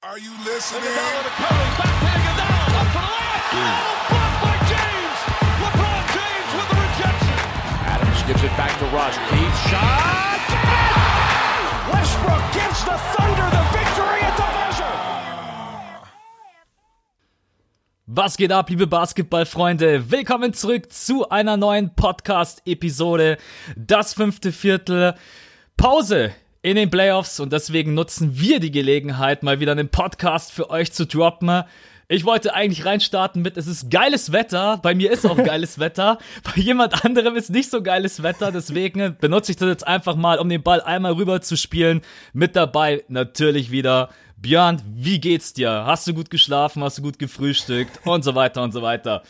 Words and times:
Are 0.00 0.16
you 0.16 0.30
listening? 0.44 0.82
Iguodala 0.84 1.22
to 1.24 1.30
Curry, 1.42 1.70
back 1.74 1.90
to 1.98 2.06
Iguodala, 2.06 2.70
up 2.78 2.86
for 2.94 3.02
the 3.02 3.10
layup. 3.18 3.50
Oh, 3.50 4.06
blocked 4.14 4.38
by 4.46 4.54
James. 4.70 5.18
LeBron 5.58 6.02
James 6.14 6.50
with 6.54 6.68
the 6.70 6.78
rejection. 6.86 7.38
Adams 7.82 8.22
gives 8.22 8.42
it 8.44 8.54
back 8.56 8.78
to 8.78 8.84
Rush. 8.94 9.16
Deep 9.34 9.54
shot. 9.66 10.38
Westbrook 11.90 12.44
gives 12.54 12.84
the 12.84 12.96
Thunder 13.10 13.48
the 13.50 13.64
victory 13.74 14.20
at 14.22 14.36
the 14.36 14.46
buzzer. 14.54 14.94
Was 18.06 18.36
geht 18.36 18.52
ab, 18.52 18.70
liebe 18.70 18.86
Basketballfreunde? 18.86 20.12
Willkommen 20.12 20.52
zurück 20.54 20.92
zu 20.92 21.28
einer 21.28 21.56
neuen 21.56 21.96
Podcast-Episode. 21.96 23.36
Das 23.74 24.14
fünfte 24.14 24.52
Viertel. 24.52 25.16
Pause 25.76 26.36
in 26.68 26.76
den 26.76 26.90
Playoffs 26.90 27.40
und 27.40 27.50
deswegen 27.50 27.94
nutzen 27.94 28.38
wir 28.38 28.60
die 28.60 28.70
Gelegenheit, 28.70 29.42
mal 29.42 29.58
wieder 29.58 29.72
einen 29.72 29.88
Podcast 29.88 30.52
für 30.52 30.68
euch 30.68 30.92
zu 30.92 31.06
droppen. 31.06 31.62
Ich 32.08 32.26
wollte 32.26 32.52
eigentlich 32.52 32.84
reinstarten 32.84 33.40
mit, 33.40 33.56
es 33.56 33.66
ist 33.66 33.90
geiles 33.90 34.32
Wetter. 34.32 34.78
Bei 34.82 34.94
mir 34.94 35.10
ist 35.10 35.24
auch 35.24 35.36
geiles 35.42 35.78
Wetter. 35.78 36.18
Bei 36.42 36.60
jemand 36.60 37.06
anderem 37.06 37.36
ist 37.36 37.48
nicht 37.48 37.70
so 37.70 37.82
geiles 37.82 38.22
Wetter. 38.22 38.52
Deswegen 38.52 39.16
benutze 39.18 39.52
ich 39.52 39.56
das 39.56 39.66
jetzt 39.66 39.86
einfach 39.86 40.14
mal, 40.14 40.38
um 40.38 40.50
den 40.50 40.62
Ball 40.62 40.82
einmal 40.82 41.14
rüber 41.14 41.40
zu 41.40 41.56
spielen. 41.56 42.02
Mit 42.34 42.54
dabei 42.54 43.02
natürlich 43.08 43.70
wieder 43.70 44.10
Björn. 44.36 44.82
Wie 44.86 45.20
geht's 45.20 45.54
dir? 45.54 45.70
Hast 45.86 46.06
du 46.06 46.12
gut 46.12 46.28
geschlafen? 46.28 46.84
Hast 46.84 46.98
du 46.98 47.02
gut 47.02 47.18
gefrühstückt? 47.18 48.06
Und 48.06 48.24
so 48.24 48.34
weiter 48.34 48.62
und 48.62 48.72
so 48.72 48.82
weiter. 48.82 49.22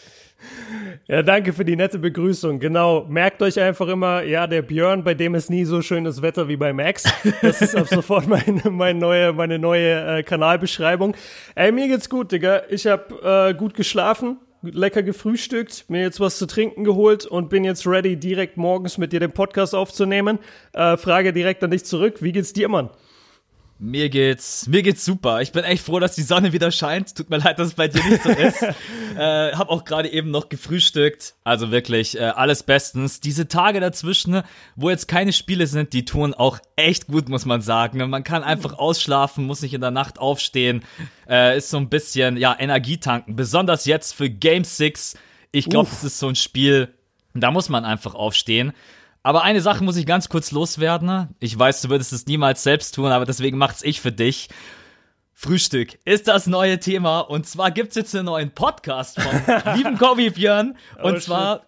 Ja, 1.09 1.23
danke 1.23 1.53
für 1.53 1.65
die 1.65 1.75
nette 1.75 1.99
Begrüßung. 1.99 2.61
Genau, 2.61 3.07
merkt 3.09 3.43
euch 3.43 3.59
einfach 3.59 3.89
immer, 3.89 4.23
ja, 4.23 4.47
der 4.47 4.63
Björn, 4.63 5.03
bei 5.03 5.15
dem 5.15 5.35
ist 5.35 5.51
nie 5.51 5.65
so 5.65 5.83
schönes 5.83 6.23
Wetter 6.23 6.49
wie 6.49 6.57
bei 6.57 6.73
Max. 6.73 7.05
Das 7.43 7.61
ist 7.63 7.75
ab 7.75 7.89
sofort 7.91 8.29
meine, 8.29 8.63
meine 8.71 8.99
neue, 8.99 9.33
meine 9.33 9.59
neue 9.59 10.19
äh, 10.19 10.23
Kanalbeschreibung. 10.23 11.17
Ey, 11.55 11.73
mir 11.73 11.89
geht's 11.89 12.09
gut, 12.09 12.31
Digga. 12.31 12.63
Ich 12.69 12.87
habe 12.87 13.49
äh, 13.51 13.55
gut 13.55 13.75
geschlafen, 13.75 14.39
lecker 14.63 15.03
gefrühstückt, 15.03 15.87
mir 15.89 16.03
jetzt 16.03 16.21
was 16.21 16.39
zu 16.39 16.47
trinken 16.47 16.85
geholt 16.85 17.27
und 17.27 17.49
bin 17.49 17.65
jetzt 17.65 17.87
ready, 17.87 18.17
direkt 18.17 18.57
morgens 18.57 18.99
mit 18.99 19.13
dir 19.13 19.21
den 19.21 19.33
Podcast 19.33 19.75
aufzunehmen. 19.75 20.39
Äh, 20.73 20.97
Frage 20.97 21.33
direkt 21.33 21.65
an 21.65 21.71
dich 21.71 21.85
zurück. 21.85 22.23
Wie 22.23 22.33
geht's 22.33 22.53
dir, 22.53 22.69
Mann? 22.69 22.91
Mir 23.81 24.09
geht's, 24.09 24.67
mir 24.67 24.83
geht's 24.83 25.05
super. 25.05 25.41
Ich 25.41 25.53
bin 25.53 25.63
echt 25.63 25.85
froh, 25.85 26.01
dass 26.01 26.17
die 26.17 26.23
Sonne 26.23 26.53
wieder 26.53 26.73
scheint. 26.73 27.15
Tut 27.15 27.31
mir 27.31 27.37
leid, 27.37 27.61
dass 27.61 27.69
es 27.69 27.75
bei 27.75 27.87
dir 27.87 28.03
nicht 28.03 28.25
so 28.25 28.31
ist. 28.31 28.63
äh, 29.17 29.53
hab 29.53 29.71
auch 29.71 29.85
gerade 29.85 30.09
eben 30.09 30.33
noch 30.33 30.49
gefrühstückt. 30.49 31.35
Also 31.45 31.71
wirklich 31.71 32.19
äh, 32.19 32.25
alles 32.25 32.65
bestens. 32.65 33.21
Diese 33.21 33.47
Tage 33.47 33.79
dazwischen, 33.79 34.43
wo 34.75 34.91
jetzt 34.91 35.07
keine 35.07 35.33
Spiele 35.33 35.69
sind, 35.69 35.93
die 35.93 36.05
tun 36.05 36.35
auch 36.35 36.59
echt 36.75 37.07
gut, 37.07 37.29
muss 37.29 37.45
man 37.45 37.61
sagen. 37.61 37.99
Man 38.11 38.25
kann 38.25 38.43
einfach 38.43 38.77
ausschlafen, 38.77 39.47
muss 39.47 39.63
nicht 39.63 39.75
in 39.75 39.81
der 39.81 39.93
Nacht 39.93 40.19
aufstehen. 40.19 40.83
Äh, 41.29 41.59
ist 41.59 41.71
so 41.71 41.77
ein 41.77 41.89
bisschen, 41.89 42.37
ja, 42.37 42.57
Energietanken. 42.59 43.37
Besonders 43.37 43.85
jetzt 43.85 44.13
für 44.13 44.29
Game 44.29 44.65
6. 44.65 45.17
Ich 45.53 45.67
glaube, 45.69 45.89
das 45.89 46.03
ist 46.03 46.19
so 46.19 46.27
ein 46.27 46.35
Spiel, 46.35 46.93
da 47.33 47.53
muss 47.53 47.69
man 47.69 47.85
einfach 47.85 48.17
aufstehen. 48.17 48.73
Aber 49.29 49.43
eine 49.43 49.61
Sache 49.61 49.85
muss 49.85 49.99
ich 49.99 50.07
ganz 50.07 50.31
kurz 50.31 50.53
loswerden. 50.53 51.29
Ich 51.39 51.59
weiß, 51.59 51.83
du 51.83 51.91
würdest 51.91 52.15
es 52.15 52.25
niemals 52.25 52.63
selbst 52.63 52.95
tun, 52.95 53.13
aber 53.13 53.27
deswegen 53.27 53.59
macht's 53.59 53.83
ich 53.83 54.01
für 54.01 54.11
dich. 54.11 54.49
Frühstück 55.35 55.99
ist 56.07 56.29
das 56.29 56.47
neue 56.47 56.81
Thema 56.81 57.21
und 57.21 57.47
zwar 57.47 57.71
gibt's 57.71 57.95
jetzt 57.95 58.17
einen 58.17 58.25
neuen 58.25 58.53
Podcast 58.53 59.21
von 59.21 59.75
lieben 59.77 59.99
Kobi 59.99 60.31
Björn 60.31 60.79
und 61.03 61.17
Oh, 61.17 61.19
zwar 61.19 61.67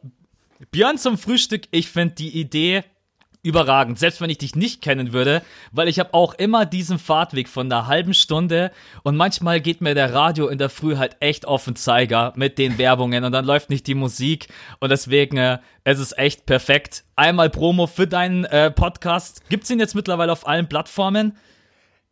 Björn 0.70 0.96
zum 0.96 1.18
Frühstück. 1.18 1.64
Ich 1.70 1.90
finde 1.90 2.14
die 2.14 2.30
Idee 2.30 2.82
überragend, 3.42 3.98
selbst 3.98 4.20
wenn 4.20 4.30
ich 4.30 4.38
dich 4.38 4.54
nicht 4.54 4.82
kennen 4.82 5.12
würde, 5.12 5.42
weil 5.72 5.88
ich 5.88 5.98
habe 5.98 6.14
auch 6.14 6.34
immer 6.34 6.66
diesen 6.66 6.98
Fahrtweg 6.98 7.48
von 7.48 7.70
einer 7.70 7.86
halben 7.86 8.14
Stunde 8.14 8.70
und 9.02 9.16
manchmal 9.16 9.60
geht 9.60 9.80
mir 9.80 9.94
der 9.94 10.12
Radio 10.12 10.48
in 10.48 10.58
der 10.58 10.68
Früh 10.68 10.96
halt 10.96 11.16
echt 11.20 11.46
auf 11.46 11.64
den 11.64 11.76
Zeiger 11.76 12.32
mit 12.36 12.58
den 12.58 12.76
Werbungen 12.78 13.24
und 13.24 13.32
dann 13.32 13.44
läuft 13.44 13.70
nicht 13.70 13.86
die 13.86 13.94
Musik 13.94 14.48
und 14.78 14.90
deswegen 14.90 15.38
äh, 15.38 15.58
es 15.84 15.98
ist 15.98 16.18
echt 16.18 16.44
perfekt. 16.44 17.04
Einmal 17.16 17.48
Promo 17.48 17.86
für 17.86 18.06
deinen 18.06 18.44
äh, 18.44 18.70
Podcast. 18.70 19.48
Gibt's 19.48 19.70
ihn 19.70 19.78
jetzt 19.78 19.94
mittlerweile 19.94 20.32
auf 20.32 20.46
allen 20.46 20.68
Plattformen? 20.68 21.36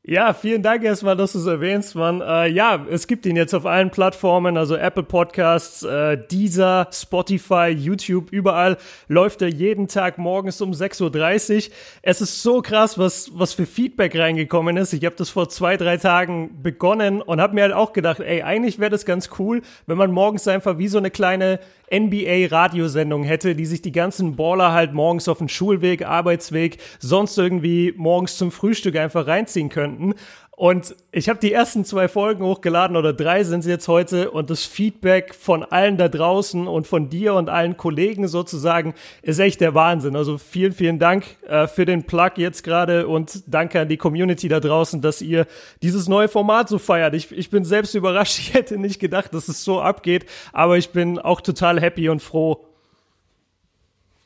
Ja, 0.04 0.32
vielen 0.32 0.62
Dank 0.62 0.84
erstmal, 0.84 1.16
dass 1.16 1.32
du 1.32 1.38
es 1.38 1.46
erwähnst, 1.46 1.94
Mann. 1.94 2.22
Äh, 2.22 2.48
ja, 2.48 2.86
es 2.88 3.08
gibt 3.08 3.26
ihn 3.26 3.36
jetzt 3.36 3.52
auf 3.52 3.66
allen 3.66 3.90
Plattformen, 3.90 4.56
also 4.56 4.74
Apple 4.74 5.02
Podcasts, 5.02 5.82
äh, 5.82 6.16
Deezer, 6.16 6.88
Spotify, 6.92 7.66
YouTube, 7.68 8.30
überall 8.30 8.78
läuft 9.08 9.42
er 9.42 9.48
jeden 9.48 9.86
Tag 9.86 10.16
morgens 10.16 10.62
um 10.62 10.70
6.30 10.70 11.68
Uhr. 11.68 11.74
Es 12.00 12.20
ist 12.22 12.42
so 12.42 12.62
krass, 12.62 12.96
was, 12.96 13.32
was 13.34 13.52
für 13.52 13.66
Feedback 13.66 14.16
reingekommen 14.16 14.78
ist. 14.78 14.94
Ich 14.94 15.04
habe 15.04 15.16
das 15.16 15.28
vor 15.28 15.50
zwei, 15.50 15.76
drei 15.76 15.98
Tagen 15.98 16.62
begonnen 16.62 17.20
und 17.20 17.40
habe 17.40 17.54
mir 17.54 17.62
halt 17.62 17.74
auch 17.74 17.92
gedacht, 17.92 18.20
ey, 18.20 18.42
eigentlich 18.42 18.78
wäre 18.78 18.90
das 18.90 19.04
ganz 19.04 19.28
cool, 19.38 19.60
wenn 19.86 19.98
man 19.98 20.10
morgens 20.10 20.48
einfach 20.48 20.78
wie 20.78 20.88
so 20.88 20.96
eine 20.96 21.10
kleine 21.10 21.58
NBA-Radiosendung 21.92 23.24
hätte, 23.24 23.54
die 23.54 23.66
sich 23.66 23.82
die 23.82 23.92
ganzen 23.92 24.36
Baller 24.36 24.72
halt 24.72 24.92
morgens 24.92 25.28
auf 25.28 25.38
den 25.38 25.48
Schulweg, 25.48 26.04
Arbeitsweg, 26.04 26.78
sonst 26.98 27.36
irgendwie 27.38 27.94
morgens 27.96 28.36
zum 28.36 28.50
Frühstück 28.50 28.96
einfach 28.96 29.26
reinziehen 29.26 29.68
könnten. 29.68 30.14
Und 30.58 30.96
ich 31.12 31.28
habe 31.28 31.38
die 31.38 31.52
ersten 31.52 31.84
zwei 31.84 32.08
Folgen 32.08 32.42
hochgeladen 32.42 32.96
oder 32.96 33.12
drei 33.12 33.44
sind 33.44 33.60
es 33.60 33.66
jetzt 33.66 33.86
heute 33.86 34.32
und 34.32 34.50
das 34.50 34.64
Feedback 34.64 35.32
von 35.32 35.62
allen 35.62 35.96
da 35.98 36.08
draußen 36.08 36.66
und 36.66 36.84
von 36.88 37.08
dir 37.08 37.34
und 37.34 37.48
allen 37.48 37.76
Kollegen 37.76 38.26
sozusagen 38.26 38.94
ist 39.22 39.38
echt 39.38 39.60
der 39.60 39.76
Wahnsinn. 39.76 40.16
Also 40.16 40.36
vielen, 40.36 40.72
vielen 40.72 40.98
Dank 40.98 41.26
äh, 41.46 41.68
für 41.68 41.84
den 41.84 42.02
Plug 42.02 42.32
jetzt 42.38 42.64
gerade 42.64 43.06
und 43.06 43.44
danke 43.46 43.82
an 43.82 43.88
die 43.88 43.98
Community 43.98 44.48
da 44.48 44.58
draußen, 44.58 45.00
dass 45.00 45.22
ihr 45.22 45.46
dieses 45.80 46.08
neue 46.08 46.26
Format 46.26 46.68
so 46.68 46.78
feiert. 46.78 47.14
Ich, 47.14 47.30
ich 47.30 47.50
bin 47.50 47.64
selbst 47.64 47.94
überrascht. 47.94 48.40
Ich 48.48 48.54
hätte 48.54 48.78
nicht 48.78 48.98
gedacht, 48.98 49.34
dass 49.34 49.46
es 49.46 49.62
so 49.62 49.80
abgeht, 49.80 50.26
aber 50.52 50.76
ich 50.76 50.90
bin 50.90 51.20
auch 51.20 51.40
total 51.40 51.80
happy 51.80 52.08
und 52.08 52.20
froh. 52.20 52.64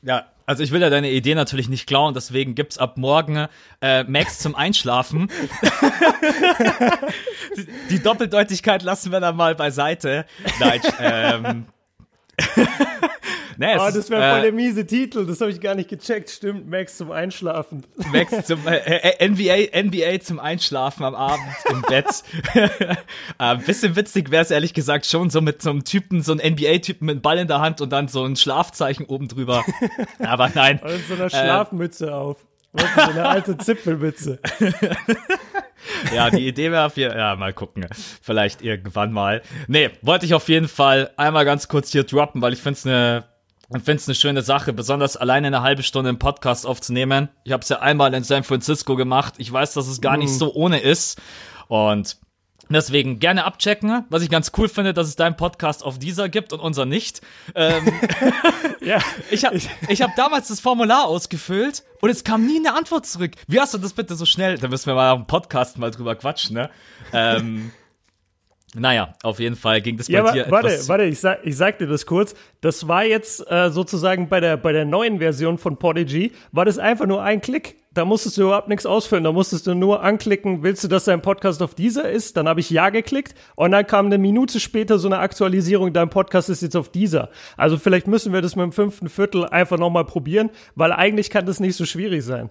Ja, 0.01 0.32
also 0.47 0.63
ich 0.63 0.73
will 0.73 0.81
ja 0.81 0.91
deine 0.91 1.11
Idee 1.11 1.35
natürlich 1.35 1.69
nicht 1.69 1.87
klauen, 1.87 2.15
deswegen 2.15 2.55
gibt's 2.55 2.79
ab 2.79 2.97
morgen 2.97 3.47
äh, 3.81 4.05
Max 4.05 4.39
zum 4.39 4.55
Einschlafen. 4.55 5.31
die, 7.91 8.03
Doppeldeutigkeit 8.03 8.83
lassen 8.83 9.13
wir 9.13 9.21
dann 9.21 9.37
mal 9.37 9.55
beiseite. 9.55 10.27
Nein, 10.61 10.81
ähm, 11.01 11.67
nee, 13.59 13.77
Oh, 13.77 13.91
das 13.93 14.09
wäre 14.11 14.31
voll 14.31 14.39
äh, 14.39 14.43
der 14.43 14.53
miese 14.53 14.87
Titel, 14.87 15.27
das 15.27 15.41
habe 15.41 15.51
ich 15.51 15.61
gar 15.61 15.75
nicht 15.75 15.91
gecheckt. 15.91 16.31
Stimmt, 16.31 16.69
Max 16.69 16.97
zum 16.97 17.11
Einschlafen. 17.11 17.85
Max 18.11 18.47
zum 18.47 18.67
äh, 18.67 18.79
äh, 18.79 19.29
NBA, 19.29 19.83
NBA 19.83 20.21
zum 20.21 20.39
Einschlafen 20.39 21.05
am 21.05 21.15
Abend 21.15 21.47
im 21.71 21.83
Bett. 21.83 22.07
äh, 23.39 23.57
bisschen 23.57 23.97
witzig 23.97 24.31
wäre 24.31 24.43
es 24.43 24.51
ehrlich 24.51 24.75
gesagt 24.75 25.07
schon 25.07 25.31
so 25.31 25.41
mit 25.41 25.63
so 25.63 25.71
einem 25.71 25.85
Typen, 25.85 26.23
so 26.23 26.33
einem 26.33 26.55
NBA-Typen 26.55 27.07
mit 27.07 27.15
einem 27.15 27.23
Ball 27.23 27.39
in 27.39 27.49
der 27.49 27.61
Hand 27.61 27.81
und 27.81 27.91
dann 27.91 28.09
so 28.09 28.25
ein 28.25 28.37
Schlafzeichen 28.37 29.07
oben 29.07 29.29
drüber. 29.29 29.65
Aber 30.19 30.51
nein. 30.55 30.81
Und 30.83 31.07
so 31.07 31.15
einer 31.15 31.31
Schlafmütze 31.31 32.15
auf. 32.15 32.39
Was 32.73 32.85
ist 32.85 32.99
eine 32.99 33.29
alte 33.29 33.57
Zipfelmütze. 33.59 34.39
Ja, 36.15 36.31
die 36.31 36.47
Idee 36.47 36.71
wäre 36.71 36.87
auf 36.87 36.97
jeden 36.97 37.17
ja, 37.17 37.35
mal 37.37 37.53
gucken. 37.53 37.87
Vielleicht 38.23 38.63
irgendwann 38.63 39.13
mal. 39.13 39.43
Nee, 39.67 39.91
wollte 40.03 40.27
ich 40.27 40.35
auf 40.35 40.49
jeden 40.49 40.69
Fall 40.69 41.11
einmal 41.17 41.45
ganz 41.45 41.69
kurz 41.69 41.91
hier 41.91 42.05
droppen, 42.05 42.41
weil 42.41 42.53
ich 42.53 42.61
finde 42.61 42.79
es 42.79 42.87
eine 42.87 43.25
ich 43.75 43.83
finde 43.83 43.97
es 44.01 44.09
eine 44.09 44.15
schöne 44.15 44.43
Sache, 44.43 44.75
besonders 44.75 45.17
alleine 45.17 45.47
eine 45.47 45.63
halbe 45.63 45.83
Stunde 45.83 46.11
einen 46.11 46.19
Podcast 46.19 46.67
aufzunehmen. 46.67 47.31
Ich 47.45 47.53
habe 47.53 47.63
es 47.63 47.71
ja 47.71 47.79
einmal 47.81 48.13
in 48.13 48.23
San 48.23 48.45
Francisco 48.45 48.97
gemacht. 48.97 49.35
Ich 49.39 49.51
weiß, 49.51 49.73
dass 49.73 49.89
es 49.89 50.03
gar 50.03 50.19
nicht 50.19 50.31
so 50.31 50.53
ohne 50.53 50.79
ist. 50.79 51.19
Und 51.69 52.19
deswegen 52.73 53.19
gerne 53.19 53.45
abchecken. 53.45 54.05
Was 54.09 54.23
ich 54.23 54.31
ganz 54.31 54.53
cool 54.57 54.69
finde, 54.69 54.95
dass 54.95 55.09
es 55.09 55.17
deinen 55.17 55.37
Podcast 55.37 55.85
auf 55.85 55.99
dieser 55.99 56.29
gibt 56.29 56.53
und 56.53 56.61
unser 56.61 56.85
nicht. 56.87 57.21
Ähm, 57.55 57.93
Ja, 58.85 58.99
ich 59.31 59.45
habe 59.45 59.61
ich 59.89 60.03
hab 60.03 60.17
damals 60.17 60.49
das 60.49 60.59
Formular 60.59 61.07
ausgefüllt 61.07 61.85
und 62.01 62.11
es 62.11 62.25
kam 62.25 62.47
nie 62.47 62.59
eine 62.59 62.75
Antwort 62.75 63.07
zurück. 63.07 63.33
Wie 63.47 63.61
hast 63.61 63.75
du 63.75 63.79
das 63.79 63.93
bitte 63.93 64.17
so 64.17 64.27
schnell? 64.27 64.59
Da 64.59 64.67
müssen 64.67 64.87
wir 64.87 64.95
mal 64.95 65.11
am 65.11 65.27
Podcast 65.29 65.79
mal 65.79 65.93
drüber 65.93 66.17
quatschen, 66.17 66.55
ne? 66.55 66.71
Ähm, 67.13 67.71
naja, 68.75 69.13
auf 69.23 69.39
jeden 69.39 69.57
Fall 69.57 69.83
ging 69.83 69.99
das 69.99 70.07
bei 70.07 70.15
ja 70.15 70.33
dir 70.33 70.51
warte, 70.51 70.69
etwas. 70.69 70.89
warte, 70.89 71.05
ich 71.05 71.21
sag, 71.21 71.41
ich 71.45 71.57
sag 71.57 71.79
dir 71.79 71.87
das 71.87 72.07
kurz. 72.07 72.35
Das 72.63 72.89
war 72.89 73.05
jetzt 73.05 73.45
äh, 73.51 73.71
sozusagen 73.71 74.29
bei 74.29 74.41
der, 74.41 74.57
bei 74.57 74.73
der 74.73 74.87
neuen 74.87 75.19
Version 75.19 75.59
von 75.59 75.77
Podigy, 75.77 76.33
war 76.53 76.65
das 76.65 76.79
einfach 76.79 77.07
nur 77.07 77.23
ein 77.23 77.43
Klick. 77.43 77.77
Da 77.93 78.07
musstest 78.07 78.39
du 78.39 78.45
überhaupt 78.45 78.69
nichts 78.69 78.87
ausfüllen. 78.87 79.25
Da 79.25 79.33
musstest 79.33 79.67
du 79.67 79.75
nur 79.75 80.03
anklicken, 80.03 80.63
willst 80.63 80.83
du, 80.83 80.89
dass 80.89 81.05
dein 81.05 81.21
Podcast 81.21 81.61
auf 81.61 81.75
dieser 81.75 82.09
ist? 82.09 82.39
Dann 82.39 82.49
habe 82.49 82.61
ich 82.61 82.71
Ja 82.71 82.89
geklickt 82.89 83.35
und 83.57 83.73
dann 83.73 83.87
kam 83.87 84.07
eine 84.07 84.17
Minute 84.17 84.61
später 84.61 84.99
so 84.99 85.09
eine 85.09 85.19
Aktualisierung, 85.19 85.93
dein 85.93 86.09
Podcast 86.09 86.49
ist 86.49 86.63
jetzt 86.63 86.77
auf 86.77 86.89
dieser. 86.89 87.29
Also 87.59 87.77
vielleicht 87.77 88.07
müssen 88.07 88.33
wir 88.33 88.41
das 88.41 88.57
mit 88.57 88.65
dem 88.65 88.73
fünften 88.73 89.11
Viertel 89.11 89.45
einfach 89.45 89.79
nochmal 89.79 90.07
probieren, 90.07 90.49
weil 90.75 90.93
eigentlich 90.93 91.29
kann 91.29 91.45
das 91.45 91.61
nicht 91.61 91.77
so 91.77 91.85
schwierig 91.85 92.25
sein. 92.25 92.49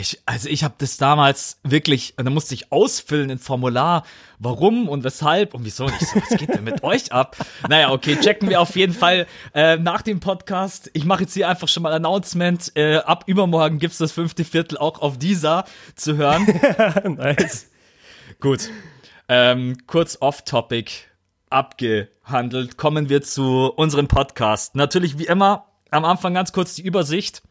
Ich, 0.00 0.20
also 0.26 0.48
ich 0.48 0.62
habe 0.62 0.74
das 0.78 0.96
damals 0.96 1.58
wirklich, 1.64 2.14
da 2.16 2.30
musste 2.30 2.54
ich 2.54 2.70
ausfüllen 2.70 3.30
in 3.30 3.38
Formular, 3.40 4.04
warum 4.38 4.88
und 4.88 5.02
weshalb 5.02 5.54
und 5.54 5.64
wieso. 5.64 5.86
Und 5.86 5.94
ich 6.00 6.08
so, 6.08 6.20
was 6.20 6.38
geht 6.38 6.54
denn 6.54 6.62
mit 6.62 6.84
euch 6.84 7.10
ab? 7.10 7.36
Naja, 7.68 7.90
okay, 7.90 8.16
checken 8.16 8.48
wir 8.48 8.60
auf 8.60 8.76
jeden 8.76 8.94
Fall 8.94 9.26
äh, 9.54 9.76
nach 9.78 10.02
dem 10.02 10.20
Podcast. 10.20 10.88
Ich 10.92 11.04
mache 11.04 11.22
jetzt 11.22 11.34
hier 11.34 11.48
einfach 11.48 11.66
schon 11.66 11.82
mal 11.82 11.92
Announcement. 11.92 12.70
Äh, 12.76 12.98
ab 12.98 13.24
übermorgen 13.26 13.80
gibt's 13.80 13.98
das 13.98 14.12
fünfte 14.12 14.44
Viertel 14.44 14.78
auch 14.78 15.00
auf 15.00 15.18
dieser 15.18 15.64
zu 15.96 16.16
hören. 16.16 16.46
nice. 17.16 17.68
Gut. 18.38 18.70
ähm, 19.28 19.78
kurz 19.88 20.18
off-topic 20.20 20.92
abgehandelt, 21.50 22.76
kommen 22.76 23.08
wir 23.08 23.22
zu 23.22 23.72
unserem 23.74 24.06
Podcast. 24.06 24.76
Natürlich 24.76 25.18
wie 25.18 25.26
immer 25.26 25.66
am 25.90 26.04
Anfang 26.04 26.34
ganz 26.34 26.52
kurz 26.52 26.74
die 26.74 26.82
Übersicht. 26.82 27.42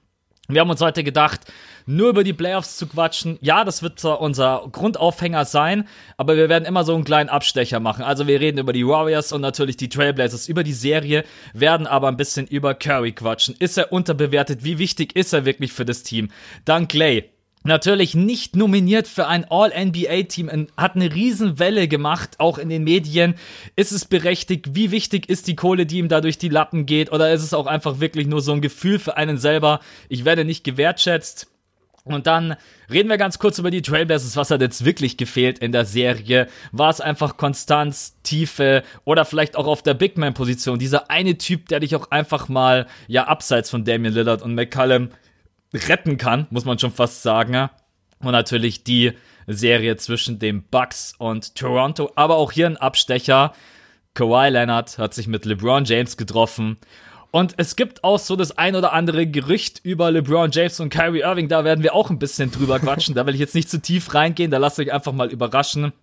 Wir 0.47 0.61
haben 0.61 0.69
uns 0.69 0.81
heute 0.81 1.03
gedacht, 1.03 1.41
nur 1.85 2.09
über 2.09 2.23
die 2.23 2.33
Playoffs 2.33 2.77
zu 2.77 2.87
quatschen. 2.87 3.37
Ja, 3.41 3.63
das 3.63 3.83
wird 3.83 3.99
zwar 3.99 4.21
unser 4.21 4.67
Grundaufhänger 4.71 5.45
sein, 5.45 5.87
aber 6.17 6.35
wir 6.35 6.49
werden 6.49 6.65
immer 6.65 6.83
so 6.83 6.93
einen 6.95 7.03
kleinen 7.03 7.29
Abstecher 7.29 7.79
machen. 7.79 8.03
Also 8.03 8.27
wir 8.27 8.39
reden 8.39 8.57
über 8.57 8.73
die 8.73 8.87
Warriors 8.87 9.31
und 9.31 9.41
natürlich 9.41 9.77
die 9.77 9.89
Trailblazers, 9.89 10.47
über 10.47 10.63
die 10.63 10.73
Serie, 10.73 11.23
werden 11.53 11.87
aber 11.87 12.07
ein 12.07 12.17
bisschen 12.17 12.47
über 12.47 12.73
Curry 12.73 13.11
quatschen. 13.11 13.55
Ist 13.59 13.77
er 13.77 13.91
unterbewertet? 13.91 14.63
Wie 14.63 14.79
wichtig 14.79 15.15
ist 15.15 15.33
er 15.33 15.45
wirklich 15.45 15.73
für 15.73 15.85
das 15.85 16.03
Team? 16.03 16.29
Dann 16.65 16.87
Clay 16.87 17.29
natürlich 17.63 18.15
nicht 18.15 18.55
nominiert 18.55 19.07
für 19.07 19.27
ein 19.27 19.45
All-NBA-Team, 19.49 20.67
hat 20.77 20.95
eine 20.95 21.13
Riesenwelle 21.13 21.87
gemacht, 21.87 22.39
auch 22.39 22.57
in 22.57 22.69
den 22.69 22.83
Medien. 22.83 23.35
Ist 23.75 23.91
es 23.91 24.05
berechtigt? 24.05 24.75
Wie 24.75 24.91
wichtig 24.91 25.29
ist 25.29 25.47
die 25.47 25.55
Kohle, 25.55 25.85
die 25.85 25.99
ihm 25.99 26.07
da 26.07 26.21
durch 26.21 26.37
die 26.37 26.49
Lappen 26.49 26.85
geht? 26.85 27.11
Oder 27.11 27.31
ist 27.31 27.43
es 27.43 27.53
auch 27.53 27.67
einfach 27.67 27.99
wirklich 27.99 28.27
nur 28.27 28.41
so 28.41 28.51
ein 28.53 28.61
Gefühl 28.61 28.99
für 28.99 29.17
einen 29.17 29.37
selber? 29.37 29.79
Ich 30.09 30.25
werde 30.25 30.45
nicht 30.45 30.63
gewertschätzt. 30.63 31.50
Und 32.03 32.25
dann 32.25 32.55
reden 32.91 33.09
wir 33.09 33.17
ganz 33.17 33.37
kurz 33.37 33.59
über 33.59 33.69
die 33.69 33.81
Trailblazers. 33.81 34.35
Was 34.35 34.49
hat 34.49 34.61
jetzt 34.61 34.85
wirklich 34.85 35.17
gefehlt 35.17 35.59
in 35.59 35.71
der 35.71 35.85
Serie? 35.85 36.47
War 36.71 36.89
es 36.89 36.99
einfach 36.99 37.37
Konstanz, 37.37 38.17
Tiefe 38.23 38.83
oder 39.05 39.23
vielleicht 39.23 39.55
auch 39.55 39.67
auf 39.67 39.83
der 39.83 39.93
Big 39.93 40.17
Man-Position? 40.17 40.79
Dieser 40.79 41.11
eine 41.11 41.37
Typ, 41.37 41.67
der 41.69 41.79
dich 41.79 41.95
auch 41.95 42.09
einfach 42.09 42.49
mal, 42.49 42.87
ja, 43.07 43.25
abseits 43.25 43.69
von 43.69 43.85
Damian 43.85 44.13
Lillard 44.13 44.41
und 44.41 44.55
McCallum 44.55 45.09
retten 45.73 46.17
kann, 46.17 46.47
muss 46.49 46.65
man 46.65 46.79
schon 46.79 46.91
fast 46.91 47.21
sagen. 47.21 47.69
Und 48.19 48.31
natürlich 48.31 48.83
die 48.83 49.13
Serie 49.47 49.95
zwischen 49.97 50.39
den 50.39 50.63
Bucks 50.63 51.13
und 51.17 51.55
Toronto. 51.55 52.11
Aber 52.15 52.35
auch 52.37 52.51
hier 52.51 52.67
ein 52.67 52.77
Abstecher. 52.77 53.53
Kawhi 54.13 54.49
Leonard 54.49 54.97
hat 54.97 55.13
sich 55.13 55.27
mit 55.27 55.45
LeBron 55.45 55.85
James 55.85 56.17
getroffen. 56.17 56.77
Und 57.31 57.53
es 57.57 57.75
gibt 57.75 58.03
auch 58.03 58.19
so 58.19 58.35
das 58.35 58.57
ein 58.57 58.75
oder 58.75 58.93
andere 58.93 59.25
Gerücht 59.25 59.79
über 59.83 60.11
LeBron 60.11 60.51
James 60.51 60.79
und 60.79 60.89
Kyrie 60.89 61.21
Irving. 61.21 61.47
Da 61.47 61.63
werden 61.63 61.83
wir 61.83 61.95
auch 61.95 62.09
ein 62.09 62.19
bisschen 62.19 62.51
drüber 62.51 62.79
quatschen. 62.79 63.15
Da 63.15 63.25
will 63.25 63.33
ich 63.33 63.39
jetzt 63.39 63.55
nicht 63.55 63.69
zu 63.69 63.81
tief 63.81 64.13
reingehen. 64.13 64.51
Da 64.51 64.57
lasst 64.57 64.79
euch 64.79 64.91
einfach 64.91 65.13
mal 65.13 65.31
überraschen. 65.31 65.93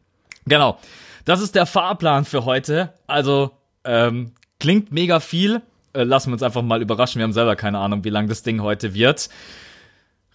Genau. 0.46 0.78
Das 1.26 1.42
ist 1.42 1.54
der 1.54 1.66
Fahrplan 1.66 2.24
für 2.24 2.46
heute. 2.46 2.94
Also, 3.06 3.50
ähm, 3.84 4.32
klingt 4.58 4.90
mega 4.90 5.20
viel 5.20 5.62
äh, 5.94 6.04
lassen 6.04 6.30
wir 6.30 6.34
uns 6.34 6.42
einfach 6.42 6.62
mal 6.62 6.82
überraschen. 6.82 7.18
Wir 7.18 7.24
haben 7.24 7.32
selber 7.32 7.56
keine 7.56 7.78
Ahnung, 7.78 8.04
wie 8.04 8.10
lang 8.10 8.28
das 8.28 8.42
Ding 8.42 8.62
heute 8.62 8.94
wird. 8.94 9.28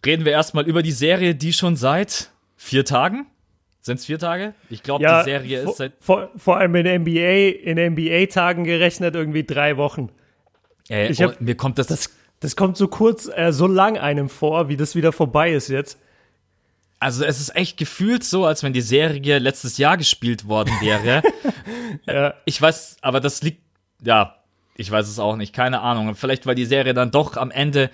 Reden 0.05 0.25
wir 0.25 0.31
erstmal 0.31 0.67
über 0.67 0.83
die 0.83 0.91
Serie, 0.91 1.35
die 1.35 1.53
schon 1.53 1.75
seit 1.75 2.29
vier 2.57 2.85
Tagen 2.85 3.27
sind 3.83 3.99
es 3.99 4.05
vier 4.05 4.17
Tage? 4.17 4.53
Ich 4.69 4.81
glaube, 4.81 5.03
ja, 5.03 5.19
die 5.19 5.29
Serie 5.29 5.63
ist 5.63 5.75
seit. 5.75 5.91
Vor, 5.99 6.29
vor, 6.37 6.57
allem 6.57 6.73
in 6.75 7.01
NBA, 7.01 7.69
in 7.69 7.77
NBA-Tagen 7.77 8.63
gerechnet 8.63 9.13
irgendwie 9.13 9.43
drei 9.43 9.75
Wochen. 9.75 10.09
Ey, 10.89 11.09
ich 11.09 11.21
hab, 11.21 11.31
oh, 11.31 11.35
mir 11.39 11.55
kommt 11.55 11.77
das, 11.77 11.87
das. 11.87 12.09
Das 12.39 12.57
kommt 12.57 12.75
so 12.75 12.89
kurz, 12.89 13.29
äh, 13.33 13.53
so 13.53 13.67
lang 13.67 13.97
einem 13.97 14.27
vor, 14.27 14.67
wie 14.67 14.75
das 14.75 14.95
wieder 14.95 15.13
vorbei 15.13 15.53
ist 15.53 15.69
jetzt. 15.69 15.97
Also 16.99 17.23
es 17.23 17.39
ist 17.39 17.55
echt 17.55 17.77
gefühlt 17.77 18.25
so, 18.25 18.45
als 18.45 18.63
wenn 18.63 18.73
die 18.73 18.81
Serie 18.81 19.39
letztes 19.39 19.77
Jahr 19.77 19.95
gespielt 19.95 20.45
worden 20.45 20.73
wäre. 20.81 21.21
ja. 22.05 22.33
Ich 22.43 22.61
weiß, 22.61 22.97
aber 23.01 23.21
das 23.21 23.43
liegt, 23.43 23.61
ja, 24.01 24.35
ich 24.75 24.91
weiß 24.91 25.07
es 25.07 25.19
auch 25.19 25.37
nicht, 25.37 25.53
keine 25.53 25.79
Ahnung. 25.79 26.15
Vielleicht, 26.15 26.45
weil 26.45 26.55
die 26.55 26.65
Serie 26.65 26.93
dann 26.93 27.11
doch 27.11 27.37
am 27.37 27.49
Ende 27.49 27.89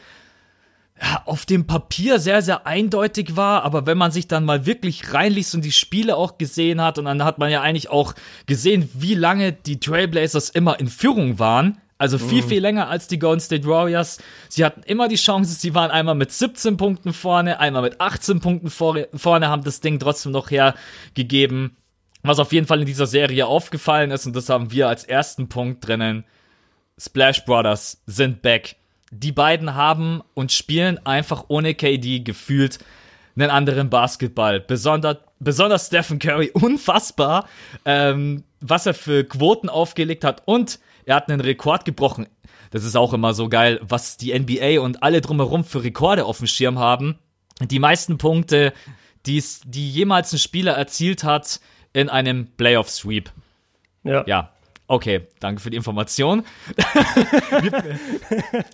ja, 1.02 1.22
auf 1.26 1.46
dem 1.46 1.68
Papier 1.68 2.20
sehr, 2.20 2.42
sehr 2.42 2.66
eindeutig 2.66 3.36
war, 3.36 3.64
aber 3.64 3.86
wenn 3.86 3.98
man 3.98 4.12
sich 4.12 4.28
dann 4.28 4.46
mal 4.46 4.66
wirklich 4.66 5.14
reinliest 5.14 5.56
und 5.56 5.64
die 5.64 5.72
Spiele 5.72 6.16
auch 6.16 6.38
gesehen 6.38 6.82
hat, 6.82 6.98
und 6.98 7.06
dann 7.06 7.24
hat 7.24 7.38
man 7.38 7.52
ja 7.52 7.62
eigentlich 7.62 7.90
auch 7.90 8.16
gesehen, 8.48 8.90
wie 8.94 9.14
lange 9.14 9.54
die 9.54 9.80
Trailblazers 9.80 10.50
immer 10.50 10.80
in 10.80 10.88
Führung 10.88 11.40
waren. 11.40 11.78
Also 12.00 12.18
viel, 12.18 12.44
mhm. 12.44 12.48
viel 12.48 12.62
länger 12.62 12.88
als 12.88 13.08
die 13.08 13.20
Golden 13.20 13.42
State 13.42 13.68
Warriors. 13.68 14.20
Sie 14.48 14.64
hatten 14.64 14.84
immer 14.84 15.10
die 15.10 15.18
Chance, 15.18 15.54
sie 15.54 15.76
waren 15.76 15.92
einmal 15.92 16.16
mit 16.16 16.32
17 16.32 16.78
Punkten 16.78 17.12
vorne, 17.12 17.60
einmal 17.60 17.82
mit 17.82 18.00
18 18.00 18.40
Punkten 18.40 18.70
vorne, 18.70 19.50
haben 19.50 19.66
das 19.66 19.82
Ding 19.82 20.00
trotzdem 20.00 20.32
noch 20.32 20.50
hergegeben. 20.50 21.76
Was 22.24 22.40
auf 22.40 22.54
jeden 22.54 22.68
Fall 22.68 22.80
in 22.80 22.86
dieser 22.86 23.06
Serie 23.06 23.48
aufgefallen 23.48 24.12
ist, 24.12 24.26
und 24.26 24.34
das 24.34 24.48
haben 24.48 24.72
wir 24.72 24.88
als 24.88 25.04
ersten 25.04 25.50
Punkt 25.50 25.86
drinnen, 25.86 26.24
Splash 26.98 27.44
Brothers 27.44 28.02
sind 28.06 28.42
back. 28.42 28.78
Die 29.12 29.34
beiden 29.34 29.76
haben 29.76 30.22
und 30.36 30.54
spielen 30.54 31.06
einfach 31.06 31.46
ohne 31.50 31.76
KD 31.76 32.22
gefühlt 32.22 32.80
einen 33.36 33.50
anderen 33.50 33.90
Basketball. 33.90 34.62
Besonders, 34.62 35.18
besonders 35.40 35.88
Stephen 35.88 36.20
Curry, 36.20 36.52
unfassbar, 36.54 37.46
ähm, 37.84 38.46
was 38.62 38.86
er 38.86 38.94
für 38.94 39.26
Quoten 39.26 39.68
aufgelegt 39.68 40.24
hat 40.24 40.44
und 40.46 40.80
er 41.10 41.16
hat 41.16 41.30
einen 41.30 41.42
Rekord 41.42 41.86
gebrochen. 41.86 42.28
Das 42.70 42.84
ist 42.84 42.96
auch 42.96 43.14
immer 43.14 43.34
so 43.34 43.50
geil, 43.50 43.80
was 43.82 44.18
die 44.18 44.38
NBA 44.38 44.80
und 44.80 45.02
alle 45.02 45.22
drumherum 45.22 45.64
für 45.64 45.84
Rekorde 45.84 46.24
auf 46.26 46.38
dem 46.38 46.46
Schirm 46.46 46.78
haben. 46.78 47.18
Die 47.60 47.80
meisten 47.80 48.20
Punkte, 48.20 48.74
die's, 49.26 49.62
die 49.66 49.90
jemals 49.90 50.32
ein 50.34 50.38
Spieler 50.38 50.74
erzielt 50.74 51.24
hat 51.24 51.62
in 51.94 52.10
einem 52.10 52.48
Playoff-Sweep. 52.58 53.32
Ja. 54.04 54.24
ja. 54.28 54.54
Okay, 54.86 55.28
danke 55.40 55.62
für 55.62 55.72
die 55.72 55.78
Information. 55.78 56.44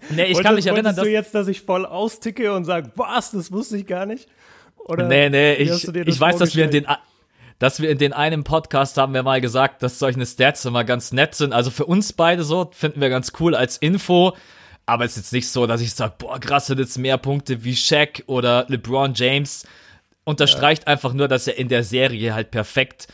nee, 0.10 0.26
ich 0.26 0.42
kann 0.42 0.56
mich 0.56 0.68
erinnern, 0.68 0.94
dass 0.96 1.06
du 1.06 1.12
jetzt, 1.12 1.34
dass 1.36 1.48
ich 1.48 1.62
voll 1.62 1.86
austicke 1.86 2.54
und 2.54 2.66
sage, 2.66 2.92
was, 2.96 3.32
das 3.32 3.52
wusste 3.54 3.78
ich 3.78 3.88
gar 3.88 4.06
nicht? 4.06 4.28
Oder 4.78 5.08
nee, 5.08 5.30
nee, 5.30 5.54
ich, 5.54 5.88
ich 5.88 6.20
weiß, 6.20 6.38
dass 6.38 6.56
wir 6.56 6.66
in 6.66 6.72
den 6.72 6.86
dass 7.60 7.80
wir 7.80 7.90
in 7.90 7.98
den 7.98 8.14
einen 8.14 8.44
Podcast 8.44 8.98
haben 8.98 9.14
wir 9.14 9.24
mal 9.24 9.42
gesagt, 9.42 9.82
dass 9.82 10.00
solche 10.00 10.26
Stats 10.26 10.66
immer 10.66 10.84
ganz 10.84 11.12
nett 11.12 11.36
sind. 11.36 11.54
Also 11.54 11.72
für 11.72 11.86
uns 11.86 12.14
beide 12.14 12.44
so, 12.44 12.70
finden 12.74 13.02
wir 13.02 13.10
ganz 13.10 13.32
cool 13.40 13.56
als 13.56 13.78
Info. 13.78 14.36
Aber 14.86 15.06
es 15.06 15.12
ist 15.12 15.18
jetzt 15.18 15.34
nicht 15.34 15.50
so, 15.50 15.66
dass 15.66 15.82
ich 15.82 15.94
sage, 15.94 16.14
boah, 16.18 16.40
krass, 16.40 16.70
hat 16.70 16.78
jetzt 16.78 16.98
mehr 16.98 17.18
Punkte 17.18 17.64
wie 17.64 17.76
Shaq 17.76 18.24
oder 18.28 18.66
LeBron 18.68 19.14
James. 19.16 19.66
Unterstreicht 20.26 20.84
ja. 20.84 20.88
einfach 20.88 21.14
nur, 21.14 21.28
dass 21.28 21.48
er 21.48 21.58
in 21.58 21.70
der 21.70 21.84
Serie 21.84 22.34
halt 22.34 22.52
perfekt 22.52 23.08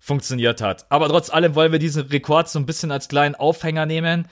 funktioniert 0.00 0.62
hat. 0.62 0.86
Aber 0.90 1.08
trotz 1.08 1.28
allem 1.30 1.54
wollen 1.54 1.72
wir 1.72 1.78
diesen 1.78 2.06
Rekord 2.06 2.48
so 2.48 2.58
ein 2.58 2.66
bisschen 2.66 2.90
als 2.90 3.08
kleinen 3.08 3.34
Aufhänger 3.34 3.84
nehmen. 3.84 4.26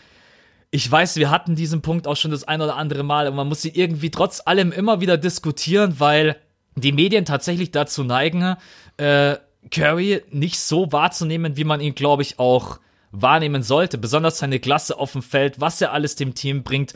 Ich 0.71 0.91
weiß, 0.91 1.17
wir 1.17 1.31
hatten 1.31 1.55
diesen 1.55 1.83
Punkt 1.83 2.07
auch 2.07 2.17
schon 2.17 2.31
das 2.31 2.45
ein 2.45 2.61
oder 2.61 2.77
andere 2.77 3.03
Mal, 3.03 3.27
aber 3.27 3.37
man 3.37 3.49
muss 3.49 3.63
sie 3.63 3.71
irgendwie 3.71 4.11
trotz 4.11 4.43
allem 4.45 4.73
immer 4.73 5.01
wieder 5.01 5.17
diskutieren, 5.17 5.97
weil 5.99 6.37
die 6.77 6.93
Medien 6.93 7.25
tatsächlich 7.25 7.71
dazu 7.71 8.05
neigen, 8.05 8.57
äh, 8.97 9.37
Curry 9.71 10.23
nicht 10.31 10.59
so 10.59 10.93
wahrzunehmen, 10.93 11.57
wie 11.57 11.65
man 11.65 11.81
ihn, 11.81 11.95
glaube 11.95 12.23
ich, 12.23 12.39
auch 12.39 12.79
wahrnehmen 13.13 13.63
sollte. 13.63 13.99
Besonders 13.99 14.39
seine 14.39 14.61
Klasse 14.61 14.99
auf 14.99 15.13
dem 15.13 15.23
Feld, 15.23 15.61
was 15.61 15.81
er 15.81 15.93
alles 15.93 16.17
dem 16.17 16.35
Team 16.35 16.63
bringt. 16.63 16.95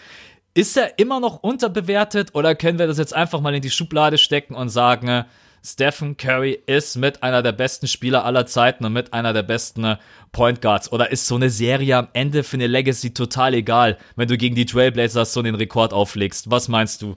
Ist 0.55 0.77
er 0.77 0.99
immer 0.99 1.21
noch 1.21 1.43
unterbewertet 1.43 2.35
oder 2.35 2.55
können 2.55 2.79
wir 2.79 2.87
das 2.87 2.99
jetzt 2.99 3.15
einfach 3.15 3.41
mal 3.41 3.55
in 3.55 3.63
die 3.63 3.71
Schublade 3.71 4.19
stecken 4.19 4.55
und 4.55 4.69
sagen, 4.69 5.25
Stephen 5.63 6.17
Curry 6.17 6.59
ist 6.67 6.97
mit 6.97 7.23
einer 7.23 7.43
der 7.43 7.53
besten 7.53 7.87
Spieler 7.87 8.25
aller 8.25 8.47
Zeiten 8.47 8.85
und 8.85 8.93
mit 8.93 9.13
einer 9.13 9.33
der 9.33 9.43
besten 9.43 9.85
äh, 9.85 9.97
Point 10.33 10.63
Guards. 10.63 10.91
Oder 10.91 11.11
ist 11.11 11.27
so 11.27 11.35
eine 11.35 11.51
Serie 11.51 11.99
am 11.99 12.09
Ende 12.15 12.43
für 12.45 12.57
eine 12.57 12.67
Legacy 12.67 13.13
total 13.13 13.55
egal, 13.55 13.99
wenn 14.17 14.29
du 14.29 14.39
gegen 14.39 14.55
die 14.55 14.65
Trailblazers 14.65 15.33
so 15.33 15.43
den 15.43 15.55
Rekord 15.55 15.93
auflegst? 15.93 16.51
Was 16.51 16.69
meinst 16.69 17.03
du? 17.03 17.17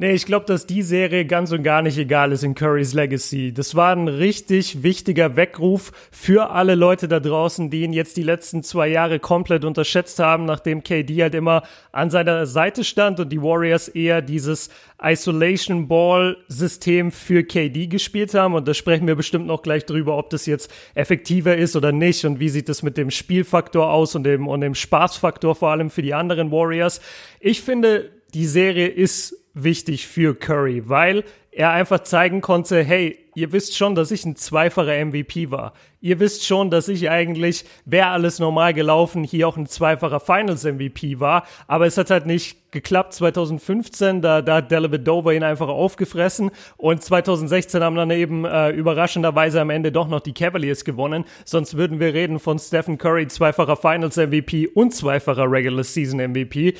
Nee, 0.00 0.12
ich 0.12 0.26
glaube, 0.26 0.46
dass 0.46 0.64
die 0.64 0.82
Serie 0.82 1.24
ganz 1.24 1.50
und 1.50 1.64
gar 1.64 1.82
nicht 1.82 1.98
egal 1.98 2.30
ist 2.30 2.44
in 2.44 2.54
Currys 2.54 2.92
Legacy. 2.92 3.52
Das 3.52 3.74
war 3.74 3.90
ein 3.90 4.06
richtig 4.06 4.84
wichtiger 4.84 5.34
Weckruf 5.34 5.90
für 6.12 6.50
alle 6.50 6.76
Leute 6.76 7.08
da 7.08 7.18
draußen, 7.18 7.68
die 7.68 7.82
ihn 7.82 7.92
jetzt 7.92 8.16
die 8.16 8.22
letzten 8.22 8.62
zwei 8.62 8.86
Jahre 8.86 9.18
komplett 9.18 9.64
unterschätzt 9.64 10.20
haben, 10.20 10.44
nachdem 10.44 10.84
KD 10.84 11.22
halt 11.22 11.34
immer 11.34 11.64
an 11.90 12.10
seiner 12.10 12.46
Seite 12.46 12.84
stand 12.84 13.18
und 13.18 13.30
die 13.30 13.42
Warriors 13.42 13.88
eher 13.88 14.22
dieses 14.22 14.70
Isolation 15.02 15.88
Ball 15.88 16.36
System 16.46 17.10
für 17.10 17.42
KD 17.42 17.88
gespielt 17.88 18.34
haben. 18.34 18.54
Und 18.54 18.68
da 18.68 18.74
sprechen 18.74 19.08
wir 19.08 19.16
bestimmt 19.16 19.48
noch 19.48 19.62
gleich 19.62 19.84
drüber, 19.84 20.16
ob 20.16 20.30
das 20.30 20.46
jetzt 20.46 20.70
effektiver 20.94 21.56
ist 21.56 21.74
oder 21.74 21.90
nicht 21.90 22.24
und 22.24 22.38
wie 22.38 22.50
sieht 22.50 22.68
das 22.68 22.84
mit 22.84 22.98
dem 22.98 23.10
Spielfaktor 23.10 23.92
aus 23.92 24.14
und 24.14 24.22
dem, 24.22 24.46
und 24.46 24.60
dem 24.60 24.76
Spaßfaktor 24.76 25.56
vor 25.56 25.70
allem 25.70 25.90
für 25.90 26.02
die 26.02 26.14
anderen 26.14 26.52
Warriors. 26.52 27.00
Ich 27.40 27.62
finde, 27.62 28.10
die 28.32 28.46
Serie 28.46 28.86
ist 28.86 29.34
wichtig 29.64 30.06
für 30.06 30.34
Curry, 30.34 30.88
weil 30.88 31.24
er 31.50 31.70
einfach 31.70 32.00
zeigen 32.00 32.40
konnte, 32.40 32.84
hey, 32.84 33.18
ihr 33.34 33.52
wisst 33.52 33.76
schon, 33.76 33.94
dass 33.94 34.12
ich 34.12 34.24
ein 34.24 34.36
zweifacher 34.36 35.04
MVP 35.04 35.50
war. 35.50 35.72
Ihr 36.00 36.20
wisst 36.20 36.46
schon, 36.46 36.70
dass 36.70 36.86
ich 36.86 37.10
eigentlich, 37.10 37.64
wäre 37.84 38.08
alles 38.08 38.38
normal 38.38 38.74
gelaufen, 38.74 39.24
hier 39.24 39.48
auch 39.48 39.56
ein 39.56 39.66
zweifacher 39.66 40.20
Finals 40.20 40.62
MVP 40.64 41.18
war. 41.18 41.44
Aber 41.66 41.86
es 41.86 41.98
hat 41.98 42.10
halt 42.10 42.26
nicht 42.26 42.70
geklappt 42.70 43.14
2015, 43.14 44.22
da, 44.22 44.42
da 44.42 44.56
hat 44.56 44.72
Dover 45.06 45.34
ihn 45.34 45.42
einfach 45.42 45.68
aufgefressen. 45.68 46.50
Und 46.76 47.02
2016 47.02 47.82
haben 47.82 47.96
dann 47.96 48.10
eben 48.12 48.44
äh, 48.44 48.70
überraschenderweise 48.70 49.60
am 49.60 49.70
Ende 49.70 49.90
doch 49.90 50.06
noch 50.06 50.20
die 50.20 50.34
Cavaliers 50.34 50.84
gewonnen. 50.84 51.24
Sonst 51.44 51.76
würden 51.76 51.98
wir 51.98 52.14
reden 52.14 52.38
von 52.38 52.58
Stephen 52.60 52.98
Curry, 52.98 53.26
zweifacher 53.26 53.76
Finals 53.76 54.16
MVP 54.16 54.68
und 54.68 54.94
zweifacher 54.94 55.50
Regular 55.50 55.82
Season 55.82 56.20
MVP. 56.20 56.74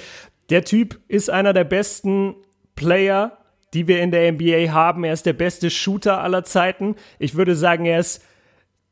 Der 0.51 0.65
Typ 0.65 1.01
ist 1.09 1.31
einer 1.31 1.53
der 1.53 1.65
besten 1.65 2.37
Player, 2.79 3.37
die 3.75 3.89
wir 3.89 4.01
in 4.01 4.13
der 4.13 4.31
NBA 4.33 4.73
haben. 4.73 5.03
Er 5.03 5.13
ist 5.13 5.27
der 5.27 5.33
beste 5.33 5.69
Shooter 5.69 6.23
aller 6.23 6.45
Zeiten. 6.45 6.95
Ich 7.19 7.35
würde 7.35 7.57
sagen, 7.57 7.87
er 7.87 7.99
ist 7.99 8.25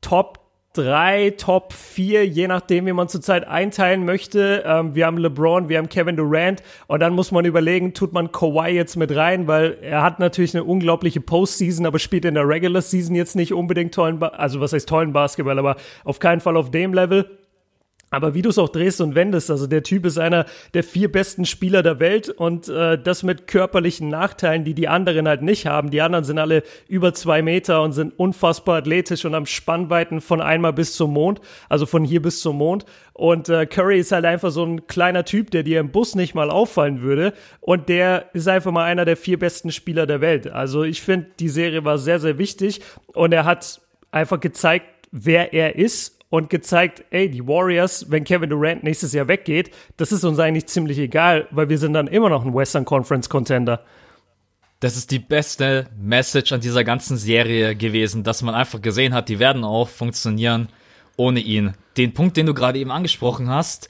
Top 0.01 0.41
drei, 0.73 1.31
Top 1.39 1.73
4, 1.73 2.27
je 2.27 2.49
nachdem, 2.49 2.87
wie 2.87 2.93
man 2.93 3.09
zurzeit 3.09 3.47
einteilen 3.47 4.05
möchte. 4.05 4.65
Ähm, 4.67 4.97
wir 4.97 5.07
haben 5.07 5.19
LeBron, 5.19 5.69
wir 5.69 5.79
haben 5.79 5.89
Kevin 5.89 6.17
Durant 6.17 6.65
und 6.89 6.99
dann 6.99 7.15
muss 7.15 7.31
man 7.31 7.45
überlegen, 7.45 7.95
tut 7.95 8.13
man 8.13 8.33
Kawhi 8.33 8.71
jetzt 8.71 8.97
mit 8.97 9.15
rein, 9.15 9.47
weil 9.47 9.79
er 9.81 10.03
hat 10.03 10.19
natürlich 10.19 10.55
eine 10.55 10.65
unglaubliche 10.65 11.21
Postseason, 11.21 11.87
aber 11.87 12.01
spielt 12.01 12.25
in 12.25 12.35
der 12.35 12.47
Regular 12.47 12.83
Season 12.83 13.15
jetzt 13.15 13.37
nicht 13.37 13.55
unbedingt 13.55 13.95
tollen, 13.95 14.19
ba 14.19 14.29
also 14.29 14.61
was 14.61 14.73
heißt 14.73 14.89
tollen 14.89 15.13
Basketball, 15.13 15.59
aber 15.61 15.77
auf 16.05 16.19
keinen 16.19 16.41
Fall 16.41 16.57
auf 16.57 16.73
dem 16.73 16.93
Level. 16.93 17.39
Aber 18.17 18.33
wie 18.33 18.41
du 18.41 18.49
es 18.49 18.57
auch 18.57 18.71
drehst 18.71 19.03
und 19.03 19.15
wendest, 19.15 19.51
also 19.51 19.67
der 19.67 19.83
Typ 19.83 20.07
ist 20.07 20.17
einer 20.17 20.47
der 20.73 20.83
vier 20.83 21.13
besten 21.13 21.45
Spieler 21.45 21.83
der 21.83 22.01
Welt 22.01 22.31
und 22.31 22.67
äh, 22.67 22.97
das 22.97 23.23
mit 23.23 23.47
körperlichen 23.47 24.09
Nachteilen, 24.09 24.65
die 24.65 24.73
die 24.73 24.89
anderen 24.89 25.29
halt 25.29 25.43
nicht 25.43 25.67
haben. 25.67 25.91
Die 25.91 26.01
anderen 26.01 26.25
sind 26.25 26.39
alle 26.39 26.63
über 26.89 27.13
zwei 27.13 27.43
Meter 27.43 27.83
und 27.83 27.93
sind 27.93 28.19
unfassbar 28.19 28.79
athletisch 28.79 29.27
und 29.27 29.35
am 29.35 29.45
Spannweiten 29.45 30.23
von 30.23 30.41
einmal 30.41 30.73
bis 30.73 30.95
zum 30.95 31.13
Mond, 31.13 31.43
also 31.69 31.85
von 31.85 32.05
hier 32.05 32.23
bis 32.23 32.41
zum 32.41 32.57
Mond. 32.57 32.87
Und 33.13 33.51
äh, 33.51 33.67
Curry 33.67 33.99
ist 33.99 34.13
halt 34.13 34.25
einfach 34.25 34.51
so 34.51 34.65
ein 34.65 34.87
kleiner 34.87 35.27
Typ, 35.27 35.51
der 35.51 35.63
dir 35.63 35.81
im 35.81 35.91
Bus 35.91 36.15
nicht 36.15 36.35
mal 36.35 36.51
auffallen 36.51 37.03
würde. 37.03 37.35
Und 37.61 37.91
der 37.91 38.31
ist 38.33 38.49
einfach 38.49 38.73
mal 38.73 38.85
einer 38.85 39.05
der 39.05 39.19
vier 39.19 39.39
besten 39.39 39.71
Spieler 39.73 40.07
der 40.07 40.23
Welt. 40.23 40.47
Also 40.47 40.85
ich 40.85 41.03
finde, 41.03 41.27
die 41.39 41.51
Serie 41.51 41.85
war 41.85 41.99
sehr, 41.99 42.19
sehr 42.19 42.39
wichtig 42.39 42.81
und 43.09 43.35
er 43.35 43.45
hat 43.45 43.83
einfach 44.11 44.41
gezeigt, 44.41 44.87
wer 45.13 45.53
er 45.53 45.77
ist 45.77 46.16
und 46.31 46.51
gezeigt, 46.51 47.05
ey, 47.11 47.31
die 47.31 47.47
Warriors, 47.47 48.11
wenn 48.11 48.25
Kevin 48.25 48.51
Durant 48.51 48.83
nächstes 48.83 49.13
Jahr 49.13 49.29
weggeht, 49.29 49.71
das 49.97 50.13
ist 50.13 50.25
uns 50.25 50.39
eigentlich 50.39 50.67
ziemlich 50.67 50.99
egal, 50.99 51.47
weil 51.51 51.69
wir 51.69 51.79
sind 51.79 51.93
dann 51.93 52.09
immer 52.09 52.29
noch 52.29 52.45
ein 52.45 52.55
Western 52.55 52.85
Conference 52.85 53.29
Contender. 53.29 53.85
Das 54.81 54.97
ist 54.97 55.11
die 55.11 55.19
beste 55.19 55.87
Message 55.99 56.53
an 56.53 56.61
dieser 56.61 56.85
ganzen 56.85 57.17
Serie 57.17 57.75
gewesen, 57.75 58.25
dass 58.25 58.43
man 58.43 58.55
einfach 58.55 58.83
gesehen 58.83 59.15
hat, 59.15 59.29
die 59.29 59.39
werden 59.39 59.65
auch 59.65 59.89
funktionieren 59.89 60.69
ohne 61.17 61.41
ihn. 61.41 61.73
Den 61.97 62.13
Punkt, 62.13 62.37
den 62.37 62.47
du 62.47 62.55
gerade 62.55 62.79
eben 62.79 62.91
angesprochen 62.91 63.49
hast, 63.49 63.89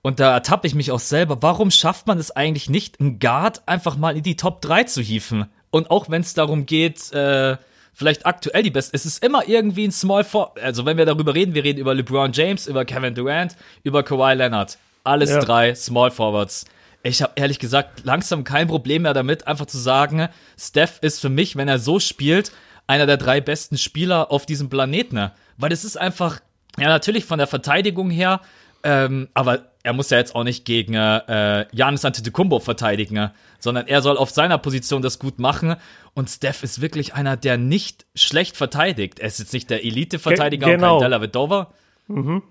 und 0.00 0.20
da 0.20 0.32
ertappe 0.32 0.66
ich 0.66 0.76
mich 0.76 0.92
auch 0.92 1.00
selber, 1.00 1.42
warum 1.42 1.70
schafft 1.70 2.06
man 2.06 2.18
es 2.18 2.30
eigentlich 2.30 2.70
nicht, 2.70 3.00
einen 3.00 3.18
Guard 3.18 3.66
einfach 3.66 3.96
mal 3.96 4.16
in 4.16 4.22
die 4.22 4.36
Top 4.36 4.60
3 4.62 4.84
zu 4.84 5.02
hieven? 5.02 5.46
Und 5.70 5.90
auch 5.90 6.08
wenn 6.08 6.22
es 6.22 6.34
darum 6.34 6.66
geht, 6.66 7.12
äh, 7.12 7.56
vielleicht 7.98 8.26
aktuell 8.26 8.62
die 8.62 8.70
beste. 8.70 8.94
Es 8.94 9.04
ist 9.04 9.24
immer 9.24 9.48
irgendwie 9.48 9.84
ein 9.84 9.90
Small 9.90 10.22
For 10.22 10.54
Also 10.62 10.86
wenn 10.86 10.96
wir 10.96 11.04
darüber 11.04 11.34
reden, 11.34 11.54
wir 11.54 11.64
reden 11.64 11.80
über 11.80 11.94
LeBron 11.96 12.32
James, 12.32 12.68
über 12.68 12.84
Kevin 12.84 13.14
Durant, 13.14 13.56
über 13.82 14.04
Kawhi 14.04 14.34
Leonard. 14.34 14.78
Alles 15.02 15.30
ja. 15.30 15.40
drei 15.40 15.74
Small 15.74 16.12
Forwards. 16.12 16.64
Ich 17.02 17.22
habe 17.22 17.32
ehrlich 17.34 17.58
gesagt 17.58 18.04
langsam 18.04 18.44
kein 18.44 18.68
Problem 18.68 19.02
mehr 19.02 19.14
damit, 19.14 19.48
einfach 19.48 19.66
zu 19.66 19.78
sagen, 19.78 20.28
Steph 20.56 20.98
ist 21.00 21.20
für 21.20 21.28
mich, 21.28 21.56
wenn 21.56 21.66
er 21.66 21.80
so 21.80 21.98
spielt, 21.98 22.52
einer 22.86 23.06
der 23.06 23.16
drei 23.16 23.40
besten 23.40 23.76
Spieler 23.76 24.30
auf 24.30 24.46
diesem 24.46 24.70
Planeten. 24.70 25.32
Weil 25.56 25.72
es 25.72 25.82
ist 25.84 25.96
einfach, 25.96 26.38
ja 26.78 26.86
natürlich 26.86 27.24
von 27.24 27.38
der 27.38 27.48
Verteidigung 27.48 28.10
her, 28.10 28.40
ähm, 28.84 29.28
aber 29.34 29.72
er 29.88 29.94
muss 29.94 30.10
ja 30.10 30.18
jetzt 30.18 30.34
auch 30.34 30.44
nicht 30.44 30.66
gegen 30.66 30.92
äh, 30.92 31.64
Janis 31.74 32.04
Antetokounmpo 32.04 32.58
verteidigen, 32.58 33.30
sondern 33.58 33.86
er 33.86 34.02
soll 34.02 34.18
auf 34.18 34.28
seiner 34.28 34.58
Position 34.58 35.00
das 35.00 35.18
gut 35.18 35.38
machen. 35.38 35.76
Und 36.12 36.28
Steph 36.28 36.62
ist 36.62 36.82
wirklich 36.82 37.14
einer, 37.14 37.38
der 37.38 37.56
nicht 37.56 38.04
schlecht 38.14 38.58
verteidigt. 38.58 39.18
Er 39.18 39.28
ist 39.28 39.38
jetzt 39.38 39.54
nicht 39.54 39.70
der 39.70 39.86
Elite-Verteidiger 39.86 40.66
Ge 40.66 40.74
genau. 40.76 40.96
und 40.96 41.00
kein 41.00 41.10
Della 41.10 41.22
Vedova. 41.22 41.72
Mhm. 42.06 42.42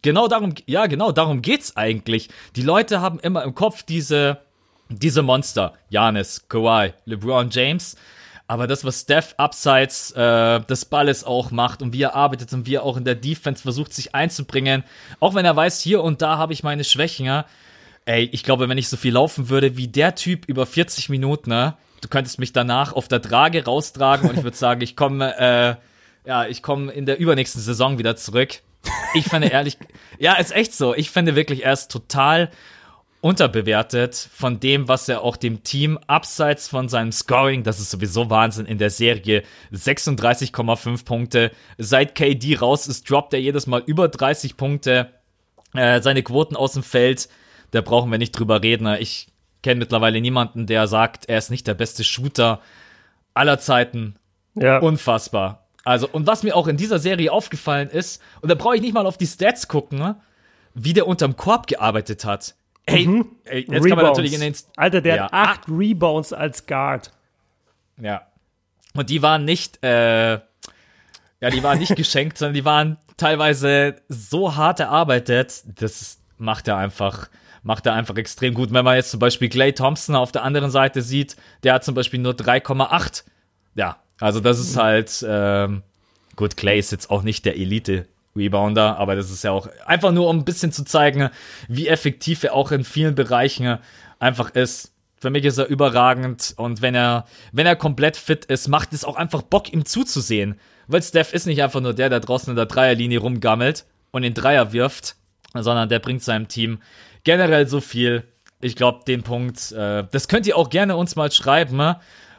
Genau 0.00 0.28
darum, 0.28 0.54
ja, 0.64 0.86
genau 0.86 1.12
darum 1.12 1.42
geht's 1.42 1.76
eigentlich. 1.76 2.30
Die 2.56 2.62
Leute 2.62 3.02
haben 3.02 3.20
immer 3.20 3.42
im 3.42 3.54
Kopf 3.54 3.82
diese, 3.82 4.38
diese 4.88 5.20
Monster. 5.20 5.74
Janis, 5.90 6.48
Kawhi, 6.48 6.94
LeBron 7.04 7.50
James. 7.50 7.96
Aber 8.46 8.66
das, 8.66 8.84
was 8.84 9.02
Steph 9.02 9.34
abseits 9.38 10.10
äh, 10.12 10.60
des 10.60 10.84
Balles 10.84 11.24
auch 11.24 11.50
macht 11.50 11.80
und 11.82 11.92
wie 11.92 12.02
er 12.02 12.14
arbeitet 12.14 12.52
und 12.52 12.66
wie 12.66 12.74
er 12.74 12.82
auch 12.82 12.96
in 12.96 13.04
der 13.04 13.14
Defense 13.14 13.62
versucht, 13.62 13.94
sich 13.94 14.14
einzubringen, 14.14 14.84
auch 15.20 15.34
wenn 15.34 15.44
er 15.44 15.56
weiß, 15.56 15.80
hier 15.80 16.02
und 16.02 16.22
da 16.22 16.38
habe 16.38 16.52
ich 16.52 16.62
meine 16.62 16.84
Schwächen, 16.84 17.26
ja, 17.26 17.46
ey, 18.04 18.28
ich 18.32 18.42
glaube, 18.42 18.68
wenn 18.68 18.78
ich 18.78 18.88
so 18.88 18.96
viel 18.96 19.14
laufen 19.14 19.48
würde 19.48 19.76
wie 19.76 19.88
der 19.88 20.14
Typ 20.14 20.46
über 20.46 20.66
40 20.66 21.08
Minuten, 21.08 21.50
ne, 21.50 21.76
du 22.00 22.08
könntest 22.08 22.38
mich 22.38 22.52
danach 22.52 22.92
auf 22.92 23.08
der 23.08 23.22
Trage 23.22 23.64
raustragen 23.64 24.28
und 24.28 24.36
ich 24.36 24.44
würde 24.44 24.56
sagen, 24.56 24.80
ich 24.82 24.96
komme, 24.96 25.38
äh, 25.38 25.74
ja, 26.28 26.46
ich 26.46 26.62
in 26.66 27.06
der 27.06 27.18
übernächsten 27.18 27.60
Saison 27.60 27.98
wieder 27.98 28.16
zurück. 28.16 28.60
Ich 29.14 29.26
finde 29.26 29.48
ehrlich, 29.48 29.78
ja, 30.18 30.34
ist 30.34 30.52
echt 30.52 30.74
so. 30.74 30.94
Ich 30.94 31.10
finde 31.10 31.36
wirklich, 31.36 31.64
er 31.64 31.72
ist 31.72 31.90
total 31.90 32.50
unterbewertet 33.22 34.16
von 34.16 34.58
dem, 34.58 34.88
was 34.88 35.08
er 35.08 35.22
auch 35.22 35.36
dem 35.36 35.62
Team 35.62 35.96
abseits 36.08 36.66
von 36.66 36.88
seinem 36.88 37.12
Scoring, 37.12 37.62
das 37.62 37.78
ist 37.78 37.92
sowieso 37.92 38.28
Wahnsinn 38.30 38.66
in 38.66 38.78
der 38.78 38.90
Serie, 38.90 39.44
36,5 39.72 41.04
Punkte. 41.04 41.52
Seit 41.78 42.16
KD 42.16 42.56
raus 42.56 42.88
ist, 42.88 43.08
droppt 43.08 43.32
er 43.32 43.40
jedes 43.40 43.68
Mal 43.68 43.82
über 43.86 44.08
30 44.08 44.56
Punkte. 44.56 45.08
Äh, 45.72 46.02
seine 46.02 46.24
Quoten 46.24 46.56
aus 46.56 46.72
dem 46.72 46.82
Feld, 46.82 47.28
da 47.70 47.80
brauchen 47.80 48.10
wir 48.10 48.18
nicht 48.18 48.32
drüber 48.32 48.60
reden. 48.60 48.88
Ich 48.98 49.28
kenne 49.62 49.78
mittlerweile 49.78 50.20
niemanden, 50.20 50.66
der 50.66 50.88
sagt, 50.88 51.28
er 51.28 51.38
ist 51.38 51.50
nicht 51.50 51.68
der 51.68 51.74
beste 51.74 52.02
Shooter 52.02 52.60
aller 53.34 53.60
Zeiten. 53.60 54.16
Ja. 54.56 54.78
Unfassbar. 54.78 55.68
Also, 55.84 56.08
und 56.10 56.26
was 56.26 56.42
mir 56.42 56.56
auch 56.56 56.66
in 56.66 56.76
dieser 56.76 56.98
Serie 56.98 57.30
aufgefallen 57.30 57.88
ist, 57.88 58.20
und 58.40 58.48
da 58.50 58.56
brauche 58.56 58.74
ich 58.74 58.82
nicht 58.82 58.94
mal 58.94 59.06
auf 59.06 59.16
die 59.16 59.26
Stats 59.26 59.68
gucken, 59.68 60.16
wie 60.74 60.92
der 60.92 61.06
unterm 61.06 61.36
Korb 61.36 61.68
gearbeitet 61.68 62.24
hat. 62.24 62.56
Ey, 62.86 63.06
mhm. 63.06 63.36
ey 63.44 63.60
jetzt 63.60 63.68
Rebounds. 63.68 63.88
kann 63.88 63.96
man 63.96 64.06
natürlich 64.06 64.32
in 64.34 64.40
den. 64.40 64.54
Alter, 64.76 65.00
der 65.00 65.16
ja, 65.16 65.22
hat 65.24 65.32
acht, 65.32 65.58
acht 65.60 65.68
Rebounds 65.68 66.32
als 66.32 66.66
Guard. 66.66 67.12
Ja. 68.00 68.26
Und 68.94 69.10
die 69.10 69.22
waren 69.22 69.44
nicht, 69.44 69.82
äh, 69.82 70.32
ja, 70.32 71.50
die 71.50 71.62
waren 71.62 71.78
nicht 71.78 71.96
geschenkt, 71.96 72.38
sondern 72.38 72.54
die 72.54 72.64
waren 72.64 72.98
teilweise 73.16 73.96
so 74.08 74.56
hart 74.56 74.80
erarbeitet. 74.80 75.62
Das 75.80 76.18
macht 76.38 76.68
er 76.68 76.76
einfach, 76.76 77.28
macht 77.62 77.86
er 77.86 77.94
einfach 77.94 78.16
extrem 78.16 78.54
gut. 78.54 78.72
Wenn 78.72 78.84
man 78.84 78.96
jetzt 78.96 79.10
zum 79.10 79.20
Beispiel 79.20 79.48
Clay 79.48 79.72
Thompson 79.72 80.16
auf 80.16 80.32
der 80.32 80.42
anderen 80.42 80.70
Seite 80.70 81.02
sieht, 81.02 81.36
der 81.62 81.74
hat 81.74 81.84
zum 81.84 81.94
Beispiel 81.94 82.20
nur 82.20 82.32
3,8. 82.32 83.24
Ja, 83.74 83.98
also 84.20 84.40
das 84.40 84.58
ist 84.58 84.76
halt, 84.76 85.24
ähm, 85.26 85.82
gut, 86.36 86.56
Clay 86.56 86.78
ist 86.78 86.92
jetzt 86.92 87.10
auch 87.10 87.22
nicht 87.22 87.44
der 87.44 87.56
Elite 87.56 88.06
Rebounder, 88.34 88.98
aber 88.98 89.16
das 89.16 89.30
ist 89.30 89.44
ja 89.44 89.50
auch 89.50 89.68
einfach 89.86 90.12
nur, 90.12 90.28
um 90.28 90.38
ein 90.38 90.44
bisschen 90.44 90.72
zu 90.72 90.84
zeigen, 90.84 91.30
wie 91.68 91.88
effektiv 91.88 92.42
er 92.44 92.54
auch 92.54 92.72
in 92.72 92.84
vielen 92.84 93.14
Bereichen 93.14 93.78
einfach 94.18 94.50
ist. 94.50 94.92
Für 95.20 95.30
mich 95.30 95.44
ist 95.44 95.58
er 95.58 95.66
überragend 95.66 96.54
und 96.56 96.82
wenn 96.82 96.94
er, 96.94 97.26
wenn 97.52 97.66
er 97.66 97.76
komplett 97.76 98.16
fit 98.16 98.44
ist, 98.46 98.68
macht 98.68 98.92
es 98.92 99.04
auch 99.04 99.16
einfach 99.16 99.42
Bock, 99.42 99.72
ihm 99.72 99.84
zuzusehen. 99.84 100.58
Weil 100.88 101.02
Steph 101.02 101.32
ist 101.32 101.46
nicht 101.46 101.62
einfach 101.62 101.80
nur 101.80 101.94
der, 101.94 102.08
der 102.08 102.20
draußen 102.20 102.50
in 102.50 102.56
der 102.56 102.66
Dreierlinie 102.66 103.20
rumgammelt 103.20 103.84
und 104.10 104.22
den 104.22 104.34
Dreier 104.34 104.72
wirft, 104.72 105.16
sondern 105.54 105.88
der 105.88 106.00
bringt 106.00 106.22
seinem 106.22 106.48
Team 106.48 106.80
generell 107.24 107.68
so 107.68 107.80
viel. 107.80 108.24
Ich 108.60 108.76
glaube, 108.76 109.04
den 109.06 109.22
Punkt, 109.22 109.72
äh, 109.72 110.04
das 110.10 110.28
könnt 110.28 110.46
ihr 110.46 110.56
auch 110.56 110.70
gerne 110.70 110.96
uns 110.96 111.16
mal 111.16 111.30
schreiben. 111.30 111.96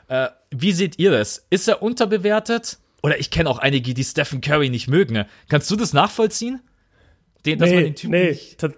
Äh, 0.07 0.27
wie 0.51 0.71
seht 0.71 0.99
ihr 0.99 1.11
das? 1.11 1.45
Ist 1.49 1.67
er 1.67 1.81
unterbewertet? 1.81 2.79
Oder 3.03 3.19
ich 3.19 3.29
kenne 3.29 3.49
auch 3.49 3.59
einige, 3.59 3.93
die 3.93 4.03
Stephen 4.03 4.41
Curry 4.41 4.69
nicht 4.69 4.87
mögen. 4.87 5.25
Kannst 5.49 5.69
du 5.69 5.75
das 5.75 5.93
nachvollziehen? 5.93 6.61
Den, 7.45 7.59
nee, 7.59 7.93
nee, 8.03 8.37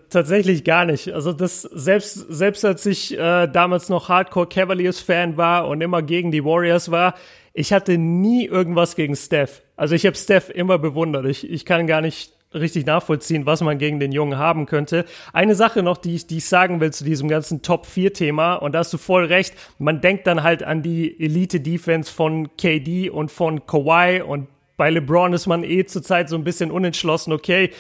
tatsächlich 0.10 0.64
gar 0.64 0.86
nicht. 0.86 1.14
Also 1.14 1.34
das 1.34 1.62
selbst 1.62 2.16
selbst 2.30 2.66
als 2.66 2.84
ich 2.88 3.16
äh, 3.16 3.46
damals 3.46 3.90
noch 3.90 4.10
Hardcore 4.10 4.48
Cavaliers 4.48 5.00
Fan 5.00 5.38
war 5.38 5.68
und 5.68 5.82
immer 5.82 6.02
gegen 6.02 6.32
die 6.32 6.44
Warriors 6.44 6.90
war, 6.90 7.14
ich 7.54 7.72
hatte 7.72 8.00
nie 8.00 8.48
irgendwas 8.48 8.96
gegen 8.96 9.16
Steph. 9.16 9.62
Also 9.76 9.94
ich 9.94 10.08
habe 10.08 10.18
Steph 10.18 10.50
immer 10.50 10.80
bewundert. 10.80 11.26
Ich, 11.26 11.48
ich 11.48 11.64
kann 11.64 11.86
gar 11.86 12.02
nicht 12.02 12.34
richtig 12.56 12.86
nachvollziehen, 12.86 13.46
was 13.46 13.62
man 13.62 13.78
gegen 13.78 14.00
den 14.00 14.12
Jungen 14.12 14.38
haben 14.38 14.66
könnte. 14.66 15.06
Eine 15.34 15.56
Sache 15.56 15.84
noch, 15.84 15.98
die 15.98 16.16
ich, 16.16 16.28
die 16.28 16.38
ich 16.38 16.46
sagen 16.46 16.80
will 16.80 16.92
zu 16.92 17.04
diesem 17.04 17.28
ganzen 17.28 17.62
Top-4-Thema, 17.62 18.56
und 18.56 18.74
da 18.74 18.80
hast 18.80 18.94
du 18.94 18.98
voll 18.98 19.26
recht, 19.26 19.54
man 19.78 20.02
denkt 20.02 20.28
dann 20.28 20.44
halt 20.44 20.64
an 20.64 20.82
die 20.82 21.20
Elite-Defense 21.20 22.12
von 22.12 22.56
KD 22.58 23.10
und 23.10 23.32
von 23.32 23.66
Kawhi 23.66 24.22
und 24.22 24.48
bei 24.78 24.90
LeBron 24.90 25.34
ist 25.34 25.48
man 25.48 25.64
eh 25.64 25.86
zurzeit 25.86 26.28
so 26.30 26.36
ein 26.36 26.44
bisschen 26.44 26.72
unentschlossen, 26.72 27.32
okay, 27.32 27.72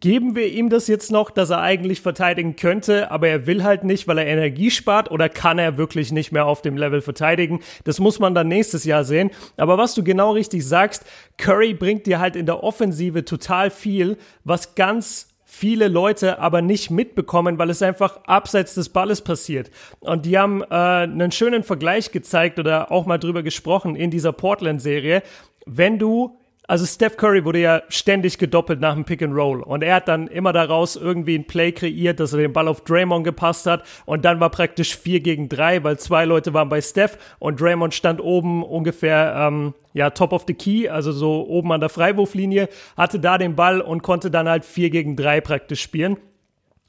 Geben 0.00 0.34
wir 0.34 0.46
ihm 0.48 0.70
das 0.70 0.88
jetzt 0.88 1.12
noch, 1.12 1.30
dass 1.30 1.50
er 1.50 1.60
eigentlich 1.60 2.00
verteidigen 2.00 2.56
könnte, 2.56 3.10
aber 3.10 3.28
er 3.28 3.46
will 3.46 3.62
halt 3.64 3.84
nicht, 3.84 4.08
weil 4.08 4.16
er 4.16 4.26
Energie 4.26 4.70
spart 4.70 5.10
oder 5.10 5.28
kann 5.28 5.58
er 5.58 5.76
wirklich 5.76 6.10
nicht 6.10 6.32
mehr 6.32 6.46
auf 6.46 6.62
dem 6.62 6.78
Level 6.78 7.02
verteidigen? 7.02 7.60
Das 7.84 8.00
muss 8.00 8.18
man 8.18 8.34
dann 8.34 8.48
nächstes 8.48 8.84
Jahr 8.84 9.04
sehen. 9.04 9.30
Aber 9.58 9.76
was 9.76 9.94
du 9.94 10.02
genau 10.02 10.32
richtig 10.32 10.66
sagst, 10.66 11.04
Curry 11.36 11.74
bringt 11.74 12.06
dir 12.06 12.18
halt 12.18 12.34
in 12.34 12.46
der 12.46 12.64
Offensive 12.64 13.26
total 13.26 13.70
viel, 13.70 14.16
was 14.42 14.74
ganz 14.74 15.34
viele 15.54 15.88
Leute 15.88 16.38
aber 16.40 16.62
nicht 16.62 16.90
mitbekommen, 16.90 17.58
weil 17.58 17.70
es 17.70 17.82
einfach 17.82 18.20
abseits 18.26 18.74
des 18.74 18.88
Balles 18.88 19.20
passiert. 19.20 19.70
Und 20.00 20.24
die 20.26 20.38
haben 20.38 20.62
äh, 20.62 20.74
einen 20.74 21.30
schönen 21.30 21.62
Vergleich 21.62 22.10
gezeigt 22.10 22.58
oder 22.58 22.90
auch 22.90 23.06
mal 23.06 23.18
drüber 23.18 23.42
gesprochen 23.42 23.94
in 23.94 24.10
dieser 24.10 24.32
Portland-Serie. 24.32 25.22
Wenn 25.66 25.98
du 25.98 26.38
also 26.66 26.86
Steph 26.86 27.16
Curry 27.16 27.44
wurde 27.44 27.58
ja 27.58 27.82
ständig 27.88 28.38
gedoppelt 28.38 28.80
nach 28.80 28.94
dem 28.94 29.04
Pick 29.04 29.22
and 29.22 29.34
Roll 29.34 29.62
und 29.62 29.82
er 29.82 29.96
hat 29.96 30.08
dann 30.08 30.28
immer 30.28 30.52
daraus 30.52 30.96
irgendwie 30.96 31.36
ein 31.36 31.46
Play 31.46 31.72
kreiert, 31.72 32.20
dass 32.20 32.32
er 32.32 32.38
den 32.38 32.52
Ball 32.52 32.68
auf 32.68 32.82
Draymond 32.82 33.24
gepasst 33.24 33.66
hat 33.66 33.84
und 34.06 34.24
dann 34.24 34.40
war 34.40 34.50
praktisch 34.50 34.96
vier 34.96 35.20
gegen 35.20 35.48
drei, 35.48 35.84
weil 35.84 35.98
zwei 35.98 36.24
Leute 36.24 36.54
waren 36.54 36.68
bei 36.68 36.80
Steph 36.80 37.18
und 37.38 37.60
Draymond 37.60 37.92
stand 37.92 38.20
oben 38.20 38.62
ungefähr 38.62 39.34
ähm, 39.36 39.74
ja 39.92 40.10
top 40.10 40.32
of 40.32 40.44
the 40.46 40.54
key, 40.54 40.88
also 40.88 41.12
so 41.12 41.46
oben 41.46 41.70
an 41.72 41.80
der 41.80 41.90
Freiwurflinie, 41.90 42.68
hatte 42.96 43.20
da 43.20 43.36
den 43.36 43.56
Ball 43.56 43.80
und 43.80 44.02
konnte 44.02 44.30
dann 44.30 44.48
halt 44.48 44.64
vier 44.64 44.90
gegen 44.90 45.16
drei 45.16 45.40
praktisch 45.40 45.82
spielen. 45.82 46.16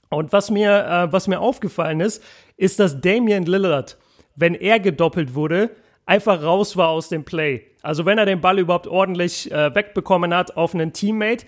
Und 0.10 0.32
was 0.32 0.52
mir 0.52 0.86
äh, 0.86 1.12
was 1.12 1.28
mir 1.28 1.42
aufgefallen 1.42 2.00
ist, 2.00 2.24
ist, 2.56 2.80
dass 2.80 3.02
Damian 3.02 3.44
Lillard, 3.44 3.98
wenn 4.36 4.56
er 4.56 4.80
gedoppelt 4.80 5.36
wurde, 5.36 5.72
einfach 6.06 6.42
raus 6.42 6.78
war 6.78 6.90
aus 6.90 7.10
dem 7.10 7.26
Play. 7.26 7.64
Also 7.86 8.06
wenn 8.06 8.18
er 8.18 8.26
den 8.26 8.42
Ball 8.42 8.60
überhaupt 8.60 8.88
ordentlich 8.88 9.52
äh, 9.52 9.74
wegbekommen 9.74 10.34
hat 10.34 10.58
auf 10.58 10.74
einen 10.74 10.94
Teammate, 10.94 11.46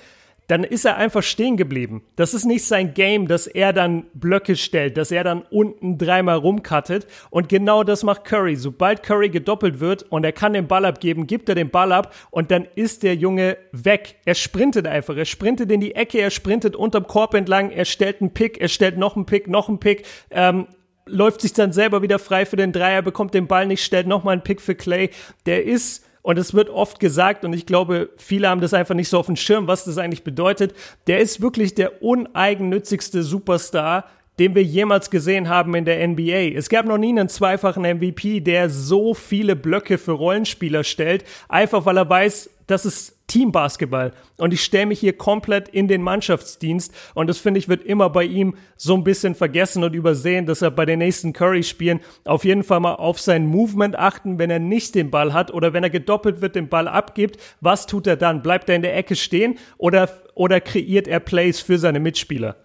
dann 0.47 0.63
ist 0.63 0.85
er 0.85 0.95
einfach 0.95 1.23
stehen 1.23 1.57
geblieben. 1.57 2.03
Das 2.15 2.33
ist 2.33 2.45
nicht 2.45 2.65
sein 2.65 2.93
Game, 2.93 3.27
dass 3.27 3.47
er 3.47 3.73
dann 3.73 4.05
Blöcke 4.13 4.55
stellt, 4.55 4.95
dass 4.95 5.11
er 5.11 5.25
dann 5.25 5.41
unten 5.41 5.97
dreimal 5.97 6.37
rumcuttet. 6.37 7.05
Und 7.29 7.49
genau 7.49 7.83
das 7.83 8.03
macht 8.03 8.23
Curry. 8.23 8.55
Sobald 8.55 9.03
Curry 9.03 9.29
gedoppelt 9.29 9.81
wird 9.81 10.03
und 10.03 10.23
er 10.23 10.31
kann 10.31 10.53
den 10.53 10.67
Ball 10.67 10.85
abgeben, 10.85 11.27
gibt 11.27 11.49
er 11.49 11.55
den 11.55 11.69
Ball 11.69 11.91
ab 11.91 12.15
und 12.31 12.49
dann 12.49 12.65
ist 12.75 13.03
der 13.03 13.15
Junge 13.15 13.57
weg. 13.73 14.15
Er 14.23 14.35
sprintet 14.35 14.87
einfach. 14.87 15.17
Er 15.17 15.25
sprintet 15.25 15.69
in 15.69 15.81
die 15.81 15.95
Ecke, 15.95 16.19
er 16.19 16.31
sprintet 16.31 16.77
unterm 16.77 17.07
Korb 17.07 17.33
entlang, 17.33 17.69
er 17.69 17.85
stellt 17.85 18.21
einen 18.21 18.33
Pick, 18.33 18.61
er 18.61 18.69
stellt 18.69 18.97
noch 18.97 19.17
einen 19.17 19.25
Pick, 19.25 19.49
noch 19.49 19.67
einen 19.67 19.79
Pick. 19.79 20.05
Ähm, 20.31 20.67
läuft 21.05 21.41
sich 21.41 21.53
dann 21.53 21.73
selber 21.73 22.01
wieder 22.01 22.19
frei 22.19 22.45
für 22.45 22.55
den 22.55 22.71
Dreier, 22.71 23.01
bekommt 23.01 23.33
den 23.33 23.47
Ball 23.47 23.65
nicht, 23.65 23.83
stellt 23.83 24.07
nochmal 24.07 24.33
einen 24.33 24.43
Pick 24.43 24.61
für 24.61 24.75
Clay. 24.75 25.09
Der 25.45 25.65
ist, 25.65 26.05
und 26.27 26.37
es 26.37 26.53
wird 26.53 26.69
oft 26.69 26.99
gesagt, 26.99 27.45
und 27.45 27.53
ich 27.53 27.65
glaube, 27.65 28.09
viele 28.17 28.49
haben 28.49 28.59
das 28.59 28.73
einfach 28.73 28.95
nicht 28.95 29.07
so 29.07 29.17
auf 29.17 29.27
dem 29.27 29.37
Schirm, 29.37 29.67
was 29.67 29.85
das 29.85 29.97
eigentlich 29.97 30.25
bedeutet, 30.25 30.75
der 31.07 31.19
ist 31.19 31.39
wirklich 31.39 31.73
der 31.73 32.03
uneigennützigste 32.03 33.23
Superstar, 33.23 34.03
den 34.39 34.55
wir 34.55 34.63
jemals 34.63 35.09
gesehen 35.09 35.49
haben 35.49 35.73
in 35.75 35.85
der 35.85 36.05
NBA. 36.07 36.55
Es 36.55 36.69
gab 36.69 36.85
noch 36.85 36.97
nie 36.97 37.09
einen 37.09 37.29
zweifachen 37.29 37.83
MVP, 37.83 38.41
der 38.41 38.69
so 38.69 39.13
viele 39.13 39.55
Blöcke 39.55 39.97
für 39.97 40.11
Rollenspieler 40.11 40.83
stellt, 40.83 41.23
einfach 41.49 41.85
weil 41.85 41.97
er 41.97 42.09
weiß, 42.09 42.49
das 42.67 42.85
ist 42.85 43.17
Teambasketball. 43.27 44.13
Und 44.37 44.53
ich 44.53 44.63
stelle 44.63 44.87
mich 44.87 44.99
hier 44.99 45.13
komplett 45.13 45.69
in 45.69 45.87
den 45.87 46.01
Mannschaftsdienst. 46.01 46.93
Und 47.13 47.27
das 47.27 47.37
finde 47.37 47.59
ich 47.59 47.69
wird 47.69 47.83
immer 47.83 48.09
bei 48.09 48.23
ihm 48.23 48.55
so 48.75 48.93
ein 48.93 49.03
bisschen 49.03 49.35
vergessen 49.35 49.83
und 49.83 49.93
übersehen, 49.93 50.45
dass 50.45 50.61
er 50.61 50.71
bei 50.71 50.85
den 50.85 50.99
nächsten 50.99 51.33
Curry-Spielen 51.33 51.99
auf 52.25 52.45
jeden 52.45 52.63
Fall 52.63 52.79
mal 52.79 52.95
auf 52.95 53.19
sein 53.19 53.45
Movement 53.45 53.97
achten, 53.97 54.37
wenn 54.37 54.49
er 54.49 54.59
nicht 54.59 54.95
den 54.95 55.11
Ball 55.11 55.33
hat 55.33 55.53
oder 55.53 55.73
wenn 55.73 55.83
er 55.83 55.89
gedoppelt 55.89 56.41
wird, 56.41 56.55
den 56.55 56.69
Ball 56.69 56.87
abgibt. 56.87 57.37
Was 57.61 57.85
tut 57.85 58.07
er 58.07 58.17
dann? 58.17 58.43
Bleibt 58.43 58.69
er 58.69 58.75
in 58.75 58.81
der 58.81 58.95
Ecke 58.95 59.15
stehen 59.15 59.57
oder, 59.77 60.09
oder 60.35 60.61
kreiert 60.61 61.07
er 61.07 61.19
Plays 61.19 61.59
für 61.59 61.77
seine 61.77 61.99
Mitspieler? 61.99 62.55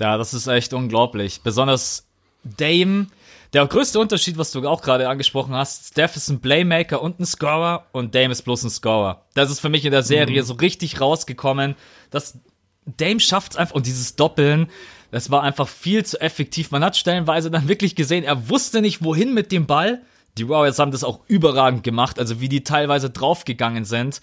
Ja, 0.00 0.16
das 0.18 0.34
ist 0.34 0.46
echt 0.46 0.72
unglaublich. 0.72 1.40
Besonders 1.42 2.06
Dame. 2.44 3.06
Der 3.52 3.66
größte 3.66 3.98
Unterschied, 3.98 4.38
was 4.38 4.52
du 4.52 4.66
auch 4.68 4.82
gerade 4.82 5.08
angesprochen 5.08 5.54
hast, 5.54 5.88
Steph 5.88 6.16
ist 6.16 6.28
ein 6.28 6.40
Playmaker 6.40 7.00
und 7.00 7.20
ein 7.20 7.26
Scorer 7.26 7.86
und 7.92 8.14
Dame 8.14 8.32
ist 8.32 8.42
bloß 8.42 8.64
ein 8.64 8.70
Scorer. 8.70 9.22
Das 9.34 9.50
ist 9.50 9.60
für 9.60 9.68
mich 9.68 9.84
in 9.84 9.92
der 9.92 10.02
Serie 10.02 10.42
mhm. 10.42 10.46
so 10.46 10.54
richtig 10.54 11.00
rausgekommen, 11.00 11.74
dass 12.10 12.38
Dame 12.84 13.20
schafft 13.20 13.52
es 13.52 13.56
einfach 13.56 13.74
und 13.74 13.86
dieses 13.86 14.16
Doppeln, 14.16 14.68
das 15.10 15.30
war 15.30 15.42
einfach 15.42 15.68
viel 15.68 16.04
zu 16.04 16.20
effektiv. 16.20 16.70
Man 16.70 16.84
hat 16.84 16.96
stellenweise 16.96 17.50
dann 17.50 17.68
wirklich 17.68 17.94
gesehen, 17.94 18.24
er 18.24 18.48
wusste 18.48 18.82
nicht, 18.82 19.02
wohin 19.02 19.32
mit 19.32 19.52
dem 19.52 19.66
Ball. 19.66 20.02
Die 20.36 20.48
Warriors 20.48 20.78
haben 20.78 20.90
das 20.90 21.04
auch 21.04 21.20
überragend 21.28 21.82
gemacht, 21.84 22.18
also 22.18 22.40
wie 22.40 22.48
die 22.48 22.64
teilweise 22.64 23.08
draufgegangen 23.10 23.84
sind. 23.84 24.20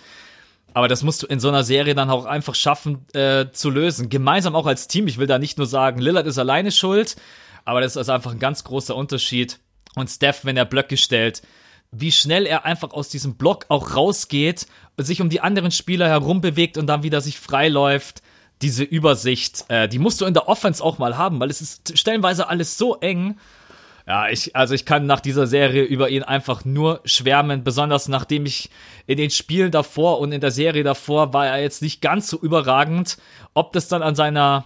Aber 0.74 0.88
das 0.88 1.04
musst 1.04 1.22
du 1.24 1.28
in 1.28 1.40
so 1.40 1.50
einer 1.50 1.64
Serie 1.64 1.96
dann 1.96 2.10
auch 2.10 2.26
einfach 2.26 2.56
schaffen 2.56 3.06
äh, 3.14 3.52
zu 3.52 3.70
lösen. 3.70 4.10
Gemeinsam 4.10 4.56
auch 4.56 4.66
als 4.66 4.88
Team. 4.88 5.08
Ich 5.08 5.18
will 5.18 5.28
da 5.28 5.38
nicht 5.38 5.58
nur 5.58 5.68
sagen, 5.68 6.00
Lillard 6.00 6.26
ist 6.26 6.40
alleine 6.40 6.72
schuld, 6.72 7.16
aber 7.64 7.82
das 7.82 7.96
ist 7.96 8.10
einfach 8.10 8.32
ein 8.32 8.40
ganz 8.40 8.64
großer 8.64 8.96
Unterschied. 8.96 9.60
Und 9.96 10.10
Steph, 10.10 10.46
wenn 10.46 10.58
er 10.58 10.66
Blöcke 10.66 10.98
stellt, 10.98 11.44
wie 11.92 12.12
schnell 12.12 12.48
er 12.48 12.66
einfach 12.66 12.92
aus 12.92 13.10
diesem 13.10 13.36
Block 13.36 13.66
auch 13.70 13.96
rausgeht, 13.96 14.66
sich 14.98 15.22
um 15.22 15.30
die 15.30 15.42
anderen 15.42 15.72
Spieler 15.72 16.10
herum 16.10 16.42
bewegt 16.42 16.78
und 16.78 16.88
dann 16.88 17.04
wieder 17.04 17.22
sich 17.22 17.40
freiläuft. 17.40 18.22
Diese 18.62 18.84
Übersicht, 18.84 19.66
äh, 19.68 19.88
die 19.88 20.00
musst 20.00 20.22
du 20.22 20.26
in 20.26 20.34
der 20.34 20.48
Offense 20.48 20.84
auch 20.84 20.98
mal 20.98 21.18
haben, 21.18 21.40
weil 21.40 21.50
es 21.50 21.62
ist 21.62 21.98
stellenweise 21.98 22.48
alles 22.48 22.78
so 22.78 22.96
eng. 22.96 23.38
Ja, 24.06 24.28
ich, 24.28 24.56
also 24.56 24.74
ich 24.74 24.86
kann 24.86 25.06
nach 25.06 25.22
dieser 25.22 25.48
Serie 25.48 25.84
über 25.84 26.10
ihn 26.10 26.24
einfach 26.24 26.66
nur 26.66 27.00
schwärmen, 27.06 27.64
besonders 27.64 28.10
nachdem 28.10 28.46
ich 28.46 28.70
in 29.08 29.18
den 29.18 29.30
Spielen 29.30 29.72
davor 29.72 30.20
und 30.20 30.34
in 30.34 30.42
der 30.42 30.52
Serie 30.52 30.84
davor 30.84 31.34
war 31.34 31.48
er 31.48 31.62
jetzt 31.62 31.82
nicht 31.82 32.02
ganz 32.02 32.28
so 32.28 32.38
überragend. 32.38 33.18
Ob 33.54 33.72
das 33.72 33.88
dann 33.88 34.04
an 34.04 34.16
seiner, 34.16 34.66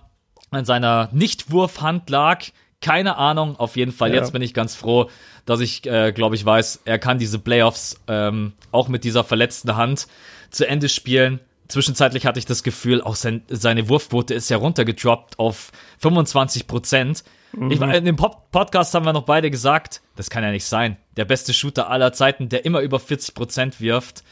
an 0.49 0.65
seiner 0.65 1.09
Nichtwurfhand 1.11 2.09
lag, 2.09 2.45
keine 2.81 3.17
Ahnung. 3.17 3.59
Auf 3.59 3.75
jeden 3.75 3.91
Fall, 3.91 4.09
ja. 4.09 4.15
jetzt 4.15 4.33
bin 4.33 4.41
ich 4.41 4.55
ganz 4.55 4.75
froh, 4.75 5.09
dass 5.45 5.59
ich, 5.59 5.85
äh, 5.85 6.11
glaube 6.11 6.35
ich, 6.35 6.43
weiß, 6.43 6.81
er 6.85 6.97
kann 6.97 7.19
diese 7.19 7.37
Playoffs 7.37 7.99
ähm, 8.07 8.53
auch 8.71 8.87
mit 8.87 9.03
dieser 9.03 9.23
verletzten 9.23 9.75
Hand 9.75 10.07
zu 10.49 10.67
Ende 10.67 10.89
spielen. 10.89 11.39
Zwischenzeitlich 11.67 12.25
hatte 12.25 12.39
ich 12.39 12.45
das 12.45 12.63
Gefühl, 12.63 13.01
auch 13.01 13.15
sein, 13.15 13.43
seine 13.49 13.89
Wurfquote 13.89 14.33
ist 14.33 14.49
ja 14.49 14.57
runtergedroppt 14.57 15.37
auf 15.39 15.71
25 15.99 16.67
Prozent. 16.67 17.23
Mhm. 17.51 17.71
Ich, 17.71 17.81
in 17.81 18.05
dem 18.05 18.15
Pop 18.15 18.51
Podcast 18.51 18.93
haben 18.93 19.05
wir 19.05 19.13
noch 19.13 19.25
beide 19.25 19.51
gesagt, 19.51 20.01
das 20.15 20.29
kann 20.29 20.43
ja 20.43 20.51
nicht 20.51 20.65
sein. 20.65 20.97
Der 21.17 21.25
beste 21.25 21.53
Shooter 21.53 21.89
aller 21.89 22.13
Zeiten, 22.13 22.49
der 22.49 22.65
immer 22.65 22.81
über 22.81 22.99
40 22.99 23.35
Prozent 23.35 23.81
wirft. 23.81 24.23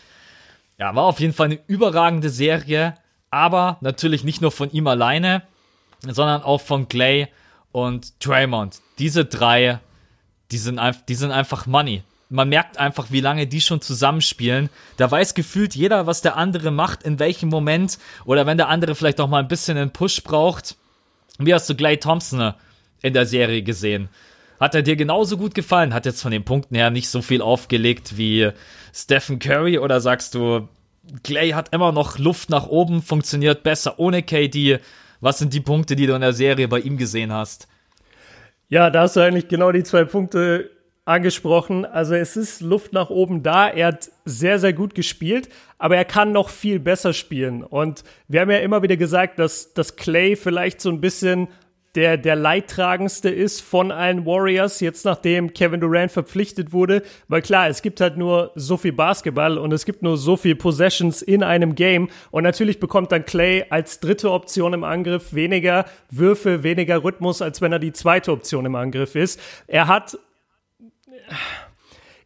Ja, 0.78 0.96
war 0.96 1.04
auf 1.04 1.20
jeden 1.20 1.34
Fall 1.34 1.48
eine 1.48 1.60
überragende 1.68 2.30
Serie, 2.30 2.96
aber 3.32 3.78
natürlich 3.82 4.24
nicht 4.24 4.42
nur 4.42 4.52
von 4.52 4.72
ihm 4.72 4.88
alleine, 4.88 5.44
sondern 6.02 6.42
auch 6.42 6.62
von 6.62 6.88
Clay 6.88 7.28
und 7.72 8.26
Draymond. 8.26 8.82
Diese 9.00 9.26
drei, 9.26 9.80
die 10.52 10.58
sind, 10.58 10.80
die 11.08 11.16
sind 11.16 11.32
einfach 11.32 11.66
Money. 11.66 12.04
Man 12.30 12.50
merkt 12.50 12.78
einfach, 12.80 13.12
wie 13.12 13.22
lange 13.22 13.46
die 13.46 13.62
schon 13.62 13.82
zusammenspielen. 13.82 14.70
Da 14.98 15.10
weiß 15.10 15.36
gefühlt 15.36 15.76
jeder, 15.76 16.08
was 16.08 16.22
der 16.22 16.38
andere 16.38 16.72
macht, 16.72 17.04
in 17.04 17.20
welchem 17.20 17.50
Moment. 17.50 18.00
Oder 18.26 18.46
wenn 18.46 18.58
der 18.58 18.70
andere 18.70 18.96
vielleicht 18.96 19.22
auch 19.22 19.28
mal 19.28 19.40
ein 19.40 19.48
bisschen 19.48 19.78
einen 19.78 19.92
Push 19.92 20.24
braucht. 20.24 20.76
Wie 21.38 21.54
hast 21.54 21.70
du 21.70 21.76
Clay 21.76 21.98
Thompson 21.98 22.54
in 23.02 23.14
der 23.14 23.26
Serie 23.26 23.62
gesehen? 23.62 24.10
Hat 24.60 24.74
er 24.74 24.82
dir 24.82 24.96
genauso 24.96 25.38
gut 25.38 25.54
gefallen? 25.54 25.94
Hat 25.94 26.06
jetzt 26.06 26.22
von 26.22 26.32
den 26.32 26.46
Punkten 26.46 26.76
her 26.76 26.90
nicht 26.90 27.10
so 27.10 27.22
viel 27.22 27.42
aufgelegt 27.42 28.18
wie 28.18 28.50
Stephen 28.94 29.38
Curry? 29.40 29.78
Oder 29.78 30.02
sagst 30.02 30.34
du, 30.34 30.68
Clay 31.24 31.52
hat 31.52 31.74
immer 31.74 31.92
noch 31.92 32.18
Luft 32.18 32.50
nach 32.50 32.68
oben, 32.68 33.02
funktioniert 33.02 33.64
besser 33.64 34.00
ohne 34.00 34.24
KD? 34.24 34.80
Was 35.22 35.40
sind 35.40 35.54
die 35.54 35.62
Punkte, 35.62 35.96
die 35.96 36.08
du 36.08 36.16
in 36.16 36.22
der 36.22 36.34
Serie 36.34 36.68
bei 36.68 36.80
ihm 36.80 36.98
gesehen 36.98 37.32
hast? 37.32 37.68
Ja, 38.70 38.90
da 38.90 39.02
hast 39.02 39.16
du 39.16 39.20
eigentlich 39.20 39.48
genau 39.48 39.72
die 39.72 39.84
zwei 39.84 40.06
Punkte 40.06 40.72
angesprochen. 41.06 41.86
Also 41.86 42.16
es 42.16 42.36
ist 42.36 42.62
Luft 42.62 42.92
nach 42.92 43.10
oben 43.10 43.44
da. 43.44 43.70
Er 43.70 43.88
hat 43.88 44.12
sehr, 44.26 44.60
sehr 44.60 44.74
gut 44.74 44.96
gespielt, 44.96 45.50
aber 45.78 45.96
er 45.96 46.06
kann 46.06 46.32
noch 46.32 46.50
viel 46.50 46.80
besser 46.80 47.14
spielen. 47.14 47.64
Und 47.64 48.04
wir 48.28 48.42
haben 48.42 48.52
ja 48.52 48.58
immer 48.58 48.82
wieder 48.82 48.98
gesagt, 48.98 49.38
dass, 49.38 49.74
dass 49.74 49.96
Clay 49.96 50.36
vielleicht 50.36 50.82
so 50.82 50.90
ein 50.90 51.02
bisschen 51.02 51.48
der, 51.96 52.18
der 52.18 52.36
leidtragendste 52.36 53.30
ist 53.30 53.62
von 53.62 53.92
allen 53.92 54.26
Warriors, 54.26 54.82
jetzt 54.82 55.06
nachdem 55.06 55.54
Kevin 55.54 55.80
Durant 55.80 56.12
verpflichtet 56.12 56.74
wurde. 56.74 57.04
Weil 57.28 57.42
klar, 57.42 57.70
es 57.70 57.82
gibt 57.82 58.02
halt 58.02 58.18
nur 58.18 58.52
so 58.56 58.76
viel 58.76 58.92
Basketball 58.92 59.58
und 59.58 59.72
es 59.72 59.86
gibt 59.86 60.04
nur 60.04 60.18
so 60.18 60.36
viel 60.36 60.56
Possessions 60.56 61.22
in 61.22 61.42
einem 61.42 61.76
Game. 61.76 62.10
Und 62.32 62.44
natürlich 62.44 62.80
bekommt 62.80 63.12
dann 63.12 63.26
Clay 63.26 63.66
als 63.70 64.00
dritte 64.00 64.32
Option 64.32 64.74
im 64.74 64.84
Angriff 64.84 65.34
weniger 65.34 65.86
Würfe, 66.12 66.64
weniger 66.64 67.04
Rhythmus, 67.04 67.42
als 67.42 67.62
wenn 67.62 67.72
er 67.72 67.80
die 67.80 67.94
zweite 67.94 68.32
Option 68.32 68.66
im 68.66 68.76
Angriff 68.76 69.16
ist. 69.16 69.40
Er 69.68 69.88
hat 69.88 70.18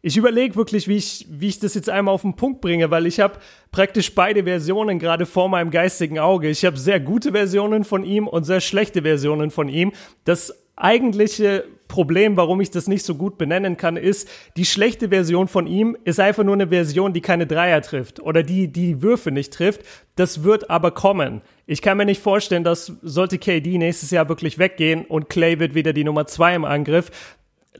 ich 0.02 0.16
überlege 0.16 0.56
wirklich, 0.56 0.88
wie 0.88 0.96
ich, 0.96 1.26
wie 1.28 1.48
ich 1.48 1.58
das 1.58 1.74
jetzt 1.74 1.90
einmal 1.90 2.14
auf 2.14 2.22
den 2.22 2.34
Punkt 2.34 2.60
bringe, 2.60 2.90
weil 2.90 3.06
ich 3.06 3.20
habe 3.20 3.38
praktisch 3.70 4.14
beide 4.14 4.44
Versionen 4.44 4.98
gerade 4.98 5.26
vor 5.26 5.48
meinem 5.48 5.70
geistigen 5.70 6.18
Auge. 6.18 6.48
Ich 6.48 6.64
habe 6.64 6.78
sehr 6.78 7.00
gute 7.00 7.32
Versionen 7.32 7.84
von 7.84 8.04
ihm 8.04 8.26
und 8.26 8.44
sehr 8.44 8.60
schlechte 8.60 9.02
Versionen 9.02 9.50
von 9.50 9.68
ihm. 9.68 9.92
Das 10.24 10.54
eigentliche 10.76 11.64
Problem, 11.88 12.36
warum 12.36 12.60
ich 12.60 12.70
das 12.70 12.86
nicht 12.86 13.04
so 13.04 13.16
gut 13.16 13.36
benennen 13.36 13.76
kann, 13.76 13.96
ist, 13.96 14.28
die 14.56 14.64
schlechte 14.64 15.08
Version 15.08 15.48
von 15.48 15.66
ihm 15.66 15.96
ist 16.04 16.20
einfach 16.20 16.44
nur 16.44 16.54
eine 16.54 16.68
Version, 16.68 17.12
die 17.12 17.20
keine 17.20 17.46
Dreier 17.46 17.82
trifft 17.82 18.20
oder 18.20 18.42
die 18.42 18.68
die 18.68 19.02
Würfe 19.02 19.32
nicht 19.32 19.52
trifft. 19.52 19.82
Das 20.14 20.44
wird 20.44 20.70
aber 20.70 20.92
kommen. 20.92 21.42
Ich 21.66 21.82
kann 21.82 21.98
mir 21.98 22.06
nicht 22.06 22.22
vorstellen, 22.22 22.64
dass 22.64 22.92
sollte 23.02 23.38
KD 23.38 23.76
nächstes 23.76 24.12
Jahr 24.12 24.28
wirklich 24.28 24.58
weggehen 24.58 25.04
und 25.04 25.28
Clay 25.28 25.58
wird 25.58 25.74
wieder 25.74 25.92
die 25.92 26.04
Nummer 26.04 26.26
zwei 26.26 26.54
im 26.54 26.64
Angriff, 26.64 27.10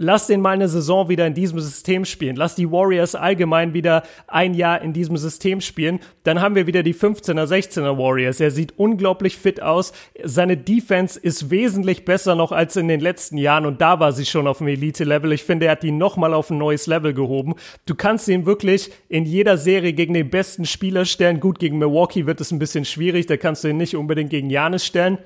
lass 0.01 0.27
den 0.27 0.41
mal 0.41 0.53
eine 0.53 0.69
Saison 0.69 1.11
wieder 1.11 1.27
in 1.27 1.35
diesem 1.35 1.61
System 1.61 2.07
spielen. 2.07 2.35
Lass 2.35 2.55
die 2.55 2.71
Warriors 2.71 3.15
allgemein 3.15 3.75
wieder 3.75 4.03
ein 4.27 4.55
Jahr 4.55 4.81
in 4.81 4.95
diesem 4.95 5.19
System 5.19 5.61
spielen. 5.61 6.01
Dann 6.25 6.41
haben 6.41 6.55
wir 6.55 6.67
wieder 6.67 6.83
die 6.83 6.95
15er, 6.95 7.45
16er 7.45 7.99
Warriors. 7.99 8.41
Er 8.41 8.51
sieht 8.51 8.79
unglaublich 8.79 9.37
fit 9.37 9.61
aus. 9.61 9.93
Seine 10.25 10.57
Defense 10.57 11.21
ist 11.21 11.51
wesentlich 11.51 12.07
besser 12.07 12.35
noch 12.35 12.51
als 12.51 12.77
in 12.77 12.89
den 12.89 13.01
letzten 13.01 13.37
Jahren 13.37 13.67
und 13.67 13.83
da 13.83 14.01
war 14.01 14.13
sie 14.13 14.25
schon 14.25 14.47
auf 14.47 14.59
dem 14.59 14.69
Elite-Level. 14.69 15.33
Ich 15.33 15.45
finde, 15.45 15.67
er 15.67 15.73
hat 15.73 15.83
die 15.83 15.93
nochmal 15.93 16.33
auf 16.33 16.49
ein 16.51 16.57
neues 16.57 16.87
Level 16.87 17.13
gehoben. 17.13 17.55
Du 17.85 17.95
kannst 17.95 18.27
ihn 18.29 18.47
wirklich 18.47 18.91
in 19.11 19.27
jeder 19.27 19.59
Serie 19.59 19.93
gegen 19.93 20.15
den 20.15 20.31
besten 20.31 20.65
Spieler 20.65 21.05
stellen. 21.05 21.41
Gut, 21.41 21.59
gegen 21.59 21.77
Milwaukee 21.77 22.25
wird 22.25 22.41
es 22.41 22.51
ein 22.53 22.59
bisschen 22.59 22.87
schwierig. 22.87 23.27
Da 23.27 23.37
kannst 23.37 23.65
du 23.65 23.69
ihn 23.69 23.77
nicht 23.77 23.97
unbedingt 23.97 24.31
gegen 24.31 24.49
Janis 24.49 24.87
stellen. 24.87 25.19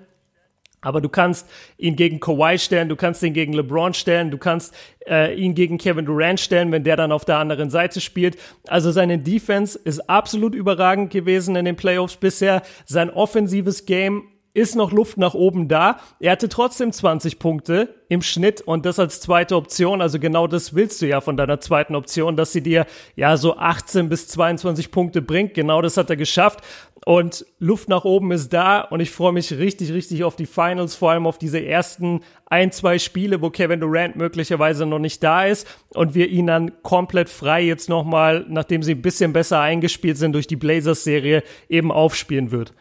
Aber 0.84 1.00
du 1.00 1.08
kannst 1.08 1.48
ihn 1.78 1.96
gegen 1.96 2.20
Kawhi 2.20 2.58
stellen, 2.58 2.88
du 2.88 2.96
kannst 2.96 3.22
ihn 3.22 3.32
gegen 3.32 3.52
LeBron 3.52 3.94
stellen, 3.94 4.30
du 4.30 4.38
kannst 4.38 4.74
äh, 5.08 5.34
ihn 5.34 5.54
gegen 5.54 5.78
Kevin 5.78 6.04
Durant 6.04 6.38
stellen, 6.38 6.70
wenn 6.70 6.84
der 6.84 6.96
dann 6.96 7.10
auf 7.10 7.24
der 7.24 7.38
anderen 7.38 7.70
Seite 7.70 8.00
spielt. 8.00 8.36
Also 8.68 8.92
seine 8.92 9.18
Defense 9.18 9.78
ist 9.78 10.08
absolut 10.08 10.54
überragend 10.54 11.10
gewesen 11.10 11.56
in 11.56 11.64
den 11.64 11.76
Playoffs 11.76 12.16
bisher. 12.16 12.62
Sein 12.84 13.10
offensives 13.10 13.86
Game 13.86 14.28
ist 14.54 14.76
noch 14.76 14.92
Luft 14.92 15.18
nach 15.18 15.34
oben 15.34 15.66
da. 15.66 15.98
Er 16.20 16.32
hatte 16.32 16.48
trotzdem 16.48 16.92
20 16.92 17.40
Punkte 17.40 17.92
im 18.08 18.22
Schnitt 18.22 18.60
und 18.60 18.86
das 18.86 19.00
als 19.00 19.20
zweite 19.20 19.56
Option. 19.56 20.00
Also 20.00 20.20
genau 20.20 20.46
das 20.46 20.74
willst 20.74 21.02
du 21.02 21.06
ja 21.06 21.20
von 21.20 21.36
deiner 21.36 21.60
zweiten 21.60 21.96
Option, 21.96 22.36
dass 22.36 22.52
sie 22.52 22.62
dir 22.62 22.86
ja 23.16 23.36
so 23.36 23.56
18 23.56 24.08
bis 24.08 24.28
22 24.28 24.92
Punkte 24.92 25.22
bringt. 25.22 25.54
Genau 25.54 25.82
das 25.82 25.96
hat 25.96 26.08
er 26.08 26.16
geschafft. 26.16 26.60
Und 27.04 27.44
Luft 27.58 27.90
nach 27.90 28.04
oben 28.04 28.32
ist 28.32 28.52
da 28.54 28.80
und 28.80 29.00
ich 29.00 29.10
freue 29.10 29.32
mich 29.32 29.52
richtig, 29.52 29.92
richtig 29.92 30.24
auf 30.24 30.36
die 30.36 30.46
Finals, 30.46 30.94
vor 30.94 31.10
allem 31.10 31.26
auf 31.26 31.36
diese 31.36 31.62
ersten 31.62 32.22
ein, 32.46 32.72
zwei 32.72 32.98
Spiele, 32.98 33.42
wo 33.42 33.50
Kevin 33.50 33.80
Durant 33.80 34.16
möglicherweise 34.16 34.86
noch 34.86 34.98
nicht 34.98 35.22
da 35.22 35.44
ist 35.44 35.66
und 35.90 36.14
wir 36.14 36.28
ihn 36.28 36.46
dann 36.46 36.82
komplett 36.82 37.28
frei 37.28 37.62
jetzt 37.62 37.90
nochmal, 37.90 38.46
nachdem 38.48 38.82
sie 38.82 38.92
ein 38.92 39.02
bisschen 39.02 39.34
besser 39.34 39.60
eingespielt 39.60 40.16
sind 40.16 40.32
durch 40.32 40.46
die 40.46 40.56
Blazers-Serie, 40.56 41.42
eben 41.68 41.92
aufspielen 41.92 42.50
wird. 42.50 42.72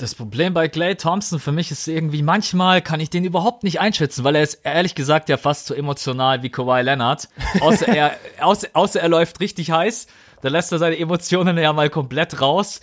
Das 0.00 0.14
Problem 0.14 0.54
bei 0.54 0.66
Clay 0.66 0.94
Thompson 0.94 1.38
für 1.38 1.52
mich 1.52 1.70
ist 1.70 1.86
irgendwie, 1.86 2.22
manchmal 2.22 2.80
kann 2.80 3.00
ich 3.00 3.10
den 3.10 3.22
überhaupt 3.22 3.64
nicht 3.64 3.80
einschätzen, 3.80 4.24
weil 4.24 4.34
er 4.34 4.42
ist 4.42 4.60
ehrlich 4.64 4.94
gesagt 4.94 5.28
ja 5.28 5.36
fast 5.36 5.66
so 5.66 5.74
emotional 5.74 6.42
wie 6.42 6.48
Kawhi 6.48 6.80
Leonard. 6.80 7.28
Außer 7.60 7.86
er, 7.86 8.16
außer, 8.40 8.68
außer 8.72 8.98
er 8.98 9.10
läuft 9.10 9.40
richtig 9.40 9.70
heiß, 9.70 10.06
da 10.40 10.48
lässt 10.48 10.72
er 10.72 10.78
seine 10.78 10.98
Emotionen 10.98 11.58
ja 11.58 11.74
mal 11.74 11.90
komplett 11.90 12.40
raus. 12.40 12.80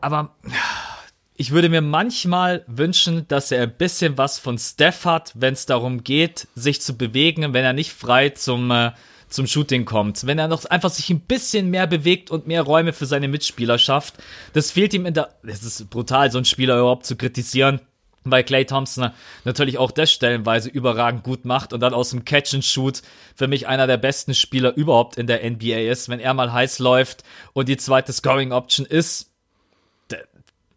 Aber 0.00 0.34
ich 1.36 1.52
würde 1.52 1.68
mir 1.68 1.82
manchmal 1.82 2.64
wünschen, 2.66 3.28
dass 3.28 3.52
er 3.52 3.62
ein 3.62 3.76
bisschen 3.76 4.18
was 4.18 4.40
von 4.40 4.58
Steph 4.58 5.04
hat, 5.04 5.30
wenn 5.36 5.54
es 5.54 5.66
darum 5.66 6.02
geht, 6.02 6.48
sich 6.56 6.82
zu 6.82 6.98
bewegen, 6.98 7.54
wenn 7.54 7.64
er 7.64 7.74
nicht 7.74 7.92
frei 7.92 8.30
zum 8.30 8.72
äh, 8.72 8.90
zum 9.34 9.46
Shooting 9.46 9.84
kommt, 9.84 10.26
wenn 10.26 10.38
er 10.38 10.48
noch 10.48 10.64
einfach 10.66 10.90
sich 10.90 11.10
ein 11.10 11.20
bisschen 11.20 11.70
mehr 11.70 11.86
bewegt 11.86 12.30
und 12.30 12.46
mehr 12.46 12.62
Räume 12.62 12.92
für 12.92 13.06
seine 13.06 13.28
Mitspieler 13.28 13.78
schafft. 13.78 14.14
Das 14.52 14.70
fehlt 14.70 14.94
ihm 14.94 15.06
in 15.06 15.14
der, 15.14 15.34
es 15.42 15.62
ist 15.62 15.90
brutal, 15.90 16.30
so 16.30 16.38
einen 16.38 16.44
Spieler 16.44 16.78
überhaupt 16.78 17.06
zu 17.06 17.16
kritisieren 17.16 17.80
weil 18.24 18.42
Clay 18.42 18.64
Thompson 18.64 19.10
natürlich 19.44 19.78
auch 19.78 19.90
das 19.90 20.10
stellenweise 20.10 20.70
überragend 20.70 21.24
gut 21.24 21.44
macht 21.44 21.72
und 21.72 21.80
dann 21.80 21.94
aus 21.94 22.10
dem 22.10 22.24
Catch 22.24 22.54
and 22.54 22.64
Shoot 22.64 23.02
für 23.36 23.48
mich 23.48 23.68
einer 23.68 23.86
der 23.86 23.98
besten 23.98 24.34
Spieler 24.34 24.74
überhaupt 24.74 25.16
in 25.16 25.26
der 25.26 25.48
NBA 25.48 25.90
ist. 25.90 26.08
Wenn 26.08 26.20
er 26.20 26.34
mal 26.34 26.52
heiß 26.52 26.78
läuft 26.78 27.22
und 27.52 27.68
die 27.68 27.76
zweite 27.76 28.12
Scoring 28.12 28.52
Option 28.52 28.86
ist, 28.86 29.30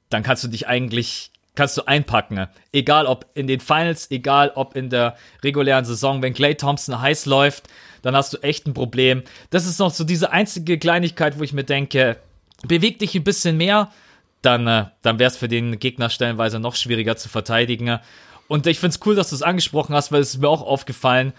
dann 0.09 0.23
kannst 0.23 0.43
du 0.43 0.47
dich 0.49 0.67
eigentlich 0.67 1.31
kannst 1.55 1.75
du 1.75 1.87
einpacken. 1.87 2.47
Egal 2.71 3.07
ob 3.07 3.25
in 3.33 3.47
den 3.47 3.59
Finals, 3.59 4.11
egal 4.11 4.51
ob 4.53 4.75
in 4.75 4.89
der 4.89 5.17
regulären 5.43 5.85
Saison, 5.85 6.21
wenn 6.21 6.35
Clay 6.35 6.53
Thompson 6.53 7.01
heiß 7.01 7.25
läuft, 7.25 7.67
dann 8.01 8.15
hast 8.15 8.33
du 8.33 8.37
echt 8.37 8.67
ein 8.67 8.73
Problem. 8.73 9.23
Das 9.49 9.65
ist 9.65 9.79
noch 9.79 9.91
so 9.91 10.03
diese 10.03 10.31
einzige 10.31 10.77
Kleinigkeit, 10.77 11.39
wo 11.39 11.43
ich 11.43 11.53
mir 11.53 11.63
denke, 11.63 12.17
beweg 12.67 12.99
dich 12.99 13.15
ein 13.15 13.23
bisschen 13.23 13.57
mehr, 13.57 13.91
dann, 14.41 14.67
äh, 14.67 14.85
dann 15.01 15.19
wäre 15.19 15.29
es 15.29 15.37
für 15.37 15.47
den 15.47 15.79
Gegner 15.79 16.09
stellenweise 16.09 16.59
noch 16.59 16.75
schwieriger 16.75 17.17
zu 17.17 17.29
verteidigen. 17.29 17.99
Und 18.47 18.65
ich 18.67 18.79
finde 18.79 18.95
es 18.95 19.05
cool, 19.05 19.15
dass 19.15 19.29
du 19.29 19.35
es 19.35 19.41
angesprochen 19.41 19.95
hast, 19.95 20.11
weil 20.11 20.21
es 20.21 20.35
ist 20.35 20.41
mir 20.41 20.49
auch 20.49 20.61
aufgefallen. 20.61 21.33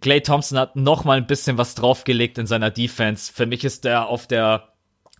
Clay 0.00 0.20
Thompson 0.20 0.58
hat 0.58 0.76
noch 0.76 1.04
mal 1.04 1.16
ein 1.16 1.26
bisschen 1.26 1.58
was 1.58 1.74
draufgelegt 1.74 2.38
in 2.38 2.46
seiner 2.46 2.70
Defense. 2.70 3.32
Für 3.32 3.46
mich 3.46 3.64
ist 3.64 3.84
er 3.84 4.08
auf 4.08 4.26
der 4.26 4.68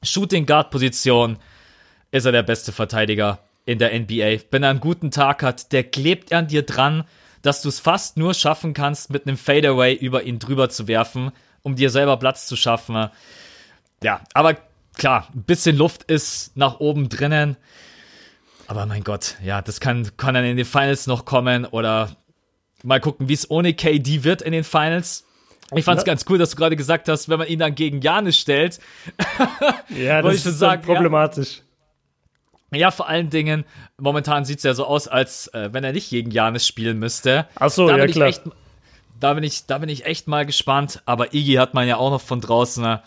Shooting 0.02 0.46
Guard 0.46 0.70
Position 0.70 1.38
ist 2.10 2.24
er 2.24 2.32
der 2.32 2.42
beste 2.42 2.72
Verteidiger 2.72 3.40
in 3.66 3.78
der 3.78 3.98
NBA. 3.98 4.38
Wenn 4.50 4.62
er 4.62 4.70
einen 4.70 4.80
guten 4.80 5.10
Tag 5.10 5.42
hat, 5.42 5.72
der 5.72 5.84
klebt 5.84 6.32
an 6.32 6.48
dir 6.48 6.62
dran 6.62 7.04
dass 7.42 7.62
du 7.62 7.68
es 7.68 7.80
fast 7.80 8.16
nur 8.16 8.34
schaffen 8.34 8.74
kannst, 8.74 9.10
mit 9.10 9.26
einem 9.26 9.36
Fadeaway 9.36 9.94
über 9.94 10.22
ihn 10.22 10.38
drüber 10.38 10.68
zu 10.68 10.88
werfen, 10.88 11.32
um 11.62 11.76
dir 11.76 11.90
selber 11.90 12.16
Platz 12.16 12.46
zu 12.46 12.56
schaffen. 12.56 13.10
Ja, 14.02 14.20
aber 14.34 14.56
klar, 14.96 15.28
ein 15.34 15.42
bisschen 15.42 15.76
Luft 15.76 16.04
ist 16.04 16.56
nach 16.56 16.80
oben 16.80 17.08
drinnen. 17.08 17.56
Aber 18.66 18.84
mein 18.86 19.02
Gott, 19.02 19.36
ja, 19.42 19.62
das 19.62 19.80
kann, 19.80 20.16
kann 20.16 20.34
dann 20.34 20.44
in 20.44 20.56
den 20.56 20.66
Finals 20.66 21.06
noch 21.06 21.24
kommen 21.24 21.64
oder 21.64 22.16
mal 22.82 23.00
gucken, 23.00 23.28
wie 23.28 23.34
es 23.34 23.50
ohne 23.50 23.74
KD 23.74 24.24
wird 24.24 24.42
in 24.42 24.52
den 24.52 24.64
Finals. 24.64 25.24
Ich 25.74 25.84
fand 25.84 25.98
es 25.98 26.04
ganz 26.04 26.24
cool, 26.28 26.38
dass 26.38 26.50
du 26.50 26.56
gerade 26.56 26.76
gesagt 26.76 27.08
hast, 27.08 27.28
wenn 27.28 27.38
man 27.38 27.48
ihn 27.48 27.58
dann 27.58 27.74
gegen 27.74 28.00
Janis 28.00 28.38
stellt. 28.38 28.78
ja, 29.88 30.22
das 30.22 30.46
ist 30.46 30.58
sagen, 30.58 30.82
problematisch. 30.82 31.58
Ja, 31.58 31.62
ja, 32.72 32.90
vor 32.90 33.08
allen 33.08 33.30
Dingen, 33.30 33.64
momentan 33.98 34.44
sieht's 34.44 34.62
ja 34.62 34.74
so 34.74 34.84
aus, 34.84 35.08
als 35.08 35.48
äh, 35.48 35.70
wenn 35.72 35.84
er 35.84 35.92
nicht 35.92 36.10
gegen 36.10 36.30
Janis 36.30 36.66
spielen 36.66 36.98
müsste. 36.98 37.46
Ach 37.54 37.70
so, 37.70 37.88
ja 37.88 38.06
klar. 38.06 38.28
Echt, 38.28 38.42
da, 39.20 39.34
bin 39.34 39.44
ich, 39.44 39.66
da 39.66 39.78
bin 39.78 39.88
ich 39.88 40.04
echt 40.04 40.28
mal 40.28 40.44
gespannt. 40.44 41.02
Aber 41.06 41.32
Iggy 41.34 41.54
hat 41.54 41.74
man 41.74 41.88
ja 41.88 41.96
auch 41.96 42.10
noch 42.10 42.20
von 42.20 42.40
draußen. 42.40 42.82
Ne? 42.82 43.02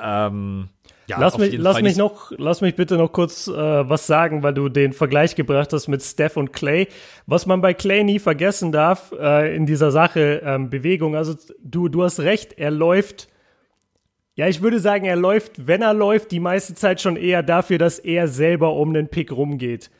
Ähm, 0.00 0.68
ja, 1.08 1.18
lass 1.18 1.36
mich, 1.36 1.56
lass 1.58 1.82
mich 1.82 1.96
noch, 1.96 2.30
lass 2.36 2.60
mich 2.60 2.76
bitte 2.76 2.96
noch 2.96 3.12
kurz 3.12 3.48
äh, 3.48 3.52
was 3.52 4.06
sagen, 4.06 4.44
weil 4.44 4.54
du 4.54 4.68
den 4.68 4.92
Vergleich 4.92 5.34
gebracht 5.34 5.72
hast 5.72 5.88
mit 5.88 6.00
Steph 6.02 6.36
und 6.36 6.52
Clay. 6.52 6.86
Was 7.26 7.46
man 7.46 7.60
bei 7.60 7.74
Clay 7.74 8.04
nie 8.04 8.20
vergessen 8.20 8.70
darf 8.70 9.12
äh, 9.18 9.54
in 9.54 9.66
dieser 9.66 9.90
Sache 9.90 10.42
ähm, 10.44 10.70
Bewegung. 10.70 11.16
Also 11.16 11.34
du, 11.62 11.88
du 11.88 12.04
hast 12.04 12.20
recht, 12.20 12.52
er 12.56 12.70
läuft 12.70 13.28
ja, 14.34 14.48
ich 14.48 14.62
würde 14.62 14.80
sagen, 14.80 15.04
er 15.04 15.16
läuft, 15.16 15.66
wenn 15.66 15.82
er 15.82 15.94
läuft, 15.94 16.30
die 16.30 16.40
meiste 16.40 16.74
Zeit 16.74 17.00
schon 17.00 17.16
eher 17.16 17.42
dafür, 17.42 17.78
dass 17.78 17.98
er 17.98 18.28
selber 18.28 18.74
um 18.74 18.94
den 18.94 19.08
Pick 19.08 19.30
rumgeht. 19.30 19.90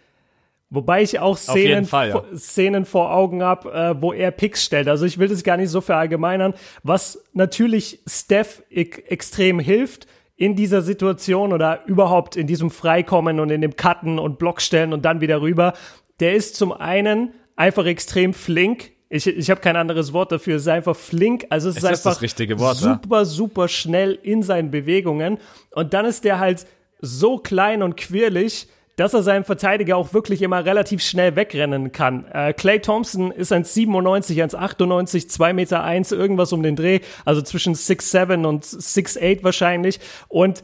Wobei 0.71 1.03
ich 1.03 1.19
auch 1.19 1.37
Szenen, 1.37 1.85
Fall, 1.85 2.09
ja. 2.09 2.25
Szenen 2.35 2.87
vor 2.87 3.13
Augen 3.13 3.43
habe, 3.43 3.71
äh, 3.71 4.01
wo 4.01 4.15
er 4.15 4.31
Picks 4.31 4.65
stellt. 4.65 4.89
Also 4.89 5.05
ich 5.05 5.19
will 5.19 5.29
das 5.29 5.43
gar 5.45 5.59
nicht 5.59 5.69
so 5.69 5.83
verallgemeinern. 5.83 6.55
Was 6.83 7.23
natürlich 7.35 8.01
Steph 8.07 8.63
extrem 8.71 9.61
hilft 9.61 10.07
in 10.35 10.57
dieser 10.57 10.81
Situation 10.81 11.53
oder 11.53 11.85
überhaupt 11.85 12.37
in 12.37 12.47
diesem 12.47 12.71
Freikommen 12.71 13.39
und 13.39 13.51
in 13.51 13.61
dem 13.61 13.77
Cutten 13.77 14.19
und 14.19 14.39
Blockstellen 14.39 14.95
und 14.95 15.05
dann 15.05 15.21
wieder 15.21 15.43
rüber, 15.43 15.75
der 16.21 16.33
ist 16.35 16.57
zum 16.57 16.73
einen 16.73 17.35
einfach 17.55 17.85
extrem 17.85 18.33
flink 18.33 18.93
ich, 19.13 19.27
ich 19.27 19.51
habe 19.51 19.61
kein 19.61 19.77
anderes 19.77 20.15
Wort 20.15 20.33
dafür. 20.33 20.57
Es 20.57 20.63
ist 20.63 20.69
einfach 20.69 20.97
flink. 20.97 21.45
Also 21.51 21.69
es, 21.69 21.77
es 21.77 21.83
ist 21.83 21.89
einfach 21.89 22.13
das 22.13 22.23
richtige 22.23 22.59
Wort, 22.59 22.79
super, 22.79 23.19
ja. 23.19 23.25
super 23.27 23.69
schnell 23.69 24.19
in 24.23 24.43
seinen 24.43 24.71
Bewegungen. 24.71 25.39
Und 25.73 25.93
dann 25.93 26.07
ist 26.07 26.25
der 26.25 26.39
halt 26.39 26.67
so 27.01 27.37
klein 27.37 27.83
und 27.83 27.99
quirlig, 27.99 28.69
dass 28.97 29.13
er 29.13 29.23
seinen 29.23 29.45
Verteidiger 29.45 29.99
auch 29.99 30.15
wirklich 30.15 30.41
immer 30.41 30.65
relativ 30.65 31.03
schnell 31.03 31.37
wegrennen 31.37 31.93
kann. 31.93 32.25
Äh, 32.33 32.55
Clay 32.55 32.81
Thompson 32.81 33.31
ist 33.33 33.53
ein 33.53 33.65
97, 33.65 34.43
1,98, 34.43 35.29
2 35.29 35.53
Meter 35.53 35.85
1, 35.85 36.13
irgendwas 36.13 36.53
um 36.55 36.63
den 36.63 36.77
Dreh, 36.77 37.01
also 37.27 37.43
zwischen 37.43 37.75
6'7 37.75 38.47
und 38.47 38.65
6'8 38.65 39.45
wahrscheinlich. 39.45 40.01
Und 40.29 40.63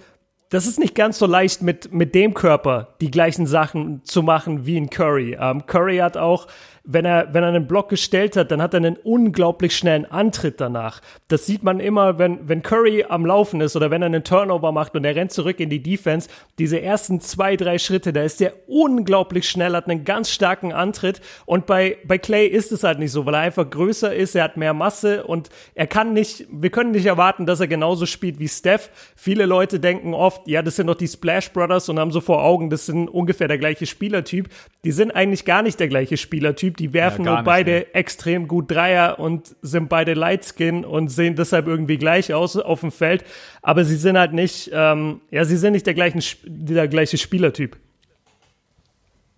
das 0.50 0.66
ist 0.66 0.78
nicht 0.78 0.94
ganz 0.94 1.18
so 1.18 1.26
leicht 1.26 1.60
mit, 1.60 1.92
mit 1.92 2.14
dem 2.14 2.32
Körper 2.32 2.94
die 3.02 3.10
gleichen 3.10 3.46
Sachen 3.46 4.02
zu 4.04 4.22
machen 4.22 4.64
wie 4.64 4.78
in 4.78 4.88
Curry. 4.88 5.36
Ähm, 5.38 5.66
Curry 5.66 5.98
hat 5.98 6.16
auch 6.16 6.46
wenn 6.90 7.04
er, 7.04 7.34
wenn 7.34 7.42
er 7.42 7.50
einen 7.50 7.66
Block 7.66 7.90
gestellt 7.90 8.34
hat, 8.34 8.50
dann 8.50 8.62
hat 8.62 8.72
er 8.72 8.78
einen 8.78 8.96
unglaublich 8.96 9.76
schnellen 9.76 10.06
Antritt 10.06 10.58
danach. 10.58 11.02
Das 11.28 11.44
sieht 11.44 11.62
man 11.62 11.80
immer, 11.80 12.18
wenn, 12.18 12.48
wenn 12.48 12.62
Curry 12.62 13.04
am 13.06 13.26
Laufen 13.26 13.60
ist 13.60 13.76
oder 13.76 13.90
wenn 13.90 14.00
er 14.00 14.06
einen 14.06 14.24
Turnover 14.24 14.72
macht 14.72 14.96
und 14.96 15.04
er 15.04 15.14
rennt 15.14 15.30
zurück 15.30 15.60
in 15.60 15.68
die 15.68 15.82
Defense. 15.82 16.30
Diese 16.58 16.80
ersten 16.80 17.20
zwei, 17.20 17.56
drei 17.56 17.76
Schritte, 17.76 18.14
da 18.14 18.22
ist 18.22 18.40
der 18.40 18.54
unglaublich 18.68 19.50
schnell, 19.50 19.76
hat 19.76 19.86
einen 19.86 20.06
ganz 20.06 20.30
starken 20.30 20.72
Antritt. 20.72 21.20
Und 21.44 21.66
bei, 21.66 21.98
bei 22.06 22.16
Clay 22.16 22.46
ist 22.46 22.72
es 22.72 22.84
halt 22.84 23.00
nicht 23.00 23.12
so, 23.12 23.26
weil 23.26 23.34
er 23.34 23.40
einfach 23.40 23.68
größer 23.68 24.14
ist, 24.14 24.34
er 24.34 24.44
hat 24.44 24.56
mehr 24.56 24.72
Masse 24.72 25.24
und 25.24 25.50
er 25.74 25.86
kann 25.86 26.14
nicht, 26.14 26.46
wir 26.50 26.70
können 26.70 26.92
nicht 26.92 27.04
erwarten, 27.04 27.44
dass 27.44 27.60
er 27.60 27.68
genauso 27.68 28.06
spielt 28.06 28.38
wie 28.38 28.48
Steph. 28.48 28.88
Viele 29.14 29.44
Leute 29.44 29.78
denken 29.78 30.14
oft, 30.14 30.48
ja, 30.48 30.62
das 30.62 30.76
sind 30.76 30.86
doch 30.86 30.94
die 30.94 31.06
Splash 31.06 31.52
Brothers 31.52 31.90
und 31.90 31.98
haben 31.98 32.12
so 32.12 32.22
vor 32.22 32.42
Augen, 32.42 32.70
das 32.70 32.86
sind 32.86 33.10
ungefähr 33.10 33.46
der 33.46 33.58
gleiche 33.58 33.84
Spielertyp. 33.84 34.48
Die 34.84 34.92
sind 34.92 35.10
eigentlich 35.10 35.44
gar 35.44 35.60
nicht 35.60 35.78
der 35.78 35.88
gleiche 35.88 36.16
Spielertyp 36.16 36.77
die 36.78 36.92
werfen 36.92 37.24
ja, 37.24 37.34
nur 37.34 37.42
beide 37.42 37.70
mehr. 37.70 37.96
extrem 37.96 38.48
gut 38.48 38.70
Dreier 38.70 39.18
und 39.18 39.54
sind 39.62 39.88
beide 39.88 40.14
Lightskin 40.14 40.84
und 40.84 41.08
sehen 41.08 41.36
deshalb 41.36 41.66
irgendwie 41.66 41.98
gleich 41.98 42.32
aus 42.32 42.56
auf 42.56 42.80
dem 42.80 42.92
Feld. 42.92 43.24
Aber 43.62 43.84
sie 43.84 43.96
sind 43.96 44.16
halt 44.16 44.32
nicht, 44.32 44.70
ähm, 44.72 45.20
ja, 45.30 45.44
sie 45.44 45.56
sind 45.56 45.72
nicht 45.72 45.86
der, 45.86 45.94
gleichen, 45.94 46.22
der 46.44 46.88
gleiche 46.88 47.18
Spielertyp. 47.18 47.76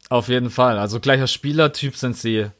Auf 0.08 0.28
jeden 0.28 0.50
Fall. 0.50 0.78
Also 0.78 1.00
gleicher 1.00 1.26
Spielertyp 1.26 1.96
sind 1.96 2.16
sie 2.16 2.50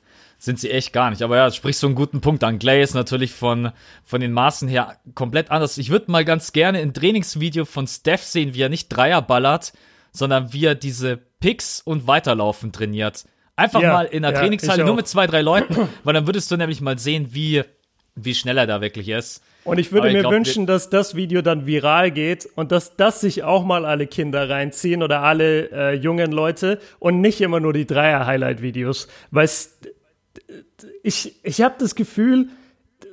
sind 0.41 0.59
sie 0.59 0.71
echt 0.71 0.95
gar 0.95 1.11
nicht. 1.11 1.21
Aber 1.23 1.37
ja, 1.37 1.51
sprichst 1.51 1.81
so 1.81 1.87
einen 1.87 1.95
guten 1.95 2.23
Punkt 2.23 2.43
an. 2.43 2.59
Clay 2.59 2.83
ist 2.83 2.95
natürlich 2.95 3.33
von, 3.33 3.73
von 4.05 4.23
den 4.23 4.33
Maßen 4.33 4.69
her 4.69 4.97
komplett 5.15 5.51
anders. 5.51 5.77
Ich 5.77 5.91
würde 5.91 6.11
mal 6.11 6.25
ganz 6.25 6.53
gerne 6.53 6.79
ein 6.79 6.95
Trainingsvideo 6.95 7.67
von 7.67 7.87
Steph 7.87 8.23
sehen, 8.23 8.55
wie 8.55 8.63
er 8.63 8.71
nicht 8.71 8.89
Dreier 8.89 9.21
ballert, 9.21 9.75
sondern 10.13 10.55
wie 10.55 10.65
er 10.65 10.75
diese 10.75 11.19
Picks 11.41 11.83
und 11.83 12.07
Weiterlaufen 12.07 12.73
trainiert. 12.73 13.25
Einfach 13.61 13.83
ja, 13.83 13.93
mal 13.93 14.07
in 14.07 14.23
der 14.23 14.33
ja, 14.33 14.41
Trainingshalle 14.41 14.85
nur 14.85 14.95
mit 14.95 15.07
zwei, 15.07 15.27
drei 15.27 15.43
Leuten, 15.43 15.77
weil 16.05 16.15
dann 16.15 16.27
würdest 16.27 16.51
du 16.51 16.57
nämlich 16.57 16.81
mal 16.81 16.99
sehen, 16.99 17.29
wie, 17.31 17.63
wie 18.15 18.35
schnell 18.35 18.57
er 18.57 18.67
da 18.67 18.81
wirklich 18.81 19.09
ist. 19.09 19.43
Und 19.65 19.79
ich 19.79 19.93
würde 19.93 20.09
ich 20.09 20.15
mir 20.15 20.21
glaub, 20.21 20.33
wünschen, 20.33 20.67
dass 20.67 20.89
das 20.89 21.15
Video 21.15 21.43
dann 21.43 21.67
viral 21.67 22.11
geht 22.11 22.49
und 22.57 22.73
dass 22.73 22.97
das 22.97 23.21
sich 23.21 23.43
auch 23.43 23.63
mal 23.65 23.85
alle 23.85 24.07
Kinder 24.07 24.49
reinziehen 24.49 25.03
oder 25.03 25.21
alle 25.21 25.71
äh, 25.71 25.95
jungen 25.95 26.33
Leute 26.33 26.81
und 26.99 27.21
nicht 27.21 27.43
immer 27.43 27.61
nur 27.61 27.75
die 27.75 27.87
Dreier-Highlight-Videos. 27.87 29.09
Weil 29.31 29.51
ich, 31.03 31.45
ich 31.45 31.61
habe 31.61 31.75
das 31.79 31.95
Gefühl, 31.95 32.49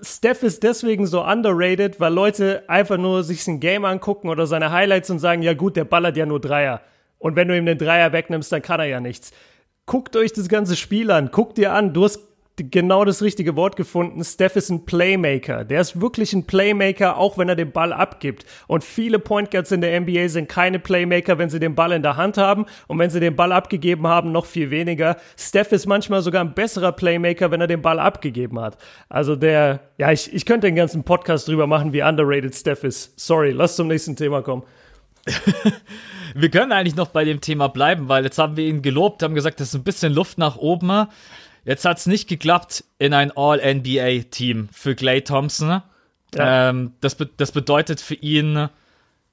Steph 0.01 0.43
ist 0.43 0.63
deswegen 0.63 1.07
so 1.07 1.23
underrated, 1.23 1.99
weil 1.99 2.13
Leute 2.13 2.63
einfach 2.67 2.97
nur 2.97 3.23
sich 3.23 3.45
ein 3.47 3.59
Game 3.59 3.83
angucken 3.83 4.29
oder 4.29 4.47
seine 4.47 4.71
Highlights 4.71 5.09
und 5.09 5.19
sagen, 5.19 5.41
ja 5.41 5.53
gut, 5.53 5.75
der 5.75 5.85
ballert 5.85 6.15
ja 6.15 6.25
nur 6.25 6.39
Dreier. 6.39 6.81
Und 7.19 7.35
wenn 7.35 7.47
du 7.47 7.57
ihm 7.57 7.65
den 7.65 7.77
Dreier 7.77 8.13
wegnimmst, 8.13 8.51
dann 8.51 8.61
kann 8.61 8.79
er 8.79 8.85
ja 8.85 8.99
nichts. 8.99 9.31
Guckt 9.87 10.17
euch 10.17 10.33
das 10.33 10.49
ganze 10.49 10.75
Spiel 10.75 11.11
an, 11.11 11.31
guckt 11.31 11.57
dir 11.57 11.71
an, 11.71 11.93
du 11.93 12.03
hast 12.03 12.19
genau 12.57 13.05
das 13.05 13.21
richtige 13.21 13.55
Wort 13.55 13.77
gefunden. 13.77 14.21
Steph 14.21 14.57
ist 14.57 14.69
ein 14.69 14.85
Playmaker. 14.85 15.63
Der 15.63 15.79
ist 15.79 16.01
wirklich 16.01 16.33
ein 16.33 16.45
Playmaker, 16.45 17.17
auch 17.17 17.37
wenn 17.37 17.47
er 17.47 17.55
den 17.55 17.71
Ball 17.71 17.93
abgibt. 17.93 18.45
Und 18.67 18.83
viele 18.83 19.17
Point 19.17 19.49
Guards 19.49 19.71
in 19.71 19.79
der 19.79 19.97
NBA 20.01 20.27
sind 20.27 20.49
keine 20.49 20.79
Playmaker, 20.79 21.37
wenn 21.37 21.49
sie 21.49 21.61
den 21.61 21.73
Ball 21.73 21.93
in 21.93 22.01
der 22.01 22.17
Hand 22.17 22.37
haben. 22.37 22.65
Und 22.87 22.99
wenn 22.99 23.11
sie 23.11 23.21
den 23.21 23.37
Ball 23.37 23.53
abgegeben 23.53 24.07
haben, 24.07 24.33
noch 24.33 24.45
viel 24.45 24.71
weniger. 24.71 25.15
Steph 25.37 25.71
ist 25.71 25.85
manchmal 25.85 26.21
sogar 26.21 26.43
ein 26.43 26.53
besserer 26.53 26.91
Playmaker, 26.91 27.49
wenn 27.51 27.61
er 27.61 27.67
den 27.67 27.81
Ball 27.81 27.99
abgegeben 27.99 28.59
hat. 28.59 28.77
Also 29.07 29.37
der, 29.37 29.79
ja, 29.97 30.11
ich, 30.11 30.33
ich 30.33 30.45
könnte 30.45 30.67
den 30.67 30.75
ganzen 30.75 31.05
Podcast 31.05 31.47
drüber 31.47 31.65
machen, 31.65 31.93
wie 31.93 32.01
underrated 32.01 32.53
Steph 32.53 32.83
ist. 32.83 33.17
Sorry, 33.17 33.51
lass 33.51 33.77
zum 33.77 33.87
nächsten 33.87 34.17
Thema 34.17 34.41
kommen. 34.41 34.63
wir 36.35 36.49
können 36.49 36.71
eigentlich 36.71 36.95
noch 36.95 37.09
bei 37.09 37.23
dem 37.23 37.41
Thema 37.41 37.67
bleiben, 37.67 38.09
weil 38.09 38.23
jetzt 38.23 38.37
haben 38.37 38.57
wir 38.57 38.65
ihn 38.65 38.81
gelobt, 38.81 39.23
haben 39.23 39.35
gesagt, 39.35 39.59
das 39.59 39.69
ist 39.69 39.75
ein 39.75 39.83
bisschen 39.83 40.13
Luft 40.13 40.37
nach 40.37 40.55
oben. 40.57 41.07
Jetzt 41.65 41.85
hat 41.85 41.97
es 41.97 42.05
nicht 42.05 42.29
geklappt 42.29 42.83
in 42.97 43.13
ein 43.13 43.31
All-NBA-Team 43.35 44.69
für 44.71 44.95
Clay 44.95 45.21
Thompson. 45.21 45.81
Ja. 46.35 46.69
Ähm, 46.69 46.93
das, 47.01 47.15
be 47.15 47.29
das 47.37 47.51
bedeutet 47.51 47.99
für 47.99 48.15
ihn 48.15 48.69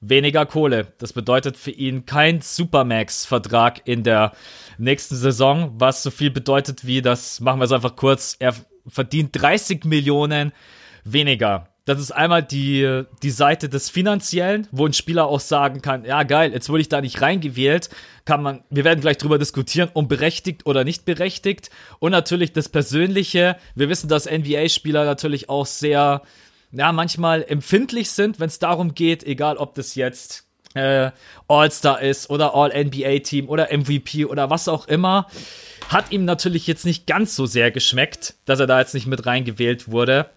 weniger 0.01 0.45
Kohle. 0.45 0.87
Das 0.97 1.13
bedeutet 1.13 1.57
für 1.57 1.71
ihn 1.71 2.05
kein 2.05 2.41
Supermax-Vertrag 2.41 3.81
in 3.85 4.03
der 4.03 4.33
nächsten 4.77 5.15
Saison, 5.15 5.73
was 5.77 6.03
so 6.03 6.11
viel 6.11 6.29
bedeutet 6.29 6.85
wie, 6.85 7.01
das 7.01 7.39
machen 7.39 7.59
wir 7.59 7.65
es 7.65 7.71
einfach 7.71 7.95
kurz, 7.95 8.35
er 8.39 8.53
verdient 8.87 9.29
30 9.33 9.85
Millionen 9.85 10.51
weniger 11.03 11.69
das 11.85 11.99
ist 11.99 12.11
einmal 12.11 12.41
die, 12.41 13.03
die 13.21 13.29
Seite 13.29 13.69
des 13.69 13.91
Finanziellen, 13.91 14.67
wo 14.71 14.87
ein 14.87 14.93
Spieler 14.93 15.27
auch 15.27 15.39
sagen 15.39 15.83
kann, 15.83 16.03
ja 16.03 16.23
geil, 16.23 16.51
jetzt 16.51 16.67
wurde 16.67 16.81
ich 16.81 16.89
da 16.89 16.99
nicht 16.99 17.21
reingewählt, 17.21 17.89
kann 18.25 18.41
man, 18.41 18.63
wir 18.71 18.83
werden 18.83 19.01
gleich 19.01 19.17
drüber 19.17 19.37
diskutieren, 19.37 19.89
um 19.93 20.07
berechtigt 20.07 20.65
oder 20.65 20.83
nicht 20.83 21.05
berechtigt. 21.05 21.69
Und 21.99 22.11
natürlich 22.11 22.53
das 22.53 22.69
Persönliche. 22.69 23.57
Wir 23.75 23.87
wissen, 23.87 24.09
dass 24.09 24.25
NBA-Spieler 24.25 25.05
natürlich 25.05 25.47
auch 25.47 25.67
sehr, 25.67 26.23
ja, 26.71 26.91
manchmal 26.91 27.45
empfindlich 27.47 28.09
sind, 28.09 28.39
wenn 28.39 28.47
es 28.47 28.57
darum 28.57 28.95
geht, 28.95 29.23
egal 29.23 29.57
ob 29.57 29.75
das 29.75 29.93
jetzt 29.93 30.47
äh, 30.73 31.11
All-Star 31.47 32.01
ist 32.01 32.31
oder 32.31 32.55
All-NBA-Team 32.55 33.47
oder 33.47 33.69
MVP 33.71 34.25
oder 34.25 34.49
was 34.49 34.67
auch 34.67 34.87
immer. 34.87 35.27
Hat 35.89 36.11
ihm 36.11 36.25
natürlich 36.25 36.65
jetzt 36.65 36.85
nicht 36.85 37.05
ganz 37.05 37.35
so 37.35 37.45
sehr 37.45 37.69
geschmeckt, 37.69 38.33
dass 38.45 38.59
er 38.59 38.65
da 38.65 38.79
jetzt 38.79 38.95
nicht 38.95 39.05
mit 39.05 39.27
reingewählt 39.27 39.91
wurde. 39.91 40.31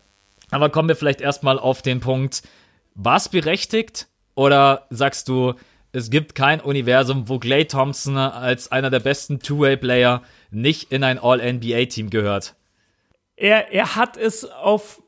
Aber 0.50 0.70
kommen 0.70 0.88
wir 0.88 0.96
vielleicht 0.96 1.20
erstmal 1.20 1.58
auf 1.58 1.82
den 1.82 2.00
Punkt, 2.00 2.42
war 2.94 3.16
es 3.16 3.28
berechtigt 3.28 4.08
oder 4.34 4.86
sagst 4.90 5.28
du, 5.28 5.54
es 5.92 6.10
gibt 6.10 6.34
kein 6.34 6.60
Universum, 6.60 7.28
wo 7.28 7.38
Clay 7.38 7.64
Thompson 7.64 8.16
als 8.16 8.70
einer 8.70 8.90
der 8.90 9.00
besten 9.00 9.40
Two-Way-Player 9.40 10.22
nicht 10.50 10.92
in 10.92 11.02
ein 11.02 11.18
All-NBA-Team 11.18 12.10
gehört? 12.10 12.54
Er, 13.36 13.72
er 13.72 13.96
hat 13.96 14.16
es 14.16 14.44
auf. 14.44 15.02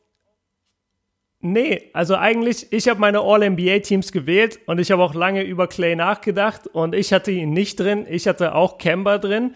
Nee, 1.43 1.91
also 1.95 2.17
eigentlich, 2.17 2.73
ich 2.73 2.89
habe 2.89 3.01
meine 3.01 3.21
All-NBA-Teams 3.21 4.13
gewählt 4.13 4.61
und 4.67 4.79
ich 4.79 4.91
habe 4.91 5.03
auch 5.03 5.15
lange 5.15 5.43
über 5.43 5.67
Clay 5.69 5.97
nachgedacht 5.97 6.67
und 6.67 6.95
ich 6.95 7.13
hatte 7.13 7.31
ihn 7.31 7.51
nicht 7.51 7.81
drin. 7.81 8.07
Ich 8.09 8.27
hatte 8.27 8.55
auch 8.55 8.79
Kemba 8.79 9.19
drin. 9.19 9.55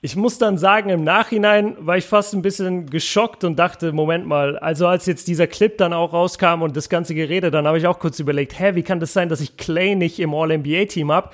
Ich 0.00 0.14
muss 0.14 0.38
dann 0.38 0.58
sagen, 0.58 0.90
im 0.90 1.02
Nachhinein 1.02 1.74
war 1.80 1.96
ich 1.96 2.04
fast 2.04 2.32
ein 2.32 2.40
bisschen 2.40 2.86
geschockt 2.88 3.42
und 3.42 3.58
dachte, 3.58 3.90
Moment 3.92 4.26
mal, 4.28 4.56
also 4.56 4.86
als 4.86 5.06
jetzt 5.06 5.26
dieser 5.26 5.48
Clip 5.48 5.76
dann 5.76 5.92
auch 5.92 6.12
rauskam 6.12 6.62
und 6.62 6.76
das 6.76 6.88
ganze 6.88 7.16
Gerede, 7.16 7.50
dann 7.50 7.66
habe 7.66 7.78
ich 7.78 7.86
auch 7.88 7.98
kurz 7.98 8.20
überlegt, 8.20 8.56
hä, 8.60 8.76
wie 8.76 8.84
kann 8.84 9.00
das 9.00 9.12
sein, 9.12 9.28
dass 9.28 9.40
ich 9.40 9.56
Clay 9.56 9.96
nicht 9.96 10.20
im 10.20 10.34
All-NBA-Team 10.34 11.10
habe? 11.10 11.30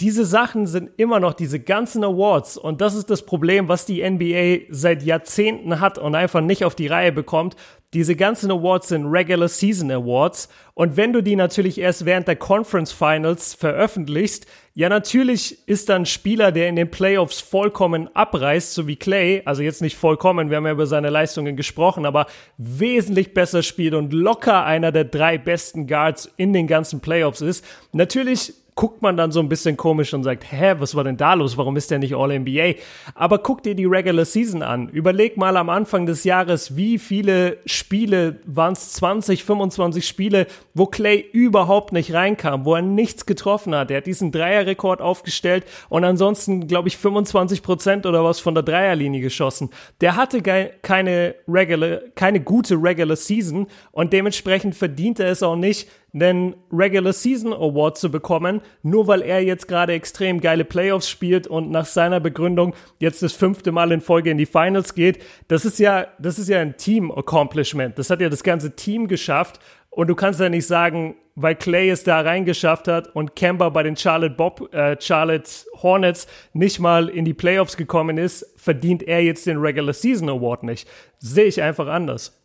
Diese 0.00 0.26
Sachen 0.26 0.66
sind 0.66 0.90
immer 0.98 1.20
noch 1.20 1.32
diese 1.32 1.58
ganzen 1.58 2.04
Awards 2.04 2.58
und 2.58 2.82
das 2.82 2.94
ist 2.94 3.08
das 3.08 3.24
Problem, 3.24 3.68
was 3.68 3.86
die 3.86 4.08
NBA 4.08 4.66
seit 4.68 5.02
Jahrzehnten 5.02 5.80
hat 5.80 5.96
und 5.96 6.14
einfach 6.14 6.42
nicht 6.42 6.64
auf 6.64 6.74
die 6.74 6.86
Reihe 6.86 7.12
bekommt. 7.12 7.56
Diese 7.94 8.14
ganzen 8.14 8.50
Awards 8.50 8.88
sind 8.88 9.06
Regular 9.06 9.48
Season 9.48 9.90
Awards 9.90 10.50
und 10.74 10.98
wenn 10.98 11.14
du 11.14 11.22
die 11.22 11.34
natürlich 11.34 11.78
erst 11.78 12.04
während 12.04 12.28
der 12.28 12.36
Conference 12.36 12.92
Finals 12.92 13.54
veröffentlichst, 13.54 14.46
ja 14.74 14.90
natürlich 14.90 15.66
ist 15.66 15.88
dann 15.88 16.02
ein 16.02 16.06
Spieler, 16.06 16.52
der 16.52 16.68
in 16.68 16.76
den 16.76 16.90
Playoffs 16.90 17.40
vollkommen 17.40 18.14
abreißt, 18.14 18.74
so 18.74 18.86
wie 18.86 18.96
Clay, 18.96 19.40
also 19.46 19.62
jetzt 19.62 19.80
nicht 19.80 19.96
vollkommen, 19.96 20.50
wir 20.50 20.58
haben 20.58 20.66
ja 20.66 20.72
über 20.72 20.86
seine 20.86 21.08
Leistungen 21.08 21.56
gesprochen, 21.56 22.04
aber 22.04 22.26
wesentlich 22.58 23.32
besser 23.32 23.62
spielt 23.62 23.94
und 23.94 24.12
locker 24.12 24.64
einer 24.64 24.92
der 24.92 25.04
drei 25.04 25.38
besten 25.38 25.86
Guards 25.86 26.30
in 26.36 26.52
den 26.52 26.66
ganzen 26.66 27.00
Playoffs 27.00 27.40
ist. 27.40 27.64
Natürlich 27.92 28.52
guckt 28.76 29.00
man 29.00 29.16
dann 29.16 29.32
so 29.32 29.40
ein 29.40 29.48
bisschen 29.48 29.78
komisch 29.78 30.12
und 30.12 30.22
sagt, 30.22 30.44
hä, 30.52 30.74
was 30.78 30.94
war 30.94 31.02
denn 31.02 31.16
da 31.16 31.32
los? 31.32 31.56
Warum 31.56 31.78
ist 31.78 31.90
der 31.90 31.98
nicht 31.98 32.14
All-NBA? 32.14 32.74
Aber 33.14 33.38
guck 33.38 33.62
dir 33.62 33.74
die 33.74 33.86
Regular 33.86 34.26
Season 34.26 34.62
an. 34.62 34.90
Überleg 34.90 35.38
mal 35.38 35.56
am 35.56 35.70
Anfang 35.70 36.04
des 36.04 36.24
Jahres, 36.24 36.76
wie 36.76 36.98
viele 36.98 37.56
Spiele 37.64 38.38
waren 38.44 38.74
es 38.74 38.92
20, 38.92 39.44
25 39.44 40.06
Spiele, 40.06 40.46
wo 40.74 40.84
Clay 40.84 41.24
überhaupt 41.32 41.94
nicht 41.94 42.12
reinkam, 42.12 42.66
wo 42.66 42.74
er 42.74 42.82
nichts 42.82 43.24
getroffen 43.24 43.74
hat. 43.74 43.90
Er 43.90 43.96
hat 43.98 44.06
diesen 44.06 44.30
Dreierrekord 44.30 45.00
aufgestellt 45.00 45.64
und 45.88 46.04
ansonsten, 46.04 46.68
glaube 46.68 46.88
ich, 46.88 46.98
25 46.98 47.62
Prozent 47.62 48.04
oder 48.04 48.24
was 48.24 48.40
von 48.40 48.54
der 48.54 48.62
Dreierlinie 48.62 49.22
geschossen. 49.22 49.70
Der 50.02 50.16
hatte 50.16 50.42
keine 50.42 51.34
Regular, 51.48 52.00
keine 52.14 52.40
gute 52.40 52.74
Regular 52.74 53.16
Season 53.16 53.68
und 53.90 54.12
dementsprechend 54.12 54.74
verdient 54.74 55.18
er 55.18 55.30
es 55.30 55.42
auch 55.42 55.56
nicht, 55.56 55.88
einen 56.22 56.56
Regular 56.72 57.12
Season 57.12 57.52
Award 57.52 57.98
zu 57.98 58.10
bekommen, 58.10 58.62
nur 58.82 59.06
weil 59.06 59.22
er 59.22 59.42
jetzt 59.42 59.68
gerade 59.68 59.92
extrem 59.92 60.40
geile 60.40 60.64
Playoffs 60.64 61.08
spielt 61.10 61.46
und 61.46 61.70
nach 61.70 61.86
seiner 61.86 62.20
Begründung 62.20 62.74
jetzt 62.98 63.22
das 63.22 63.32
fünfte 63.32 63.70
Mal 63.72 63.92
in 63.92 64.00
Folge 64.00 64.30
in 64.30 64.38
die 64.38 64.46
Finals 64.46 64.94
geht. 64.94 65.22
Das 65.48 65.64
ist 65.64 65.78
ja, 65.78 66.06
das 66.18 66.38
ist 66.38 66.48
ja 66.48 66.60
ein 66.60 66.76
Team 66.76 67.12
Accomplishment. 67.12 67.98
Das 67.98 68.10
hat 68.10 68.20
ja 68.20 68.28
das 68.28 68.42
ganze 68.42 68.74
Team 68.74 69.08
geschafft. 69.08 69.60
Und 69.90 70.08
du 70.08 70.14
kannst 70.14 70.40
ja 70.40 70.50
nicht 70.50 70.66
sagen, 70.66 71.16
weil 71.36 71.54
Clay 71.54 71.88
es 71.90 72.04
da 72.04 72.20
reingeschafft 72.20 72.88
hat 72.88 73.14
und 73.14 73.36
Kemba 73.36 73.68
bei 73.68 73.82
den 73.82 73.96
Charlotte, 73.96 74.34
Bob, 74.34 74.74
äh, 74.74 74.96
Charlotte 75.00 75.50
Hornets 75.82 76.26
nicht 76.52 76.80
mal 76.80 77.08
in 77.08 77.24
die 77.24 77.34
Playoffs 77.34 77.76
gekommen 77.76 78.18
ist, 78.18 78.46
verdient 78.56 79.02
er 79.02 79.22
jetzt 79.22 79.46
den 79.46 79.58
Regular 79.58 79.94
Season 79.94 80.28
Award 80.28 80.64
nicht. 80.64 80.88
Sehe 81.18 81.44
ich 81.44 81.62
einfach 81.62 81.86
anders. 81.86 82.35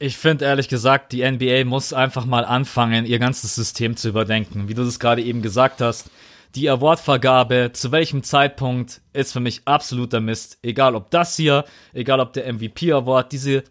Ich 0.00 0.16
finde 0.16 0.44
ehrlich 0.44 0.68
gesagt, 0.68 1.12
die 1.12 1.28
NBA 1.28 1.64
muss 1.64 1.92
einfach 1.92 2.24
mal 2.24 2.44
anfangen, 2.44 3.04
ihr 3.04 3.18
ganzes 3.18 3.56
System 3.56 3.96
zu 3.96 4.08
überdenken. 4.08 4.68
Wie 4.68 4.74
du 4.74 4.84
das 4.84 5.00
gerade 5.00 5.22
eben 5.22 5.42
gesagt 5.42 5.80
hast, 5.80 6.08
die 6.54 6.70
Awardvergabe, 6.70 7.70
zu 7.72 7.90
welchem 7.90 8.22
Zeitpunkt, 8.22 9.00
ist 9.12 9.32
für 9.32 9.40
mich 9.40 9.62
absoluter 9.64 10.20
Mist. 10.20 10.58
Egal 10.62 10.94
ob 10.94 11.10
das 11.10 11.36
hier, 11.36 11.64
egal 11.92 12.20
ob 12.20 12.32
der 12.32 12.52
MVP 12.52 12.92
Award, 12.92 13.32
diese 13.32 13.64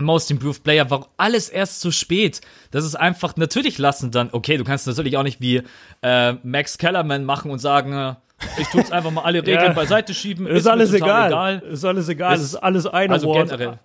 Most 0.00 0.30
Improved 0.30 0.62
Player, 0.62 0.88
war 0.88 1.08
alles 1.16 1.48
erst 1.48 1.80
zu 1.80 1.90
spät. 1.90 2.40
Das 2.70 2.84
ist 2.84 2.94
einfach, 2.94 3.36
natürlich 3.36 3.78
lassen 3.78 4.12
dann, 4.12 4.30
okay, 4.32 4.56
du 4.56 4.64
kannst 4.64 4.86
natürlich 4.86 5.16
auch 5.16 5.22
nicht 5.24 5.40
wie 5.40 5.62
äh, 6.02 6.34
Max 6.44 6.78
Kellerman 6.78 7.24
machen 7.24 7.50
und 7.50 7.58
sagen, 7.58 7.92
äh, 7.92 8.14
ich 8.58 8.68
tue 8.68 8.80
jetzt 8.80 8.92
einfach 8.92 9.10
mal 9.10 9.22
alle 9.22 9.40
Regeln 9.46 9.66
ja. 9.66 9.72
beiseite 9.72 10.14
schieben. 10.14 10.46
Ist, 10.46 10.60
ist 10.60 10.66
alles 10.68 10.92
egal. 10.92 11.28
egal. 11.28 11.58
Ist 11.70 11.84
alles 11.84 12.08
egal. 12.08 12.36
Ist, 12.36 12.42
ist 12.42 12.56
alles 12.56 12.86
ein 12.86 13.10
also 13.10 13.30
Award. 13.30 13.50
Generell. 13.50 13.78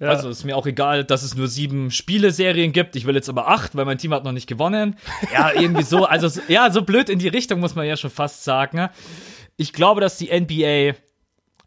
Ja. 0.00 0.08
Also 0.08 0.30
ist 0.30 0.44
mir 0.44 0.56
auch 0.56 0.66
egal, 0.66 1.04
dass 1.04 1.22
es 1.22 1.36
nur 1.36 1.46
sieben 1.46 1.90
Spieleserien 1.90 2.72
gibt. 2.72 2.96
Ich 2.96 3.06
will 3.06 3.14
jetzt 3.14 3.28
aber 3.28 3.48
acht, 3.48 3.76
weil 3.76 3.84
mein 3.84 3.98
Team 3.98 4.14
hat 4.14 4.24
noch 4.24 4.32
nicht 4.32 4.46
gewonnen. 4.46 4.96
Ja, 5.32 5.52
irgendwie 5.54 5.82
so. 5.82 6.06
Also 6.06 6.40
ja, 6.48 6.70
so 6.70 6.82
blöd 6.82 7.10
in 7.10 7.18
die 7.18 7.28
Richtung 7.28 7.60
muss 7.60 7.74
man 7.74 7.86
ja 7.86 7.96
schon 7.96 8.10
fast 8.10 8.42
sagen. 8.42 8.88
Ich 9.58 9.74
glaube, 9.74 10.00
dass 10.00 10.16
die 10.16 10.28
NBA 10.28 10.96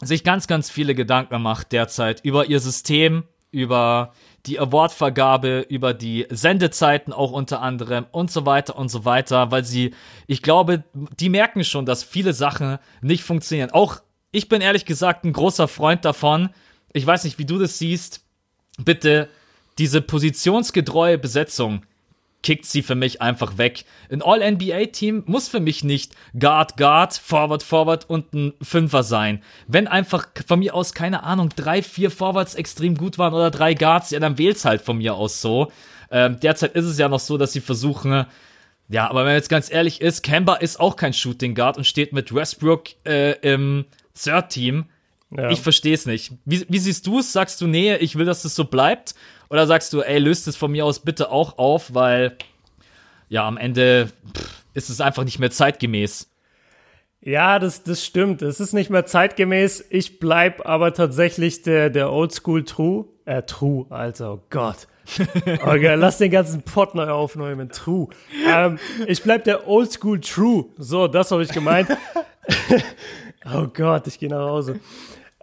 sich 0.04 0.24
ganz, 0.24 0.48
ganz 0.48 0.72
viele 0.72 0.96
Gedanken 0.96 1.42
macht 1.42 1.72
derzeit 1.72 2.22
über 2.26 2.48
ihr 2.48 2.60
System, 2.60 3.24
über 3.52 4.14
die 4.48 4.60
Awardvergabe, 4.60 5.68
über 5.70 5.94
die 5.94 6.26
Sendezeiten 6.30 7.14
auch 7.14 7.32
unter 7.32 7.62
anderem 7.62 8.08
und 8.12 8.32
so 8.32 8.48
weiter 8.48 8.76
und 8.78 8.90
so 8.90 9.06
weiter, 9.06 9.52
weil 9.52 9.64
sie, 9.64 9.94
ich 10.26 10.42
glaube, 10.42 10.84
die 10.94 11.30
merken 11.30 11.64
schon, 11.64 11.86
dass 11.86 12.04
viele 12.04 12.34
Sachen 12.34 12.80
nicht 13.02 13.24
funktionieren. 13.24 13.70
Auch 13.72 14.02
ich 14.32 14.50
bin 14.50 14.62
ehrlich 14.62 14.86
gesagt 14.86 15.24
ein 15.24 15.34
großer 15.34 15.68
Freund 15.68 16.04
davon. 16.04 16.50
Ich 16.92 17.06
weiß 17.06 17.24
nicht, 17.24 17.38
wie 17.38 17.46
du 17.46 17.60
das 17.60 17.78
siehst. 17.78 18.23
Bitte 18.78 19.30
diese 19.78 20.02
positionsgetreue 20.02 21.18
Besetzung 21.18 21.84
kickt 22.44 22.66
sie 22.66 22.84
für 22.84 22.96
mich 22.96 23.22
einfach 23.22 23.58
weg. 23.58 23.86
Ein 24.12 24.22
All-NBA-Team 24.22 25.24
muss 25.26 25.48
für 25.48 25.62
mich 25.62 25.84
nicht 25.84 26.14
Guard, 26.38 26.78
Guard, 26.78 27.14
Forward, 27.14 27.64
Forward 27.64 28.10
und 28.10 28.34
ein 28.34 28.54
Fünfer 28.62 29.02
sein. 29.02 29.42
Wenn 29.68 29.88
einfach 29.88 30.28
von 30.46 30.60
mir 30.60 30.76
aus, 30.76 30.94
keine 30.94 31.24
Ahnung, 31.24 31.50
drei, 31.56 31.82
vier 31.82 32.12
Forwards 32.12 32.56
extrem 32.56 32.96
gut 32.96 33.18
waren 33.18 33.34
oder 33.34 33.50
drei 33.50 33.74
Guards, 33.74 34.12
ja, 34.12 34.20
dann 34.20 34.38
wählt's 34.38 34.66
halt 34.66 34.82
von 34.82 34.98
mir 34.98 35.16
aus 35.16 35.42
so. 35.42 35.72
Ähm, 36.12 36.40
derzeit 36.42 36.76
ist 36.76 36.86
es 36.86 36.98
ja 36.98 37.08
noch 37.08 37.22
so, 37.22 37.38
dass 37.38 37.54
sie 37.54 37.62
versuchen, 37.62 38.26
ja, 38.90 39.10
aber 39.10 39.22
wenn 39.22 39.28
man 39.28 39.36
jetzt 39.36 39.50
ganz 39.50 39.72
ehrlich 39.72 40.02
ist, 40.02 40.22
Kemba 40.22 40.56
ist 40.56 40.80
auch 40.80 40.98
kein 40.98 41.14
Shooting 41.14 41.56
Guard 41.56 41.78
und 41.78 41.86
steht 41.86 42.12
mit 42.12 42.36
Westbrook 42.36 42.90
äh, 43.06 43.40
im 43.40 43.86
Third 44.14 44.50
Team. 44.50 44.86
Ja. 45.38 45.50
Ich 45.50 45.62
verstehe 45.62 45.94
es 45.94 46.06
nicht. 46.06 46.34
Wie, 46.46 46.66
wie 46.70 46.80
siehst 46.80 47.08
du 47.08 47.20
es? 47.20 47.34
Sagst 47.34 47.62
du, 47.62 47.68
nee, 47.68 47.96
ich 47.96 48.16
will, 48.18 48.26
dass 48.26 48.44
das 48.44 48.56
so 48.56 48.66
bleibt? 48.66 49.16
Oder 49.50 49.68
sagst 49.68 49.94
du, 49.94 50.02
ey, 50.02 50.20
löst 50.20 50.48
es 50.48 50.56
von 50.56 50.72
mir 50.72 50.86
aus 50.86 51.00
bitte 51.00 51.32
auch 51.32 51.58
auf, 51.58 51.94
weil 51.94 52.38
ja, 53.30 53.48
am 53.48 53.58
Ende 53.58 54.10
pff, 54.36 54.64
ist 54.74 54.90
es 54.90 55.02
einfach 55.02 55.24
nicht 55.24 55.40
mehr 55.40 55.52
zeitgemäß. 55.52 56.30
Ja, 57.22 57.58
das, 57.58 57.84
das 57.84 58.06
stimmt. 58.06 58.42
Es 58.42 58.60
ist 58.60 58.74
nicht 58.74 58.90
mehr 58.90 59.06
zeitgemäß. 59.06 59.86
Ich 59.90 60.20
bleib 60.20 60.68
aber 60.68 60.94
tatsächlich 60.94 61.62
der, 61.62 61.90
der 61.90 62.12
Oldschool 62.12 62.66
True. 62.66 63.06
Äh, 63.26 63.44
True, 63.44 63.86
also, 63.90 64.34
oh 64.34 64.44
Gott. 64.50 64.88
Okay, 65.66 65.96
lass 65.96 66.18
den 66.18 66.32
ganzen 66.32 66.62
Pot 66.62 66.96
neu 66.96 67.10
aufnehmen. 67.10 67.70
True. 67.70 68.08
Ähm, 68.48 68.80
ich 69.08 69.22
bleib 69.22 69.44
der 69.44 69.68
Oldschool 69.68 70.22
True. 70.22 70.66
So, 70.78 71.08
das 71.08 71.32
habe 71.32 71.44
ich 71.44 71.50
gemeint. 71.50 71.90
oh 73.54 73.68
Gott, 73.74 74.08
ich 74.08 74.20
gehe 74.20 74.30
nach 74.30 74.48
Hause 74.48 74.80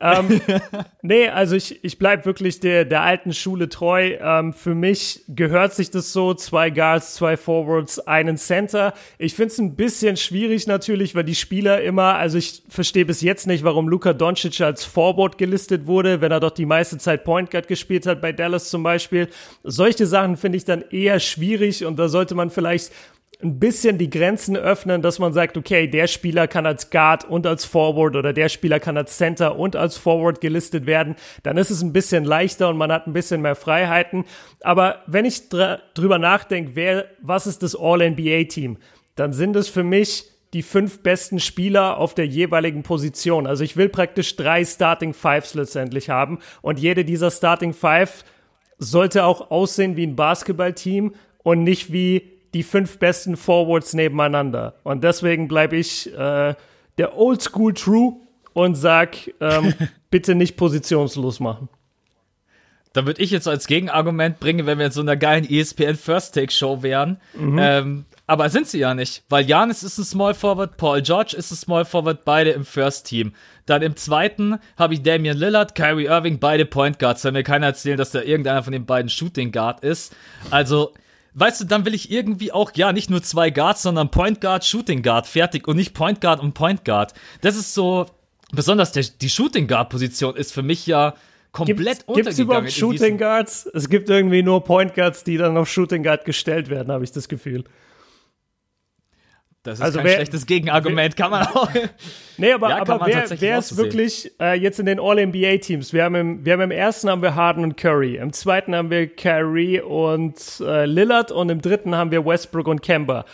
ähm, 0.00 0.40
nee, 1.02 1.28
also 1.28 1.56
ich, 1.56 1.84
ich 1.84 1.98
bleib 1.98 2.24
wirklich 2.24 2.60
der, 2.60 2.84
der 2.84 3.02
alten 3.02 3.34
Schule 3.34 3.68
treu. 3.68 4.16
Ähm, 4.20 4.54
für 4.54 4.74
mich 4.74 5.22
gehört 5.28 5.74
sich 5.74 5.90
das 5.90 6.12
so, 6.12 6.32
zwei 6.34 6.70
Guards, 6.70 7.14
zwei 7.14 7.36
Forwards, 7.36 8.00
einen 8.06 8.38
Center. 8.38 8.94
Ich 9.18 9.34
find's 9.34 9.58
ein 9.58 9.76
bisschen 9.76 10.16
schwierig 10.16 10.66
natürlich, 10.66 11.14
weil 11.14 11.24
die 11.24 11.34
Spieler 11.34 11.82
immer, 11.82 12.14
also 12.14 12.38
ich 12.38 12.62
verstehe 12.68 13.04
bis 13.04 13.20
jetzt 13.20 13.46
nicht, 13.46 13.62
warum 13.62 13.88
Luka 13.88 14.14
Doncic 14.14 14.60
als 14.62 14.84
Forward 14.84 15.36
gelistet 15.36 15.86
wurde, 15.86 16.20
wenn 16.20 16.32
er 16.32 16.40
doch 16.40 16.50
die 16.50 16.66
meiste 16.66 16.96
Zeit 16.96 17.24
Point 17.24 17.50
Guard 17.50 17.68
gespielt 17.68 18.06
hat, 18.06 18.22
bei 18.22 18.32
Dallas 18.32 18.70
zum 18.70 18.82
Beispiel. 18.82 19.28
Solche 19.64 20.06
Sachen 20.06 20.36
finde 20.36 20.56
ich 20.56 20.64
dann 20.64 20.82
eher 20.90 21.20
schwierig 21.20 21.84
und 21.84 21.98
da 21.98 22.08
sollte 22.08 22.34
man 22.34 22.50
vielleicht 22.50 22.90
ein 23.42 23.58
bisschen 23.58 23.96
die 23.96 24.10
Grenzen 24.10 24.56
öffnen, 24.56 25.02
dass 25.02 25.18
man 25.18 25.32
sagt, 25.32 25.56
okay, 25.56 25.86
der 25.86 26.08
Spieler 26.08 26.46
kann 26.46 26.66
als 26.66 26.90
Guard 26.90 27.24
und 27.24 27.46
als 27.46 27.64
Forward 27.64 28.16
oder 28.16 28.32
der 28.32 28.48
Spieler 28.48 28.80
kann 28.80 28.96
als 28.96 29.16
Center 29.16 29.58
und 29.58 29.76
als 29.76 29.96
Forward 29.96 30.40
gelistet 30.40 30.86
werden, 30.86 31.16
dann 31.42 31.56
ist 31.56 31.70
es 31.70 31.82
ein 31.82 31.92
bisschen 31.92 32.24
leichter 32.24 32.68
und 32.68 32.76
man 32.76 32.92
hat 32.92 33.06
ein 33.06 33.12
bisschen 33.12 33.40
mehr 33.40 33.54
Freiheiten. 33.54 34.24
Aber 34.60 35.02
wenn 35.06 35.24
ich 35.24 35.48
dr 35.48 35.78
drüber 35.94 36.18
nachdenke, 36.18 36.72
wer, 36.74 37.06
was 37.22 37.46
ist 37.46 37.62
das 37.62 37.74
All-NBA-Team, 37.74 38.76
dann 39.16 39.32
sind 39.32 39.56
es 39.56 39.68
für 39.68 39.84
mich 39.84 40.24
die 40.52 40.62
fünf 40.62 41.02
besten 41.02 41.38
Spieler 41.38 41.96
auf 41.96 42.14
der 42.14 42.26
jeweiligen 42.26 42.82
Position. 42.82 43.46
Also 43.46 43.64
ich 43.64 43.76
will 43.76 43.88
praktisch 43.88 44.36
drei 44.36 44.64
Starting 44.64 45.14
Fives 45.14 45.54
letztendlich 45.54 46.10
haben 46.10 46.40
und 46.60 46.78
jede 46.78 47.04
dieser 47.04 47.30
Starting 47.30 47.72
Five 47.72 48.24
sollte 48.78 49.24
auch 49.24 49.50
aussehen 49.50 49.96
wie 49.96 50.06
ein 50.06 50.16
Basketballteam 50.16 51.14
und 51.42 51.62
nicht 51.62 51.92
wie 51.92 52.39
die 52.54 52.62
fünf 52.62 52.98
besten 52.98 53.36
Forwards 53.36 53.94
nebeneinander. 53.94 54.74
Und 54.82 55.04
deswegen 55.04 55.48
bleibe 55.48 55.76
ich 55.76 56.12
äh, 56.12 56.54
der 56.98 57.16
Oldschool 57.16 57.74
True 57.74 58.16
und 58.52 58.74
sag, 58.74 59.16
ähm, 59.40 59.74
bitte 60.10 60.34
nicht 60.34 60.56
positionslos 60.56 61.40
machen. 61.40 61.68
Da 62.92 63.06
würde 63.06 63.22
ich 63.22 63.30
jetzt 63.30 63.46
als 63.46 63.68
Gegenargument 63.68 64.40
bringen, 64.40 64.66
wenn 64.66 64.78
wir 64.78 64.86
in 64.86 64.92
so 64.92 65.00
einer 65.00 65.16
geilen 65.16 65.48
ESPN 65.48 65.94
First 65.94 66.34
Take 66.34 66.50
Show 66.50 66.82
wären. 66.82 67.20
Mhm. 67.34 67.58
Ähm, 67.60 68.04
aber 68.26 68.48
sind 68.48 68.66
sie 68.66 68.78
ja 68.78 68.94
nicht, 68.94 69.22
weil 69.28 69.44
Janis 69.44 69.82
ist 69.82 69.98
ein 69.98 70.04
Small 70.04 70.34
Forward, 70.34 70.76
Paul 70.76 71.02
George 71.02 71.34
ist 71.36 71.50
ein 71.52 71.56
Small 71.56 71.84
Forward, 71.84 72.24
beide 72.24 72.50
im 72.50 72.64
First 72.64 73.06
Team. 73.06 73.32
Dann 73.66 73.82
im 73.82 73.96
zweiten 73.96 74.58
habe 74.76 74.94
ich 74.94 75.02
Damian 75.02 75.36
Lillard, 75.36 75.76
Kyrie 75.76 76.06
Irving, 76.06 76.40
beide 76.40 76.64
Point 76.64 76.98
Guards. 76.98 77.22
Soll 77.22 77.32
mir 77.32 77.44
keiner 77.44 77.66
erzählen, 77.66 77.96
dass 77.96 78.10
da 78.10 78.22
irgendeiner 78.22 78.62
von 78.64 78.72
den 78.72 78.86
beiden 78.86 79.08
Shooting 79.08 79.52
Guard 79.52 79.80
ist. 79.84 80.14
Also 80.50 80.92
weißt 81.34 81.60
du, 81.60 81.64
dann 81.64 81.84
will 81.84 81.94
ich 81.94 82.10
irgendwie 82.10 82.52
auch, 82.52 82.72
ja, 82.74 82.92
nicht 82.92 83.10
nur 83.10 83.22
zwei 83.22 83.50
Guards, 83.50 83.82
sondern 83.82 84.10
Point 84.10 84.40
Guard, 84.40 84.64
Shooting 84.64 85.02
Guard, 85.02 85.26
fertig 85.26 85.68
und 85.68 85.76
nicht 85.76 85.94
Point 85.94 86.20
Guard 86.20 86.40
und 86.40 86.54
Point 86.54 86.84
Guard. 86.84 87.14
Das 87.40 87.56
ist 87.56 87.74
so, 87.74 88.06
besonders 88.52 88.92
der, 88.92 89.04
die 89.20 89.30
Shooting 89.30 89.66
Guard 89.66 89.90
Position 89.90 90.36
ist 90.36 90.52
für 90.52 90.62
mich 90.62 90.86
ja 90.86 91.14
komplett 91.52 91.76
gibt's, 91.78 92.04
untergegangen. 92.06 92.24
Gibt 92.24 92.28
es 92.28 92.38
überhaupt 92.38 92.72
Shooting 92.72 93.18
Guards? 93.18 93.70
Es 93.74 93.88
gibt 93.88 94.08
irgendwie 94.08 94.42
nur 94.42 94.64
Point 94.64 94.94
Guards, 94.94 95.24
die 95.24 95.36
dann 95.36 95.56
auf 95.56 95.68
Shooting 95.68 96.02
Guard 96.02 96.24
gestellt 96.24 96.70
werden, 96.70 96.92
habe 96.92 97.04
ich 97.04 97.12
das 97.12 97.28
Gefühl. 97.28 97.64
Das 99.62 99.78
ist 99.78 99.84
also 99.84 99.98
kein 99.98 100.06
wer, 100.06 100.14
schlechtes 100.14 100.46
Gegenargument, 100.46 101.18
wer, 101.18 101.24
kann 101.24 101.30
man 101.30 101.46
auch. 101.46 101.68
Nee, 102.38 102.52
aber, 102.52 102.70
ja, 102.70 102.80
aber 102.80 103.06
wer, 103.06 103.28
wer 103.38 103.58
ist 103.58 103.76
wirklich 103.76 104.32
äh, 104.40 104.58
jetzt 104.58 104.80
in 104.80 104.86
den 104.86 104.98
All-NBA-Teams? 104.98 105.92
Wir, 105.92 106.04
haben 106.04 106.14
im, 106.14 106.44
wir 106.46 106.54
haben 106.54 106.62
im 106.62 106.70
ersten 106.70 107.10
haben 107.10 107.20
wir 107.20 107.34
Harden 107.34 107.64
und 107.64 107.76
Curry, 107.76 108.16
im 108.16 108.32
zweiten 108.32 108.74
haben 108.74 108.88
wir 108.88 109.06
Curry 109.06 109.80
und 109.80 110.60
äh, 110.60 110.86
Lillard 110.86 111.30
und 111.30 111.50
im 111.50 111.60
dritten 111.60 111.94
haben 111.94 112.10
wir 112.10 112.24
Westbrook 112.24 112.68
und 112.68 112.80
Kemba. 112.80 113.26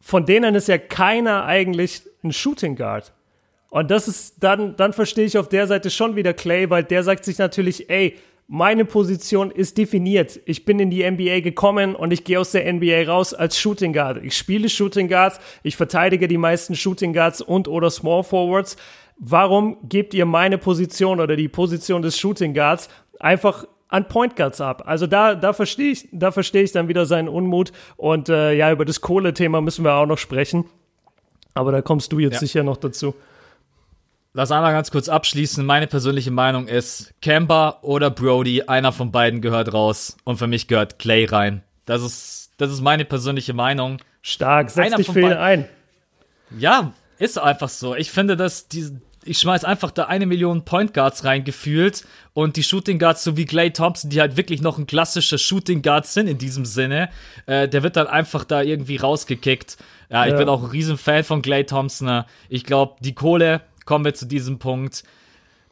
Von 0.00 0.26
denen 0.26 0.54
ist 0.54 0.68
ja 0.68 0.78
keiner 0.78 1.44
eigentlich 1.44 2.02
ein 2.22 2.32
Shooting 2.32 2.76
Guard. 2.76 3.12
Und 3.70 3.90
das 3.90 4.06
ist, 4.06 4.42
dann, 4.42 4.76
dann 4.76 4.92
verstehe 4.92 5.24
ich 5.24 5.36
auf 5.36 5.48
der 5.48 5.66
Seite 5.66 5.90
schon 5.90 6.14
wieder 6.14 6.32
Clay, 6.32 6.70
weil 6.70 6.84
der 6.84 7.02
sagt 7.02 7.24
sich 7.24 7.38
natürlich, 7.38 7.90
ey, 7.90 8.16
meine 8.48 8.86
Position 8.86 9.50
ist 9.50 9.76
definiert. 9.76 10.40
Ich 10.46 10.64
bin 10.64 10.80
in 10.80 10.90
die 10.90 11.08
NBA 11.08 11.40
gekommen 11.40 11.94
und 11.94 12.12
ich 12.12 12.24
gehe 12.24 12.40
aus 12.40 12.52
der 12.52 12.72
NBA 12.72 13.02
raus 13.06 13.34
als 13.34 13.58
Shooting 13.58 13.92
Guard. 13.92 14.24
Ich 14.24 14.36
spiele 14.36 14.70
Shooting 14.70 15.06
Guards, 15.06 15.38
ich 15.62 15.76
verteidige 15.76 16.26
die 16.28 16.38
meisten 16.38 16.74
Shooting 16.74 17.12
Guards 17.12 17.42
und 17.42 17.68
oder 17.68 17.90
Small 17.90 18.24
Forwards. 18.24 18.76
Warum 19.18 19.76
gebt 19.86 20.14
ihr 20.14 20.24
meine 20.24 20.56
Position 20.56 21.20
oder 21.20 21.36
die 21.36 21.48
Position 21.48 22.00
des 22.00 22.18
Shooting 22.18 22.54
Guards 22.54 22.88
einfach 23.20 23.66
an 23.88 24.06
Point 24.08 24.36
Guards 24.36 24.60
ab. 24.60 24.82
Also 24.86 25.06
da, 25.06 25.34
da 25.34 25.52
verstehe 25.52 25.92
ich, 25.92 26.08
da 26.12 26.30
verstehe 26.30 26.62
ich 26.62 26.72
dann 26.72 26.88
wieder 26.88 27.06
seinen 27.06 27.28
Unmut. 27.28 27.72
Und 27.96 28.28
äh, 28.28 28.52
ja, 28.52 28.70
über 28.70 28.84
das 28.84 29.00
Kohle-Thema 29.00 29.60
müssen 29.60 29.84
wir 29.84 29.94
auch 29.94 30.06
noch 30.06 30.18
sprechen. 30.18 30.66
Aber 31.54 31.72
da 31.72 31.82
kommst 31.82 32.12
du 32.12 32.18
jetzt 32.18 32.34
ja. 32.34 32.40
sicher 32.40 32.62
noch 32.62 32.76
dazu. 32.76 33.14
Lass 34.38 34.52
einmal 34.52 34.72
ganz 34.72 34.92
kurz 34.92 35.08
abschließen. 35.08 35.66
Meine 35.66 35.88
persönliche 35.88 36.30
Meinung 36.30 36.68
ist, 36.68 37.12
Kemba 37.20 37.78
oder 37.82 38.08
Brody, 38.08 38.62
einer 38.62 38.92
von 38.92 39.10
beiden 39.10 39.40
gehört 39.40 39.74
raus. 39.74 40.16
Und 40.22 40.36
für 40.36 40.46
mich 40.46 40.68
gehört 40.68 41.00
Clay 41.00 41.24
rein. 41.24 41.64
Das 41.86 42.04
ist, 42.04 42.52
das 42.56 42.70
ist 42.70 42.80
meine 42.80 43.04
persönliche 43.04 43.52
Meinung. 43.52 44.00
Stark, 44.22 44.70
setz 44.70 44.86
einer 44.86 44.96
dich 44.98 45.10
für 45.10 45.22
ihn 45.22 45.32
ein. 45.32 45.68
Ja, 46.56 46.92
ist 47.18 47.36
einfach 47.36 47.68
so. 47.68 47.96
Ich 47.96 48.12
finde, 48.12 48.36
dass 48.36 48.68
die, 48.68 49.00
ich 49.24 49.38
schmeiß 49.38 49.64
einfach 49.64 49.90
da 49.90 50.04
eine 50.04 50.24
Million 50.24 50.64
Point 50.64 50.94
Guards 50.94 51.24
reingefühlt 51.24 52.04
und 52.32 52.54
die 52.54 52.62
Shooting 52.62 53.00
Guards, 53.00 53.24
so 53.24 53.36
wie 53.36 53.44
Clay 53.44 53.72
Thompson, 53.72 54.08
die 54.08 54.20
halt 54.20 54.36
wirklich 54.36 54.62
noch 54.62 54.78
ein 54.78 54.86
klassischer 54.86 55.38
Shooting 55.38 55.82
Guard 55.82 56.06
sind 56.06 56.28
in 56.28 56.38
diesem 56.38 56.64
Sinne, 56.64 57.08
äh, 57.46 57.68
der 57.68 57.82
wird 57.82 57.96
dann 57.96 58.06
einfach 58.06 58.44
da 58.44 58.62
irgendwie 58.62 58.98
rausgekickt. 58.98 59.78
Ja, 60.10 60.26
ich 60.26 60.32
ja. 60.34 60.38
bin 60.38 60.48
auch 60.48 60.62
ein 60.62 60.70
riesen 60.70 60.96
Fan 60.96 61.24
von 61.24 61.42
Clay 61.42 61.64
Thompson. 61.64 62.22
Ich 62.48 62.62
glaube, 62.62 62.94
die 63.00 63.16
Kohle 63.16 63.62
kommen 63.88 64.04
wir 64.04 64.12
zu 64.12 64.26
diesem 64.26 64.58
Punkt. 64.58 65.02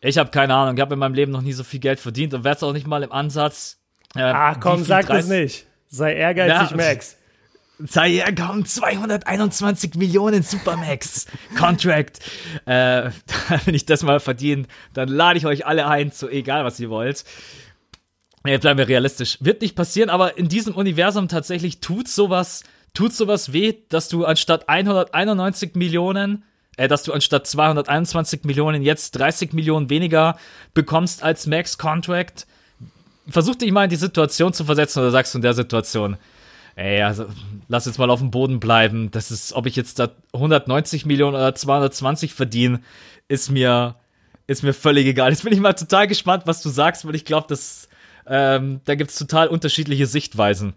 Ich 0.01 0.17
habe 0.17 0.31
keine 0.31 0.55
Ahnung, 0.55 0.75
ich 0.77 0.81
habe 0.81 0.95
in 0.95 0.99
meinem 0.99 1.13
Leben 1.13 1.33
noch 1.33 1.43
nie 1.43 1.53
so 1.53 1.65
viel 1.65 1.81
Geld 1.81 2.01
verdient 2.01 2.33
und 2.33 2.45
werde 2.45 2.57
es 2.57 2.63
auch 2.63 2.73
nicht 2.73 2.87
mal 2.87 3.03
im 3.03 3.13
Ansatz. 3.13 3.79
Äh, 4.15 4.23
ah, 4.23 4.55
komm, 4.55 4.85
sag 4.85 5.07
das 5.07 5.29
nicht. 5.29 5.67
Sei 5.89 6.15
ehrgeizig, 6.15 6.71
ja, 6.71 6.77
Max. 6.77 7.17
Sei 7.79 8.25
komm, 8.35 8.65
221 8.65 9.97
Millionen 9.97 10.43
Supermax 10.43 11.27
Contract. 11.59 12.21
äh, 12.65 13.11
wenn 13.67 13.75
ich 13.75 13.85
das 13.85 14.03
mal 14.03 14.19
verdiene, 14.19 14.65
dann 14.95 15.11
lade 15.11 15.39
ich 15.39 15.45
euch 15.45 15.67
alle 15.67 15.87
ein, 15.87 16.11
so 16.11 16.27
egal 16.27 16.65
was 16.65 16.81
ihr 16.81 16.89
wollt. 16.89 17.23
Nee, 18.45 18.57
bleiben 18.57 18.79
wir 18.79 18.89
realistisch. 18.89 19.37
Wird 19.43 19.61
nicht 19.61 19.77
passieren, 19.77 20.09
aber 20.09 20.39
in 20.39 20.49
diesem 20.49 20.75
Universum 20.75 21.29
tatsächlich 21.29 21.81
tut 21.81 22.09
sowas, 22.09 22.65
tut 22.95 23.13
sowas 23.13 23.53
weh, 23.53 23.75
dass 23.91 24.09
du 24.09 24.25
anstatt 24.25 24.71
191 24.71 25.75
Millionen 25.75 26.45
äh, 26.77 26.89
dass 26.89 27.03
du 27.03 27.13
anstatt 27.13 27.47
221 27.47 28.45
Millionen 28.45 28.83
jetzt 28.83 29.13
30 29.13 29.53
Millionen 29.53 29.91
weniger 29.91 30.37
bekommst 30.75 31.23
als 31.23 31.47
Max 31.47 31.79
Contract. 31.79 32.47
Versuch 33.29 33.57
dich 33.57 33.73
mal 33.73 33.85
in 33.85 33.91
die 33.91 33.97
Situation 33.97 34.53
zu 34.53 34.65
versetzen 34.65 35.01
oder 35.01 35.11
sagst 35.11 35.35
du 35.35 35.39
in 35.39 35.43
der 35.43 35.55
Situation, 35.55 36.17
ey, 36.77 37.03
also 37.03 37.27
lass 37.69 37.87
jetzt 37.87 37.99
mal 37.99 38.11
auf 38.11 38.21
dem 38.21 38.31
Boden 38.31 38.61
bleiben. 38.61 39.11
Das 39.11 39.31
ist, 39.31 39.53
ob 39.55 39.67
ich 39.67 39.75
jetzt 39.75 39.99
da 39.99 40.11
190 40.33 41.07
Millionen 41.07 41.35
oder 41.35 41.55
220 41.55 42.35
verdiene, 42.35 42.81
ist 43.29 43.51
mir, 43.51 43.97
ist 44.47 44.63
mir 44.63 44.75
völlig 44.75 45.07
egal. 45.07 45.31
Jetzt 45.31 45.43
bin 45.43 45.53
ich 45.53 45.61
mal 45.61 45.73
total 45.73 46.07
gespannt, 46.07 46.45
was 46.47 46.63
du 46.63 46.69
sagst, 46.69 47.07
weil 47.07 47.17
ich 47.17 47.25
glaube, 47.25 47.49
dass 47.49 47.89
ähm, 48.29 48.81
da 48.85 48.95
gibt's 48.95 49.19
total 49.19 49.49
unterschiedliche 49.49 50.07
Sichtweisen. 50.07 50.75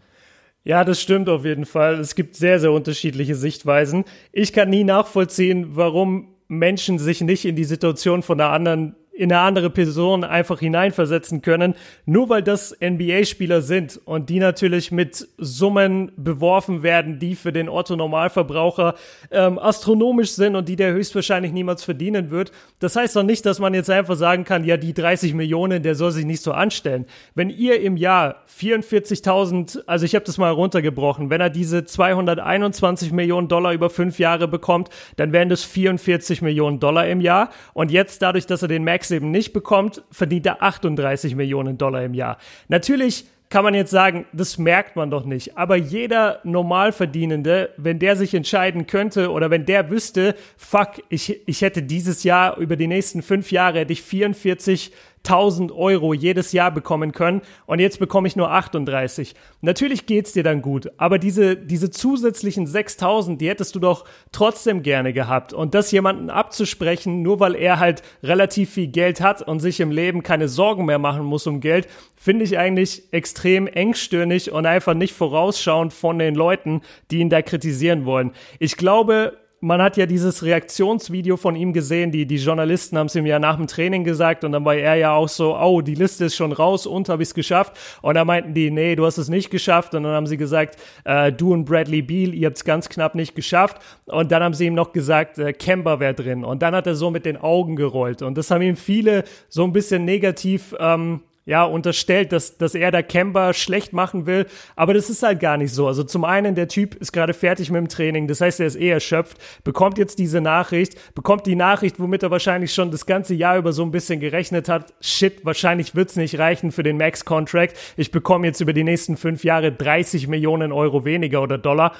Ja, 0.64 0.84
das 0.84 1.01
stimmt 1.01 1.30
auf 1.30 1.45
jeden 1.45 1.66
Fall. 1.66 1.99
Es 1.99 2.16
gibt 2.16 2.36
sehr, 2.36 2.60
sehr 2.60 2.72
unterschiedliche 2.72 3.36
Sichtweisen. 3.36 4.03
Ich 4.32 4.53
kann 4.53 4.70
nie 4.70 4.84
nachvollziehen, 4.84 5.76
warum 5.76 6.36
Menschen 6.47 6.99
sich 6.99 7.22
nicht 7.22 7.45
in 7.45 7.55
die 7.55 7.64
Situation 7.64 8.24
von 8.24 8.38
der 8.38 8.49
anderen 8.49 8.95
in 9.20 9.34
eine 9.34 9.41
andere 9.41 9.70
Person 9.70 10.24
einfach 10.24 10.61
hineinversetzen 10.61 11.41
können, 11.41 11.76
nur 12.05 12.30
weil 12.30 12.41
das 12.41 12.74
NBA-Spieler 12.80 13.61
sind 13.61 13.99
und 14.05 14.30
die 14.30 14.39
natürlich 14.39 14.93
mit 14.93 15.28
Summen 15.38 16.13
beworfen 16.15 16.84
werden, 16.84 17.20
die 17.20 17.36
für 17.36 17.51
den 17.51 17.67
Otto-Normalverbraucher 17.67 18.95
ähm, 19.30 19.59
astronomisch 19.59 20.32
sind 20.32 20.55
und 20.55 20.70
die 20.70 20.78
der 20.78 20.93
höchstwahrscheinlich 20.93 21.51
niemals 21.51 21.84
verdienen 21.84 22.32
wird. 22.32 22.53
Das 22.80 22.95
heißt 22.95 23.17
doch 23.17 23.24
nicht, 23.24 23.45
dass 23.45 23.59
man 23.59 23.74
jetzt 23.74 23.89
einfach 23.89 24.15
sagen 24.15 24.45
kann, 24.45 24.63
ja, 24.63 24.78
die 24.78 24.93
30 24.93 25.34
Millionen, 25.34 25.84
der 25.84 25.95
soll 25.95 26.11
sich 26.11 26.26
nicht 26.26 26.41
so 26.41 26.53
anstellen. 26.53 27.05
Wenn 27.36 27.49
ihr 27.49 27.82
im 27.82 27.97
Jahr 27.97 28.43
44.000, 28.57 29.82
also 29.86 30.05
ich 30.05 30.15
habe 30.15 30.24
das 30.24 30.38
mal 30.38 30.51
runtergebrochen, 30.51 31.30
wenn 31.30 31.41
er 31.41 31.49
diese 31.49 31.84
221 31.84 33.11
Millionen 33.11 33.49
Dollar 33.49 33.74
über 33.74 33.89
fünf 33.89 34.17
Jahre 34.17 34.47
bekommt, 34.47 34.89
dann 35.17 35.34
wären 35.34 35.49
das 35.49 35.65
44 35.65 36.41
Millionen 36.41 36.80
Dollar 36.80 37.05
im 37.05 37.20
Jahr. 37.20 37.49
Und 37.74 37.91
jetzt 37.91 38.22
dadurch, 38.22 38.45
dass 38.45 38.61
er 38.61 38.70
den 38.70 38.86
Max 38.86 39.09
eben 39.12 39.32
nicht 39.32 39.53
bekommt, 39.53 40.03
verdient 40.12 40.45
er 40.45 40.62
38 40.62 41.36
Millionen 41.36 41.78
Dollar 41.78 42.03
im 42.03 42.14
Jahr. 42.14 42.38
Natürlich 42.68 43.26
kann 43.49 43.64
man 43.64 43.74
jetzt 43.74 43.89
sagen, 43.89 44.26
das 44.32 44.60
merkt 44.60 44.95
man 44.95 45.10
doch 45.10 45.26
nicht. 45.26 45.57
Aber 45.57 45.76
jeder 45.76 46.39
Normalverdienende, 46.43 47.72
wenn 47.78 47.97
der 47.97 48.16
sich 48.16 48.36
entscheiden 48.36 48.86
könnte 48.86 49.32
oder 49.32 49.49
wenn 49.49 49.66
der 49.66 49.89
wüsste, 49.89 50.36
fuck, 50.55 51.01
ich, 51.10 51.41
ich 51.47 51.62
hätte 51.62 51.82
dieses 51.82 52.24
Jahr 52.24 52.57
über 52.57 52.76
die 52.76 52.88
nächsten 52.88 53.24
fünf 53.24 53.51
Jahre 53.51 53.80
hätte 53.80 53.93
ich 53.93 54.03
44 54.03 54.91
1000 55.26 55.72
Euro 55.72 56.13
jedes 56.13 56.51
Jahr 56.51 56.72
bekommen 56.72 57.11
können 57.11 57.41
und 57.65 57.80
jetzt 57.80 57.99
bekomme 57.99 58.28
ich 58.28 58.36
nur 58.36 58.51
38. 58.51 59.36
Natürlich 59.61 60.05
geht's 60.05 60.34
dir 60.34 60.43
dann 60.43 60.61
gut, 60.61 60.89
aber 60.97 61.20
diese, 61.20 61.55
diese 61.55 61.89
zusätzlichen 61.89 62.67
6000, 62.67 63.39
die 63.39 63.49
hättest 63.49 63.76
du 63.76 63.80
doch 63.80 64.05
trotzdem 64.32 64.82
gerne 64.82 65.13
gehabt 65.13 65.53
und 65.53 65.74
das 65.74 65.91
jemanden 65.91 66.30
abzusprechen, 66.30 67.22
nur 67.22 67.39
weil 67.39 67.55
er 67.55 67.80
halt 67.80 68.01
relativ 68.24 68.72
viel 68.72 68.88
Geld 68.88 69.22
hat 69.22 69.41
und 69.41 69.59
sich 69.59 69.80
im 69.80 69.91
Leben 69.91 70.24
keine 70.24 70.47
Sorgen 70.47 70.86
mehr 70.86 70.99
machen 70.99 71.24
muss 71.24 71.47
um 71.47 71.59
Geld, 71.59 71.88
finde 72.15 72.45
ich 72.45 72.57
eigentlich 72.57 73.11
extrem 73.11 73.67
engstirnig 73.67 74.51
und 74.51 74.65
einfach 74.65 74.93
nicht 74.93 75.13
vorausschauend 75.13 75.93
von 75.93 76.20
den 76.20 76.36
Leuten, 76.36 76.82
die 77.11 77.20
ihn 77.20 77.30
da 77.30 77.41
kritisieren 77.41 78.05
wollen. 78.05 78.32
Ich 78.59 78.78
glaube, 78.78 79.38
man 79.62 79.82
hat 79.82 79.97
ja 79.97 80.05
dieses 80.05 80.43
Reaktionsvideo 80.43 81.36
von 81.36 81.55
ihm 81.55 81.74
gesehen, 81.74 82.12
die, 82.12 82.26
die 82.26 82.38
Journalisten 82.38 82.97
haben 82.97 83.07
es 83.07 83.16
ihm 83.16 83.26
ja 83.26 83.39
nach 83.39 83.57
dem 83.57 83.68
Training 83.68 84.03
gesagt 84.03 84.43
und 84.43 84.53
dann 84.53 84.64
war 84.64 84.76
er 84.76 84.95
ja 84.95 85.14
auch 85.14 85.28
so, 85.28 85.57
oh, 85.57 85.82
die 85.82 85.95
Liste 85.95 86.26
ist 86.26 86.36
schon 86.36 86.51
raus 86.51 86.86
und 86.86 87.10
habe 87.10 87.24
ich 87.24 87.30
es 87.30 87.34
geschafft. 87.34 87.74
Und 88.01 88.16
dann 88.16 88.28
meinten 88.28 88.53
die, 88.53 88.72
nee, 88.72 88.95
du 88.95 89.05
hast 89.05 89.18
es 89.18 89.28
nicht 89.28 89.49
geschafft. 89.49 89.93
Und 89.95 90.03
dann 90.03 90.14
haben 90.14 90.28
sie 90.28 90.38
gesagt, 90.38 90.78
äh, 91.03 91.32
du 91.32 91.53
und 91.53 91.66
Bradley 91.66 92.01
Beal, 92.01 92.34
ihr 92.34 92.47
habt 92.47 92.57
es 92.57 92.64
ganz 92.64 92.89
knapp 92.89 93.16
nicht 93.16 93.36
geschafft. 93.36 93.78
Und 94.05 94.32
dann 94.32 94.41
haben 94.43 94.53
sie 94.53 94.66
ihm 94.66 94.76
noch 94.76 94.93
gesagt, 94.93 95.38
äh, 95.38 95.51
Kemba 95.51 95.99
wäre 95.99 96.14
drin. 96.14 96.45
Und 96.45 96.62
dann 96.62 96.76
hat 96.76 96.88
er 96.88 96.95
so 96.95 97.12
mit 97.12 97.26
den 97.26 97.38
Augen 97.38 97.76
gerollt. 97.76 98.22
Und 98.22 98.38
das 98.38 98.51
haben 98.51 98.62
ihm 98.62 98.78
viele 98.78 99.24
so 99.49 99.64
ein 99.64 99.74
bisschen 99.74 100.05
negativ 100.05 100.74
ähm, 100.80 101.22
ja, 101.45 101.63
unterstellt, 101.63 102.31
dass, 102.31 102.57
dass 102.57 102.75
er 102.75 102.91
da 102.91 103.01
Kemba 103.01 103.53
schlecht 103.53 103.91
machen 103.93 104.25
will. 104.25 104.45
Aber 104.75 104.93
das 104.93 105.09
ist 105.09 105.23
halt 105.23 105.39
gar 105.39 105.57
nicht 105.57 105.73
so. 105.73 105.87
Also 105.87 106.03
zum 106.03 106.23
einen, 106.23 106.55
der 106.55 106.67
Typ 106.67 106.95
ist 106.95 107.11
gerade 107.11 107.33
fertig 107.33 107.71
mit 107.71 107.79
dem 107.79 107.89
Training, 107.89 108.27
das 108.27 108.41
heißt, 108.41 108.59
er 108.59 108.67
ist 108.67 108.75
eh 108.75 108.89
erschöpft, 108.89 109.37
bekommt 109.63 109.97
jetzt 109.97 110.19
diese 110.19 110.41
Nachricht, 110.41 111.15
bekommt 111.15 111.45
die 111.45 111.55
Nachricht, 111.55 111.99
womit 111.99 112.23
er 112.23 112.31
wahrscheinlich 112.31 112.73
schon 112.73 112.91
das 112.91 113.05
ganze 113.05 113.33
Jahr 113.33 113.57
über 113.57 113.73
so 113.73 113.83
ein 113.83 113.91
bisschen 113.91 114.19
gerechnet 114.19 114.69
hat. 114.69 114.93
Shit, 115.01 115.43
wahrscheinlich 115.45 115.95
wird's 115.95 116.15
nicht 116.15 116.37
reichen 116.37 116.71
für 116.71 116.83
den 116.83 116.97
Max-Contract. 116.97 117.75
Ich 117.97 118.11
bekomme 118.11 118.47
jetzt 118.47 118.61
über 118.61 118.73
die 118.73 118.83
nächsten 118.83 119.17
fünf 119.17 119.43
Jahre 119.43 119.71
30 119.71 120.27
Millionen 120.27 120.71
Euro 120.71 121.03
weniger 121.05 121.41
oder 121.41 121.57
Dollar. 121.57 121.93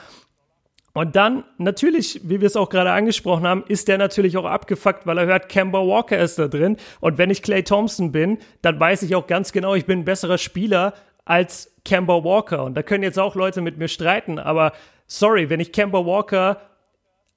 Und 0.94 1.16
dann, 1.16 1.44
natürlich, 1.58 2.22
wie 2.24 2.42
wir 2.42 2.48
es 2.48 2.56
auch 2.56 2.70
gerade 2.70 2.92
angesprochen 2.92 3.48
haben, 3.48 3.64
ist 3.68 3.88
der 3.88 3.98
natürlich 3.98 4.38
auch 4.38 4.46
abgefuckt, 4.46 5.06
weil 5.06 5.18
er 5.18 5.26
hört, 5.28 5.50
Kemba 5.50 5.80
Walker 5.80 6.18
ist 6.18 6.40
da 6.40 6.48
drin. 6.48 6.78
Und 7.00 7.18
wenn 7.18 7.30
ich 7.30 7.44
Clay 7.44 7.64
Thompson 7.64 8.12
bin, 8.12 8.40
dann 8.62 8.80
weiß 8.80 9.04
ich 9.04 9.16
auch 9.16 9.28
ganz 9.28 9.52
genau, 9.52 9.76
ich 9.76 9.86
bin 9.86 10.00
ein 10.00 10.06
besserer 10.06 10.38
Spieler 10.38 10.94
als 11.26 11.72
Kemba 11.86 12.24
Walker. 12.24 12.64
Und 12.64 12.76
da 12.76 12.84
können 12.84 13.04
jetzt 13.04 13.20
auch 13.20 13.36
Leute 13.36 13.62
mit 13.62 13.78
mir 13.78 13.88
streiten, 13.88 14.40
aber 14.40 14.74
sorry, 15.06 15.50
wenn 15.50 15.60
ich 15.60 15.72
Kemba 15.72 16.06
Walker 16.06 16.60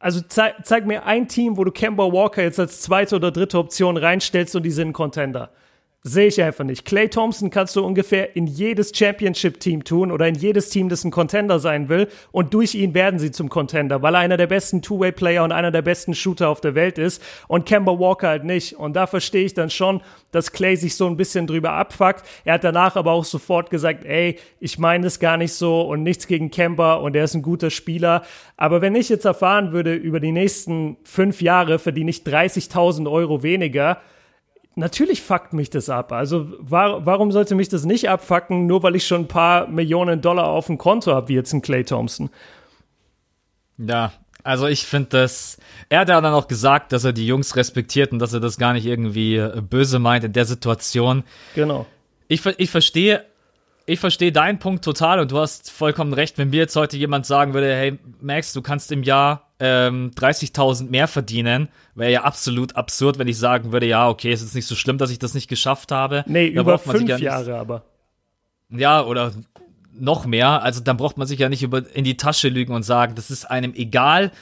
also 0.03 0.21
zeig, 0.21 0.67
zeig, 0.67 0.85
mir 0.85 1.07
ein 1.07 1.29
Team, 1.29 1.57
wo 1.57 1.63
du 1.63 1.71
Kemba 1.71 2.13
Walker 2.13 2.43
jetzt 2.43 2.59
als 2.59 2.81
zweite 2.81 3.15
oder 3.15 3.31
dritte 3.31 3.57
Option 3.57 3.97
reinstellst 3.97 4.57
und 4.57 4.65
die 4.65 4.73
sind 4.73 4.93
Contender. 4.93 5.51
Sehe 6.05 6.27
ich 6.27 6.43
einfach 6.43 6.65
nicht. 6.65 6.85
Clay 6.85 7.09
Thompson 7.09 7.51
kannst 7.51 7.77
du 7.77 7.85
ungefähr 7.85 8.35
in 8.35 8.49
jedes 8.49 8.91
Championship-Team 8.93 9.85
tun 9.85 10.11
oder 10.11 10.27
in 10.27 10.35
jedes 10.35 10.69
Team, 10.69 10.89
das 10.89 11.05
ein 11.05 11.13
Contender 11.13 11.61
sein 11.61 11.89
will. 11.89 12.09
Und 12.33 12.55
durch 12.55 12.75
ihn 12.75 12.93
werden 12.93 13.21
sie 13.21 13.31
zum 13.31 13.49
Contender, 13.49 14.03
weil 14.03 14.17
er 14.17 14.21
einer 14.21 14.37
der 14.37 14.49
besten 14.49 14.83
Two-Way-Player 14.83 15.45
und 15.45 15.53
einer 15.53 15.71
der 15.71 15.83
besten 15.83 16.13
Shooter 16.15 16.49
auf 16.49 16.61
der 16.61 16.75
Welt 16.75 16.99
ist. 16.99 17.23
Und 17.47 17.67
Kemba 17.67 18.01
Walker 18.01 18.27
halt 18.27 18.43
nicht. 18.43 18.75
Und 18.75 18.95
da 18.95 19.07
verstehe 19.07 19.45
ich 19.45 19.55
dann 19.55 19.71
schon, 19.71 20.01
dass 20.33 20.51
Clay 20.51 20.75
sich 20.75 20.97
so 20.97 21.07
ein 21.07 21.17
bisschen 21.17 21.47
drüber 21.47 21.71
abfuckt. 21.75 22.25
Er 22.45 22.55
hat 22.55 22.65
danach 22.65 22.97
aber 22.97 23.13
auch 23.13 23.25
sofort 23.25 23.71
gesagt, 23.71 24.05
ey, 24.05 24.41
ich 24.59 24.81
meine 24.81 25.05
das 25.05 25.21
gar 25.21 25.37
nicht 25.37 25.53
so 25.53 25.83
und 25.83 26.03
nichts 26.03 26.27
gegen 26.27 26.51
Kemba 26.51 26.95
und 26.95 27.15
er 27.15 27.23
ist 27.23 27.35
ein 27.35 27.43
guter 27.43 27.71
Spieler. 27.71 28.25
Aber 28.57 28.81
wenn 28.81 28.97
ich 28.97 29.09
jetzt 29.09 29.25
erfahren 29.25 29.71
würde, 29.71 29.95
über 29.95 30.19
die 30.19 30.33
nächsten 30.33 30.97
fünf 31.05 31.41
Jahre 31.41 31.79
verdiene 31.79 32.11
ich 32.11 32.23
30.000 32.23 33.09
Euro 33.09 33.45
weniger, 33.45 34.01
natürlich 34.75 35.23
fuckt 35.23 35.53
mich 35.53 35.71
das 35.71 35.89
ab. 35.89 36.13
Also 36.13 36.47
war, 36.59 37.05
warum 37.07 37.33
sollte 37.33 37.55
mich 37.55 37.69
das 37.69 37.85
nicht 37.85 38.09
abfucken, 38.09 38.67
nur 38.67 38.83
weil 38.83 38.97
ich 38.97 39.07
schon 39.07 39.23
ein 39.23 39.29
paar 39.29 39.69
Millionen 39.69 40.21
Dollar 40.21 40.47
auf 40.47 40.67
dem 40.67 40.79
Konto 40.79 41.13
habe, 41.13 41.29
wie 41.29 41.35
jetzt 41.35 41.53
ein 41.53 41.63
Clay 41.63 41.85
Thompson? 41.85 42.31
Ja, 43.79 44.13
also 44.45 44.67
ich 44.67 44.85
finde 44.87 45.11
das, 45.11 45.59
er 45.89 46.01
hat 46.01 46.09
ja 46.09 46.21
dann 46.21 46.35
auch 46.35 46.49
gesagt, 46.49 46.93
dass 46.93 47.05
er 47.05 47.13
die 47.13 47.27
Jungs 47.27 47.57
respektiert 47.57 48.13
und 48.13 48.19
dass 48.19 48.33
er 48.33 48.41
das 48.41 48.59
gar 48.59 48.73
nicht 48.73 48.87
irgendwie 48.87 49.37
äh, 49.37 49.61
böse 49.61 49.99
meint 49.99 50.25
in 50.25 50.33
der 50.33 50.45
Situation. 50.45 51.23
Genau. 51.55 51.87
Ich, 52.29 52.45
ich 52.45 52.71
verstehe, 52.71 53.25
ich 53.93 54.01
verstehe 54.01 54.33
deinen 54.33 54.59
Punkt 54.59 54.85
total 54.85 55.21
und 55.21 55.31
du 55.31 55.39
hast 55.39 55.71
vollkommen 55.71 56.13
recht, 56.13 56.39
wenn 56.39 56.51
mir 56.51 56.61
jetzt 56.61 56.77
heute 56.77 56.97
jemand 56.97 57.27
sagen 57.27 57.55
würde, 57.55 57.75
hey 57.75 57.99
Max, 58.21 58.53
du 58.53 58.63
kannst 58.63 58.91
im 58.91 59.03
Jahr 59.03 59.53
ähm, 59.61 60.11
30.000 60.17 60.89
mehr 60.89 61.07
verdienen, 61.09 61.69
wäre 61.95 62.11
ja 62.11 62.23
absolut 62.23 62.75
absurd, 62.77 63.19
wenn 63.19 63.29
ich 63.29 63.39
sagen 63.39 63.73
würde, 63.73 63.87
ja, 63.87 64.09
okay, 64.09 64.33
es 64.33 64.43
ist 64.43 64.55
nicht 64.55 64.67
so 64.67 64.75
schlimm, 64.75 64.99
dass 64.99 65.11
ich 65.11 65.19
das 65.19 65.35
nicht 65.35 65.49
geschafft 65.49 65.93
habe. 65.93 66.25
Nee, 66.27 66.53
da 66.53 66.63
über 66.63 66.79
fünf 66.79 67.09
ja 67.09 67.19
Jahre 67.19 67.57
aber. 67.57 67.85
Ja, 68.71 69.05
oder 69.05 69.33
noch 69.93 70.25
mehr. 70.25 70.63
Also 70.63 70.81
dann 70.81 70.97
braucht 70.97 71.19
man 71.19 71.27
sich 71.27 71.39
ja 71.39 71.49
nicht 71.49 71.63
über 71.63 71.83
in 71.95 72.05
die 72.05 72.17
Tasche 72.17 72.49
lügen 72.49 72.73
und 72.73 72.83
sagen, 72.83 73.15
das 73.15 73.31
ist 73.31 73.45
einem 73.45 73.75
egal. 73.75 74.33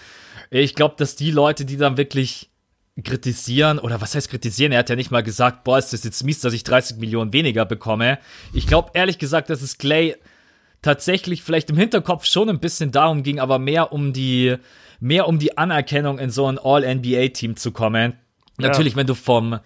Ich 0.51 0.75
glaube, 0.75 0.95
dass 0.97 1.17
die 1.17 1.31
Leute, 1.31 1.65
die 1.65 1.77
dann 1.77 1.97
wirklich 1.97 2.50
kritisieren, 3.03 3.79
oder 3.79 4.01
was 4.01 4.15
heißt 4.15 4.31
kritisieren? 4.31 4.73
Er 4.73 4.81
hat 4.81 4.91
ja 4.91 4.97
nicht 4.97 5.11
mal 5.11 5.23
gesagt, 5.23 5.65
boah, 5.65 5.79
ist 5.79 5.93
das 5.93 6.05
jetzt 6.05 6.23
mies, 6.25 6.41
dass 6.41 6.53
ich 6.53 6.65
30 6.65 6.99
Millionen 6.99 7.33
weniger 7.33 7.65
bekomme. 7.65 8.19
Ich 8.53 8.67
glaube 8.67 8.91
ehrlich 8.95 9.19
gesagt, 9.19 9.51
dass 9.51 9.63
es 9.63 9.79
Clay 9.79 10.17
tatsächlich 10.83 11.43
vielleicht 11.43 11.71
im 11.71 11.77
Hinterkopf 11.77 12.25
schon 12.25 12.49
ein 12.49 12.61
bisschen 12.61 12.91
darum 12.91 13.23
ging, 13.23 13.39
aber 13.39 13.59
mehr 13.59 13.93
um 13.93 14.13
die 14.13 14.57
mehr 15.01 15.27
um 15.27 15.39
die 15.39 15.57
Anerkennung 15.57 16.19
in 16.19 16.31
so 16.31 16.47
ein 16.47 16.59
All-NBA-Team 16.59 17.57
zu 17.57 17.73
kommen. 17.73 18.13
Ja. 18.61 18.69
Natürlich, 18.69 18.97
wenn 18.97 19.07
du 19.07 19.15
vom, 19.15 19.59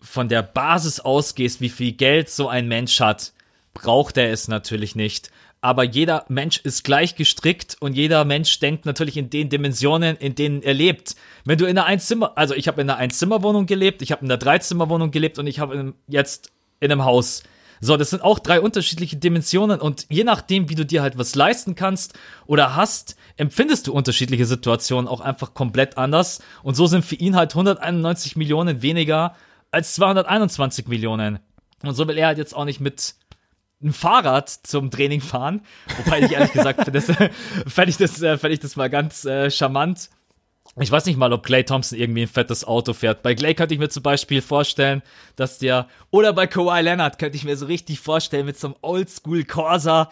von 0.00 0.28
der 0.28 0.42
Basis 0.42 1.00
ausgehst, 1.00 1.60
wie 1.60 1.68
viel 1.68 1.92
Geld 1.92 2.30
so 2.30 2.48
ein 2.48 2.68
Mensch 2.68 3.00
hat, 3.00 3.32
braucht 3.74 4.16
er 4.16 4.30
es 4.30 4.48
natürlich 4.48 4.94
nicht. 4.94 5.30
Aber 5.60 5.82
jeder 5.82 6.24
Mensch 6.28 6.58
ist 6.58 6.84
gleich 6.84 7.16
gestrickt 7.16 7.76
und 7.80 7.94
jeder 7.94 8.24
Mensch 8.24 8.60
denkt 8.60 8.86
natürlich 8.86 9.16
in 9.16 9.28
den 9.28 9.48
Dimensionen, 9.48 10.16
in 10.16 10.34
denen 10.34 10.62
er 10.62 10.74
lebt. 10.74 11.16
Wenn 11.44 11.58
du 11.58 11.64
in 11.64 11.76
einer 11.76 11.86
Einzimmer, 11.86 12.32
also 12.36 12.54
ich 12.54 12.68
habe 12.68 12.80
in 12.80 12.88
einer 12.88 12.98
Einzimmerwohnung 12.98 13.66
gelebt, 13.66 14.00
ich 14.02 14.12
habe 14.12 14.24
in 14.24 14.30
einer 14.30 14.38
Dreizimmerwohnung 14.38 15.10
gelebt 15.10 15.38
und 15.38 15.48
ich 15.48 15.58
habe 15.58 15.94
jetzt 16.06 16.52
in 16.78 16.92
einem 16.92 17.04
Haus. 17.04 17.42
So, 17.80 17.96
das 17.96 18.10
sind 18.10 18.22
auch 18.22 18.38
drei 18.38 18.60
unterschiedliche 18.60 19.16
Dimensionen 19.16 19.80
und 19.80 20.06
je 20.08 20.24
nachdem, 20.24 20.68
wie 20.68 20.74
du 20.74 20.84
dir 20.84 21.02
halt 21.02 21.18
was 21.18 21.34
leisten 21.34 21.74
kannst 21.74 22.18
oder 22.46 22.74
hast, 22.76 23.16
empfindest 23.36 23.86
du 23.86 23.92
unterschiedliche 23.92 24.46
Situationen 24.46 25.08
auch 25.08 25.20
einfach 25.20 25.54
komplett 25.54 25.96
anders. 25.96 26.40
Und 26.62 26.74
so 26.74 26.86
sind 26.86 27.04
für 27.04 27.14
ihn 27.14 27.36
halt 27.36 27.52
191 27.52 28.36
Millionen 28.36 28.82
weniger 28.82 29.36
als 29.70 29.94
221 29.94 30.88
Millionen. 30.88 31.38
Und 31.84 31.94
so 31.94 32.08
will 32.08 32.18
er 32.18 32.28
halt 32.28 32.38
jetzt 32.38 32.54
auch 32.54 32.64
nicht 32.64 32.80
mit 32.80 33.14
einem 33.80 33.92
Fahrrad 33.92 34.48
zum 34.48 34.90
Training 34.90 35.20
fahren. 35.20 35.62
Wobei 36.04 36.20
ich 36.20 36.32
ehrlich 36.32 36.52
gesagt, 36.52 36.84
fände 36.84 37.00
fänd 37.66 37.88
ich, 37.88 37.96
das, 37.96 38.20
äh, 38.22 38.36
fänd 38.38 38.54
ich 38.54 38.60
das 38.60 38.76
mal 38.76 38.90
ganz 38.90 39.24
äh, 39.24 39.50
charmant. 39.50 40.10
Ich 40.80 40.92
weiß 40.92 41.06
nicht 41.06 41.16
mal, 41.16 41.32
ob 41.32 41.44
Clay 41.44 41.64
Thompson 41.64 41.98
irgendwie 41.98 42.22
ein 42.22 42.28
fettes 42.28 42.64
Auto 42.64 42.92
fährt. 42.92 43.22
Bei 43.22 43.34
Clay 43.34 43.54
könnte 43.54 43.74
ich 43.74 43.80
mir 43.80 43.88
zum 43.88 44.02
Beispiel 44.02 44.42
vorstellen, 44.42 45.02
dass 45.34 45.58
der, 45.58 45.88
oder 46.10 46.32
bei 46.32 46.46
Kawhi 46.46 46.82
Leonard 46.82 47.18
könnte 47.18 47.36
ich 47.36 47.44
mir 47.44 47.56
so 47.56 47.66
richtig 47.66 47.98
vorstellen, 47.98 48.46
mit 48.46 48.58
so 48.58 48.68
einem 48.68 48.76
Oldschool 48.82 49.44
Corsa, 49.44 50.10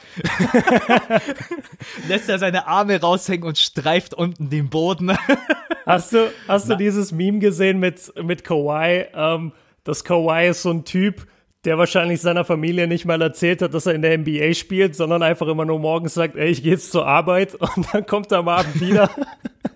lässt 2.08 2.28
er 2.28 2.38
seine 2.38 2.66
Arme 2.66 3.00
raushängen 3.00 3.46
und 3.46 3.58
streift 3.58 4.14
unten 4.14 4.50
den 4.50 4.68
Boden. 4.68 5.16
hast 5.86 6.14
du, 6.14 6.32
hast 6.48 6.68
du 6.68 6.76
dieses 6.76 7.12
Meme 7.12 7.38
gesehen 7.38 7.78
mit, 7.78 8.12
mit 8.20 8.42
Kawhi? 8.42 9.06
Ähm, 9.14 9.52
dass 9.84 10.02
Kawhi 10.02 10.48
ist 10.48 10.62
so 10.62 10.70
ein 10.70 10.84
Typ, 10.84 11.28
der 11.66 11.76
wahrscheinlich 11.78 12.20
seiner 12.20 12.44
Familie 12.44 12.86
nicht 12.86 13.04
mal 13.04 13.20
erzählt 13.20 13.60
hat, 13.60 13.74
dass 13.74 13.86
er 13.86 13.94
in 13.94 14.02
der 14.02 14.16
NBA 14.16 14.54
spielt, 14.54 14.96
sondern 14.96 15.22
einfach 15.22 15.48
immer 15.48 15.64
nur 15.64 15.78
morgens 15.78 16.14
sagt, 16.14 16.36
ey, 16.36 16.48
ich 16.48 16.62
gehe 16.62 16.72
jetzt 16.72 16.92
zur 16.92 17.06
Arbeit 17.06 17.54
und 17.76 17.86
dann 17.92 18.06
kommt 18.06 18.32
er 18.32 18.38
am 18.38 18.48
Abend 18.48 18.80
wieder. 18.80 19.10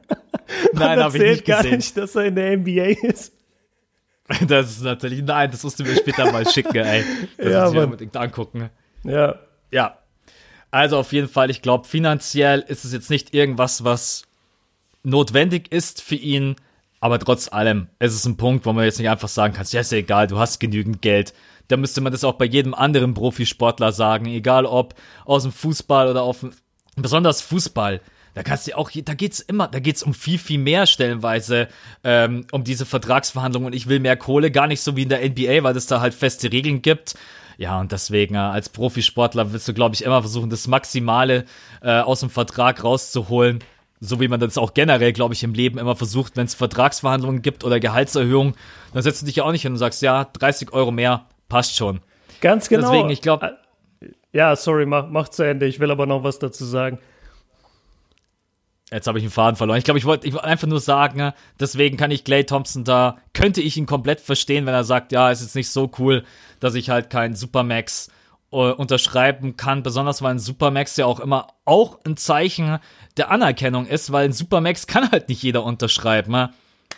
Nein, 0.72 1.00
habe 1.02 1.16
ich 1.16 1.22
nicht 1.22 1.44
gar 1.44 1.62
gesehen. 1.62 1.76
nicht, 1.76 1.96
dass 1.96 2.14
er 2.14 2.24
in 2.26 2.34
der 2.34 2.56
NBA 2.56 3.06
ist. 3.06 3.32
Das 4.46 4.70
ist 4.70 4.82
natürlich, 4.82 5.22
nein, 5.22 5.50
das 5.50 5.64
musst 5.64 5.80
du 5.80 5.82
mir 5.82 5.96
später 5.96 6.30
mal 6.30 6.48
schicken, 6.48 6.76
ey. 6.76 7.04
Das 7.36 7.52
Ja, 7.52 7.64
muss 7.64 7.74
ich 7.74 7.80
unbedingt 7.80 8.16
angucken. 8.16 8.70
Ja. 9.02 9.36
Ja. 9.72 9.98
Also 10.70 10.98
auf 10.98 11.12
jeden 11.12 11.28
Fall, 11.28 11.50
ich 11.50 11.62
glaube, 11.62 11.88
finanziell 11.88 12.60
ist 12.60 12.84
es 12.84 12.92
jetzt 12.92 13.10
nicht 13.10 13.34
irgendwas, 13.34 13.82
was 13.82 14.22
notwendig 15.02 15.72
ist 15.72 16.00
für 16.00 16.14
ihn, 16.14 16.54
aber 17.00 17.18
trotz 17.18 17.52
allem, 17.52 17.88
es 17.98 18.14
ist 18.14 18.24
ein 18.26 18.36
Punkt, 18.36 18.66
wo 18.66 18.72
man 18.72 18.84
jetzt 18.84 19.00
nicht 19.00 19.08
einfach 19.08 19.28
sagen 19.28 19.54
kann, 19.54 19.66
ja, 19.68 19.80
ist 19.80 19.90
ja 19.90 19.98
egal, 19.98 20.28
du 20.28 20.38
hast 20.38 20.60
genügend 20.60 21.02
Geld. 21.02 21.32
Da 21.70 21.76
müsste 21.76 22.00
man 22.00 22.12
das 22.12 22.24
auch 22.24 22.34
bei 22.34 22.44
jedem 22.44 22.74
anderen 22.74 23.14
Profisportler 23.14 23.92
sagen, 23.92 24.26
egal 24.26 24.66
ob 24.66 24.94
aus 25.24 25.42
dem 25.44 25.52
Fußball 25.52 26.08
oder 26.08 26.22
auf 26.22 26.40
dem, 26.40 26.52
besonders 26.96 27.40
Fußball. 27.42 28.00
Da 28.34 28.42
kannst 28.42 28.68
du 28.68 28.76
auch, 28.76 28.90
da 28.90 29.14
geht's 29.14 29.40
immer, 29.40 29.68
da 29.68 29.80
geht's 29.80 30.02
um 30.02 30.14
viel, 30.14 30.38
viel 30.38 30.58
mehr 30.58 30.86
stellenweise, 30.86 31.68
ähm, 32.04 32.46
um 32.52 32.62
diese 32.62 32.86
Vertragsverhandlungen 32.86 33.66
und 33.66 33.72
ich 33.74 33.88
will 33.88 34.00
mehr 34.00 34.16
Kohle, 34.16 34.50
gar 34.50 34.66
nicht 34.66 34.82
so 34.82 34.96
wie 34.96 35.02
in 35.02 35.08
der 35.08 35.28
NBA, 35.28 35.62
weil 35.62 35.76
es 35.76 35.86
da 35.86 36.00
halt 36.00 36.14
feste 36.14 36.52
Regeln 36.52 36.82
gibt. 36.82 37.14
Ja, 37.58 37.78
und 37.80 37.92
deswegen, 37.92 38.36
äh, 38.36 38.38
als 38.38 38.68
Profisportler 38.68 39.52
willst 39.52 39.68
du, 39.68 39.74
glaube 39.74 39.94
ich, 39.94 40.04
immer 40.04 40.22
versuchen, 40.22 40.48
das 40.48 40.66
Maximale 40.66 41.44
äh, 41.82 42.00
aus 42.00 42.20
dem 42.20 42.30
Vertrag 42.30 42.82
rauszuholen. 42.82 43.58
So 44.00 44.18
wie 44.18 44.28
man 44.28 44.40
das 44.40 44.56
auch 44.56 44.72
generell, 44.72 45.12
glaube 45.12 45.34
ich, 45.34 45.42
im 45.42 45.52
Leben 45.52 45.78
immer 45.78 45.94
versucht, 45.94 46.36
wenn 46.36 46.46
es 46.46 46.54
Vertragsverhandlungen 46.54 47.42
gibt 47.42 47.64
oder 47.64 47.78
Gehaltserhöhungen, 47.78 48.54
dann 48.94 49.02
setzt 49.02 49.20
du 49.20 49.26
dich 49.26 49.36
ja 49.36 49.44
auch 49.44 49.52
nicht 49.52 49.62
hin 49.62 49.72
und 49.72 49.78
sagst, 49.78 50.00
ja, 50.00 50.24
30 50.24 50.72
Euro 50.72 50.90
mehr, 50.90 51.26
passt 51.50 51.76
schon. 51.76 52.00
Ganz 52.40 52.70
genau. 52.70 52.90
Deswegen, 52.90 53.10
ich 53.10 53.20
glaube, 53.20 53.58
Ja, 54.32 54.56
sorry, 54.56 54.86
mach, 54.86 55.08
mach 55.10 55.28
zu 55.28 55.42
Ende. 55.42 55.66
Ich 55.66 55.80
will 55.80 55.90
aber 55.90 56.06
noch 56.06 56.24
was 56.24 56.38
dazu 56.38 56.64
sagen. 56.64 56.98
Jetzt 58.92 59.06
habe 59.06 59.18
ich 59.18 59.24
den 59.24 59.30
Faden 59.30 59.56
verloren. 59.56 59.78
Ich 59.78 59.84
glaube, 59.84 59.98
ich 59.98 60.04
wollte 60.04 60.26
ich 60.26 60.32
wollte 60.32 60.46
einfach 60.46 60.66
nur 60.66 60.80
sagen, 60.80 61.18
ne, 61.18 61.34
deswegen 61.60 61.96
kann 61.96 62.10
ich 62.10 62.24
Clay 62.24 62.44
Thompson 62.44 62.82
da, 62.82 63.18
könnte 63.34 63.60
ich 63.60 63.76
ihn 63.76 63.86
komplett 63.86 64.20
verstehen, 64.20 64.66
wenn 64.66 64.74
er 64.74 64.82
sagt, 64.82 65.12
ja, 65.12 65.30
ist 65.30 65.42
jetzt 65.42 65.54
nicht 65.54 65.70
so 65.70 65.90
cool, 65.98 66.24
dass 66.58 66.74
ich 66.74 66.90
halt 66.90 67.08
keinen 67.08 67.36
Supermax 67.36 68.10
äh, 68.50 68.56
unterschreiben 68.56 69.56
kann, 69.56 69.84
besonders 69.84 70.22
weil 70.22 70.32
ein 70.32 70.38
Supermax 70.40 70.96
ja 70.96 71.06
auch 71.06 71.20
immer 71.20 71.48
auch 71.64 72.00
ein 72.04 72.16
Zeichen 72.16 72.78
der 73.16 73.30
Anerkennung 73.30 73.86
ist, 73.86 74.10
weil 74.10 74.24
ein 74.24 74.32
Supermax 74.32 74.88
kann 74.88 75.10
halt 75.12 75.28
nicht 75.28 75.42
jeder 75.42 75.62
unterschreiben. 75.62 76.32
Ne? 76.32 76.50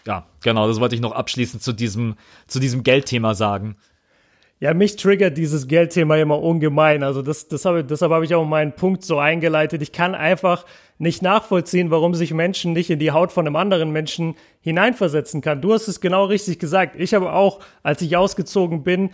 Ja, 0.06 0.26
genau, 0.42 0.68
das 0.68 0.80
wollte 0.80 0.94
ich 0.94 1.02
noch 1.02 1.12
abschließend 1.12 1.62
zu 1.62 1.74
diesem, 1.74 2.16
zu 2.46 2.58
diesem 2.58 2.84
Geldthema 2.84 3.34
sagen. 3.34 3.76
Ja, 4.62 4.74
mich 4.74 4.94
triggert 4.94 5.36
dieses 5.38 5.66
Geldthema 5.66 6.18
immer 6.18 6.40
ungemein. 6.40 7.02
Also 7.02 7.20
das, 7.20 7.48
das 7.48 7.64
habe, 7.64 7.82
deshalb 7.82 8.12
habe 8.12 8.24
ich 8.24 8.32
auch 8.32 8.46
meinen 8.46 8.70
Punkt 8.70 9.02
so 9.04 9.18
eingeleitet. 9.18 9.82
Ich 9.82 9.90
kann 9.90 10.14
einfach 10.14 10.66
nicht 10.98 11.20
nachvollziehen, 11.20 11.90
warum 11.90 12.14
sich 12.14 12.32
Menschen 12.32 12.72
nicht 12.72 12.88
in 12.88 13.00
die 13.00 13.10
Haut 13.10 13.32
von 13.32 13.44
einem 13.44 13.56
anderen 13.56 13.90
Menschen 13.90 14.36
hineinversetzen 14.60 15.40
kann. 15.40 15.62
Du 15.62 15.72
hast 15.72 15.88
es 15.88 16.00
genau 16.00 16.26
richtig 16.26 16.60
gesagt. 16.60 16.94
Ich 16.96 17.12
habe 17.12 17.32
auch, 17.32 17.58
als 17.82 18.02
ich 18.02 18.16
ausgezogen 18.16 18.84
bin, 18.84 19.10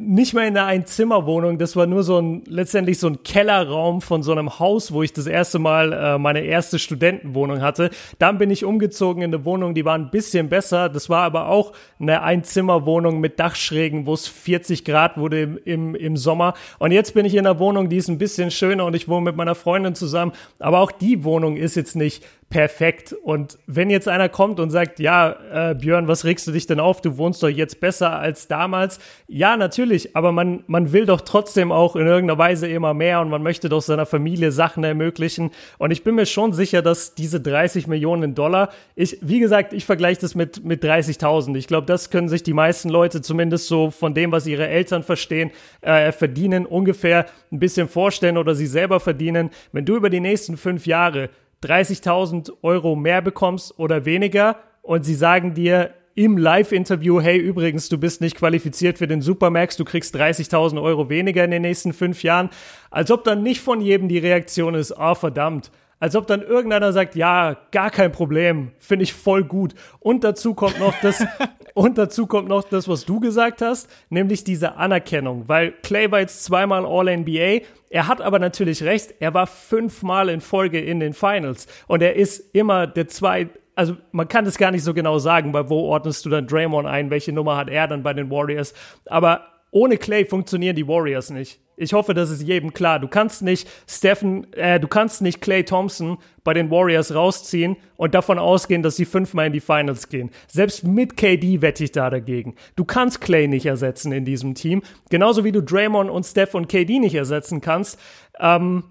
nicht 0.00 0.32
mehr 0.32 0.46
in 0.46 0.56
einer 0.56 0.66
Einzimmerwohnung. 0.66 1.58
Das 1.58 1.74
war 1.74 1.86
nur 1.86 2.04
so 2.04 2.20
ein, 2.20 2.42
letztendlich 2.46 2.98
so 2.98 3.08
ein 3.08 3.24
Kellerraum 3.24 4.00
von 4.00 4.22
so 4.22 4.30
einem 4.30 4.60
Haus, 4.60 4.92
wo 4.92 5.02
ich 5.02 5.12
das 5.12 5.26
erste 5.26 5.58
Mal 5.58 5.92
äh, 5.92 6.18
meine 6.18 6.40
erste 6.40 6.78
Studentenwohnung 6.78 7.60
hatte. 7.60 7.90
Dann 8.20 8.38
bin 8.38 8.50
ich 8.50 8.64
umgezogen 8.64 9.22
in 9.22 9.34
eine 9.34 9.44
Wohnung, 9.44 9.74
die 9.74 9.84
war 9.84 9.94
ein 9.94 10.10
bisschen 10.10 10.48
besser. 10.48 10.88
Das 10.88 11.10
war 11.10 11.24
aber 11.24 11.48
auch 11.48 11.72
eine 11.98 12.22
Einzimmerwohnung 12.22 13.18
mit 13.18 13.40
Dachschrägen, 13.40 14.06
wo 14.06 14.14
es 14.14 14.28
40 14.28 14.84
Grad 14.84 15.18
wurde 15.18 15.42
im, 15.42 15.58
im, 15.64 15.94
im 15.96 16.16
Sommer. 16.16 16.54
Und 16.78 16.92
jetzt 16.92 17.14
bin 17.14 17.26
ich 17.26 17.34
in 17.34 17.46
einer 17.46 17.58
Wohnung, 17.58 17.88
die 17.88 17.96
ist 17.96 18.08
ein 18.08 18.18
bisschen 18.18 18.52
schöner 18.52 18.84
und 18.84 18.94
ich 18.94 19.08
wohne 19.08 19.24
mit 19.24 19.36
meiner 19.36 19.56
Freundin 19.56 19.96
zusammen. 19.96 20.32
Aber 20.60 20.78
auch 20.78 20.92
die 20.92 21.24
Wohnung 21.24 21.56
ist 21.56 21.74
jetzt 21.74 21.96
nicht 21.96 22.24
perfekt. 22.50 23.14
Und 23.22 23.58
wenn 23.66 23.90
jetzt 23.90 24.08
einer 24.08 24.30
kommt 24.30 24.58
und 24.58 24.70
sagt, 24.70 25.00
ja, 25.00 25.70
äh, 25.70 25.74
Björn, 25.74 26.08
was 26.08 26.24
regst 26.24 26.46
du 26.46 26.52
dich 26.52 26.66
denn 26.66 26.80
auf? 26.80 27.02
Du 27.02 27.18
wohnst 27.18 27.42
doch 27.42 27.48
jetzt 27.48 27.78
besser 27.80 28.18
als 28.18 28.48
damals. 28.48 28.98
Ja, 29.26 29.56
natürlich, 29.58 30.16
aber 30.16 30.32
man, 30.32 30.64
man 30.66 30.92
will 30.92 31.04
doch 31.04 31.20
trotzdem 31.20 31.70
auch 31.70 31.94
in 31.94 32.06
irgendeiner 32.06 32.38
Weise 32.38 32.66
immer 32.66 32.94
mehr 32.94 33.20
und 33.20 33.28
man 33.28 33.42
möchte 33.42 33.68
doch 33.68 33.82
seiner 33.82 34.06
Familie 34.06 34.50
Sachen 34.50 34.82
ermöglichen. 34.82 35.50
Und 35.76 35.90
ich 35.90 36.04
bin 36.04 36.14
mir 36.14 36.24
schon 36.24 36.54
sicher, 36.54 36.80
dass 36.80 37.14
diese 37.14 37.40
30 37.40 37.86
Millionen 37.86 38.34
Dollar, 38.34 38.70
ich, 38.94 39.18
wie 39.20 39.40
gesagt, 39.40 39.74
ich 39.74 39.84
vergleiche 39.84 40.22
das 40.22 40.34
mit, 40.34 40.64
mit 40.64 40.82
30.000. 40.82 41.54
Ich 41.56 41.66
glaube, 41.66 41.86
das 41.86 42.08
können 42.08 42.30
sich 42.30 42.42
die 42.42 42.54
meisten 42.54 42.88
Leute 42.88 43.20
zumindest 43.20 43.68
so 43.68 43.90
von 43.90 44.14
dem, 44.14 44.32
was 44.32 44.46
ihre 44.46 44.68
Eltern 44.68 45.02
verstehen, 45.02 45.50
äh, 45.82 46.12
verdienen, 46.12 46.64
ungefähr 46.64 47.26
ein 47.52 47.58
bisschen 47.58 47.88
vorstellen 47.88 48.38
oder 48.38 48.54
sie 48.54 48.66
selber 48.66 49.00
verdienen. 49.00 49.50
Wenn 49.72 49.84
du 49.84 49.96
über 49.96 50.08
die 50.08 50.20
nächsten 50.20 50.56
fünf 50.56 50.86
Jahre 50.86 51.28
30.000 51.64 52.52
Euro 52.62 52.96
mehr 52.96 53.22
bekommst 53.22 53.78
oder 53.78 54.04
weniger 54.04 54.56
und 54.82 55.04
sie 55.04 55.14
sagen 55.14 55.54
dir 55.54 55.94
im 56.14 56.36
Live-Interview, 56.36 57.20
hey, 57.20 57.38
übrigens, 57.38 57.88
du 57.88 57.96
bist 57.96 58.20
nicht 58.20 58.36
qualifiziert 58.36 58.98
für 58.98 59.06
den 59.06 59.22
Supermax, 59.22 59.76
du 59.76 59.84
kriegst 59.84 60.16
30.000 60.16 60.82
Euro 60.82 61.08
weniger 61.08 61.44
in 61.44 61.52
den 61.52 61.62
nächsten 61.62 61.92
fünf 61.92 62.24
Jahren, 62.24 62.50
als 62.90 63.12
ob 63.12 63.22
dann 63.22 63.44
nicht 63.44 63.60
von 63.60 63.80
jedem 63.80 64.08
die 64.08 64.18
Reaktion 64.18 64.74
ist, 64.74 64.90
ah, 64.92 65.14
verdammt. 65.14 65.70
Als 66.00 66.14
ob 66.14 66.26
dann 66.26 66.42
irgendeiner 66.42 66.92
sagt, 66.92 67.16
ja, 67.16 67.56
gar 67.72 67.90
kein 67.90 68.12
Problem, 68.12 68.70
finde 68.78 69.02
ich 69.02 69.12
voll 69.12 69.44
gut. 69.44 69.74
Und 69.98 70.22
dazu 70.22 70.54
kommt 70.54 70.78
noch 70.78 70.94
das, 71.02 71.24
und 71.74 71.98
dazu 71.98 72.26
kommt 72.26 72.48
noch 72.48 72.64
das, 72.64 72.88
was 72.88 73.04
du 73.04 73.18
gesagt 73.20 73.62
hast, 73.62 73.90
nämlich 74.08 74.44
diese 74.44 74.76
Anerkennung, 74.76 75.48
weil 75.48 75.72
Clay 75.82 76.10
war 76.10 76.20
jetzt 76.20 76.44
zweimal 76.44 76.86
All-NBA, 76.86 77.64
er 77.90 78.06
hat 78.06 78.20
aber 78.20 78.38
natürlich 78.38 78.82
recht, 78.82 79.14
er 79.18 79.34
war 79.34 79.46
fünfmal 79.46 80.28
in 80.28 80.40
Folge 80.40 80.80
in 80.80 81.00
den 81.00 81.14
Finals 81.14 81.66
und 81.86 82.02
er 82.02 82.16
ist 82.16 82.54
immer 82.54 82.86
der 82.86 83.08
zwei, 83.08 83.48
also 83.74 83.96
man 84.12 84.28
kann 84.28 84.44
das 84.44 84.58
gar 84.58 84.70
nicht 84.70 84.84
so 84.84 84.94
genau 84.94 85.18
sagen, 85.18 85.52
bei 85.52 85.68
wo 85.68 85.80
ordnest 85.88 86.24
du 86.24 86.30
dann 86.30 86.46
Draymond 86.46 86.86
ein, 86.86 87.10
welche 87.10 87.32
Nummer 87.32 87.56
hat 87.56 87.70
er 87.70 87.88
dann 87.88 88.02
bei 88.02 88.12
den 88.12 88.30
Warriors, 88.30 88.74
aber 89.06 89.46
ohne 89.70 89.96
Clay 89.96 90.24
funktionieren 90.24 90.76
die 90.76 90.86
Warriors 90.86 91.30
nicht. 91.30 91.60
Ich 91.80 91.92
hoffe, 91.92 92.12
das 92.12 92.28
ist 92.28 92.42
jedem 92.42 92.72
klar. 92.72 92.98
Du 92.98 93.06
kannst 93.06 93.40
nicht 93.40 93.68
Stephen, 93.86 94.52
äh, 94.54 94.80
du 94.80 94.88
kannst 94.88 95.22
nicht 95.22 95.40
Clay 95.40 95.64
Thompson 95.64 96.18
bei 96.42 96.52
den 96.52 96.72
Warriors 96.72 97.14
rausziehen 97.14 97.76
und 97.96 98.14
davon 98.14 98.38
ausgehen, 98.38 98.82
dass 98.82 98.96
sie 98.96 99.04
fünfmal 99.04 99.46
in 99.46 99.52
die 99.52 99.60
Finals 99.60 100.08
gehen. 100.08 100.30
Selbst 100.48 100.84
mit 100.84 101.16
KD 101.16 101.62
wette 101.62 101.84
ich 101.84 101.92
da 101.92 102.10
dagegen. 102.10 102.56
Du 102.74 102.84
kannst 102.84 103.20
Clay 103.20 103.46
nicht 103.46 103.66
ersetzen 103.66 104.10
in 104.10 104.24
diesem 104.24 104.56
Team, 104.56 104.82
genauso 105.08 105.44
wie 105.44 105.52
du 105.52 105.62
Draymond 105.62 106.10
und 106.10 106.24
Steph 106.24 106.54
und 106.54 106.68
KD 106.68 106.98
nicht 106.98 107.14
ersetzen 107.14 107.60
kannst. 107.60 108.00
Ähm, 108.40 108.82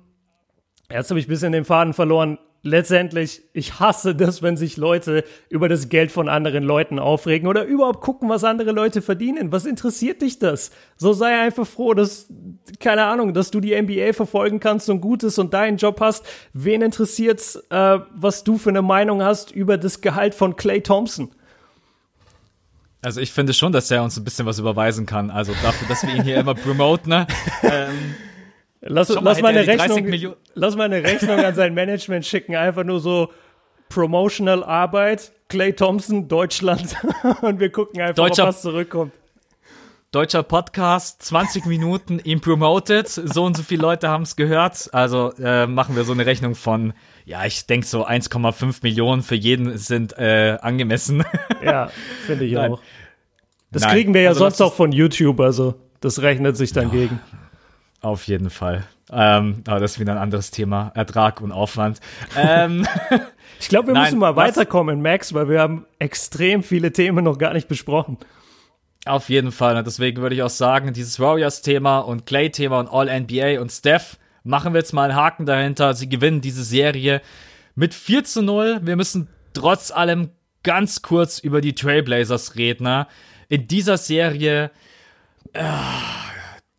jetzt 0.89 1.09
habe 1.09 1.19
ich 1.19 1.27
ein 1.27 1.29
bisschen 1.29 1.51
den 1.51 1.65
Faden 1.65 1.93
verloren 1.93 2.37
letztendlich, 2.67 3.41
ich 3.53 3.79
hasse 3.79 4.13
das, 4.13 4.41
wenn 4.41 4.57
sich 4.57 4.77
Leute 4.77 5.23
über 5.49 5.69
das 5.69 5.89
Geld 5.89 6.11
von 6.11 6.29
anderen 6.29 6.63
Leuten 6.63 6.99
aufregen 6.99 7.47
oder 7.47 7.63
überhaupt 7.63 8.01
gucken, 8.01 8.29
was 8.29 8.43
andere 8.43 8.71
Leute 8.71 9.01
verdienen. 9.01 9.51
Was 9.51 9.65
interessiert 9.65 10.21
dich 10.21 10.39
das? 10.39 10.71
So 10.97 11.13
sei 11.13 11.39
einfach 11.39 11.65
froh, 11.65 11.93
dass, 11.93 12.27
keine 12.79 13.05
Ahnung, 13.05 13.33
dass 13.33 13.51
du 13.51 13.59
die 13.59 13.79
NBA 13.79 14.13
verfolgen 14.13 14.59
kannst 14.59 14.89
und 14.89 15.01
gut 15.01 15.23
ist 15.23 15.39
und 15.39 15.53
deinen 15.53 15.77
Job 15.77 15.99
hast. 16.01 16.25
Wen 16.53 16.81
interessiert's, 16.81 17.55
äh, 17.69 17.99
was 18.13 18.43
du 18.43 18.57
für 18.57 18.69
eine 18.69 18.81
Meinung 18.81 19.23
hast 19.23 19.51
über 19.51 19.77
das 19.77 20.01
Gehalt 20.01 20.35
von 20.35 20.55
Clay 20.55 20.81
Thompson? 20.81 21.31
Also 23.01 23.21
ich 23.21 23.31
finde 23.31 23.53
schon, 23.53 23.71
dass 23.71 23.89
er 23.89 24.03
uns 24.03 24.17
ein 24.17 24.23
bisschen 24.23 24.45
was 24.45 24.59
überweisen 24.59 25.05
kann. 25.05 25.29
Also 25.31 25.53
dafür, 25.63 25.87
dass 25.87 26.05
wir 26.05 26.13
ihn 26.13 26.23
hier 26.23 26.37
immer 26.37 26.55
promoten. 26.55 27.09
Ne? 27.09 27.27
Ähm, 27.63 28.15
Lass, 28.81 29.09
mal 29.09 29.23
lass, 29.23 29.41
mal 29.41 29.47
eine 29.49 29.61
die 29.65 29.75
30 29.75 30.05
Rechnung, 30.05 30.35
lass 30.53 30.75
mal 30.75 30.83
eine 30.83 31.03
Rechnung 31.03 31.39
an 31.39 31.55
sein 31.55 31.73
Management 31.73 32.25
schicken. 32.25 32.55
Einfach 32.55 32.83
nur 32.83 32.99
so 32.99 33.29
Promotional 33.89 34.63
Arbeit, 34.63 35.31
Clay 35.49 35.73
Thompson, 35.73 36.27
Deutschland. 36.27 36.95
und 37.41 37.59
wir 37.59 37.71
gucken 37.71 38.01
einfach, 38.01 38.15
Deutscher- 38.15 38.43
ob 38.43 38.49
was 38.49 38.61
zurückkommt. 38.61 39.13
deutscher 40.11 40.43
Podcast, 40.43 41.23
20 41.23 41.65
Minuten, 41.65 42.19
ihn 42.23 42.39
promoted. 42.39 43.07
So 43.07 43.45
und 43.45 43.57
so 43.57 43.63
viele 43.63 43.81
Leute 43.81 44.09
haben 44.09 44.23
es 44.23 44.35
gehört. 44.35 44.89
Also 44.93 45.31
äh, 45.39 45.65
machen 45.67 45.95
wir 45.95 46.03
so 46.03 46.13
eine 46.13 46.25
Rechnung 46.25 46.53
von, 46.55 46.93
ja, 47.25 47.45
ich 47.45 47.65
denke 47.65 47.87
so 47.87 48.05
1,5 48.05 48.79
Millionen 48.83 49.21
für 49.23 49.35
jeden 49.35 49.77
sind 49.77 50.17
äh, 50.17 50.57
angemessen. 50.61 51.23
Ja, 51.63 51.89
finde 52.25 52.45
ich 52.45 52.53
Nein. 52.53 52.73
auch. 52.73 52.81
Das 53.71 53.81
Nein, 53.81 53.91
kriegen 53.91 54.13
wir 54.13 54.21
ja 54.21 54.29
also 54.29 54.41
sonst 54.41 54.61
auch 54.61 54.73
von 54.73 54.91
YouTube, 54.91 55.39
also 55.39 55.73
das 55.99 56.21
rechnet 56.21 56.55
sich 56.55 56.71
dann 56.71 56.91
gegen. 56.91 57.19
Auf 58.07 58.27
jeden 58.27 58.49
Fall. 58.49 58.85
Ähm, 59.11 59.63
aber 59.67 59.79
das 59.79 59.93
ist 59.93 59.99
wieder 59.99 60.13
ein 60.13 60.17
anderes 60.17 60.51
Thema. 60.51 60.91
Ertrag 60.95 61.41
und 61.41 61.51
Aufwand. 61.51 61.99
Ähm, 62.37 62.87
Ich 63.59 63.69
glaube, 63.69 63.87
wir 63.87 63.93
Nein, 63.93 64.03
müssen 64.03 64.19
mal 64.19 64.35
weiterkommen, 64.35 65.01
Max, 65.01 65.33
weil 65.33 65.49
wir 65.49 65.59
haben 65.59 65.85
extrem 65.99 66.63
viele 66.63 66.91
Themen 66.91 67.23
noch 67.23 67.37
gar 67.37 67.53
nicht 67.53 67.67
besprochen. 67.67 68.17
Auf 69.05 69.29
jeden 69.29 69.51
Fall. 69.51 69.77
Und 69.77 69.87
deswegen 69.87 70.21
würde 70.21 70.35
ich 70.35 70.43
auch 70.43 70.49
sagen, 70.49 70.93
dieses 70.93 71.19
Warriors-Thema 71.19 71.99
und 71.99 72.25
Clay-Thema 72.25 72.79
und 72.79 72.89
All-NBA 72.89 73.59
und 73.61 73.71
Steph, 73.71 74.17
machen 74.43 74.73
wir 74.73 74.79
jetzt 74.79 74.93
mal 74.93 75.09
einen 75.09 75.15
Haken 75.15 75.45
dahinter. 75.45 75.93
Sie 75.93 76.09
gewinnen 76.09 76.41
diese 76.41 76.63
Serie 76.63 77.21
mit 77.75 77.93
4 77.93 78.23
zu 78.23 78.41
0. 78.41 78.81
Wir 78.83 78.95
müssen 78.95 79.27
trotz 79.53 79.91
allem 79.91 80.29
ganz 80.63 81.01
kurz 81.01 81.39
über 81.39 81.61
die 81.61 81.73
Trailblazers 81.73 82.55
reden. 82.55 83.05
In 83.49 83.67
dieser 83.67 83.97
Serie, 83.97 84.71
äh, 85.53 85.63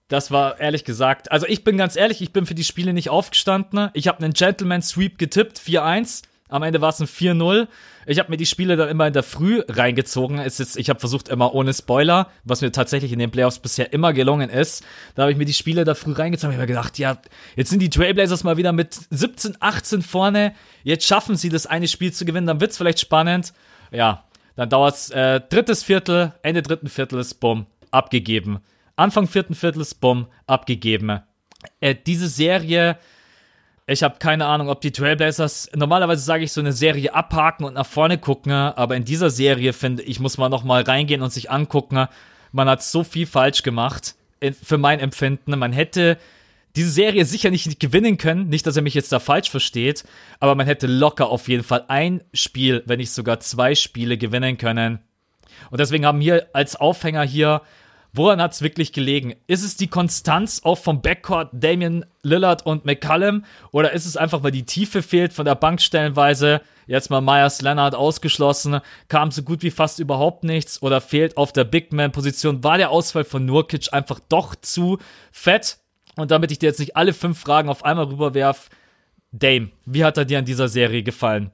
das 0.09 0.31
war 0.31 0.59
ehrlich 0.59 0.85
gesagt, 0.85 1.31
also 1.31 1.47
ich 1.47 1.65
bin 1.65 1.77
ganz 1.77 1.95
ehrlich, 1.95 2.23
ich 2.23 2.33
bin 2.33 2.47
für 2.47 2.55
die 2.55 2.65
Spiele 2.65 2.93
nicht 2.93 3.11
aufgestanden. 3.11 3.91
Ich 3.93 4.09
habe 4.09 4.23
einen 4.23 4.33
Gentleman 4.33 4.83
Sweep 4.83 5.19
getippt, 5.19 5.59
4-1. 5.59 6.23
Am 6.49 6.63
Ende 6.63 6.81
war 6.81 6.89
es 6.89 7.01
ein 7.01 7.07
4-0. 7.07 7.69
Ich 8.07 8.19
habe 8.19 8.31
mir 8.31 8.39
die 8.39 8.47
Spiele 8.47 8.77
dann 8.77 8.89
immer 8.89 9.07
in 9.07 9.13
der 9.13 9.23
Früh 9.23 9.63
reingezogen. 9.69 10.39
Ist, 10.39 10.79
ich 10.79 10.89
habe 10.89 10.99
versucht 10.99 11.29
immer 11.29 11.55
ohne 11.55 11.75
Spoiler, 11.75 12.31
was 12.45 12.63
mir 12.63 12.73
tatsächlich 12.73 13.13
in 13.13 13.19
den 13.19 13.31
Playoffs 13.31 13.59
bisher 13.59 13.93
immer 13.93 14.15
gelungen 14.15 14.49
ist. 14.49 14.83
Da 15.15 15.23
habe 15.23 15.33
ich 15.33 15.37
mir 15.37 15.45
die 15.45 15.53
Spiele 15.53 15.85
da 15.85 15.95
früh 15.95 16.13
reingezogen. 16.13 16.53
Ich 16.53 16.57
habe 16.57 16.67
mir 16.67 16.75
gedacht, 16.75 16.99
ja, 16.99 17.19
jetzt 17.55 17.69
sind 17.69 17.81
die 17.81 17.91
Trailblazers 17.91 18.45
mal 18.45 18.57
wieder 18.57 18.73
mit 18.73 18.99
17, 19.11 19.59
18 19.61 20.01
vorne. 20.01 20.55
Jetzt 20.85 21.05
schaffen 21.05 21.37
sie 21.37 21.51
das 21.51 21.67
eine 21.67 21.87
Spiel 21.87 22.15
zu 22.15 22.25
gewinnen. 22.25 22.47
Dann 22.47 22.63
wird's 22.63 22.79
vielleicht 22.79 23.01
spannend. 23.01 23.53
Ja, 23.91 24.25
dann 24.57 24.71
dauert's 24.71 25.11
äh, 25.11 25.43
drittes 25.43 25.83
Viertel, 25.83 26.33
Ende 26.43 26.63
dritten 26.63 26.89
Viertels, 26.89 27.35
bumm, 27.35 27.67
abgegeben. 27.91 28.61
Anfang 28.99 29.27
vierten 29.27 29.55
Viertels, 29.55 29.95
bumm, 29.95 30.27
abgegeben. 30.47 31.21
Äh, 31.81 31.95
diese 31.95 32.29
Serie 32.29 32.99
ich 33.91 34.03
habe 34.03 34.17
keine 34.19 34.45
Ahnung, 34.45 34.69
ob 34.69 34.83
die 34.83 34.93
Trailblazers, 34.93 35.71
normalerweise 35.75 36.23
sage 36.23 36.45
ich 36.45 36.53
so 36.53 36.61
eine 36.61 36.75
Serie 36.75 37.15
abhaken 37.15 37.65
und 37.65 37.73
nach 37.73 37.87
vorne 37.87 38.19
gucken, 38.19 38.53
aber 38.53 38.97
in 38.97 39.07
dieser 39.07 39.31
Serie 39.31 39.73
finde 39.73 40.03
ich, 40.03 40.21
muss 40.21 40.37
man 40.37 40.51
nochmal 40.51 40.83
reingehen 40.83 41.23
und 41.23 41.33
sich 41.33 41.51
angucken. 41.51 42.07
Man 42.53 42.69
hat 42.69 42.83
so 42.83 43.03
viel 43.03 43.27
falsch 43.27 43.63
gemacht, 43.63 44.15
für 44.63 44.77
mein 44.77 45.01
Empfinden. 45.01 45.59
Man 45.59 45.73
hätte 45.73 46.19
diese 46.77 46.91
Serie 46.91 47.25
sicher 47.25 47.49
nicht 47.49 47.81
gewinnen 47.81 48.19
können, 48.19 48.51
nicht, 48.51 48.67
dass 48.67 48.77
er 48.77 48.83
mich 48.83 48.93
jetzt 48.93 49.11
da 49.11 49.21
falsch 49.21 49.49
versteht, 49.49 50.05
aber 50.39 50.55
man 50.55 50.67
hätte 50.67 50.87
locker 50.87 51.31
auf 51.31 51.49
jeden 51.49 51.65
Fall 51.65 51.87
ein 51.89 52.23
Spiel, 52.35 52.83
wenn 52.85 52.99
nicht 52.99 53.11
sogar 53.11 53.41
zwei 53.41 53.75
Spiele 53.75 54.19
gewinnen 54.19 54.59
können. 54.59 54.99
Und 55.71 55.81
deswegen 55.81 56.05
haben 56.05 56.21
wir 56.21 56.49
als 56.53 56.77
Aufhänger 56.77 57.23
hier 57.23 57.63
Woran 58.13 58.41
hat 58.41 58.53
es 58.53 58.63
wirklich 58.63 58.93
gelegen? 58.93 59.35
Ist 59.47 59.63
es 59.63 59.77
die 59.77 59.87
Konstanz 59.89 60.63
auch 60.65 60.79
vom 60.79 61.03
Backcourt 61.03 61.51
Damian 61.53 62.05
Lillard 62.23 62.65
und 62.65 62.85
McCallum? 62.85 63.45
Oder 63.71 63.93
ist 63.93 64.07
es 64.07 64.17
einfach, 64.17 64.43
weil 64.43 64.51
die 64.51 64.65
Tiefe 64.65 65.03
fehlt 65.03 65.33
von 65.33 65.45
der 65.45 65.55
Bank 65.55 65.81
stellenweise? 65.81 66.63
Jetzt 66.87 67.11
mal 67.11 67.21
Myers 67.21 67.61
Leonard 67.61 67.95
ausgeschlossen, 67.95 68.81
kam 69.09 69.31
so 69.31 69.43
gut 69.43 69.63
wie 69.63 69.71
fast 69.71 69.99
überhaupt 69.99 70.43
nichts 70.43 70.81
oder 70.81 71.03
fehlt 71.03 71.37
auf 71.37 71.53
der 71.53 71.65
Big 71.65 71.93
Man-Position. 71.93 72.65
War 72.65 72.79
der 72.79 72.91
Ausfall 72.91 73.25
von 73.25 73.45
Nurkic 73.45 73.93
einfach 73.93 74.21
doch 74.29 74.55
zu 74.55 74.99
fett? 75.31 75.79
Und 76.17 76.31
damit 76.31 76.51
ich 76.51 76.59
dir 76.59 76.67
jetzt 76.67 76.81
nicht 76.81 76.97
alle 76.97 77.13
fünf 77.13 77.39
Fragen 77.39 77.69
auf 77.69 77.85
einmal 77.85 78.07
rüberwerf, 78.07 78.71
Dame, 79.33 79.71
wie 79.85 80.03
hat 80.03 80.17
er 80.17 80.25
dir 80.25 80.39
an 80.39 80.47
dieser 80.47 80.69
Serie 80.69 81.03
gefallen? 81.03 81.51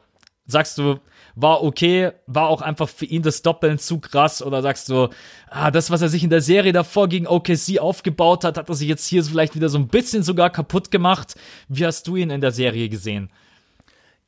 Sagst 0.46 0.78
du, 0.78 1.00
war 1.37 1.62
okay, 1.62 2.12
war 2.26 2.49
auch 2.49 2.62
einfach 2.62 2.89
für 2.89 3.07
ihn 3.07 3.22
das 3.22 3.43
Doppeln 3.43 3.78
zu 3.78 3.99
krass 3.99 4.43
oder 4.43 4.62
sagst 4.62 4.89
du, 4.89 5.09
ah, 5.49 5.70
das, 5.70 5.91
was 5.91 6.03
er 6.03 6.09
sich 6.09 6.22
in 6.22 6.30
der 6.30 6.41
Serie 6.41 6.72
davor 6.72 7.09
gegen 7.09 7.26
OKC 7.26 7.78
aufgebaut 7.80 8.45
hat, 8.45 8.57
hat 8.57 8.68
er 8.68 8.74
sich 8.74 8.89
jetzt 8.89 9.07
hier 9.07 9.24
vielleicht 9.24 9.55
wieder 9.55 9.68
so 9.68 9.78
ein 9.78 9.89
bisschen 9.89 10.22
sogar 10.22 10.51
kaputt 10.51 10.91
gemacht. 10.91 11.35
Wie 11.68 11.85
hast 11.85 12.07
du 12.07 12.16
ihn 12.16 12.30
in 12.30 12.41
der 12.41 12.53
Serie 12.53 12.89
gesehen? 12.89 13.30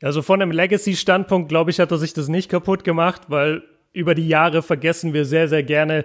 Also 0.02 0.20
von 0.22 0.42
einem 0.42 0.50
Legacy-Standpunkt, 0.50 1.48
glaube 1.48 1.70
ich, 1.70 1.80
hat 1.80 1.90
er 1.90 1.98
sich 1.98 2.12
das 2.12 2.28
nicht 2.28 2.50
kaputt 2.50 2.84
gemacht, 2.84 3.22
weil 3.28 3.62
über 3.92 4.14
die 4.14 4.28
Jahre 4.28 4.62
vergessen 4.62 5.14
wir 5.14 5.24
sehr, 5.24 5.48
sehr 5.48 5.62
gerne 5.62 6.04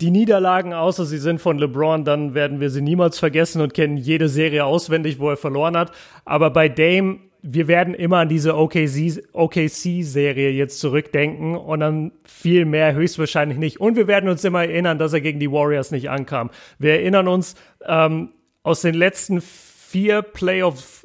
die 0.00 0.10
Niederlagen, 0.10 0.72
außer 0.72 1.04
sie 1.04 1.18
sind 1.18 1.40
von 1.40 1.58
LeBron, 1.58 2.04
dann 2.04 2.34
werden 2.34 2.60
wir 2.60 2.70
sie 2.70 2.82
niemals 2.82 3.18
vergessen 3.18 3.60
und 3.60 3.74
kennen 3.74 3.96
jede 3.96 4.28
Serie 4.28 4.64
auswendig, 4.64 5.18
wo 5.18 5.30
er 5.30 5.36
verloren 5.36 5.76
hat. 5.76 5.92
Aber 6.24 6.50
bei 6.50 6.68
Dame 6.68 7.20
wir 7.46 7.68
werden 7.68 7.92
immer 7.92 8.20
an 8.20 8.30
diese 8.30 8.56
OKC-Serie 8.56 10.50
jetzt 10.50 10.80
zurückdenken 10.80 11.56
und 11.56 11.80
dann 11.80 12.12
viel 12.24 12.64
mehr 12.64 12.94
höchstwahrscheinlich 12.94 13.58
nicht. 13.58 13.78
Und 13.80 13.96
wir 13.96 14.06
werden 14.06 14.30
uns 14.30 14.44
immer 14.44 14.64
erinnern, 14.64 14.98
dass 14.98 15.12
er 15.12 15.20
gegen 15.20 15.40
die 15.40 15.52
Warriors 15.52 15.90
nicht 15.90 16.08
ankam. 16.08 16.48
Wir 16.78 16.94
erinnern 16.94 17.28
uns 17.28 17.54
ähm, 17.86 18.30
aus 18.62 18.80
den 18.80 18.94
letzten 18.94 19.42
vier 19.42 20.22
Playoff 20.22 21.03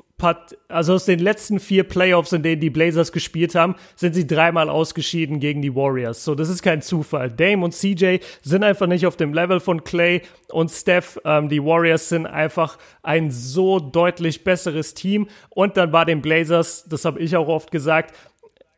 also 0.67 0.93
aus 0.93 1.05
den 1.05 1.20
letzten 1.20 1.59
vier 1.59 1.84
Playoffs, 1.84 2.34
in 2.34 2.43
denen 2.43 2.61
die 2.61 2.70
Blazers 2.70 3.11
gespielt 3.11 3.55
haben, 3.55 3.76
sind 3.95 4.13
sie 4.13 4.28
dreimal 4.28 4.70
ausgeschieden 4.70 5.39
gegen 5.39 5.61
die 5.61 5.76
Warriors. 5.76 6.24
So, 6.24 6.36
das 6.36 6.49
ist 6.49 6.61
kein 6.61 6.82
Zufall. 6.82 7.32
Dame 7.32 7.63
und 7.63 7.74
CJ 7.74 8.17
sind 8.41 8.63
einfach 8.63 8.88
nicht 8.88 9.05
auf 9.05 9.15
dem 9.15 9.34
Level 9.34 9.59
von 9.59 9.84
Clay 9.84 10.22
und 10.51 10.70
Steph. 10.70 11.20
Ähm, 11.26 11.49
die 11.49 11.63
Warriors 11.63 12.09
sind 12.09 12.26
einfach 12.26 12.78
ein 13.03 13.32
so 13.32 13.80
deutlich 13.80 14.43
besseres 14.43 14.93
Team. 14.93 15.28
Und 15.49 15.78
dann 15.78 15.91
war 15.91 16.05
den 16.05 16.22
Blazers, 16.22 16.86
das 16.88 17.05
habe 17.05 17.20
ich 17.20 17.36
auch 17.36 17.47
oft 17.47 17.72
gesagt, 17.72 18.15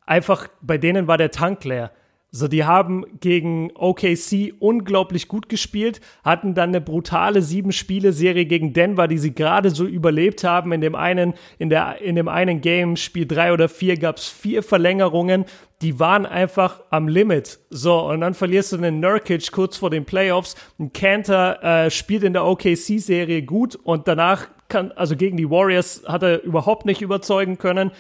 einfach 0.06 0.48
bei 0.62 0.78
denen 0.78 1.08
war 1.08 1.18
der 1.18 1.32
Tank 1.32 1.64
leer. 1.64 1.92
So, 2.34 2.48
die 2.48 2.64
haben 2.64 3.04
gegen 3.20 3.72
OKC 3.76 4.54
unglaublich 4.58 5.28
gut 5.28 5.50
gespielt, 5.50 6.00
hatten 6.24 6.54
dann 6.54 6.70
eine 6.70 6.80
brutale 6.80 7.42
Sieben-Spiele-Serie 7.42 8.46
gegen 8.46 8.72
Denver, 8.72 9.10
die 9.10 9.18
sie 9.18 9.36
gerade 9.36 9.70
so 9.70 9.86
überlebt 9.86 10.46
haben. 10.46 10.72
In 10.72 10.80
dem 10.80 10.96
einen, 10.96 11.34
in 11.60 11.70
der, 11.70 12.00
in 12.00 12.16
dem 12.16 12.30
einen 12.30 12.62
Game, 12.62 12.96
Spiel 12.96 13.28
drei 13.28 13.52
oder 13.52 13.68
vier, 13.68 13.98
gab 13.98 14.16
es 14.16 14.30
vier 14.30 14.64
Verlängerungen. 14.64 15.44
Die 15.82 16.00
waren 16.00 16.26
einfach 16.26 16.82
am 16.90 17.10
Limit. 17.10 17.60
So, 17.70 18.00
und 18.00 18.22
dann 18.22 18.34
verlierst 18.34 18.72
du 18.72 18.78
einen 18.78 19.02
Nurkic 19.02 19.52
kurz 19.52 19.76
vor 19.76 19.90
den 19.90 20.06
Playoffs. 20.06 20.56
Ein 20.80 20.94
Cantor 20.94 21.62
äh, 21.62 21.92
spielt 21.92 22.24
in 22.24 22.32
der 22.32 22.46
OKC-Serie 22.46 23.42
gut 23.42 23.76
und 23.76 24.08
danach 24.08 24.48
kann, 24.70 24.94
also 24.94 25.18
gegen 25.18 25.36
die 25.36 25.50
Warriors 25.50 26.04
hat 26.08 26.24
er 26.24 26.44
überhaupt 26.44 26.86
nicht 26.86 27.02
überzeugen 27.02 27.58
können 27.58 27.92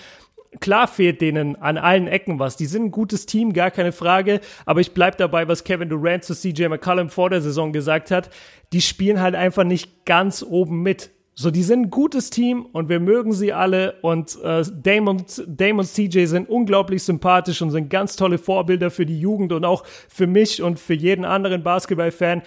klar 0.59 0.87
fehlt 0.87 1.21
denen 1.21 1.55
an 1.55 1.77
allen 1.77 2.07
Ecken 2.07 2.39
was. 2.39 2.57
Die 2.57 2.65
sind 2.65 2.85
ein 2.85 2.91
gutes 2.91 3.25
Team, 3.25 3.53
gar 3.53 3.71
keine 3.71 3.91
Frage. 3.91 4.41
Aber 4.65 4.81
ich 4.81 4.93
bleib 4.93 5.17
dabei, 5.17 5.47
was 5.47 5.63
Kevin 5.63 5.89
Durant 5.89 6.23
zu 6.23 6.35
CJ 6.35 6.67
McCollum 6.67 7.09
vor 7.09 7.29
der 7.29 7.41
Saison 7.41 7.71
gesagt 7.71 8.11
hat. 8.11 8.29
Die 8.73 8.81
spielen 8.81 9.21
halt 9.21 9.35
einfach 9.35 9.63
nicht 9.63 10.05
ganz 10.05 10.43
oben 10.43 10.81
mit. 10.81 11.11
So, 11.33 11.49
die 11.49 11.63
sind 11.63 11.83
ein 11.83 11.89
gutes 11.89 12.29
Team 12.29 12.65
und 12.73 12.89
wir 12.89 12.99
mögen 12.99 13.31
sie 13.31 13.53
alle 13.53 13.95
und 14.01 14.37
äh, 14.43 14.63
Dame, 14.83 15.09
und, 15.09 15.43
Dame 15.47 15.79
und 15.79 15.85
CJ 15.87 16.25
sind 16.25 16.49
unglaublich 16.49 17.03
sympathisch 17.03 17.61
und 17.61 17.71
sind 17.71 17.89
ganz 17.89 18.17
tolle 18.17 18.37
Vorbilder 18.37 18.91
für 18.91 19.05
die 19.05 19.19
Jugend 19.19 19.53
und 19.53 19.63
auch 19.63 19.85
für 20.09 20.27
mich 20.27 20.61
und 20.61 20.77
für 20.77 20.93
jeden 20.93 21.23
anderen 21.23 21.63
Basketballfan 21.63 22.43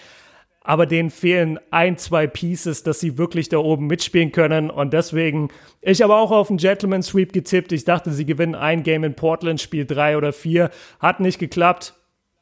aber 0.65 0.87
denen 0.87 1.11
fehlen 1.11 1.61
ein, 1.71 1.99
zwei 1.99 2.27
Pieces, 2.27 2.83
dass 2.83 2.99
sie 2.99 3.19
wirklich 3.19 3.51
da 3.51 3.59
oben 3.59 3.87
mitspielen 3.87 4.33
können. 4.33 4.71
Und 4.71 4.95
deswegen, 4.95 5.51
ich 5.83 6.01
habe 6.01 6.15
auch 6.15 6.31
auf 6.31 6.49
einen 6.49 6.57
Gentleman 6.57 7.03
Sweep 7.03 7.35
getippt. 7.35 7.71
Ich 7.71 7.85
dachte, 7.85 8.11
sie 8.11 8.25
gewinnen 8.25 8.55
ein 8.55 8.83
Game 8.83 9.05
in 9.05 9.15
Portland, 9.15 9.61
Spiel 9.61 9.85
drei 9.85 10.17
oder 10.17 10.33
vier. 10.33 10.71
Hat 10.99 11.21
nicht 11.21 11.39
geklappt. 11.39 11.95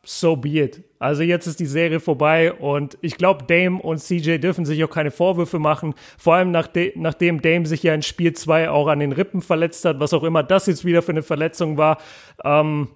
So 0.05 0.37
be 0.37 0.61
it. 0.61 0.83
Also 0.99 1.23
jetzt 1.23 1.47
ist 1.47 1.61
die 1.61 1.67
Serie 1.67 2.01
vorbei 2.01 2.53
und 2.53 2.99
ich 3.03 3.17
glaube, 3.17 3.45
Dame 3.45 3.81
und 3.81 3.99
CJ 3.99 4.39
dürfen 4.39 4.65
sich 4.65 4.83
auch 4.83 4.91
keine 4.91 5.13
Vorwürfe 5.13 5.61
machen. 5.61 5.95
Vor 6.19 6.35
allem 6.35 6.51
nachde 6.51 6.93
nachdem 6.97 7.41
Dame 7.41 7.67
sich 7.67 7.85
ja 7.85 7.95
in 7.95 8.03
Spiel 8.03 8.33
zwei 8.33 8.69
auch 8.69 8.89
an 8.89 8.99
den 8.99 9.13
Rippen 9.13 9.43
verletzt 9.43 9.85
hat, 9.85 10.01
was 10.01 10.13
auch 10.13 10.25
immer 10.25 10.43
das 10.43 10.67
jetzt 10.67 10.85
wieder 10.85 11.03
für 11.03 11.13
eine 11.13 11.23
Verletzung 11.23 11.77
war. 11.77 11.99
Ähm, 12.45 12.89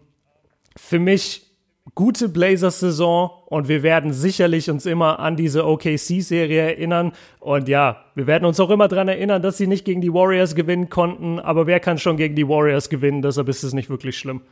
für 0.76 0.98
mich 0.98 1.45
gute 1.94 2.28
Blazers-Saison 2.28 3.30
und 3.46 3.68
wir 3.68 3.82
werden 3.82 4.12
sicherlich 4.12 4.70
uns 4.70 4.86
immer 4.86 5.18
an 5.18 5.36
diese 5.36 5.66
OKC-Serie 5.66 6.60
erinnern. 6.60 7.12
Und 7.38 7.68
ja, 7.68 8.04
wir 8.14 8.26
werden 8.26 8.44
uns 8.44 8.58
auch 8.60 8.70
immer 8.70 8.88
daran 8.88 9.08
erinnern, 9.08 9.42
dass 9.42 9.56
sie 9.56 9.66
nicht 9.66 9.84
gegen 9.84 10.00
die 10.00 10.12
Warriors 10.12 10.54
gewinnen 10.54 10.90
konnten. 10.90 11.38
Aber 11.38 11.66
wer 11.66 11.80
kann 11.80 11.98
schon 11.98 12.16
gegen 12.16 12.34
die 12.34 12.48
Warriors 12.48 12.88
gewinnen? 12.88 13.22
Deshalb 13.22 13.48
ist 13.48 13.62
es 13.62 13.72
nicht 13.72 13.88
wirklich 13.88 14.18
schlimm. 14.18 14.42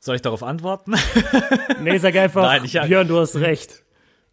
Soll 0.00 0.16
ich 0.16 0.22
darauf 0.22 0.42
antworten? 0.42 0.94
nee, 1.82 1.96
sag 1.96 2.14
einfach, 2.16 2.42
Nein, 2.42 2.64
ich, 2.64 2.72
Björn, 2.72 3.08
du 3.08 3.18
hast 3.18 3.36
recht. 3.36 3.82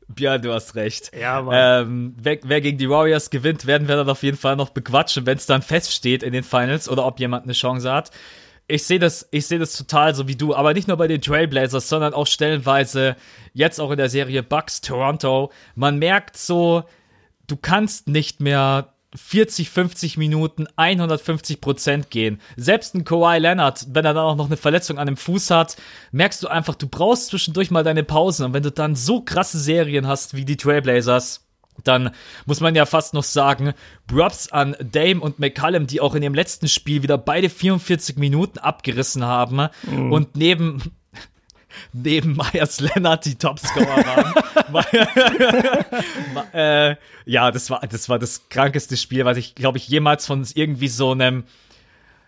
Björn, 0.10 0.42
du 0.42 0.52
hast 0.52 0.76
recht. 0.76 1.12
Ja, 1.18 1.42
Mann. 1.42 1.88
Ähm, 1.88 2.16
wer, 2.22 2.40
wer, 2.44 2.60
gegen 2.60 2.78
die 2.78 2.90
Warriors 2.90 3.30
gewinnt, 3.30 3.66
werden 3.66 3.88
wir 3.88 3.96
dann 3.96 4.10
auf 4.10 4.24
jeden 4.24 4.36
Fall 4.36 4.58
noch 4.58 4.72
bequatschen, 4.72 5.26
wenn 5.26 5.38
es 5.38 5.46
dann 5.46 5.62
feststeht 5.62 6.24
in 6.24 6.34
den 6.34 6.44
Finals 6.44 6.90
oder 6.90 7.06
ob 7.06 7.22
jemand 7.22 7.46
eine 7.46 7.54
Chance 7.54 7.90
hat 7.90 8.12
ich 8.72 8.84
sehe 8.84 9.00
das, 9.00 9.28
ich 9.32 9.46
sehe 9.46 9.60
das 9.60 9.74
total 9.74 10.16
so 10.16 10.28
wie 10.28 10.36
du, 10.36 10.56
aber 10.56 10.74
nicht 10.74 10.88
nur 10.88 10.98
bei 10.98 11.08
den 11.08 11.22
Trailblazers, 11.22 11.90
sondern 11.90 12.14
auch 12.14 12.28
stellenweise 12.28 13.16
jetzt 13.54 13.80
auch 13.80 13.92
in 13.92 13.98
der 13.98 14.10
Serie 14.10 14.44
Bucks 14.44 14.82
Toronto. 14.82 15.52
Man 15.76 16.00
merkt 16.00 16.38
so, 16.38 16.84
du 17.48 17.58
kannst 17.58 18.08
nicht 18.08 18.40
mehr 18.40 18.94
40, 19.14 19.70
50 19.70 20.18
Minuten 20.18 20.68
150 20.78 21.60
Prozent 21.60 22.10
gehen. 22.10 22.40
Selbst 22.56 22.96
ein 22.96 23.04
Kawhi 23.04 23.40
Leonard, 23.40 23.88
wenn 23.90 24.06
er 24.06 24.14
dann 24.14 24.24
auch 24.24 24.38
noch 24.38 24.46
eine 24.46 24.58
Verletzung 24.58 24.98
an 24.98 25.08
dem 25.08 25.18
Fuß 25.18 25.52
hat, 25.52 25.76
merkst 26.12 26.42
du 26.44 26.48
einfach, 26.48 26.76
du 26.76 26.88
brauchst 26.88 27.28
zwischendurch 27.28 27.72
mal 27.72 27.84
deine 27.84 28.04
Pausen. 28.04 28.46
Und 28.46 28.54
wenn 28.54 28.64
du 28.64 28.72
dann 28.72 28.96
so 28.96 29.22
krasse 29.22 29.60
Serien 29.60 30.08
hast 30.08 30.34
wie 30.34 30.46
die 30.46 30.56
Trailblazers, 30.56 31.46
dann 31.84 32.12
muss 32.46 32.60
man 32.60 32.76
ja 32.76 32.86
fast 32.86 33.14
noch 33.14 33.24
sagen, 33.24 33.74
Props 34.08 34.52
an 34.52 34.76
Dame 34.80 35.22
und 35.22 35.40
McCallum, 35.40 35.88
die 35.88 36.02
auch 36.02 36.16
in 36.16 36.22
dem 36.22 36.34
letzten 36.34 36.68
Spiel 36.68 37.04
wieder 37.04 37.18
beide 37.18 37.50
44 37.50 38.18
Minuten 38.18 38.60
abgerissen 38.60 39.26
haben 39.26 39.68
mhm. 39.84 40.12
und 40.12 40.36
neben 40.36 40.82
neben 41.94 42.36
Myers 42.36 42.80
Leonard 42.80 43.26
die 43.26 43.36
Topscorer 43.36 44.06
waren. 44.06 44.34
äh, 46.54 46.96
ja, 47.26 47.52
das 47.52 47.70
war, 47.70 47.82
das 47.88 48.10
war 48.10 48.20
das 48.20 48.50
krankeste 48.50 48.98
Spiel, 48.98 49.26
was 49.26 49.38
ich, 49.38 49.56
glaube 49.56 49.78
ich, 49.78 49.88
jemals 49.88 50.26
von 50.26 50.46
irgendwie 50.54 50.90
so 50.90 51.12
einem, 51.12 51.46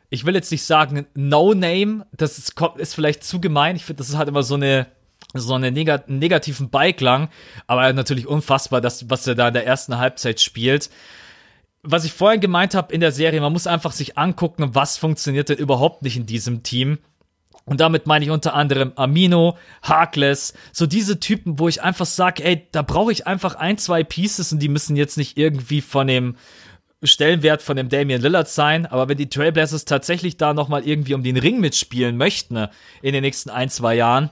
ich 0.10 0.26
will 0.26 0.36
jetzt 0.36 0.52
nicht 0.52 0.64
sagen 0.64 1.06
No-Name, 1.14 2.06
das 2.12 2.38
ist, 2.38 2.56
ist 2.78 2.96
vielleicht 2.96 3.24
zu 3.24 3.42
gemein. 3.42 3.76
Ich 3.76 3.86
finde, 3.86 3.98
das 4.00 4.10
ist 4.10 4.18
halt 4.18 4.30
immer 4.30 4.44
so 4.44 4.56
eine, 4.56 4.88
so 5.34 5.54
einen 5.54 5.74
negat 5.74 6.10
negativen 6.10 6.70
Beiklang, 6.70 7.30
aber 7.68 7.92
natürlich 7.94 8.28
unfassbar, 8.28 8.82
das, 8.82 9.10
was 9.10 9.26
er 9.28 9.36
da 9.36 9.48
in 9.48 9.54
der 9.54 9.66
ersten 9.66 9.98
Halbzeit 9.98 10.42
spielt. 10.42 10.90
was 11.86 12.06
ich 12.06 12.14
vorhin 12.14 12.40
gemeint 12.40 12.76
habe 12.76 12.94
in 12.94 13.02
der 13.02 13.12
Serie, 13.12 13.42
man 13.42 13.52
muss 13.52 13.68
einfach 13.68 13.92
sich 13.92 14.18
angucken, 14.18 14.74
was 14.74 14.98
funktioniert 14.98 15.50
denn 15.50 15.58
überhaupt 15.58 16.02
nicht 16.02 16.16
in 16.16 16.26
diesem 16.26 16.64
Team. 16.64 17.00
Und 17.66 17.80
damit 17.80 18.08
meine 18.08 18.26
ich 18.26 18.32
unter 18.32 18.54
anderem 18.54 18.94
Amino, 18.96 19.58
Harkless, 19.82 20.54
so 20.72 20.86
diese 20.86 21.20
Typen, 21.20 21.60
wo 21.60 21.68
ich 21.68 21.82
einfach 21.82 22.06
sage, 22.06 22.44
ey, 22.44 22.68
da 22.72 22.82
brauche 22.82 23.12
ich 23.12 23.28
einfach 23.28 23.56
ein, 23.56 23.78
zwei 23.78 24.04
Pieces 24.04 24.52
und 24.52 24.60
die 24.60 24.70
müssen 24.70 24.96
jetzt 24.96 25.18
nicht 25.18 25.38
irgendwie 25.38 25.82
von 25.82 26.08
dem 26.08 26.36
Stellenwert 27.04 27.62
von 27.62 27.76
dem 27.76 27.90
Damian 27.90 28.22
Lillard 28.22 28.48
sein, 28.48 28.86
aber 28.86 29.10
wenn 29.10 29.18
die 29.18 29.30
Trailblazers 29.30 29.86
tatsächlich 29.86 30.38
da 30.38 30.54
nochmal 30.54 30.88
irgendwie 30.88 31.14
um 31.14 31.24
den 31.24 31.38
Ring 31.38 31.60
mitspielen 31.60 32.16
möchten 32.18 32.54
ne, 32.54 32.70
in 33.02 33.14
den 33.14 33.24
nächsten 33.24 33.50
ein, 33.50 33.70
zwei 33.70 33.96
Jahren, 33.96 34.30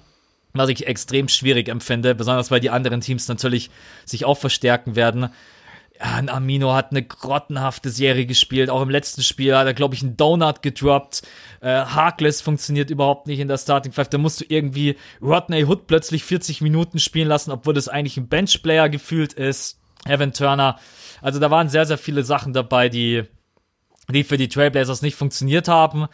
was 0.53 0.69
ich 0.69 0.87
extrem 0.87 1.27
schwierig 1.27 1.69
empfinde, 1.69 2.15
besonders 2.15 2.51
weil 2.51 2.59
die 2.59 2.69
anderen 2.69 3.01
Teams 3.01 3.27
natürlich 3.27 3.69
sich 4.05 4.25
auch 4.25 4.37
verstärken 4.37 4.95
werden, 4.95 5.29
ja, 6.01 6.15
ein 6.15 6.29
Amino 6.29 6.73
hat 6.73 6.91
eine 6.91 7.03
grottenhafte 7.03 7.89
Serie 7.89 8.25
gespielt. 8.25 8.69
Auch 8.69 8.81
im 8.81 8.89
letzten 8.89 9.21
Spiel 9.21 9.55
hat 9.55 9.67
er, 9.67 9.73
glaube 9.73 9.93
ich, 9.93 10.01
einen 10.01 10.17
Donut 10.17 10.63
gedroppt. 10.63 11.21
Äh, 11.61 11.67
Harkless 11.67 12.41
funktioniert 12.41 12.89
überhaupt 12.89 13.27
nicht 13.27 13.39
in 13.39 13.47
der 13.47 13.57
Starting 13.57 13.91
Five. 13.91 14.09
Da 14.09 14.17
musst 14.17 14.41
du 14.41 14.45
irgendwie 14.47 14.97
Rodney 15.21 15.63
Hood 15.63 15.85
plötzlich 15.87 16.23
40 16.23 16.61
Minuten 16.61 16.97
spielen 16.97 17.27
lassen, 17.27 17.51
obwohl 17.51 17.73
das 17.73 17.87
eigentlich 17.87 18.17
ein 18.17 18.27
Benchplayer 18.27 18.89
gefühlt 18.89 19.33
ist. 19.33 19.79
Evan 20.05 20.33
Turner. 20.33 20.79
Also 21.21 21.39
da 21.39 21.51
waren 21.51 21.69
sehr, 21.69 21.85
sehr 21.85 21.99
viele 21.99 22.23
Sachen 22.23 22.53
dabei, 22.53 22.89
die, 22.89 23.23
die 24.09 24.23
für 24.23 24.37
die 24.37 24.49
Trailblazers 24.49 25.03
nicht 25.03 25.15
funktioniert 25.15 25.67
haben. 25.67 26.07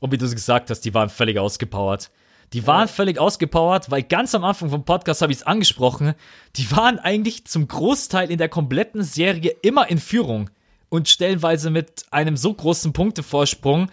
Und 0.00 0.12
wie 0.12 0.18
du 0.18 0.28
gesagt 0.28 0.68
hast, 0.68 0.82
die 0.82 0.92
waren 0.92 1.08
völlig 1.08 1.38
ausgepowert. 1.38 2.10
Die 2.52 2.66
waren 2.66 2.88
völlig 2.88 3.18
ausgepowert, 3.18 3.90
weil 3.90 4.02
ganz 4.02 4.34
am 4.34 4.44
Anfang 4.44 4.70
vom 4.70 4.84
Podcast 4.84 5.22
habe 5.22 5.32
ich 5.32 5.38
es 5.38 5.46
angesprochen. 5.46 6.14
Die 6.56 6.70
waren 6.72 6.98
eigentlich 6.98 7.44
zum 7.44 7.68
Großteil 7.68 8.30
in 8.30 8.38
der 8.38 8.48
kompletten 8.48 9.04
Serie 9.04 9.54
immer 9.62 9.88
in 9.88 9.98
Führung 9.98 10.50
und 10.88 11.08
stellenweise 11.08 11.70
mit 11.70 12.04
einem 12.10 12.36
so 12.36 12.52
großen 12.52 12.92
Punktevorsprung, 12.92 13.88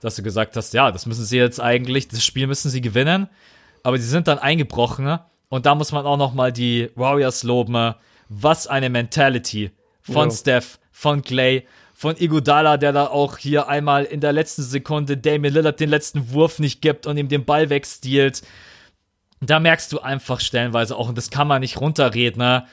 dass 0.00 0.16
du 0.16 0.22
gesagt 0.24 0.56
hast, 0.56 0.74
ja, 0.74 0.90
das 0.90 1.06
müssen 1.06 1.24
sie 1.24 1.36
jetzt 1.36 1.60
eigentlich, 1.60 2.08
das 2.08 2.24
Spiel 2.24 2.48
müssen 2.48 2.70
sie 2.70 2.80
gewinnen. 2.80 3.28
Aber 3.84 3.98
sie 3.98 4.08
sind 4.08 4.26
dann 4.26 4.40
eingebrochen 4.40 5.18
und 5.48 5.66
da 5.66 5.74
muss 5.76 5.92
man 5.92 6.04
auch 6.04 6.16
noch 6.16 6.34
mal 6.34 6.52
die 6.52 6.90
Warriors 6.96 7.44
loben. 7.44 7.94
Was 8.28 8.66
eine 8.66 8.90
Mentality 8.90 9.70
von 10.00 10.30
Ja. 10.30 10.34
Steph, 10.34 10.80
von 10.90 11.22
Clay, 11.22 11.66
von 12.02 12.16
Iguodala, 12.16 12.78
der 12.78 12.92
da 12.92 13.06
auch 13.06 13.38
hier 13.38 13.68
einmal 13.68 14.02
in 14.02 14.18
der 14.18 14.32
letzten 14.32 14.64
Sekunde 14.64 15.16
Damian 15.16 15.54
Lillard 15.54 15.78
den 15.78 15.88
letzten 15.88 16.32
Wurf 16.32 16.58
nicht 16.58 16.82
gibt 16.82 17.06
und 17.06 17.16
ihm 17.16 17.28
den 17.28 17.44
Ball 17.44 17.70
wegstiehlt. 17.70 18.42
Da 19.40 19.60
merkst 19.60 19.92
du 19.92 20.00
einfach 20.00 20.40
stellenweise 20.40 20.96
auch, 20.96 21.08
und 21.08 21.16
das 21.16 21.30
kann 21.30 21.46
man 21.46 21.60
nicht 21.60 21.80
runterreden, 21.80 22.40
ne? 22.40 22.66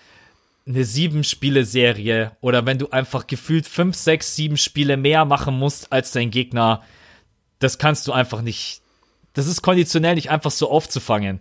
eine 0.67 0.83
sieben 0.83 1.23
Spiele 1.23 1.63
Serie 1.63 2.31
oder 2.41 2.65
wenn 2.65 2.79
du 2.79 2.89
einfach 2.89 3.27
gefühlt 3.27 3.67
fünf, 3.67 3.95
sechs, 3.95 4.35
sieben 4.35 4.57
Spiele 4.57 4.97
mehr 4.97 5.25
machen 5.25 5.59
musst 5.59 5.93
als 5.93 6.11
dein 6.11 6.31
Gegner, 6.31 6.81
das 7.59 7.77
kannst 7.77 8.07
du 8.07 8.13
einfach 8.13 8.41
nicht. 8.41 8.81
Das 9.33 9.45
ist 9.45 9.61
konditionell 9.61 10.15
nicht 10.15 10.31
einfach 10.31 10.51
so 10.51 10.71
aufzufangen. 10.71 11.39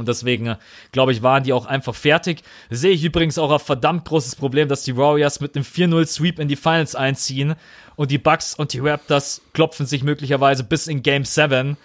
Und 0.00 0.08
deswegen, 0.08 0.46
äh, 0.46 0.56
glaube 0.92 1.12
ich, 1.12 1.22
waren 1.22 1.44
die 1.44 1.52
auch 1.52 1.66
einfach 1.66 1.94
fertig. 1.94 2.42
Sehe 2.70 2.92
ich 2.92 3.04
übrigens 3.04 3.38
auch 3.38 3.50
ein 3.50 3.58
verdammt 3.58 4.04
großes 4.04 4.36
Problem, 4.36 4.68
dass 4.68 4.82
die 4.82 4.96
Warriors 4.96 5.40
mit 5.40 5.54
einem 5.56 5.64
4-0-Sweep 5.64 6.38
in 6.38 6.48
die 6.48 6.56
Finals 6.56 6.94
einziehen 6.94 7.54
und 7.96 8.10
die 8.10 8.18
Bucks 8.18 8.54
und 8.54 8.72
die 8.72 8.80
Raptors 8.80 9.42
klopfen 9.52 9.86
sich 9.86 10.02
möglicherweise 10.02 10.64
bis 10.64 10.86
in 10.86 11.02
Game 11.02 11.24
7. 11.24 11.76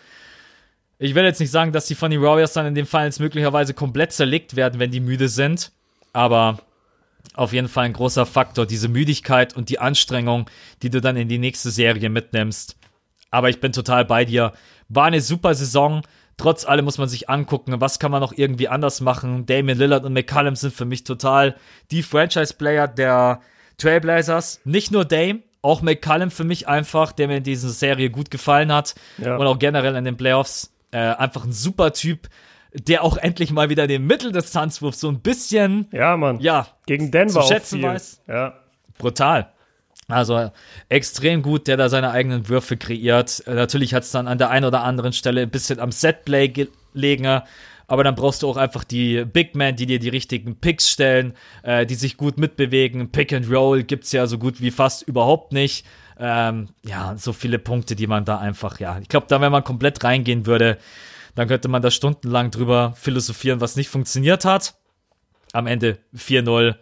Ich 0.97 1.15
will 1.15 1.23
jetzt 1.23 1.39
nicht 1.39 1.51
sagen, 1.51 1.71
dass 1.71 1.85
die 1.85 1.95
von 1.95 2.11
den 2.11 2.21
Warriors 2.21 2.53
dann 2.53 2.65
in 2.65 2.75
den 2.75 2.85
Finals 2.85 3.19
möglicherweise 3.19 3.73
komplett 3.73 4.11
zerlegt 4.11 4.55
werden, 4.55 4.79
wenn 4.79 4.91
die 4.91 4.99
müde 4.99 5.29
sind, 5.29 5.71
aber 6.11 6.59
auf 7.33 7.53
jeden 7.53 7.69
Fall 7.69 7.85
ein 7.85 7.93
großer 7.93 8.25
Faktor, 8.25 8.65
diese 8.65 8.89
Müdigkeit 8.89 9.55
und 9.55 9.69
die 9.69 9.79
Anstrengung, 9.79 10.49
die 10.81 10.89
du 10.89 10.99
dann 10.99 11.15
in 11.15 11.29
die 11.29 11.37
nächste 11.37 11.69
Serie 11.69 12.09
mitnimmst. 12.09 12.75
Aber 13.31 13.49
ich 13.49 13.59
bin 13.59 13.71
total 13.71 14.05
bei 14.05 14.25
dir. 14.25 14.53
War 14.89 15.05
eine 15.05 15.21
super 15.21 15.53
Saison. 15.53 16.01
Trotz 16.39 16.65
allem 16.65 16.85
muss 16.85 16.97
man 16.97 17.07
sich 17.09 17.29
angucken, 17.29 17.75
was 17.79 17.99
kann 17.99 18.11
man 18.11 18.21
noch 18.21 18.33
irgendwie 18.35 18.69
anders 18.69 19.01
machen. 19.01 19.45
Damian 19.45 19.77
Lillard 19.77 20.05
und 20.05 20.13
McCallum 20.13 20.55
sind 20.55 20.73
für 20.73 20.85
mich 20.85 21.03
total 21.03 21.55
die 21.91 22.01
Franchise-Player 22.01 22.87
der 22.87 23.41
Trailblazers. 23.77 24.61
Nicht 24.63 24.91
nur 24.91 25.05
Dame, 25.05 25.39
auch 25.61 25.81
McCallum 25.81 26.31
für 26.31 26.45
mich 26.45 26.67
einfach, 26.67 27.11
der 27.11 27.27
mir 27.27 27.37
in 27.37 27.43
dieser 27.43 27.69
Serie 27.69 28.09
gut 28.09 28.31
gefallen 28.31 28.71
hat. 28.73 28.95
Ja. 29.17 29.35
Und 29.35 29.45
auch 29.47 29.59
generell 29.59 29.95
in 29.95 30.05
den 30.05 30.17
Playoffs. 30.17 30.73
Äh, 30.91 30.97
einfach 30.99 31.43
ein 31.43 31.51
super 31.51 31.93
Typ, 31.93 32.29
der 32.73 33.03
auch 33.03 33.17
endlich 33.17 33.51
mal 33.51 33.69
wieder 33.69 33.85
den 33.85 34.07
Mitteldistanzwurf 34.07 34.95
so 34.95 35.09
ein 35.09 35.19
bisschen, 35.19 35.87
Ja, 35.91 36.17
Mann. 36.17 36.39
ja, 36.39 36.67
Gegen 36.87 37.11
Denver 37.11 37.41
zu 37.41 37.47
schätzen 37.47 37.81
weiß. 37.83 38.21
Ja. 38.27 38.53
brutal. 38.97 39.51
Also 40.09 40.51
extrem 40.89 41.43
gut, 41.43 41.67
der 41.67 41.77
da 41.77 41.87
seine 41.87 42.11
eigenen 42.11 42.49
Würfe 42.49 42.77
kreiert. 42.77 43.43
Äh, 43.45 43.53
Natürlich 43.53 43.93
hat 43.93 44.03
es 44.03 44.11
dann 44.11 44.27
an 44.27 44.39
der 44.39 44.49
einen 44.49 44.65
oder 44.65 44.83
anderen 44.83 45.13
Stelle 45.13 45.43
ein 45.43 45.51
bisschen 45.51 45.79
am 45.79 45.91
Setplay 45.91 46.47
gelegen, 46.49 47.41
aber 47.87 48.03
dann 48.03 48.15
brauchst 48.15 48.43
du 48.43 48.49
auch 48.49 48.57
einfach 48.57 48.83
die 48.83 49.23
Big 49.25 49.55
Men, 49.55 49.75
die 49.75 49.85
dir 49.85 49.99
die 49.99 50.09
richtigen 50.09 50.55
Picks 50.55 50.89
stellen, 50.89 51.33
äh, 51.63 51.85
die 51.85 51.95
sich 51.95 52.17
gut 52.17 52.37
mitbewegen. 52.37 53.11
Pick 53.11 53.33
and 53.33 53.49
Roll 53.49 53.83
gibt's 53.83 54.11
ja 54.11 54.25
so 54.25 54.37
gut 54.39 54.61
wie 54.61 54.71
fast 54.71 55.03
überhaupt 55.03 55.53
nicht. 55.53 55.85
Ähm, 56.19 56.69
ja, 56.83 57.15
so 57.15 57.31
viele 57.31 57.59
Punkte, 57.59 57.95
die 57.95 58.07
man 58.07 58.25
da 58.25 58.39
einfach, 58.39 58.79
ja, 58.79 58.99
ich 58.99 59.07
glaube, 59.07 59.27
da, 59.29 59.39
wenn 59.41 59.51
man 59.51 59.63
komplett 59.63 60.03
reingehen 60.03 60.45
würde, 60.45 60.77
dann 61.35 61.47
könnte 61.47 61.67
man 61.67 61.81
da 61.81 61.91
stundenlang 61.91 62.51
drüber 62.51 62.93
philosophieren, 62.95 63.61
was 63.61 63.75
nicht 63.75 63.89
funktioniert 63.89 64.43
hat. 64.43 64.75
Am 65.53 65.65
Ende 65.65 65.97
4-0 66.15 66.75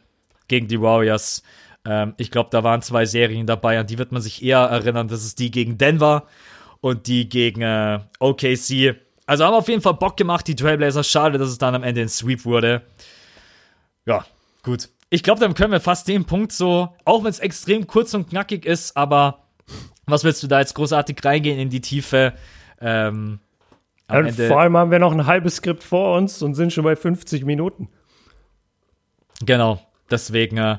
gegen 0.47 0.67
die 0.67 0.82
Warriors. 0.82 1.43
Ähm, 1.88 2.13
ich 2.17 2.31
glaube, 2.31 2.49
da 2.51 2.63
waren 2.65 2.81
zwei 2.81 3.05
Serien 3.05 3.47
dabei, 3.47 3.79
an 3.79 3.88
die 3.88 3.97
wird 3.97 4.11
man 4.11 4.21
sich 4.21 4.43
eher 4.43 4.59
erinnern. 4.59 5.07
Das 5.07 5.23
ist 5.23 5.39
die 5.39 5.51
gegen 5.51 5.77
Denver 5.77 6.27
und 6.81 7.07
die 7.07 7.29
gegen 7.29 7.61
äh, 7.61 7.99
OKC. 8.19 8.97
Also 9.25 9.45
haben 9.45 9.53
auf 9.53 9.69
jeden 9.69 9.81
Fall 9.81 9.93
Bock 9.93 10.17
gemacht, 10.17 10.47
die 10.47 10.55
Trailblazers. 10.55 11.09
Schade, 11.09 11.38
dass 11.38 11.47
es 11.47 11.57
dann 11.57 11.75
am 11.75 11.83
Ende 11.83 12.01
ein 12.01 12.09
Sweep 12.09 12.43
wurde. 12.43 12.81
Ja, 14.05 14.25
gut. 14.63 14.89
Ich 15.09 15.23
glaube, 15.23 15.39
dann 15.39 15.53
können 15.53 15.71
wir 15.71 15.79
fast 15.79 16.09
den 16.09 16.25
Punkt 16.25 16.51
so, 16.51 16.93
auch 17.05 17.23
wenn 17.23 17.29
es 17.29 17.39
extrem 17.39 17.88
kurz 17.88 18.13
und 18.13 18.29
knackig 18.29 18.65
ist, 18.65 18.97
aber 18.97 19.43
was 20.05 20.25
willst 20.25 20.43
du 20.43 20.47
da 20.47 20.59
jetzt 20.59 20.75
großartig 20.75 21.23
reingehen 21.23 21.57
in 21.57 21.69
die 21.69 21.79
Tiefe? 21.79 22.33
Ähm, 22.81 23.39
vor 24.07 24.59
allem 24.59 24.75
haben 24.75 24.91
wir 24.91 24.99
noch 24.99 25.13
ein 25.13 25.25
halbes 25.25 25.57
Skript 25.57 25.83
vor 25.83 26.17
uns 26.17 26.41
und 26.41 26.55
sind 26.55 26.73
schon 26.73 26.83
bei 26.83 26.97
50 26.97 27.45
Minuten. 27.45 27.88
Genau, 29.45 29.79
deswegen 30.09 30.57
äh, 30.57 30.77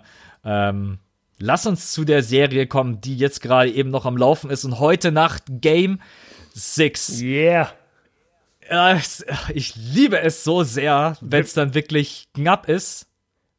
ähm, 0.49 0.99
lass 1.38 1.66
uns 1.66 1.92
zu 1.92 2.05
der 2.05 2.22
Serie 2.22 2.66
kommen, 2.66 3.03
die 3.03 3.16
jetzt 3.16 3.42
gerade 3.42 3.70
eben 3.70 3.90
noch 3.90 4.07
am 4.07 4.16
Laufen 4.16 4.51
ist 4.51 4.64
und 4.64 4.80
heute 4.80 5.12
Nacht 5.12 5.44
Game 5.49 6.01
6. 6.55 7.20
Yeah. 7.20 7.72
Ich 9.55 9.76
liebe 9.76 10.20
es 10.20 10.44
so 10.44 10.62
sehr, 10.62 11.16
wenn 11.20 11.42
es 11.42 11.53
dann 11.53 11.74
wirklich 11.74 12.28
knapp 12.34 12.68
ist. 12.68 13.07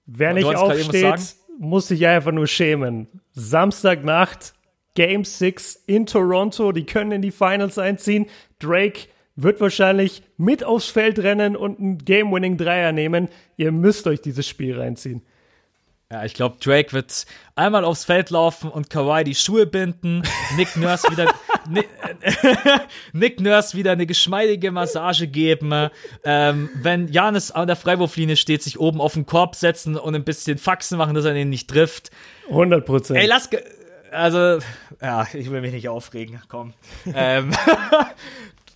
Wer 0.06 0.34
nicht 0.34 0.46
aufsteht, 0.46 1.36
muss 1.60 1.88
sich 1.88 2.06
einfach 2.08 2.32
nur 2.32 2.48
schämen. 2.48 3.08
Samstagnacht, 3.34 4.54
Game 4.96 5.24
6 5.24 5.84
in 5.86 6.08
Toronto, 6.08 6.72
die 6.72 6.86
können 6.86 7.12
in 7.12 7.22
die 7.22 7.32
Finals 7.32 7.78
einziehen. 7.78 8.26
Drake 8.58 9.02
wird 9.36 9.62
wahrscheinlich 9.62 10.24
mit 10.38 10.64
aufs 10.64 10.90
Feld 10.90 11.20
rennen 11.20 11.56
und 11.56 11.80
einen 11.80 11.98
Game-Winning-Dreier 12.00 12.92
nehmen. 12.92 13.30
Ihr 13.58 13.72
müsst 13.72 14.08
euch 14.08 14.22
dieses 14.22 14.48
Spiel 14.48 14.80
reinziehen. 14.80 15.22
Ja, 16.12 16.26
ich 16.26 16.34
glaube, 16.34 16.56
Drake 16.60 16.92
wird 16.94 17.28
einmal 17.54 17.86
aufs 17.86 18.04
Feld 18.04 18.32
laufen 18.32 18.72
und 18.72 18.90
Kawhi 18.90 19.24
die 19.24 19.36
Schuhe 19.36 19.68
binden. 19.68 20.24
Nick 20.58 20.76
Nurse 20.76 21.08
wieder, 21.12 21.32
Nick, 21.70 21.88
Nick 23.14 23.40
Nurse 23.40 23.78
wieder 23.78 23.92
eine 23.92 24.08
geschmeidige 24.08 24.72
Massage 24.72 25.28
geben. 25.28 25.90
Ähm, 26.24 26.70
wenn 26.82 27.10
Janis 27.10 27.52
an 27.52 27.68
der 27.68 27.76
Freiwurflinie 27.76 28.38
steht, 28.38 28.64
sich 28.64 28.80
oben 28.80 29.02
auf 29.02 29.14
den 29.14 29.28
Korb 29.28 29.56
setzen 29.56 29.98
und 29.98 30.16
ein 30.16 30.24
bisschen 30.24 30.58
Faxen 30.58 30.98
machen, 30.98 31.14
dass 31.14 31.26
er 31.26 31.36
den 31.36 31.50
nicht 31.50 31.70
trifft. 31.70 32.10
100 32.50 32.88
Prozent. 32.88 33.20
Ey, 33.20 33.28
lass. 33.28 33.52
ge- 33.52 33.64
Also, 34.12 34.58
ja, 35.00 35.28
ich 35.34 35.52
will 35.52 35.62
mich 35.62 35.74
nicht 35.74 35.90
aufregen. 35.90 36.42
Komm. 36.48 36.74
ähm, 37.14 37.52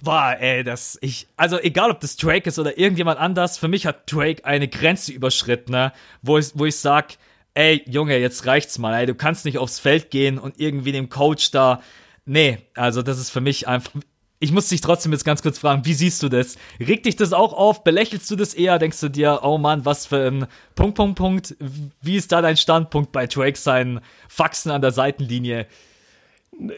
Boah, 0.03 0.35
ey, 0.37 0.65
das, 0.65 0.97
ich, 0.99 1.27
also 1.37 1.57
egal 1.59 1.89
ob 1.89 2.01
das 2.01 2.17
Drake 2.17 2.49
ist 2.49 2.59
oder 2.59 2.77
irgendjemand 2.77 3.21
anders, 3.21 3.57
für 3.57 3.69
mich 3.69 3.85
hat 3.85 4.11
Drake 4.11 4.43
eine 4.43 4.67
Grenze 4.67 5.13
überschritten, 5.13 5.71
ne, 5.71 5.93
wo 6.21 6.37
ich, 6.37 6.51
wo 6.55 6.65
ich 6.65 6.75
sag, 6.75 7.17
ey, 7.53 7.81
Junge, 7.87 8.17
jetzt 8.17 8.45
reicht's 8.45 8.77
mal, 8.77 8.93
ey, 8.95 9.05
du 9.05 9.15
kannst 9.15 9.45
nicht 9.45 9.59
aufs 9.59 9.79
Feld 9.79 10.11
gehen 10.11 10.39
und 10.39 10.59
irgendwie 10.59 10.91
dem 10.91 11.07
Coach 11.07 11.51
da, 11.51 11.81
nee, 12.25 12.57
also 12.75 13.01
das 13.01 13.17
ist 13.17 13.29
für 13.29 13.39
mich 13.39 13.69
einfach, 13.69 13.93
ich 14.39 14.51
muss 14.51 14.67
dich 14.67 14.81
trotzdem 14.81 15.13
jetzt 15.13 15.23
ganz 15.23 15.41
kurz 15.41 15.57
fragen, 15.57 15.85
wie 15.85 15.93
siehst 15.93 16.21
du 16.21 16.27
das? 16.27 16.57
Regt 16.81 17.05
dich 17.05 17.15
das 17.15 17.31
auch 17.31 17.53
auf? 17.53 17.85
Belächelst 17.85 18.29
du 18.29 18.35
das 18.35 18.53
eher? 18.53 18.79
Denkst 18.79 18.99
du 18.99 19.07
dir, 19.07 19.39
oh 19.43 19.57
Mann, 19.57 19.85
was 19.85 20.05
für 20.05 20.27
ein 20.27 20.47
Punkt, 20.75 20.95
Punkt, 20.95 21.17
Punkt? 21.17 21.55
Wie 22.01 22.17
ist 22.17 22.33
da 22.33 22.41
dein 22.41 22.57
Standpunkt 22.57 23.13
bei 23.13 23.25
Drake 23.25 23.57
seinen 23.57 24.01
Faxen 24.27 24.69
an 24.69 24.81
der 24.81 24.91
Seitenlinie? 24.91 25.65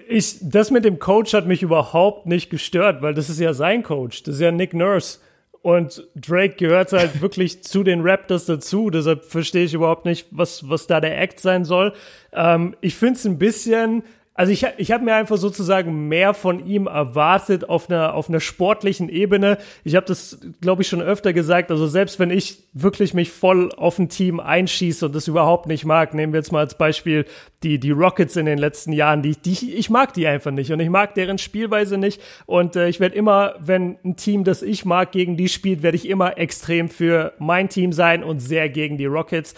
Ich, 0.07 0.38
das 0.41 0.71
mit 0.71 0.86
dem 0.86 0.99
Coach 0.99 1.34
hat 1.34 1.47
mich 1.47 1.61
überhaupt 1.61 2.26
nicht 2.26 2.49
gestört, 2.49 3.01
weil 3.01 3.13
das 3.13 3.30
ist 3.30 3.39
ja 3.39 3.53
sein 3.53 3.84
Coach. 3.84 4.23
Das 4.23 4.36
ist 4.36 4.41
ja 4.41 4.51
Nick 4.51 4.73
Nurse. 4.73 5.19
und 5.61 6.07
Drake 6.15 6.55
gehört 6.57 6.93
halt 6.93 7.21
wirklich 7.21 7.63
zu 7.63 7.84
den 7.84 8.01
Raptors 8.01 8.45
dazu. 8.45 8.89
Deshalb 8.89 9.26
verstehe 9.26 9.65
ich 9.65 9.73
überhaupt 9.73 10.05
nicht, 10.05 10.28
was, 10.32 10.69
was 10.69 10.88
da 10.88 11.01
der 11.01 11.19
Act 11.19 11.39
sein 11.39 11.65
soll. 11.65 11.93
Ähm, 12.34 12.76
ich 12.82 12.95
finde 12.95 13.15
es 13.15 13.26
ein 13.26 13.39
bisschen 13.39 14.03
also 14.38 14.51
ich, 14.51 14.65
ich 14.75 14.91
habe 14.91 15.05
mir 15.05 15.15
einfach 15.15 15.38
sozusagen 15.38 16.09
mehr 16.09 16.33
von 16.33 16.67
ihm 16.67 16.88
erwartet 16.88 17.69
auf 17.69 17.89
einer, 17.89 18.13
auf 18.15 18.27
einer 18.27 18.41
sportlichen 18.41 19.07
Ebene. 19.07 19.57
Ich 19.86 19.95
habe 19.95 20.05
das, 20.05 20.39
glaube 20.59 20.81
ich, 20.81 20.89
schon 20.89 21.01
öfter 21.01 21.31
gesagt. 21.31 21.71
Also 21.71 21.88
selbst 21.88 22.19
wenn 22.19 22.31
ich 22.31 22.57
wirklich 22.73 23.13
mich 23.13 23.31
voll 23.31 23.71
auf 23.71 23.97
ein 23.97 24.09
Team 24.09 24.41
einschieße 24.41 25.05
und 25.05 25.15
das 25.15 25.29
überhaupt 25.29 25.67
nicht 25.67 25.86
mag, 25.86 26.13
nehmen 26.13 26.33
wir 26.33 26.39
jetzt 26.41 26.51
mal 26.51 26.59
als 26.59 26.77
Beispiel 26.77 27.23
die, 27.63 27.79
die 27.79 27.91
Rockets 27.91 28.36
in 28.36 28.45
den 28.45 28.57
letzten 28.57 28.91
Jahren, 28.91 29.21
die, 29.21 29.38
die, 29.38 29.73
ich 29.73 29.89
mag 29.89 30.13
die 30.13 30.27
einfach 30.27 30.51
nicht 30.51 30.69
und 30.69 30.81
ich 30.81 30.89
mag 30.89 31.15
deren 31.15 31.38
Spielweise 31.38 31.97
nicht. 31.97 32.21
Und 32.45 32.75
äh, 32.75 32.89
ich 32.89 32.99
werde 32.99 33.15
immer, 33.15 33.55
wenn 33.59 33.97
ein 34.03 34.17
Team, 34.17 34.43
das 34.43 34.63
ich 34.63 34.83
mag, 34.83 35.13
gegen 35.13 35.38
die 35.38 35.47
spielt, 35.47 35.81
werde 35.81 35.95
ich 35.95 36.09
immer 36.09 36.38
extrem 36.38 36.89
für 36.89 37.31
mein 37.39 37.69
Team 37.69 37.93
sein 37.93 38.21
und 38.21 38.41
sehr 38.41 38.67
gegen 38.67 38.97
die 38.97 39.05
Rockets 39.05 39.55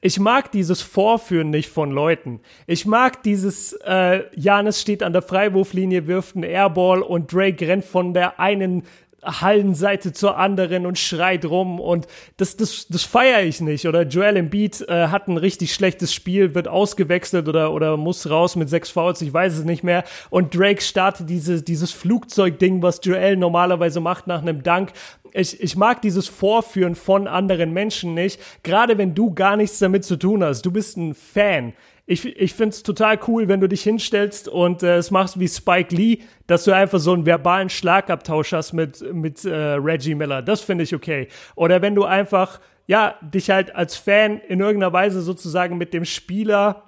ich 0.00 0.20
mag 0.20 0.52
dieses 0.52 0.80
Vorführen 0.82 1.50
nicht 1.50 1.68
von 1.70 1.90
Leuten. 1.90 2.40
Ich 2.66 2.86
mag 2.86 3.22
dieses, 3.22 3.72
äh, 3.84 4.24
Janis 4.36 4.80
steht 4.80 5.02
an 5.02 5.12
der 5.12 5.22
Freiwurflinie, 5.22 6.06
wirft 6.06 6.36
einen 6.36 6.44
Airball 6.44 7.02
und 7.02 7.32
Drake 7.32 7.66
rennt 7.66 7.84
von 7.84 8.14
der 8.14 8.38
einen 8.38 8.84
Hallenseite 9.24 10.12
zur 10.12 10.36
anderen 10.36 10.86
und 10.86 10.96
schreit 10.96 11.44
rum 11.44 11.80
und 11.80 12.06
das, 12.36 12.56
das, 12.56 12.86
das 12.88 13.02
feiere 13.02 13.42
ich 13.42 13.60
nicht. 13.60 13.86
Oder 13.86 14.02
Joel 14.02 14.36
Embiid 14.36 14.88
äh, 14.88 15.08
hat 15.08 15.26
ein 15.26 15.36
richtig 15.36 15.74
schlechtes 15.74 16.14
Spiel, 16.14 16.54
wird 16.54 16.68
ausgewechselt 16.68 17.48
oder, 17.48 17.72
oder 17.72 17.96
muss 17.96 18.30
raus 18.30 18.54
mit 18.54 18.68
sechs 18.68 18.90
Fouls, 18.90 19.20
ich 19.20 19.32
weiß 19.32 19.58
es 19.58 19.64
nicht 19.64 19.82
mehr. 19.82 20.04
Und 20.30 20.56
Drake 20.56 20.80
startet 20.80 21.28
diese, 21.28 21.62
dieses 21.62 21.92
Flugzeugding, 21.92 22.80
was 22.80 23.00
Joel 23.02 23.36
normalerweise 23.36 24.00
macht 24.00 24.28
nach 24.28 24.40
einem 24.40 24.62
Dank. 24.62 24.92
Ich, 25.32 25.60
ich 25.60 25.76
mag 25.76 26.02
dieses 26.02 26.28
Vorführen 26.28 26.94
von 26.94 27.26
anderen 27.26 27.72
Menschen 27.72 28.14
nicht, 28.14 28.40
gerade 28.62 28.98
wenn 28.98 29.14
du 29.14 29.34
gar 29.34 29.56
nichts 29.56 29.78
damit 29.78 30.04
zu 30.04 30.16
tun 30.16 30.42
hast. 30.42 30.62
Du 30.62 30.70
bist 30.70 30.96
ein 30.96 31.14
Fan 31.14 31.72
ich, 32.10 32.24
ich 32.24 32.54
finde 32.54 32.70
es 32.70 32.82
total 32.82 33.20
cool, 33.28 33.48
wenn 33.48 33.60
du 33.60 33.68
dich 33.68 33.82
hinstellst 33.82 34.48
und 34.48 34.82
äh, 34.82 34.96
es 34.96 35.10
machst 35.10 35.38
wie 35.38 35.46
Spike 35.46 35.94
Lee, 35.94 36.20
dass 36.46 36.64
du 36.64 36.72
einfach 36.72 36.98
so 36.98 37.12
einen 37.12 37.26
verbalen 37.26 37.68
Schlagabtausch 37.68 38.54
hast 38.54 38.72
mit, 38.72 39.02
mit 39.12 39.44
äh, 39.44 39.54
Reggie 39.54 40.14
Miller. 40.14 40.40
Das 40.40 40.62
finde 40.62 40.84
ich 40.84 40.94
okay. 40.94 41.28
Oder 41.54 41.82
wenn 41.82 41.94
du 41.94 42.04
einfach, 42.04 42.60
ja, 42.86 43.16
dich 43.20 43.50
halt 43.50 43.76
als 43.76 43.96
Fan 43.96 44.40
in 44.48 44.60
irgendeiner 44.60 44.94
Weise 44.94 45.20
sozusagen 45.20 45.76
mit 45.76 45.92
dem 45.92 46.06
Spieler 46.06 46.87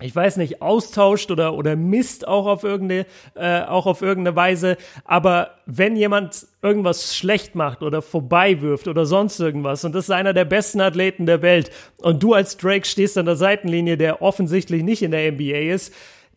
ich 0.00 0.14
weiß 0.14 0.36
nicht, 0.36 0.62
austauscht 0.62 1.32
oder, 1.32 1.54
oder 1.54 1.74
misst 1.74 2.28
auch 2.28 2.46
auf 2.46 2.62
irgendeine, 2.62 3.04
äh, 3.34 3.62
auch 3.62 3.86
auf 3.86 4.00
irgendeine 4.00 4.36
Weise. 4.36 4.76
Aber 5.04 5.50
wenn 5.66 5.96
jemand 5.96 6.46
irgendwas 6.62 7.16
schlecht 7.16 7.56
macht 7.56 7.82
oder 7.82 8.00
vorbeiwirft 8.00 8.86
oder 8.86 9.06
sonst 9.06 9.40
irgendwas 9.40 9.84
und 9.84 9.94
das 9.96 10.04
ist 10.04 10.10
einer 10.10 10.34
der 10.34 10.44
besten 10.44 10.80
Athleten 10.80 11.26
der 11.26 11.42
Welt 11.42 11.70
und 11.96 12.22
du 12.22 12.32
als 12.32 12.56
Drake 12.56 12.86
stehst 12.86 13.18
an 13.18 13.26
der 13.26 13.34
Seitenlinie, 13.34 13.96
der 13.96 14.22
offensichtlich 14.22 14.84
nicht 14.84 15.02
in 15.02 15.10
der 15.10 15.32
NBA 15.32 15.72
ist, 15.72 15.92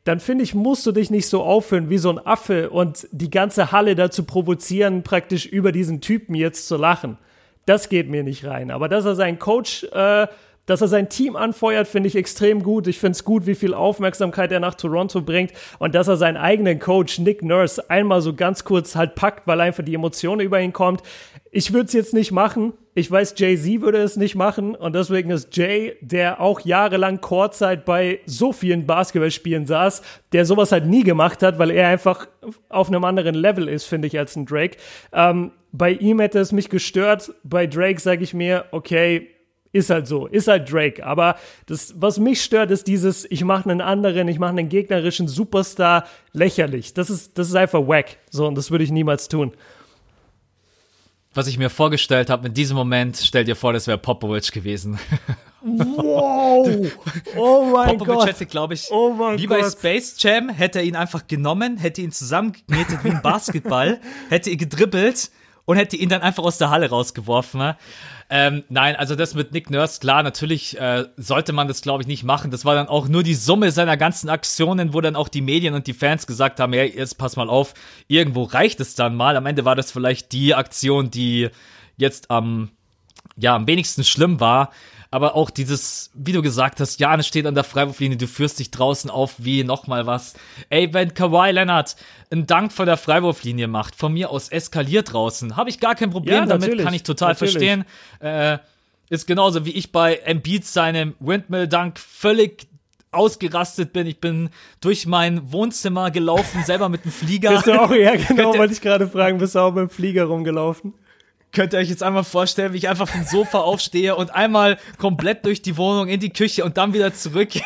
dann 0.05 0.19
finde 0.19 0.43
ich, 0.43 0.55
musst 0.55 0.87
du 0.87 0.91
dich 0.91 1.11
nicht 1.11 1.27
so 1.27 1.43
aufhören 1.43 1.91
wie 1.91 1.99
so 1.99 2.09
ein 2.09 2.25
Affe 2.25 2.71
und 2.71 3.07
die 3.11 3.29
ganze 3.29 3.71
Halle 3.71 3.93
dazu 3.93 4.23
provozieren, 4.23 5.03
praktisch 5.03 5.45
über 5.45 5.71
diesen 5.71 6.01
Typen 6.01 6.33
jetzt 6.33 6.67
zu 6.67 6.77
lachen. 6.77 7.19
Das 7.67 7.89
geht 7.89 8.09
mir 8.09 8.23
nicht 8.23 8.43
rein. 8.43 8.71
Aber 8.71 8.89
dass 8.89 9.05
er 9.05 9.13
seinen 9.13 9.37
Coach 9.37 9.83
äh, 9.91 10.25
dass 10.71 10.79
er 10.79 10.87
sein 10.87 11.09
Team 11.09 11.35
anfeuert, 11.35 11.85
finde 11.85 12.07
ich 12.07 12.15
extrem 12.15 12.63
gut. 12.63 12.87
Ich 12.87 12.97
finde 12.97 13.11
es 13.11 13.25
gut, 13.25 13.45
wie 13.45 13.55
viel 13.55 13.73
Aufmerksamkeit 13.73 14.53
er 14.53 14.61
nach 14.61 14.75
Toronto 14.75 15.21
bringt 15.21 15.51
und 15.79 15.93
dass 15.93 16.07
er 16.07 16.15
seinen 16.15 16.37
eigenen 16.37 16.79
Coach 16.79 17.19
Nick 17.19 17.43
Nurse 17.43 17.89
einmal 17.89 18.21
so 18.21 18.33
ganz 18.33 18.63
kurz 18.63 18.95
halt 18.95 19.15
packt, 19.15 19.47
weil 19.47 19.59
einfach 19.59 19.83
die 19.83 19.93
Emotion 19.93 20.39
über 20.39 20.61
ihn 20.61 20.71
kommt. 20.71 21.03
Ich 21.51 21.73
würde 21.73 21.87
es 21.87 21.93
jetzt 21.93 22.13
nicht 22.13 22.31
machen. 22.31 22.71
Ich 22.93 23.11
weiß, 23.11 23.35
Jay-Z 23.37 23.81
würde 23.81 23.97
es 23.97 24.15
nicht 24.15 24.35
machen 24.35 24.73
und 24.75 24.95
deswegen 24.95 25.29
ist 25.31 25.55
Jay, 25.57 25.97
der 25.99 26.39
auch 26.39 26.61
jahrelang 26.61 27.19
Chorzeit 27.19 27.83
bei 27.83 28.19
so 28.25 28.53
vielen 28.53 28.85
Basketballspielen 28.85 29.65
saß, 29.65 30.01
der 30.31 30.45
sowas 30.45 30.71
halt 30.71 30.85
nie 30.85 31.03
gemacht 31.03 31.43
hat, 31.43 31.59
weil 31.59 31.71
er 31.71 31.89
einfach 31.89 32.27
auf 32.69 32.87
einem 32.87 33.03
anderen 33.03 33.35
Level 33.35 33.67
ist, 33.67 33.85
finde 33.85 34.07
ich, 34.07 34.17
als 34.17 34.37
ein 34.37 34.45
Drake. 34.45 34.77
Ähm, 35.11 35.51
bei 35.73 35.91
ihm 35.91 36.21
hätte 36.21 36.39
es 36.39 36.53
mich 36.53 36.69
gestört. 36.69 37.33
Bei 37.43 37.67
Drake 37.67 37.99
sage 37.99 38.23
ich 38.23 38.33
mir, 38.33 38.65
okay, 38.71 39.27
ist 39.73 39.89
halt 39.89 40.07
so, 40.07 40.27
ist 40.27 40.47
halt 40.47 40.71
Drake. 40.71 41.05
Aber 41.05 41.37
das, 41.65 41.93
was 41.97 42.19
mich 42.19 42.43
stört, 42.43 42.71
ist 42.71 42.87
dieses, 42.87 43.25
ich 43.29 43.43
mache 43.43 43.69
einen 43.69 43.81
anderen, 43.81 44.27
ich 44.27 44.39
mache 44.39 44.51
einen 44.51 44.69
gegnerischen 44.69 45.27
Superstar 45.27 46.05
lächerlich. 46.33 46.93
Das 46.93 47.09
ist, 47.09 47.37
das 47.37 47.47
ist 47.47 47.55
einfach 47.55 47.87
wack. 47.87 48.17
So, 48.29 48.47
und 48.47 48.55
das 48.55 48.71
würde 48.71 48.83
ich 48.83 48.91
niemals 48.91 49.27
tun. 49.27 49.53
Was 51.33 51.47
ich 51.47 51.57
mir 51.57 51.69
vorgestellt 51.69 52.29
habe 52.29 52.47
in 52.47 52.53
diesem 52.53 52.75
Moment, 52.75 53.17
stell 53.23 53.45
dir 53.45 53.55
vor, 53.55 53.71
das 53.71 53.87
wäre 53.87 53.97
Popovic 53.97 54.51
gewesen. 54.51 54.99
Wow! 55.61 56.67
Oh 57.37 57.69
mein 57.71 57.97
Popovic 57.97 58.15
Gott! 58.15 58.27
hätte, 58.27 58.45
glaube 58.45 58.73
ich, 58.73 58.89
Oh 58.91 59.13
mein 59.13 59.37
wie 59.37 59.47
bei 59.47 59.61
Gott. 59.61 59.71
Space 59.71 60.15
Jam, 60.17 60.49
hätte 60.49 60.79
er 60.79 60.85
ihn 60.85 60.95
einfach 60.97 61.27
genommen, 61.27 61.77
hätte 61.77 62.01
ihn 62.01 62.11
zusammengeknetet 62.11 63.03
wie 63.03 63.11
ein 63.11 63.21
Basketball, 63.21 64.01
hätte 64.29 64.49
ihn 64.49 64.57
gedribbelt 64.57 65.31
und 65.65 65.77
hätte 65.77 65.95
ihn 65.95 66.09
dann 66.09 66.21
einfach 66.21 66.43
aus 66.43 66.57
der 66.57 66.69
Halle 66.69 66.89
rausgeworfen. 66.89 67.75
Ähm, 68.29 68.63
nein, 68.69 68.95
also 68.95 69.15
das 69.15 69.35
mit 69.35 69.51
Nick 69.51 69.69
Nurse, 69.69 69.99
klar, 69.99 70.23
natürlich 70.23 70.79
äh, 70.79 71.05
sollte 71.17 71.51
man 71.51 71.67
das, 71.67 71.81
glaube 71.81 72.03
ich, 72.03 72.07
nicht 72.07 72.23
machen. 72.23 72.49
Das 72.49 72.63
war 72.63 72.75
dann 72.75 72.87
auch 72.87 73.07
nur 73.07 73.23
die 73.23 73.33
Summe 73.33 73.71
seiner 73.71 73.97
ganzen 73.97 74.29
Aktionen, 74.29 74.93
wo 74.93 75.01
dann 75.01 75.15
auch 75.15 75.27
die 75.27 75.41
Medien 75.41 75.73
und 75.73 75.87
die 75.87 75.93
Fans 75.93 76.27
gesagt 76.27 76.59
haben, 76.59 76.71
hey, 76.73 76.93
jetzt 76.95 77.17
pass 77.17 77.35
mal 77.35 77.49
auf, 77.49 77.73
irgendwo 78.07 78.43
reicht 78.43 78.79
es 78.79 78.95
dann 78.95 79.15
mal. 79.15 79.35
Am 79.35 79.45
Ende 79.45 79.65
war 79.65 79.75
das 79.75 79.91
vielleicht 79.91 80.31
die 80.31 80.55
Aktion, 80.55 81.11
die 81.11 81.49
jetzt 81.97 82.31
am, 82.31 82.69
ja, 83.35 83.55
am 83.55 83.67
wenigsten 83.67 84.03
schlimm 84.03 84.39
war. 84.39 84.71
Aber 85.13 85.35
auch 85.35 85.49
dieses, 85.49 86.09
wie 86.13 86.31
du 86.31 86.41
gesagt 86.41 86.79
hast, 86.79 86.97
Janis 87.01 87.27
steht 87.27 87.45
an 87.45 87.53
der 87.53 87.65
Freiwurflinie, 87.65 88.17
du 88.17 88.27
führst 88.27 88.59
dich 88.59 88.71
draußen 88.71 89.09
auf 89.09 89.35
wie 89.39 89.65
nochmal 89.65 90.07
was. 90.07 90.35
Ey, 90.69 90.93
wenn 90.93 91.13
Kawhi 91.13 91.51
Leonard 91.51 91.97
einen 92.29 92.47
Dank 92.47 92.71
von 92.71 92.85
der 92.85 92.95
Freiwurflinie 92.95 93.67
macht, 93.67 93.97
von 93.97 94.13
mir 94.13 94.29
aus 94.29 94.47
eskaliert 94.47 95.11
draußen, 95.11 95.57
habe 95.57 95.69
ich 95.69 95.81
gar 95.81 95.95
kein 95.95 96.11
Problem 96.11 96.35
Ja, 96.35 96.45
damit, 96.45 96.77
kann 96.81 96.93
ich 96.93 97.03
total 97.03 97.33
Natürlich. 97.33 97.51
verstehen. 97.51 97.85
Äh, 98.19 98.59
ist 99.09 99.27
genauso 99.27 99.65
wie 99.65 99.71
ich 99.71 99.91
bei 99.91 100.15
Embiid 100.15 100.65
seinem 100.65 101.15
Windmill-Dunk 101.19 101.99
völlig 101.99 102.67
ausgerastet 103.11 103.91
bin. 103.91 104.07
Ich 104.07 104.19
bin 104.21 104.49
durch 104.79 105.05
mein 105.05 105.51
Wohnzimmer 105.51 106.11
gelaufen, 106.11 106.63
selber 106.63 106.87
mit 106.87 107.03
dem 107.03 107.11
Flieger. 107.11 107.51
Bist 107.51 107.67
du 107.67 107.81
auch, 107.81 107.91
ja 107.91 108.15
genau, 108.27 108.57
wollte 108.57 108.73
ich 108.73 108.79
gerade 108.79 109.09
fragen, 109.09 109.37
bist 109.37 109.55
du 109.55 109.59
auch 109.59 109.73
mit 109.73 109.81
dem 109.81 109.89
Flieger 109.89 110.23
rumgelaufen? 110.25 110.93
Könnt 111.51 111.73
ihr 111.73 111.79
euch 111.79 111.89
jetzt 111.89 112.03
einmal 112.03 112.23
vorstellen, 112.23 112.73
wie 112.73 112.77
ich 112.77 112.89
einfach 112.89 113.07
vom 113.07 113.23
Sofa 113.23 113.59
aufstehe 113.59 114.15
und 114.15 114.33
einmal 114.33 114.77
komplett 114.97 115.45
durch 115.45 115.61
die 115.61 115.75
Wohnung 115.75 116.07
in 116.07 116.19
die 116.19 116.31
Küche 116.31 116.63
und 116.63 116.77
dann 116.77 116.93
wieder 116.93 117.13
zurück. 117.13 117.49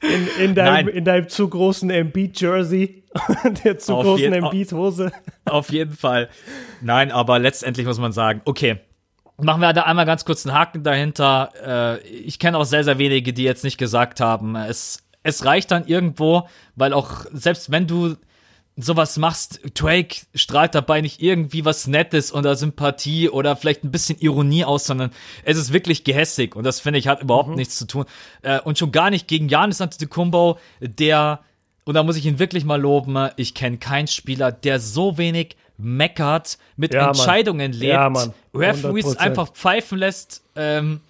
In, 0.00 0.28
in, 0.38 0.54
deinem, 0.54 0.86
Nein. 0.86 0.88
in 0.88 1.04
deinem 1.04 1.28
zu 1.28 1.48
großen 1.48 1.90
Embiid-Jersey 1.90 3.02
und 3.42 3.64
der 3.64 3.78
zu 3.78 3.96
Auf 3.96 4.04
großen 4.04 4.32
Embiid-Hose. 4.32 5.10
Auf 5.44 5.72
jeden 5.72 5.92
Fall. 5.92 6.28
Nein, 6.80 7.10
aber 7.10 7.40
letztendlich 7.40 7.84
muss 7.84 7.98
man 7.98 8.12
sagen, 8.12 8.40
okay. 8.44 8.78
Machen 9.38 9.60
wir 9.60 9.72
da 9.72 9.82
einmal 9.82 10.06
ganz 10.06 10.24
kurz 10.24 10.46
einen 10.46 10.56
Haken 10.56 10.84
dahinter. 10.84 11.98
Äh, 12.00 12.06
ich 12.06 12.38
kenne 12.38 12.58
auch 12.58 12.64
sehr, 12.64 12.84
sehr 12.84 12.98
wenige, 12.98 13.32
die 13.32 13.42
jetzt 13.42 13.64
nicht 13.64 13.76
gesagt 13.76 14.20
haben, 14.20 14.54
es, 14.54 15.02
es 15.24 15.44
reicht 15.44 15.72
dann 15.72 15.84
irgendwo, 15.86 16.48
weil 16.76 16.92
auch, 16.92 17.26
selbst 17.32 17.72
wenn 17.72 17.88
du 17.88 18.14
sowas 18.80 19.16
machst, 19.18 19.60
Drake 19.74 20.20
strahlt 20.34 20.74
dabei 20.74 21.00
nicht 21.00 21.20
irgendwie 21.20 21.64
was 21.64 21.88
Nettes 21.88 22.32
oder 22.32 22.54
Sympathie 22.54 23.28
oder 23.28 23.56
vielleicht 23.56 23.82
ein 23.82 23.90
bisschen 23.90 24.18
Ironie 24.20 24.64
aus, 24.64 24.84
sondern 24.86 25.10
es 25.42 25.56
ist 25.58 25.72
wirklich 25.72 26.04
gehässig 26.04 26.54
und 26.54 26.62
das 26.64 26.78
finde 26.78 27.00
ich 27.00 27.08
hat 27.08 27.20
überhaupt 27.22 27.56
nichts 27.56 27.76
zu 27.76 27.86
tun. 27.86 28.04
Äh, 28.42 28.60
und 28.60 28.78
schon 28.78 28.92
gar 28.92 29.10
nicht 29.10 29.26
gegen 29.26 29.48
Janis 29.48 29.80
Antetokounmpo, 29.80 30.58
der, 30.80 31.40
und 31.84 31.94
da 31.94 32.02
muss 32.04 32.16
ich 32.16 32.24
ihn 32.26 32.38
wirklich 32.38 32.64
mal 32.64 32.80
loben, 32.80 33.30
ich 33.36 33.54
kenne 33.54 33.78
keinen 33.78 34.06
Spieler, 34.06 34.52
der 34.52 34.78
so 34.78 35.18
wenig 35.18 35.56
meckert, 35.76 36.58
mit 36.76 36.94
Ja, 36.94 37.00
Mann. 37.00 37.08
Entscheidungen 37.10 37.72
lebt, 37.72 37.92
Ja, 37.92 38.08
Mann. 38.10 38.32
Referees 38.54 39.06
100%. 39.06 39.16
einfach 39.18 39.48
pfeifen 39.52 39.98
lässt, 39.98 40.42
ähm, 40.54 41.00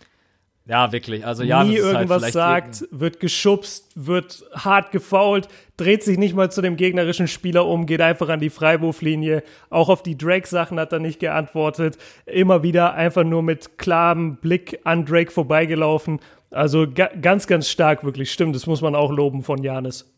ja, 0.69 0.93
wirklich. 0.93 1.25
Also 1.25 1.45
Janis 1.45 1.71
nie 1.71 1.83
halt 1.83 1.93
irgendwas 1.95 2.19
vielleicht 2.19 2.35
sagt, 2.35 2.85
wird 2.91 3.21
geschubst, 3.21 3.91
wird 3.95 4.45
hart 4.53 4.93
gefoult, 4.93 5.49
dreht 5.79 6.05
sich 6.05 6.19
nicht 6.19 6.35
mal 6.35 6.53
zu 6.53 6.61
dem 6.61 6.77
gegnerischen 6.77 7.27
Spieler 7.27 7.65
um, 7.67 7.87
geht 7.87 8.03
einfach 8.03 8.29
an 8.29 8.39
die 8.39 8.51
Freiwurflinie. 8.51 9.43
Auch 9.71 9.89
auf 9.89 10.03
die 10.03 10.19
Drake-Sachen 10.19 10.79
hat 10.79 10.93
er 10.93 10.99
nicht 10.99 11.21
geantwortet. 11.21 11.97
Immer 12.27 12.63
wieder 12.63 12.93
einfach 12.93 13.25
nur 13.25 13.43
mit 13.43 13.79
klarem 13.79 14.37
Blick 14.37 14.79
an 14.85 15.07
Drake 15.07 15.31
vorbeigelaufen. 15.31 16.21
Also 16.51 16.87
ga 16.87 17.09
ganz, 17.21 17.47
ganz 17.47 17.71
stark 17.71 18.05
wirklich. 18.05 18.31
Stimmt, 18.31 18.55
das 18.55 18.67
muss 18.67 18.83
man 18.83 18.95
auch 18.95 19.11
loben 19.11 19.43
von 19.43 19.63
Janis. 19.63 20.13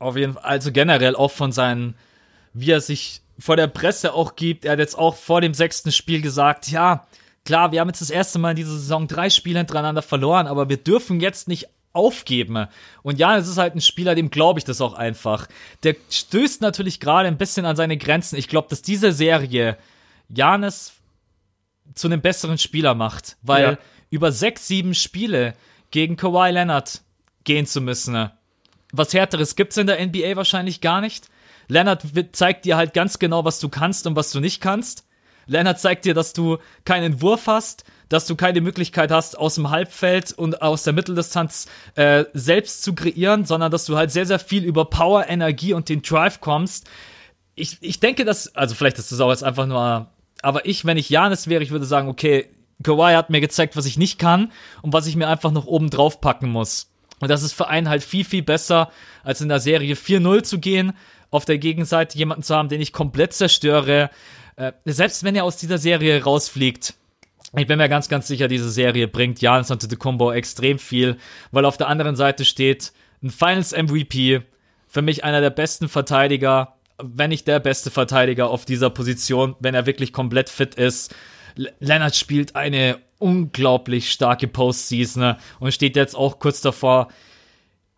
Auf 0.00 0.16
jeden 0.16 0.32
Fall, 0.32 0.42
also 0.42 0.72
generell 0.72 1.14
auch 1.14 1.30
von 1.30 1.52
seinen, 1.52 1.94
wie 2.54 2.72
er 2.72 2.80
sich 2.80 3.22
vor 3.38 3.54
der 3.54 3.68
Presse 3.68 4.14
auch 4.14 4.34
gibt. 4.34 4.64
Er 4.64 4.72
hat 4.72 4.78
jetzt 4.80 4.98
auch 4.98 5.14
vor 5.14 5.40
dem 5.40 5.54
sechsten 5.54 5.92
Spiel 5.92 6.20
gesagt, 6.22 6.68
ja, 6.72 7.06
klar, 7.44 7.72
wir 7.72 7.80
haben 7.80 7.88
jetzt 7.88 8.00
das 8.00 8.10
erste 8.10 8.38
Mal 8.38 8.50
in 8.50 8.56
dieser 8.56 8.72
Saison 8.72 9.06
drei 9.08 9.30
Spiele 9.30 9.58
hintereinander 9.58 10.02
verloren, 10.02 10.46
aber 10.46 10.68
wir 10.68 10.76
dürfen 10.76 11.20
jetzt 11.20 11.48
nicht 11.48 11.68
aufgeben. 11.92 12.66
Und 13.02 13.18
ja, 13.18 13.36
es 13.36 13.48
ist 13.48 13.58
halt 13.58 13.74
ein 13.74 13.80
Spieler, 13.80 14.14
dem 14.14 14.30
glaube 14.30 14.58
ich 14.58 14.64
das 14.64 14.80
auch 14.80 14.94
einfach. 14.94 15.46
Der 15.82 15.94
stößt 16.10 16.62
natürlich 16.62 17.00
gerade 17.00 17.28
ein 17.28 17.36
bisschen 17.36 17.66
an 17.66 17.76
seine 17.76 17.98
Grenzen. 17.98 18.36
Ich 18.36 18.48
glaube, 18.48 18.68
dass 18.70 18.80
diese 18.82 19.12
Serie 19.12 19.76
Janis 20.28 20.94
zu 21.94 22.08
einem 22.08 22.20
besseren 22.22 22.56
Spieler 22.58 22.94
macht, 22.94 23.36
weil 23.42 23.62
Ja. 23.72 23.78
über 24.10 24.32
sechs, 24.32 24.66
sieben 24.66 24.94
Spiele 24.94 25.54
gegen 25.90 26.16
Kawhi 26.16 26.50
Leonard 26.50 27.02
gehen 27.44 27.66
zu 27.66 27.80
müssen. 27.82 28.30
Was 28.92 29.12
härteres 29.12 29.56
gibt's 29.56 29.76
in 29.76 29.86
der 29.86 30.00
NBA 30.00 30.36
wahrscheinlich 30.36 30.80
gar 30.80 31.00
nicht. 31.02 31.28
Leonard 31.68 32.04
zeigt 32.32 32.64
dir 32.64 32.76
halt 32.76 32.94
ganz 32.94 33.18
genau, 33.18 33.44
was 33.44 33.58
du 33.60 33.68
kannst 33.68 34.06
und 34.06 34.16
was 34.16 34.30
du 34.30 34.40
nicht 34.40 34.60
kannst. 34.62 35.04
Leonard 35.46 35.80
zeigt 35.80 36.04
dir, 36.04 36.14
dass 36.14 36.32
du 36.32 36.58
keinen 36.84 37.20
Wurf 37.22 37.46
hast, 37.46 37.84
dass 38.08 38.26
du 38.26 38.36
keine 38.36 38.60
Möglichkeit 38.60 39.10
hast, 39.10 39.38
aus 39.38 39.54
dem 39.54 39.70
Halbfeld 39.70 40.32
und 40.32 40.60
aus 40.60 40.82
der 40.82 40.92
Mitteldistanz 40.92 41.66
äh, 41.94 42.24
selbst 42.34 42.82
zu 42.82 42.94
kreieren, 42.94 43.44
sondern 43.44 43.70
dass 43.70 43.86
du 43.86 43.96
halt 43.96 44.10
sehr, 44.10 44.26
sehr 44.26 44.38
viel 44.38 44.64
über 44.64 44.84
Power, 44.84 45.28
Energie 45.28 45.72
und 45.72 45.88
den 45.88 46.02
Drive 46.02 46.40
kommst. 46.40 46.88
Ich, 47.54 47.78
ich 47.80 48.00
denke, 48.00 48.24
dass, 48.24 48.54
also 48.54 48.74
vielleicht 48.74 48.98
ist 48.98 49.12
das 49.12 49.20
auch 49.20 49.30
jetzt 49.30 49.44
einfach 49.44 49.66
nur, 49.66 50.08
aber 50.42 50.66
ich, 50.66 50.84
wenn 50.84 50.96
ich 50.96 51.08
Janis 51.08 51.48
wäre, 51.48 51.62
ich 51.62 51.70
würde 51.70 51.86
sagen, 51.86 52.08
okay, 52.08 52.48
Kawhi 52.82 53.14
hat 53.14 53.30
mir 53.30 53.40
gezeigt, 53.40 53.76
was 53.76 53.86
ich 53.86 53.96
nicht 53.96 54.18
kann 54.18 54.52
und 54.82 54.92
was 54.92 55.06
ich 55.06 55.16
mir 55.16 55.28
einfach 55.28 55.52
noch 55.52 55.66
oben 55.66 55.88
drauf 55.88 56.20
packen 56.20 56.50
muss. 56.50 56.90
Und 57.20 57.30
das 57.30 57.42
ist 57.42 57.52
für 57.52 57.68
einen 57.68 57.88
halt 57.88 58.02
viel, 58.02 58.24
viel 58.24 58.42
besser, 58.42 58.90
als 59.22 59.40
in 59.40 59.48
der 59.48 59.60
Serie 59.60 59.94
4-0 59.94 60.42
zu 60.42 60.58
gehen, 60.58 60.92
auf 61.30 61.44
der 61.44 61.58
Gegenseite 61.58 62.18
jemanden 62.18 62.42
zu 62.42 62.54
haben, 62.54 62.68
den 62.68 62.80
ich 62.80 62.92
komplett 62.92 63.32
zerstöre. 63.32 64.10
Äh, 64.56 64.72
selbst 64.84 65.24
wenn 65.24 65.36
er 65.36 65.44
aus 65.44 65.56
dieser 65.56 65.78
Serie 65.78 66.22
rausfliegt, 66.22 66.94
ich 67.54 67.66
bin 67.66 67.78
mir 67.78 67.88
ganz, 67.88 68.08
ganz 68.08 68.28
sicher, 68.28 68.48
diese 68.48 68.70
Serie 68.70 69.08
bringt 69.08 69.38
Giannis 69.38 69.70
Antetokounmpo 69.70 70.32
extrem 70.32 70.78
viel, 70.78 71.18
weil 71.50 71.66
auf 71.66 71.76
der 71.76 71.88
anderen 71.88 72.16
Seite 72.16 72.44
steht 72.44 72.92
ein 73.22 73.30
Finals 73.30 73.72
MVP, 73.72 74.42
für 74.88 75.02
mich 75.02 75.24
einer 75.24 75.40
der 75.40 75.50
besten 75.50 75.88
Verteidiger, 75.88 76.76
wenn 77.02 77.30
nicht 77.30 77.46
der 77.46 77.60
beste 77.60 77.90
Verteidiger 77.90 78.48
auf 78.48 78.64
dieser 78.64 78.90
Position, 78.90 79.54
wenn 79.60 79.74
er 79.74 79.86
wirklich 79.86 80.12
komplett 80.12 80.48
fit 80.48 80.74
ist. 80.76 81.14
Leonard 81.54 82.16
spielt 82.16 82.56
eine 82.56 82.98
unglaublich 83.18 84.10
starke 84.10 84.48
Postseason 84.48 85.36
und 85.60 85.72
steht 85.72 85.96
jetzt 85.96 86.16
auch 86.16 86.38
kurz 86.38 86.60
davor, 86.60 87.08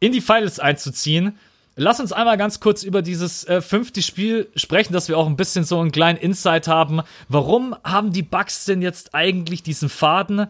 in 0.00 0.12
die 0.12 0.20
Finals 0.20 0.58
einzuziehen. 0.58 1.38
Lass 1.76 1.98
uns 1.98 2.12
einmal 2.12 2.36
ganz 2.36 2.60
kurz 2.60 2.84
über 2.84 3.02
dieses 3.02 3.44
äh, 3.44 3.60
fünfte 3.60 4.00
Spiel 4.00 4.48
sprechen, 4.54 4.92
dass 4.92 5.08
wir 5.08 5.18
auch 5.18 5.26
ein 5.26 5.36
bisschen 5.36 5.64
so 5.64 5.80
einen 5.80 5.90
kleinen 5.90 6.18
Insight 6.18 6.68
haben. 6.68 7.02
Warum 7.28 7.74
haben 7.82 8.12
die 8.12 8.22
Bucks 8.22 8.64
denn 8.64 8.80
jetzt 8.80 9.14
eigentlich 9.14 9.64
diesen 9.64 9.88
Faden? 9.88 10.46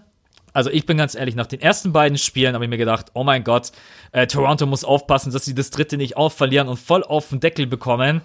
Also 0.52 0.70
ich 0.70 0.84
bin 0.84 0.98
ganz 0.98 1.14
ehrlich, 1.14 1.34
nach 1.34 1.46
den 1.46 1.60
ersten 1.60 1.92
beiden 1.92 2.18
Spielen 2.18 2.54
habe 2.54 2.64
ich 2.64 2.70
mir 2.70 2.76
gedacht, 2.76 3.06
oh 3.14 3.24
mein 3.24 3.42
Gott, 3.42 3.72
äh, 4.12 4.26
Toronto 4.26 4.66
muss 4.66 4.84
aufpassen, 4.84 5.32
dass 5.32 5.46
sie 5.46 5.54
das 5.54 5.70
dritte 5.70 5.96
nicht 5.96 6.16
aufverlieren 6.16 6.68
und 6.68 6.78
voll 6.78 7.02
auf 7.02 7.30
den 7.30 7.40
Deckel 7.40 7.66
bekommen. 7.66 8.20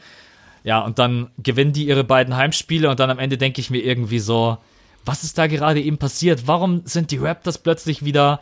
Ja, 0.66 0.80
und 0.82 1.00
dann 1.00 1.32
gewinnen 1.38 1.72
die 1.72 1.88
ihre 1.88 2.04
beiden 2.04 2.36
Heimspiele 2.36 2.90
und 2.90 3.00
dann 3.00 3.10
am 3.10 3.18
Ende 3.18 3.38
denke 3.38 3.62
ich 3.62 3.70
mir 3.70 3.80
irgendwie 3.80 4.20
so, 4.20 4.58
was 5.06 5.24
ist 5.24 5.38
da 5.38 5.48
gerade 5.48 5.82
eben 5.82 5.98
passiert? 5.98 6.48
Warum 6.48 6.82
sind 6.86 7.12
die 7.12 7.18
Raptors 7.18 7.58
plötzlich 7.58 8.04
wieder 8.04 8.42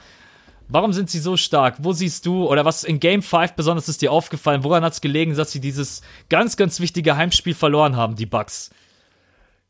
Warum 0.69 0.91
sind 0.93 1.09
sie 1.09 1.19
so 1.19 1.37
stark? 1.37 1.75
Wo 1.79 1.93
siehst 1.93 2.25
du, 2.25 2.45
oder 2.47 2.65
was 2.65 2.83
in 2.83 2.99
Game 2.99 3.21
5 3.21 3.53
besonders 3.53 3.87
ist 3.87 4.01
dir 4.01 4.11
aufgefallen? 4.11 4.63
Woran 4.63 4.83
hat 4.83 4.93
es 4.93 5.01
gelegen, 5.01 5.35
dass 5.35 5.51
sie 5.51 5.61
dieses 5.61 6.01
ganz, 6.29 6.57
ganz 6.57 6.79
wichtige 6.79 7.15
Heimspiel 7.15 7.53
verloren 7.53 7.95
haben, 7.95 8.15
die 8.15 8.25
Bucks? 8.25 8.69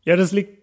Ja, 0.03 0.15
das 0.15 0.31
liegt 0.31 0.57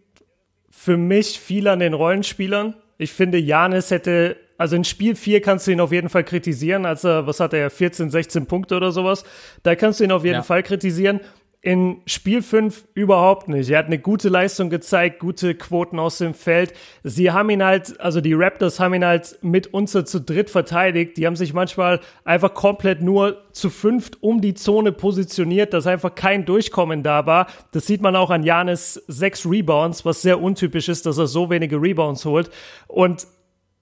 für 0.70 0.96
mich 0.96 1.38
viel 1.38 1.68
an 1.68 1.78
den 1.78 1.94
Rollenspielern. 1.94 2.74
Ich 2.98 3.12
finde, 3.12 3.38
Janis 3.38 3.90
hätte, 3.90 4.36
also 4.58 4.74
in 4.76 4.84
Spiel 4.84 5.14
4 5.14 5.40
kannst 5.40 5.66
du 5.66 5.70
ihn 5.70 5.80
auf 5.80 5.92
jeden 5.92 6.08
Fall 6.08 6.24
kritisieren, 6.24 6.84
als 6.84 7.04
er, 7.04 7.26
was 7.26 7.40
hat 7.40 7.52
er, 7.54 7.70
14, 7.70 8.10
16 8.10 8.46
Punkte 8.46 8.76
oder 8.76 8.90
sowas. 8.92 9.24
Da 9.62 9.74
kannst 9.76 10.00
du 10.00 10.04
ihn 10.04 10.12
auf 10.12 10.24
jeden 10.24 10.36
Ja. 10.36 10.42
Fall 10.42 10.62
kritisieren. 10.62 11.20
In 11.64 12.02
Spiel 12.04 12.42
5 12.42 12.88
überhaupt 12.92 13.48
nicht. 13.48 13.70
Er 13.70 13.78
hat 13.78 13.86
eine 13.86 13.98
gute 13.98 14.28
Leistung 14.28 14.68
gezeigt, 14.68 15.18
gute 15.18 15.54
Quoten 15.54 15.98
aus 15.98 16.18
dem 16.18 16.34
Feld. 16.34 16.74
Sie 17.04 17.30
haben 17.30 17.48
ihn 17.48 17.64
halt, 17.64 17.98
also 18.02 18.20
die 18.20 18.34
Raptors 18.34 18.80
haben 18.80 18.92
ihn 18.92 19.04
halt 19.06 19.38
mit 19.40 19.72
uns 19.72 19.92
zu 19.92 20.20
dritt 20.20 20.50
verteidigt. 20.50 21.16
Die 21.16 21.26
haben 21.26 21.36
sich 21.36 21.54
manchmal 21.54 22.00
einfach 22.26 22.52
komplett 22.52 23.00
nur 23.00 23.44
zu 23.52 23.70
fünft 23.70 24.22
um 24.22 24.42
die 24.42 24.52
Zone 24.52 24.92
positioniert, 24.92 25.72
dass 25.72 25.86
einfach 25.86 26.14
kein 26.14 26.44
Durchkommen 26.44 27.02
da 27.02 27.24
war. 27.24 27.46
Das 27.72 27.86
sieht 27.86 28.02
man 28.02 28.14
auch 28.14 28.28
an 28.28 28.42
Janis 28.42 29.02
sechs 29.08 29.46
Rebounds, 29.46 30.04
was 30.04 30.20
sehr 30.20 30.42
untypisch 30.42 30.90
ist, 30.90 31.06
dass 31.06 31.16
er 31.16 31.28
so 31.28 31.48
wenige 31.48 31.80
Rebounds 31.80 32.26
holt. 32.26 32.50
Und 32.88 33.26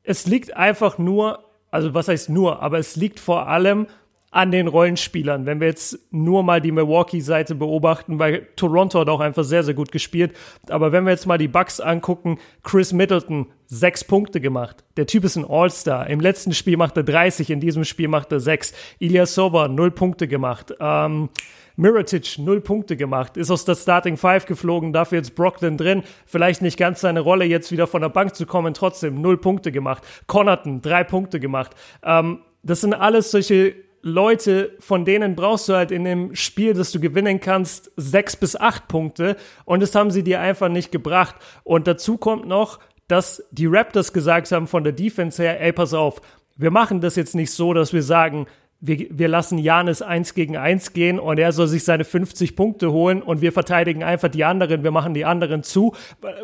es 0.05 0.29
liegt 0.29 0.57
einfach 0.57 0.99
nur, 0.99 1.41
also 1.73 1.95
was 1.95 2.07
heißt 2.07 2.31
nur, 2.31 2.63
aber 2.63 2.79
es 2.79 2.95
liegt 2.95 3.19
vor 3.19 3.49
allem 3.49 3.89
an 4.33 4.51
den 4.51 4.67
Rollenspielern. 4.67 5.47
Wenn 5.47 5.61
wir 5.61 5.69
jetzt 5.69 5.99
nur 6.11 6.43
mal 6.43 6.61
die 6.61 6.73
Milwaukee-Seite 6.73 7.55
beobachten, 7.55 8.19
weil 8.19 8.49
Toronto 8.57 8.99
hat 9.01 9.09
auch 9.09 9.21
einfach 9.21 9.45
sehr, 9.45 9.63
sehr 9.63 9.75
gut 9.75 9.93
gespielt. 9.93 10.33
Aber 10.69 10.91
wenn 10.91 11.05
wir 11.05 11.11
jetzt 11.11 11.27
mal 11.27 11.39
die 11.39 11.49
Bucks 11.49 11.81
angucken, 11.81 12.39
Chris 12.63 12.95
Middleton, 12.95 13.47
sechs 13.67 14.05
Punkte 14.05 14.41
gemacht. 14.41 14.85
Der 14.97 15.07
Typ 15.07 15.25
ist 15.25 15.37
ein 15.37 15.45
All-Star. 15.49 16.09
Im 16.09 16.21
letzten 16.21 16.53
Spiel 16.53 16.79
macht 16.79 16.97
er 16.97 17.05
30, 17.05 17.51
in 17.51 17.61
diesem 17.61 17.85
Spiel 17.85 18.09
macht 18.09 18.33
er 18.33 18.41
sechs. 18.41 18.73
Ilya 18.99 19.27
Sova, 19.27 19.69
null 19.69 19.91
Punkte 19.91 20.27
gemacht. 20.27 20.75
Ähm, 20.81 21.29
Mirotic, 21.77 22.39
null 22.39 22.61
Punkte 22.61 22.97
gemacht, 22.97 23.37
ist 23.37 23.51
aus 23.51 23.65
der 23.65 23.75
Starting 23.75 24.19
Five 24.19 24.45
geflogen, 24.45 24.93
dafür 24.93 25.19
jetzt 25.19 25.35
Brooklyn 25.35 25.79
drin, 25.79 26.03
vielleicht 26.27 26.61
nicht 26.61 26.77
ganz 26.77 27.01
seine 27.01 27.21
Rolle, 27.21 27.47
jetzt 27.47 27.73
wieder 27.73 27.87
von 27.87 28.03
der 28.03 28.11
Bank 28.11 28.35
zu 28.35 28.45
kommen, 28.45 28.75
trotzdem 28.75 29.23
null 29.23 29.39
Punkte 29.39 29.73
gemacht. 29.73 30.03
Connaughton, 30.27 30.83
drei 30.83 31.03
Punkte 31.03 31.41
gemacht. 31.41 31.75
Ähm, 32.03 32.41
das 32.63 32.83
sind 32.83 32.93
alles 32.93 33.31
solche 33.31 33.75
Leute, 34.03 34.73
von 34.81 35.05
denen 35.05 35.37
brauchst 35.37 35.69
du 35.69 35.75
halt 35.75 35.93
in 35.93 36.05
dem 36.05 36.35
Spiel, 36.35 36.75
das 36.75 36.91
du 36.91 36.99
gewinnen 37.01 37.39
kannst, 37.41 37.93
sechs 37.97 38.35
bis 38.37 38.57
acht 38.57 38.89
Punkte 38.89 39.37
und 39.65 39.81
das 39.81 39.95
haben 39.95 40.11
sie 40.11 40.25
dir 40.25 40.41
einfach 40.41 40.69
nicht 40.69 40.91
gebracht. 40.91 41.37
Und 41.63 41.87
dazu 41.87 42.19
kommt 42.19 42.47
noch, 42.47 42.81
dass 43.07 43.45
die 43.53 43.67
Raptors 43.67 44.13
gesagt 44.13 44.51
haben 44.51 44.67
von 44.67 44.83
der 44.85 44.93
Defense 44.93 45.41
her, 45.43 45.61
ey, 45.61 45.73
pass 45.73 45.95
auf, 45.95 46.21
wir 46.57 46.71
machen 46.71 47.01
das 47.01 47.15
jetzt 47.17 47.35
nicht 47.35 47.53
so, 47.53 47.73
dass 47.75 47.93
wir 47.93 48.03
sagen, 48.03 48.47
wir, 48.81 49.07
wir 49.11 49.29
lassen 49.29 49.59
Janis 49.59 50.03
eins 50.03 50.35
gegen 50.35 50.57
eins 50.57 50.93
gehen 50.93 51.21
und 51.21 51.39
er 51.39 51.53
soll 51.53 51.69
sich 51.69 51.85
seine 51.85 52.05
50 52.05 52.57
Punkte 52.57 52.91
holen 52.91 53.23
und 53.23 53.41
wir 53.41 53.53
verteidigen 53.53 54.03
einfach 54.03 54.29
die 54.29 54.43
anderen, 54.45 54.83
wir 54.83 54.91
machen 54.91 55.15
die 55.15 55.25
anderen 55.25 55.63
zu, 55.63 55.95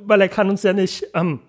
weil- 0.04 0.20
er 0.20 0.28
kann 0.28 0.48
uns 0.48 0.62
ja 0.62 0.72
nicht, 0.72 1.08
ähm, 1.14 1.40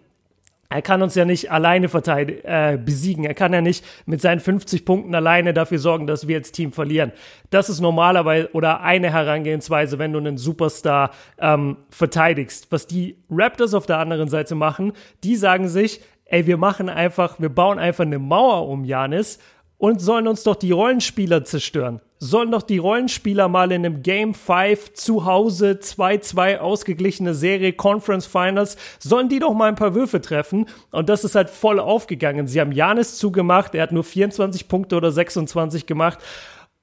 er 0.72 0.84
kann 0.84 1.02
uns 1.02 1.16
ja 1.16 1.26
nicht 1.26 1.52
alleine 1.52 1.90
verteidigen, 1.90 2.42
äh, 2.44 2.78
besiegen. 2.84 3.26
Er 3.26 3.34
kann 3.34 3.52
ja 3.54 3.62
nicht 3.62 3.84
mit 4.06 4.22
seinen 4.22 4.40
50 4.40 4.86
Punkten 4.86 5.16
alleine 5.16 5.52
dafür 5.52 5.80
sorgen, 5.80 6.06
dass 6.06 6.28
wir 6.28 6.38
als 6.38 6.52
Team 6.52 6.72
verlieren. 6.72 7.12
Das 7.50 7.70
ist 7.70 7.80
normalerweise 7.80 8.52
oder 8.54 8.82
eine 8.82 9.12
Herangehensweise, 9.12 9.98
wenn 9.98 10.14
du 10.14 10.20
einen 10.20 10.38
Superstar 10.38 11.10
ähm, 11.40 11.78
verteidigst. 11.90 12.68
Was 12.72 12.86
die 12.86 13.18
Raptors 13.32 13.74
auf 13.74 13.88
der 13.88 13.98
anderen 13.98 14.30
Seite 14.30 14.54
machen, 14.54 14.94
die 15.24 15.36
sagen 15.36 15.68
sich, 15.68 16.02
ey, 16.26 16.46
wir 16.46 16.58
machen 16.58 16.88
einfach, 16.88 17.40
wir 17.40 17.50
bauen 17.50 17.80
einfach 17.80 18.06
eine 18.06 18.20
Mauer 18.20 18.68
um 18.68 18.86
Janis 18.86 19.40
und 19.80 20.02
sollen 20.02 20.28
uns 20.28 20.44
doch 20.44 20.56
die 20.56 20.72
Rollenspieler 20.72 21.44
zerstören. 21.46 22.02
Sollen 22.20 22.52
doch 22.52 22.64
die 22.64 22.78
Rollenspieler 22.78 23.48
mal 23.48 23.72
in 23.72 23.86
einem 23.86 24.04
Game 24.04 24.34
5 24.34 24.94
zu 24.94 25.26
Hause 25.26 25.80
2-2 25.82 26.58
ausgeglichene 26.58 27.34
Serie 27.34 27.72
Conference 27.72 28.28
Finals, 28.28 28.76
sollen 29.00 29.30
die 29.30 29.40
doch 29.40 29.54
mal 29.54 29.70
ein 29.70 29.76
paar 29.76 29.96
Würfe 29.96 30.20
treffen 30.20 30.68
und 30.92 31.08
das 31.08 31.24
ist 31.24 31.36
halt 31.36 31.50
voll 31.50 31.80
aufgegangen. 31.80 32.48
Sie 32.48 32.60
haben 32.60 32.74
Janis 32.74 33.18
zugemacht, 33.18 33.74
er 33.74 33.84
hat 33.84 33.94
nur 33.94 34.04
24 34.04 34.68
Punkte 34.68 34.98
oder 34.98 35.12
26 35.12 35.86
gemacht 35.86 36.20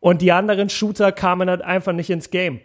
und 0.00 0.22
die 0.22 0.32
anderen 0.32 0.70
Shooter 0.70 1.12
kamen 1.12 1.50
halt 1.50 1.60
einfach 1.60 1.92
nicht 1.92 2.08
ins 2.08 2.30
Game. 2.30 2.60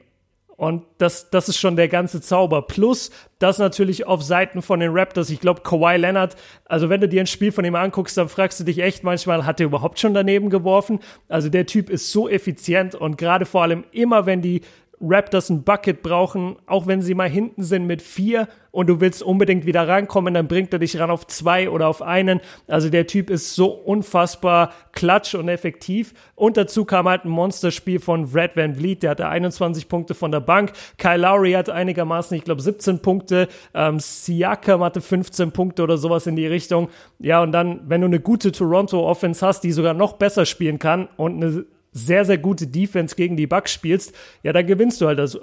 Und 0.61 0.83
das, 0.99 1.31
das 1.31 1.49
ist 1.49 1.57
schon 1.57 1.75
der 1.75 1.87
ganze 1.87 2.21
Zauber. 2.21 2.61
Plus, 2.61 3.09
das 3.39 3.57
natürlich 3.57 4.05
auf 4.05 4.21
Seiten 4.21 4.61
von 4.61 4.79
den 4.79 4.91
Raptors. 4.93 5.31
Ich 5.31 5.39
glaube, 5.39 5.61
Kawhi 5.61 5.97
Leonard, 5.97 6.35
also 6.65 6.87
wenn 6.87 7.01
du 7.01 7.09
dir 7.09 7.21
ein 7.21 7.25
Spiel 7.25 7.51
von 7.51 7.65
ihm 7.65 7.73
anguckst, 7.73 8.15
dann 8.15 8.29
fragst 8.29 8.59
du 8.59 8.63
dich 8.63 8.77
echt 8.77 9.03
manchmal, 9.03 9.47
hat 9.47 9.59
er 9.59 9.65
überhaupt 9.65 9.99
schon 9.99 10.13
daneben 10.13 10.51
geworfen? 10.51 10.99
Also 11.29 11.49
der 11.49 11.65
Typ 11.65 11.89
ist 11.89 12.11
so 12.11 12.29
effizient 12.29 12.93
und 12.93 13.17
gerade 13.17 13.47
vor 13.47 13.63
allem 13.63 13.85
immer, 13.91 14.27
wenn 14.27 14.43
die 14.43 14.61
Raptors 15.01 15.49
ein 15.49 15.63
Bucket 15.63 16.01
brauchen, 16.01 16.57
auch 16.67 16.87
wenn 16.87 17.01
sie 17.01 17.15
mal 17.15 17.29
hinten 17.29 17.63
sind 17.63 17.87
mit 17.87 18.01
vier 18.01 18.47
und 18.71 18.87
du 18.87 19.01
willst 19.01 19.21
unbedingt 19.21 19.65
wieder 19.65 19.87
rankommen, 19.87 20.33
dann 20.33 20.47
bringt 20.47 20.71
er 20.73 20.79
dich 20.79 20.97
ran 20.99 21.11
auf 21.11 21.27
zwei 21.27 21.69
oder 21.69 21.87
auf 21.87 22.01
einen. 22.01 22.39
Also 22.67 22.89
der 22.89 23.07
Typ 23.07 23.29
ist 23.29 23.53
so 23.53 23.67
unfassbar 23.67 24.73
klatsch 24.93 25.35
und 25.35 25.49
effektiv. 25.49 26.13
Und 26.35 26.57
dazu 26.57 26.85
kam 26.85 27.07
halt 27.07 27.25
ein 27.25 27.29
Monsterspiel 27.29 27.99
von 27.99 28.25
Red 28.25 28.55
Van 28.55 28.75
Vliet, 28.75 29.03
der 29.03 29.11
hatte 29.11 29.27
21 29.27 29.89
Punkte 29.89 30.13
von 30.13 30.31
der 30.31 30.39
Bank. 30.39 30.71
Kyle 30.97 31.17
Lowry 31.17 31.51
hatte 31.53 31.73
einigermaßen, 31.73 32.37
ich 32.37 32.43
glaube, 32.43 32.61
17 32.61 32.99
Punkte. 32.99 33.47
Ähm, 33.73 33.99
Siakam 33.99 34.81
hatte 34.83 35.01
15 35.01 35.51
Punkte 35.51 35.83
oder 35.83 35.97
sowas 35.97 36.27
in 36.27 36.35
die 36.35 36.47
Richtung. 36.47 36.89
Ja, 37.19 37.41
und 37.41 37.51
dann, 37.51 37.81
wenn 37.89 38.01
du 38.01 38.07
eine 38.07 38.19
gute 38.19 38.51
Toronto-Offense 38.51 39.45
hast, 39.45 39.61
die 39.61 39.71
sogar 39.71 39.93
noch 39.93 40.13
besser 40.13 40.45
spielen 40.45 40.79
kann 40.79 41.09
und 41.17 41.43
eine 41.43 41.65
sehr, 41.93 42.23
sehr 42.23 42.37
gute 42.37 42.67
Defense 42.67 43.15
gegen 43.15 43.35
die 43.35 43.47
Bucks 43.47 43.73
spielst, 43.73 44.15
ja, 44.43 44.53
dann 44.53 44.65
gewinnst 44.65 45.01
du 45.01 45.07
halt 45.07 45.19
das, 45.19 45.35
äh, 45.35 45.39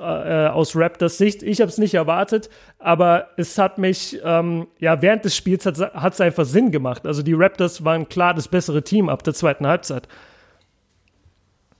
aus 0.50 0.74
Raptors 0.74 1.18
Sicht. 1.18 1.42
Ich 1.42 1.60
habe 1.60 1.68
es 1.68 1.76
nicht 1.76 1.94
erwartet, 1.94 2.48
aber 2.78 3.28
es 3.36 3.58
hat 3.58 3.76
mich, 3.76 4.18
ähm, 4.24 4.66
ja, 4.78 5.02
während 5.02 5.24
des 5.24 5.36
Spiels 5.36 5.66
hat 5.66 5.78
es 5.78 6.20
einfach 6.20 6.46
Sinn 6.46 6.70
gemacht. 6.70 7.06
Also 7.06 7.22
die 7.22 7.34
Raptors 7.34 7.84
waren 7.84 8.08
klar 8.08 8.32
das 8.32 8.48
bessere 8.48 8.82
Team 8.82 9.10
ab 9.10 9.22
der 9.24 9.34
zweiten 9.34 9.66
Halbzeit. 9.66 10.08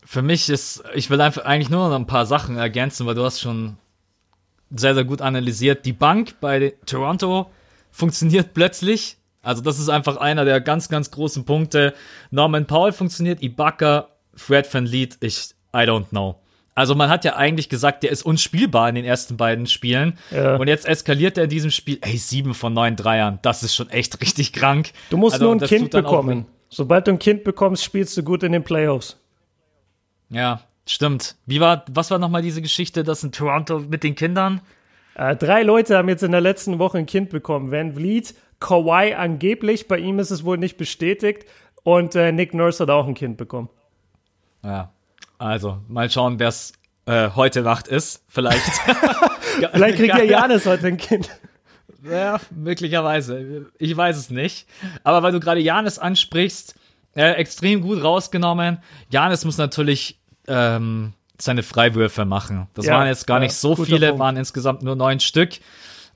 Für 0.05 0.23
mich 0.23 0.51
ist, 0.51 0.83
ich 0.95 1.09
will 1.09 1.21
einfach 1.21 1.45
eigentlich 1.45 1.71
nur 1.71 1.89
noch 1.89 1.97
ein 1.97 2.07
paar 2.07 2.27
Sachen 2.27 2.57
ergänzen, 2.57 3.07
weil 3.07 3.15
du 3.15 3.25
hast 3.25 3.41
schon 3.41 3.79
sehr, 4.71 4.95
sehr 4.95 5.05
gut 5.05 5.23
analysiert. 5.23 5.87
Die 5.87 5.93
Bank 5.93 6.41
bei 6.41 6.75
Toronto 6.85 7.51
funktioniert 7.91 8.53
plötzlich. 8.53 9.17
Also 9.41 9.63
das 9.63 9.79
ist 9.79 9.89
einfach 9.89 10.19
einer 10.19 10.45
der 10.45 10.61
ganz, 10.61 10.91
ganz 10.91 11.11
großen 11.11 11.47
Punkte. 11.47 11.95
Norman 12.31 12.67
Powell 12.67 12.93
funktioniert, 12.93 13.43
Ibaka, 13.43 14.09
Fred 14.39 14.73
Van 14.73 14.87
Leet, 14.87 15.19
ich, 15.21 15.51
I 15.75 15.81
don't 15.81 16.09
know. 16.09 16.37
Also 16.75 16.95
man 16.95 17.11
hat 17.11 17.25
ja 17.25 17.35
eigentlich 17.35 17.69
gesagt, 17.69 18.05
der 18.05 18.13
ist 18.13 18.23
unspielbar 18.23 18.89
in 18.89 18.95
den 18.95 19.05
ersten 19.05 19.37
beiden 19.37 19.67
Spielen. 19.67 20.17
Ja. 20.31 20.55
Und 20.57 20.69
jetzt 20.69 20.87
eskaliert 20.87 21.37
er 21.37 21.45
in 21.45 21.51
diesem 21.51 21.73
Spiel. 21.73 21.99
Ey, 22.03 22.17
sieben 22.17 22.55
von 22.55 22.73
neun 22.73 22.95
Dreiern. 22.95 23.41
Das 23.43 23.65
ist 23.65 23.75
schon 23.75 23.91
echt 23.91 24.21
richtig 24.23 24.53
krank. 24.53 24.93
Du 25.11 25.17
musst 25.17 25.35
Also, 25.35 25.47
nur 25.47 25.55
ein 25.55 25.61
Kind 25.61 25.91
bekommen. 25.91 26.47
Sobald 26.69 27.09
du 27.09 27.13
ein 27.13 27.19
Kind 27.19 27.43
bekommst, 27.43 27.83
spielst 27.83 28.17
du 28.17 28.23
gut 28.23 28.45
in 28.45 28.53
den 28.53 28.63
Playoffs. 28.63 29.17
Ja, 30.31 30.61
stimmt. 30.87 31.35
Wie 31.47 31.61
war, 31.61 31.85
was 31.91 32.11
war 32.13 32.19
nochmal 32.19 32.43
diese 32.43 32.63
Geschichte, 32.63 33.03
das 33.03 33.25
in 33.25 33.33
Toronto 33.33 33.81
mit 33.81 34.05
den 34.05 34.15
Kindern? 34.15 34.61
Äh, 35.17 35.35
drei 35.35 35.63
Leute 35.65 35.97
haben 35.97 36.09
jetzt 36.09 36.23
in 36.23 36.31
der 36.31 36.41
letzten 36.41 36.79
Woche 36.79 36.99
ein 36.99 37.07
Kind 37.07 37.31
bekommen. 37.31 37.73
Van 37.73 37.95
Vliet, 37.95 38.35
Kawhi 38.61 39.15
angeblich, 39.15 39.89
bei 39.89 39.99
ihm 39.99 40.21
ist 40.21 40.31
es 40.31 40.45
wohl 40.45 40.59
nicht 40.59 40.77
bestätigt. 40.77 41.45
Und 41.83 42.15
äh, 42.15 42.31
Nick 42.31 42.55
Nurse 42.55 42.83
hat 42.85 42.91
auch 42.91 43.09
ein 43.09 43.15
Kind 43.15 43.37
bekommen. 43.37 43.69
Ja, 44.65 44.91
also 45.39 45.79
mal 45.89 46.11
schauen, 46.11 46.39
wer 46.39 46.49
es 46.49 46.73
äh, 47.07 47.31
heute 47.35 47.63
Nacht 47.63 47.89
ist. 47.89 48.23
Vielleicht. 48.29 48.65
Vielleicht 49.73 49.97
kriegt 49.99 50.15
ja 50.19 50.23
Janis 50.25 50.67
heute 50.67 50.87
ein 50.89 50.97
Kind. 50.97 51.29
Ja, 52.09 52.39
möglicherweise. 52.51 53.67
Ich 53.79 53.97
weiß 53.97 54.17
es 54.17 54.31
nicht. 54.31 54.67
Aber 55.05 55.23
weil 55.23 55.33
du 55.33 55.41
gerade 55.41 55.61
Janis 55.61 55.99
ansprichst, 55.99 56.75
äh, 57.17 57.33
extrem 57.33 57.81
gut 57.83 58.03
rausgenommen. 58.03 58.79
Janis 59.11 59.45
muss 59.45 59.59
natürlich 59.59 60.19
ähm, 60.47 61.13
seine 61.41 61.63
Freiwürfe 61.63 62.25
machen. 62.25 62.69
Das 62.75 62.87
Ja, 62.87 62.95
waren 62.95 63.07
jetzt 63.09 63.27
gar 63.27 63.39
ja, 63.39 63.45
nicht 63.45 63.55
so 63.55 63.75
viele, 63.77 64.09
Punkt. 64.09 64.21
waren 64.21 64.37
insgesamt 64.37 64.83
nur 64.83 64.95
neun 64.97 65.19
Stück. 65.21 65.55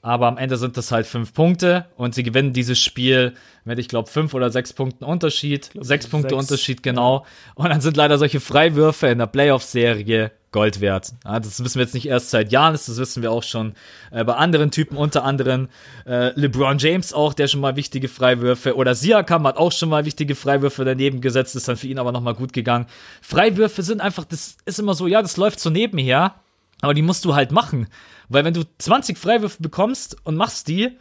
Aber 0.04 0.26
am 0.26 0.36
Ende 0.36 0.56
sind 0.56 0.76
das 0.76 0.90
halt 0.90 1.06
fünf 1.06 1.32
Punkte 1.32 1.86
und 1.96 2.12
sie 2.14 2.24
gewinnen 2.24 2.52
dieses 2.52 2.80
Spiel 2.80 3.34
mit, 3.64 3.78
ich 3.78 3.86
glaube, 3.86 4.10
fünf 4.10 4.34
oder 4.34 4.50
sechs 4.50 4.72
Punkten 4.72 5.04
Unterschied. 5.04 5.70
Sechs 5.80 6.08
Punkte 6.08 6.30
sechs. 6.30 6.42
Unterschied, 6.42 6.82
genau. 6.82 7.24
Und 7.54 7.68
dann 7.68 7.80
sind 7.80 7.96
leider 7.96 8.18
solche 8.18 8.40
Freiwürfe 8.40 9.06
in 9.06 9.18
der 9.18 9.28
Playoff-Serie 9.28 10.32
Gold 10.50 10.80
wert. 10.80 11.12
Ja, 11.24 11.40
das 11.40 11.64
wissen 11.64 11.76
wir 11.76 11.84
jetzt 11.84 11.94
nicht 11.94 12.06
erst 12.06 12.30
seit 12.30 12.52
Jahren, 12.52 12.74
das 12.74 12.94
wissen 12.98 13.22
wir 13.22 13.32
auch 13.32 13.44
schon 13.44 13.74
äh, 14.10 14.22
bei 14.22 14.34
anderen 14.34 14.70
Typen, 14.70 14.98
unter 14.98 15.24
anderem 15.24 15.68
äh, 16.04 16.38
LeBron 16.38 16.78
James 16.78 17.14
auch, 17.14 17.32
der 17.32 17.48
schon 17.48 17.60
mal 17.60 17.76
wichtige 17.76 18.08
Freiwürfe, 18.08 18.76
oder 18.76 18.94
Siakam 18.94 19.46
hat 19.46 19.56
auch 19.56 19.72
schon 19.72 19.88
mal 19.88 20.04
wichtige 20.04 20.34
Freiwürfe 20.34 20.84
daneben 20.84 21.22
gesetzt, 21.22 21.56
ist 21.56 21.68
dann 21.68 21.78
für 21.78 21.86
ihn 21.86 21.98
aber 21.98 22.12
nochmal 22.12 22.34
gut 22.34 22.52
gegangen. 22.52 22.86
Freiwürfe 23.22 23.82
sind 23.82 24.02
einfach, 24.02 24.24
das 24.24 24.56
ist 24.66 24.78
immer 24.78 24.94
so, 24.94 25.06
ja, 25.06 25.22
das 25.22 25.38
läuft 25.38 25.58
so 25.58 25.70
nebenher, 25.70 26.34
aber 26.82 26.92
die 26.92 27.02
musst 27.02 27.24
du 27.24 27.34
halt 27.34 27.52
machen. 27.52 27.86
Weil 28.28 28.44
wenn 28.44 28.52
du 28.52 28.64
20 28.78 29.16
Freiwürfe 29.16 29.62
bekommst 29.62 30.16
und 30.24 30.36
machst 30.36 30.68
die, 30.68 30.98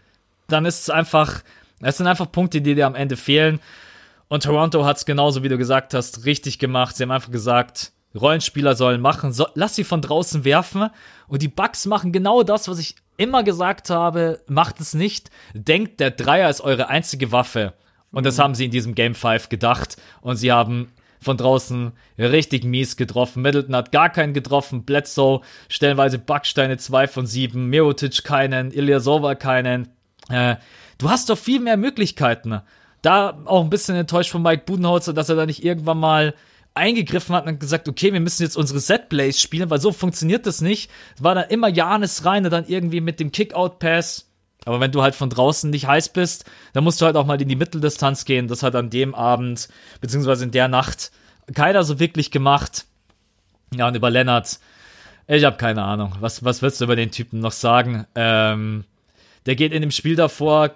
dann 0.47 0.65
ist 0.65 0.81
es 0.81 0.89
einfach, 0.89 1.43
es 1.81 1.97
sind 1.97 2.07
einfach 2.07 2.31
Punkte, 2.31 2.61
die 2.61 2.75
dir 2.75 2.87
am 2.87 2.95
Ende 2.95 3.17
fehlen. 3.17 3.59
Und 4.29 4.43
Toronto 4.43 4.85
hat 4.85 4.97
es 4.97 5.05
genauso, 5.05 5.43
wie 5.43 5.49
du 5.49 5.57
gesagt 5.57 5.93
hast, 5.93 6.23
richtig 6.23 6.59
gemacht. 6.59 6.95
Sie 6.95 7.03
haben 7.03 7.11
einfach 7.11 7.31
gesagt, 7.31 7.91
Rollenspieler 8.13 8.75
sollen 8.75 9.01
machen, 9.01 9.33
so, 9.33 9.47
lass 9.55 9.75
sie 9.75 9.83
von 9.83 10.01
draußen 10.01 10.45
werfen. 10.45 10.89
Und 11.27 11.41
die 11.41 11.47
Bucks 11.47 11.85
machen 11.85 12.11
genau 12.11 12.43
das, 12.43 12.67
was 12.67 12.79
ich 12.79 12.95
immer 13.17 13.43
gesagt 13.43 13.89
habe, 13.89 14.41
macht 14.47 14.79
es 14.79 14.93
nicht. 14.93 15.31
Denkt, 15.53 15.99
der 15.99 16.11
Dreier 16.11 16.49
ist 16.49 16.61
eure 16.61 16.89
einzige 16.89 17.31
Waffe. 17.31 17.73
Und 18.11 18.25
das 18.25 18.39
haben 18.39 18.55
sie 18.55 18.65
in 18.65 18.71
diesem 18.71 18.93
Game 18.93 19.15
5 19.15 19.49
gedacht. 19.49 19.97
Und 20.21 20.35
sie 20.35 20.51
haben 20.51 20.91
von 21.21 21.37
draußen 21.37 21.91
richtig 22.17 22.63
mies 22.63 22.97
getroffen. 22.97 23.43
Middleton 23.43 23.75
hat 23.75 23.91
gar 23.91 24.09
keinen 24.09 24.33
getroffen. 24.33 24.83
Bledsoe 24.83 25.41
stellenweise 25.69 26.17
Backsteine 26.17 26.77
2 26.77 27.07
von 27.07 27.27
7. 27.27 27.67
Mirotic 27.67 28.23
keinen. 28.23 28.71
Ilyasova 28.71 29.35
keinen. 29.35 29.89
Äh, 30.29 30.55
du 30.97 31.09
hast 31.09 31.29
doch 31.29 31.37
viel 31.37 31.59
mehr 31.59 31.77
Möglichkeiten. 31.77 32.61
Da 33.01 33.39
auch 33.45 33.63
ein 33.63 33.69
bisschen 33.69 33.95
enttäuscht 33.95 34.31
von 34.31 34.41
Mike 34.41 34.63
Budenholzer, 34.65 35.13
dass 35.13 35.29
er 35.29 35.35
da 35.35 35.45
nicht 35.45 35.63
irgendwann 35.63 35.99
mal 35.99 36.33
eingegriffen 36.73 37.35
hat 37.35 37.47
und 37.47 37.59
gesagt, 37.59 37.87
okay, 37.87 38.13
wir 38.13 38.19
müssen 38.19 38.43
jetzt 38.43 38.57
unsere 38.57 38.79
Set-Plays 38.79 39.41
spielen, 39.41 39.69
weil 39.69 39.81
so 39.81 39.91
funktioniert 39.91 40.45
das 40.45 40.61
nicht. 40.61 40.89
Es 41.15 41.23
war 41.23 41.35
dann 41.35 41.49
immer 41.49 41.67
Janis 41.67 42.25
rein 42.25 42.45
und 42.45 42.51
dann 42.51 42.65
irgendwie 42.65 43.01
mit 43.01 43.19
dem 43.19 43.31
Kick-Out-Pass. 43.31 44.30
Aber 44.65 44.79
wenn 44.79 44.91
du 44.91 45.01
halt 45.01 45.15
von 45.15 45.29
draußen 45.29 45.69
nicht 45.69 45.87
heiß 45.87 46.09
bist, 46.09 46.45
dann 46.73 46.83
musst 46.83 47.01
du 47.01 47.05
halt 47.05 47.15
auch 47.15 47.25
mal 47.25 47.41
in 47.41 47.49
die 47.49 47.55
Mitteldistanz 47.55 48.25
gehen. 48.25 48.47
Das 48.47 48.61
hat 48.61 48.75
an 48.75 48.89
dem 48.89 49.15
Abend, 49.15 49.69
beziehungsweise 50.01 50.43
in 50.43 50.51
der 50.51 50.67
Nacht, 50.67 51.11
keiner 51.53 51.83
so 51.83 51.99
wirklich 51.99 52.29
gemacht. 52.31 52.85
Ja, 53.73 53.87
und 53.87 53.95
über 53.95 54.09
Lennart, 54.09 54.59
ich 55.27 55.45
habe 55.45 55.57
keine 55.57 55.83
Ahnung. 55.83 56.15
Was, 56.19 56.43
was 56.43 56.61
willst 56.61 56.79
du 56.79 56.85
über 56.85 56.95
den 56.95 57.11
Typen 57.11 57.39
noch 57.39 57.53
sagen? 57.53 58.05
Ähm, 58.15 58.83
der 59.45 59.55
geht 59.55 59.71
in 59.71 59.81
dem 59.81 59.91
Spiel 59.91 60.15
davor 60.15 60.71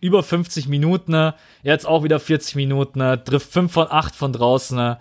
über 0.00 0.22
50 0.22 0.68
Minuten, 0.68 1.12
ne? 1.12 1.34
jetzt 1.62 1.86
auch 1.86 2.02
wieder 2.02 2.18
40 2.18 2.56
Minuten, 2.56 2.98
ne? 2.98 3.22
trifft 3.22 3.52
5 3.52 3.72
von 3.72 3.86
8 3.90 4.14
von 4.14 4.32
draußen. 4.32 4.76
ne? 4.76 4.98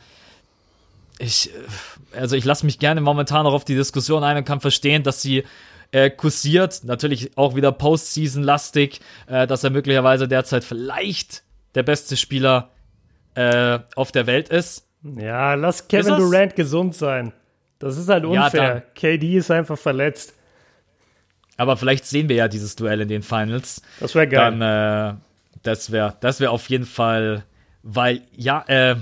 Ich, 1.17 1.49
äh, 1.49 2.17
also 2.17 2.35
ich 2.35 2.45
lasse 2.45 2.65
mich 2.65 2.79
gerne 2.79 3.01
momentan 3.01 3.45
auch 3.45 3.53
auf 3.53 3.65
die 3.65 3.75
Diskussion 3.75 4.23
ein 4.23 4.37
und 4.37 4.45
kann 4.45 4.61
verstehen, 4.61 5.03
dass 5.03 5.21
sie 5.21 5.43
äh, 5.91 6.09
kursiert, 6.09 6.81
natürlich 6.83 7.37
auch 7.37 7.55
wieder 7.55 7.71
Postseason-lastig, 7.71 8.99
äh, 9.27 9.47
dass 9.47 9.63
er 9.63 9.69
möglicherweise 9.69 10.27
derzeit 10.27 10.63
vielleicht 10.63 11.43
der 11.75 11.83
beste 11.83 12.17
Spieler 12.17 12.69
äh, 13.35 13.79
auf 13.95 14.11
der 14.11 14.27
Welt 14.27 14.49
ist. 14.49 14.87
Ja, 15.03 15.53
lass 15.53 15.87
Kevin 15.87 16.17
Durant 16.17 16.55
gesund 16.55 16.95
sein. 16.95 17.31
Das 17.79 17.97
ist 17.97 18.09
halt 18.09 18.23
Ja, 18.23 18.45
unfair. 18.45 18.83
KD 18.95 19.35
ist 19.37 19.51
einfach 19.51 19.77
verletzt. 19.77 20.33
Aber 21.57 21.77
vielleicht 21.77 22.05
sehen 22.05 22.27
wir 22.29 22.35
ja 22.35 22.47
dieses 22.47 22.75
Duell 22.75 23.01
in 23.01 23.07
den 23.07 23.21
Finals. 23.21 23.81
Das 23.99 24.15
wäre 24.15 24.27
geil. 24.27 24.57
Dann, 24.57 25.15
äh, 25.15 25.19
das 25.63 25.91
wäre 25.91 26.15
das 26.19 26.39
wär 26.39 26.51
auf 26.51 26.69
jeden 26.69 26.85
Fall, 26.85 27.43
weil, 27.83 28.21
ja, 28.35 28.63
äh, 28.67 28.95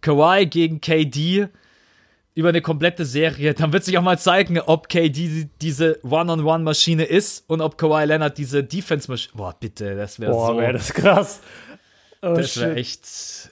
Kawhi 0.00 0.46
gegen 0.46 0.80
KD 0.80 1.48
über 2.38 2.50
eine 2.50 2.60
komplette 2.62 3.04
Serie, 3.04 3.52
dann 3.52 3.72
wird 3.72 3.82
sich 3.84 3.98
auch 3.98 4.02
mal 4.02 4.16
zeigen, 4.18 4.60
ob 4.60 4.88
KD 4.88 5.48
diese 5.60 5.98
One-on-One-Maschine 6.04 7.02
ist 7.02 7.42
und 7.50 7.60
ob 7.60 7.76
Kawhi 7.76 8.04
Leonard 8.04 8.38
diese 8.38 8.62
Defense-Maschine. 8.62 9.32
Boah, 9.36 9.56
bitte, 9.58 9.96
das 9.96 10.20
wäre 10.20 10.30
Boah, 10.30 10.52
so. 10.52 10.58
wäre 10.58 10.72
das 10.74 10.94
krass. 10.94 11.40
Oh, 12.22 12.34
Das 12.34 12.56
wäre 12.60 12.76
echt. 12.76 13.50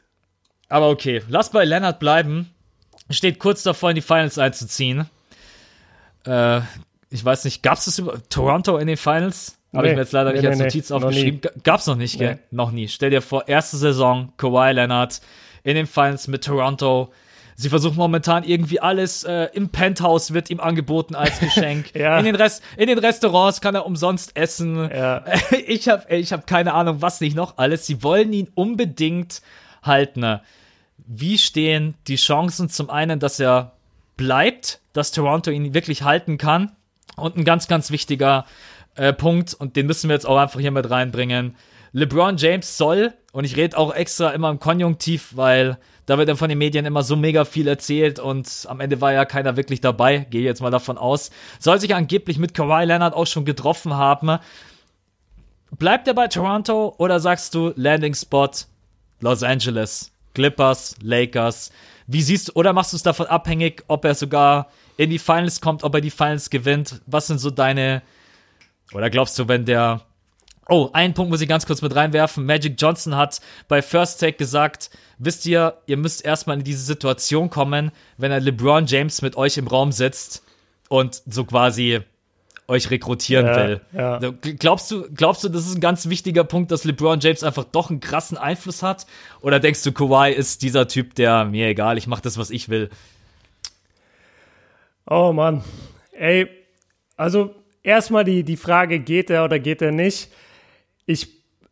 Aber 0.69 0.89
okay, 0.91 1.23
lass 1.29 1.51
bei 1.51 1.65
Leonard 1.65 1.99
bleiben. 1.99 2.51
Steht 3.11 3.41
kurz 3.41 3.65
davor, 3.65 3.91
in 3.91 3.97
die 3.97 4.03
Finals 4.03 4.39
einzuziehen. 4.39 5.09
Äh, 6.25 6.61
ich 7.11 7.25
weiß 7.25 7.45
nicht, 7.45 7.63
gab 7.63 7.79
es 7.79 7.87
das 7.87 7.99
über 7.99 8.21
Toronto 8.29 8.77
in 8.79 8.87
den 8.87 8.97
Finals? 8.97 9.57
Habe 9.73 9.83
Nee. 9.85 9.91
ich 9.91 9.97
mir 9.97 10.03
jetzt 10.03 10.13
leider 10.13 10.31
Nee, 10.31 10.37
nicht 10.37 10.43
nee, 10.43 10.49
als 10.49 10.59
nee. 10.59 10.65
Notiz 10.65 10.91
Noch 10.91 11.03
aufgeschrieben. 11.03 11.41
Ga- 11.41 11.51
Gab's 11.63 11.87
noch 11.87 11.97
nicht, 11.97 12.19
gell? 12.19 12.35
Nee. 12.35 12.41
Noch 12.51 12.71
nie. 12.71 12.89
Stell 12.89 13.11
dir 13.11 13.21
vor, 13.23 13.47
erste 13.49 13.77
Saison, 13.77 14.33
Kawhi 14.37 14.73
Leonard 14.73 15.21
in 15.65 15.75
den 15.75 15.87
Finals 15.87 16.29
mit 16.29 16.45
Toronto. 16.45 17.13
Sie 17.59 17.71
versuchen 17.71 17.97
momentan 17.97 18.45
irgendwie 18.45 18.81
alles 18.81 19.25
äh, 19.25 19.49
im 19.55 19.71
Penthouse 19.71 20.35
wird 20.35 20.51
ihm 20.51 20.61
angeboten 20.61 21.15
als 21.15 21.41
Geschenk. 21.41 21.87
Ja. 21.95 22.19
in, 22.19 22.27
den 22.27 22.35
Rest, 22.35 22.63
in 22.77 22.87
den 22.87 22.99
Restaurants 22.99 23.63
kann 23.63 23.75
er 23.75 23.87
umsonst 23.87 24.37
essen. 24.37 24.91
Ja. 24.91 25.25
Ich 25.67 25.89
habe 25.89 26.15
ich 26.15 26.33
hab 26.33 26.47
keine 26.47 26.75
Ahnung, 26.75 27.01
was 27.01 27.21
nicht 27.21 27.35
noch 27.35 27.57
alles. 27.57 27.87
Sie 27.87 28.03
wollen 28.03 28.33
ihn 28.35 28.49
unbedingt 28.55 29.41
halten. 29.83 30.41
Wie 30.99 31.39
stehen 31.39 31.95
die 32.07 32.17
Chancen 32.17 32.69
zum 32.69 32.91
einen, 32.91 33.21
dass 33.21 33.41
er 33.41 33.73
bleibt, 34.19 34.81
dass 34.93 35.13
Toronto 35.13 35.51
ihn 35.51 35.73
wirklich 35.73 36.03
halten 36.03 36.37
kann? 36.37 36.73
Und 37.17 37.37
ein 37.39 37.45
ganz, 37.45 37.69
ganz 37.69 37.91
wichtiger 37.91 38.45
äh, 38.97 39.15
Punkt, 39.15 39.55
und 39.55 39.77
den 39.77 39.87
müssen 39.87 40.09
wir 40.09 40.15
jetzt 40.15 40.27
auch 40.27 40.37
einfach 40.37 40.61
hier 40.61 40.71
mit 40.71 40.91
reinbringen. 40.91 41.57
LeBron 41.93 42.37
James 42.37 42.77
soll, 42.77 43.15
und 43.33 43.45
ich 43.45 43.57
rede 43.57 43.79
auch 43.79 43.95
extra 43.95 44.31
immer 44.31 44.51
im 44.51 44.61
Konjunktiv, 44.61 45.31
weil 45.35 45.79
da 46.07 46.19
wird 46.19 46.29
dann 46.29 46.37
von 46.37 46.49
den 46.49 46.59
Medien 46.59 46.87
immer 46.87 47.03
so 47.03 47.17
mega 47.17 47.45
viel 47.45 47.69
erzählt 47.69 48.19
und 48.19 48.67
am 48.69 48.81
Ende 48.81 49.01
war 49.01 49.13
ja 49.13 49.25
keiner 49.25 49.57
wirklich 49.57 49.81
dabei, 49.81 50.19
gehe 50.31 50.43
jetzt 50.43 50.63
mal 50.63 50.71
davon 50.71 50.99
aus, 50.99 51.31
soll 51.59 51.81
sich 51.81 51.95
angeblich 51.95 52.39
mit 52.39 52.55
Kawhi 52.55 52.85
Leonard 52.85 53.15
auch 53.15 53.27
schon 53.27 53.45
getroffen 53.45 53.95
haben. 53.95 54.39
Bleibt 55.73 56.07
er 56.07 56.15
bei 56.15 56.29
Toronto 56.29 56.95
oder 56.99 57.21
sagst 57.21 57.55
du 57.55 57.73
Landing 57.77 58.15
Spot 58.15 58.51
Los 59.21 59.43
Angeles, 59.43 60.13
Clippers, 60.35 60.95
Lakers? 61.03 61.73
Wie 62.07 62.23
siehst 62.23 62.49
du, 62.49 62.53
oder 62.53 62.73
machst 62.73 62.93
du 62.93 62.97
es 62.97 63.03
davon 63.03 63.27
abhängig, 63.27 63.83
ob 63.89 64.05
er 64.05 64.15
sogar 64.15 64.69
in 64.97 65.11
die 65.11 65.19
Finals 65.19 65.61
kommt, 65.61 65.83
ob 65.83 65.95
er 65.95 66.01
die 66.01 66.11
Finals 66.11 66.51
gewinnt? 66.51 67.01
Was 67.07 67.27
sind 67.27 67.39
so 67.39 67.51
deine, 67.51 68.03
oder 68.93 69.11
glaubst 69.11 69.39
du, 69.39 69.49
wenn 69.49 69.65
der, 69.65 70.03
oh, 70.69 70.91
einen 70.93 71.15
Punkt 71.15 71.31
muss 71.31 71.41
ich 71.41 71.49
ganz 71.49 71.67
kurz 71.67 71.83
mit 71.83 71.95
reinwerfen. 71.95 72.45
Magic 72.45 72.75
Johnson 72.79 73.17
hat 73.17 73.41
bei 73.69 73.83
First 73.83 74.21
Take 74.21 74.37
gesagt, 74.37 74.91
wisst 75.19 75.47
ihr, 75.47 75.79
ihr 75.87 75.97
müsst 75.97 76.25
erstmal 76.25 76.59
in 76.59 76.65
diese 76.65 76.83
Situation 76.83 77.51
kommen, 77.51 77.93
wenn 78.19 78.33
ein 78.33 78.43
LeBron 78.43 78.87
James 78.87 79.23
mit 79.23 79.37
euch 79.37 79.57
im 79.59 79.67
Raum 79.69 79.93
sitzt 79.93 80.43
und 80.89 81.23
so 81.27 81.45
quasi 81.45 82.01
euch 82.69 82.91
rekrutieren 82.91 83.47
Ja, 83.47 83.57
will. 83.57 83.81
ja. 83.93 84.19
Glaubst 84.59 84.91
du, 84.91 85.09
glaubst 85.15 85.45
du, 85.45 85.49
das 85.49 85.67
ist 85.69 85.77
ein 85.77 85.81
ganz 85.81 86.09
wichtiger 86.09 86.43
Punkt, 86.43 86.73
dass 86.73 86.83
LeBron 86.83 87.21
James 87.21 87.45
einfach 87.45 87.63
doch 87.63 87.91
einen 87.91 88.01
krassen 88.01 88.37
Einfluss 88.37 88.83
hat? 88.83 89.07
Oder 89.41 89.61
denkst 89.61 89.85
du, 89.85 89.93
Kawhi 89.93 90.33
ist 90.33 90.63
dieser 90.63 90.89
Typ, 90.89 91.15
der 91.15 91.45
mir 91.45 91.69
egal, 91.69 91.97
ich 91.97 92.09
mach 92.09 92.21
das, 92.21 92.39
was 92.39 92.51
ich 92.51 92.69
will? 92.69 92.91
Oh 95.09 95.33
Mann. 95.33 95.63
Ey, 96.13 96.49
also 97.17 97.55
erstmal 97.85 98.25
die, 98.25 98.43
die 98.43 98.57
Frage, 98.57 98.99
geht 98.99 99.31
er 99.31 99.45
oder 99.45 99.59
geht 99.61 99.81
er 99.83 99.93
nicht? 99.93 100.29
Ich, 101.07 101.29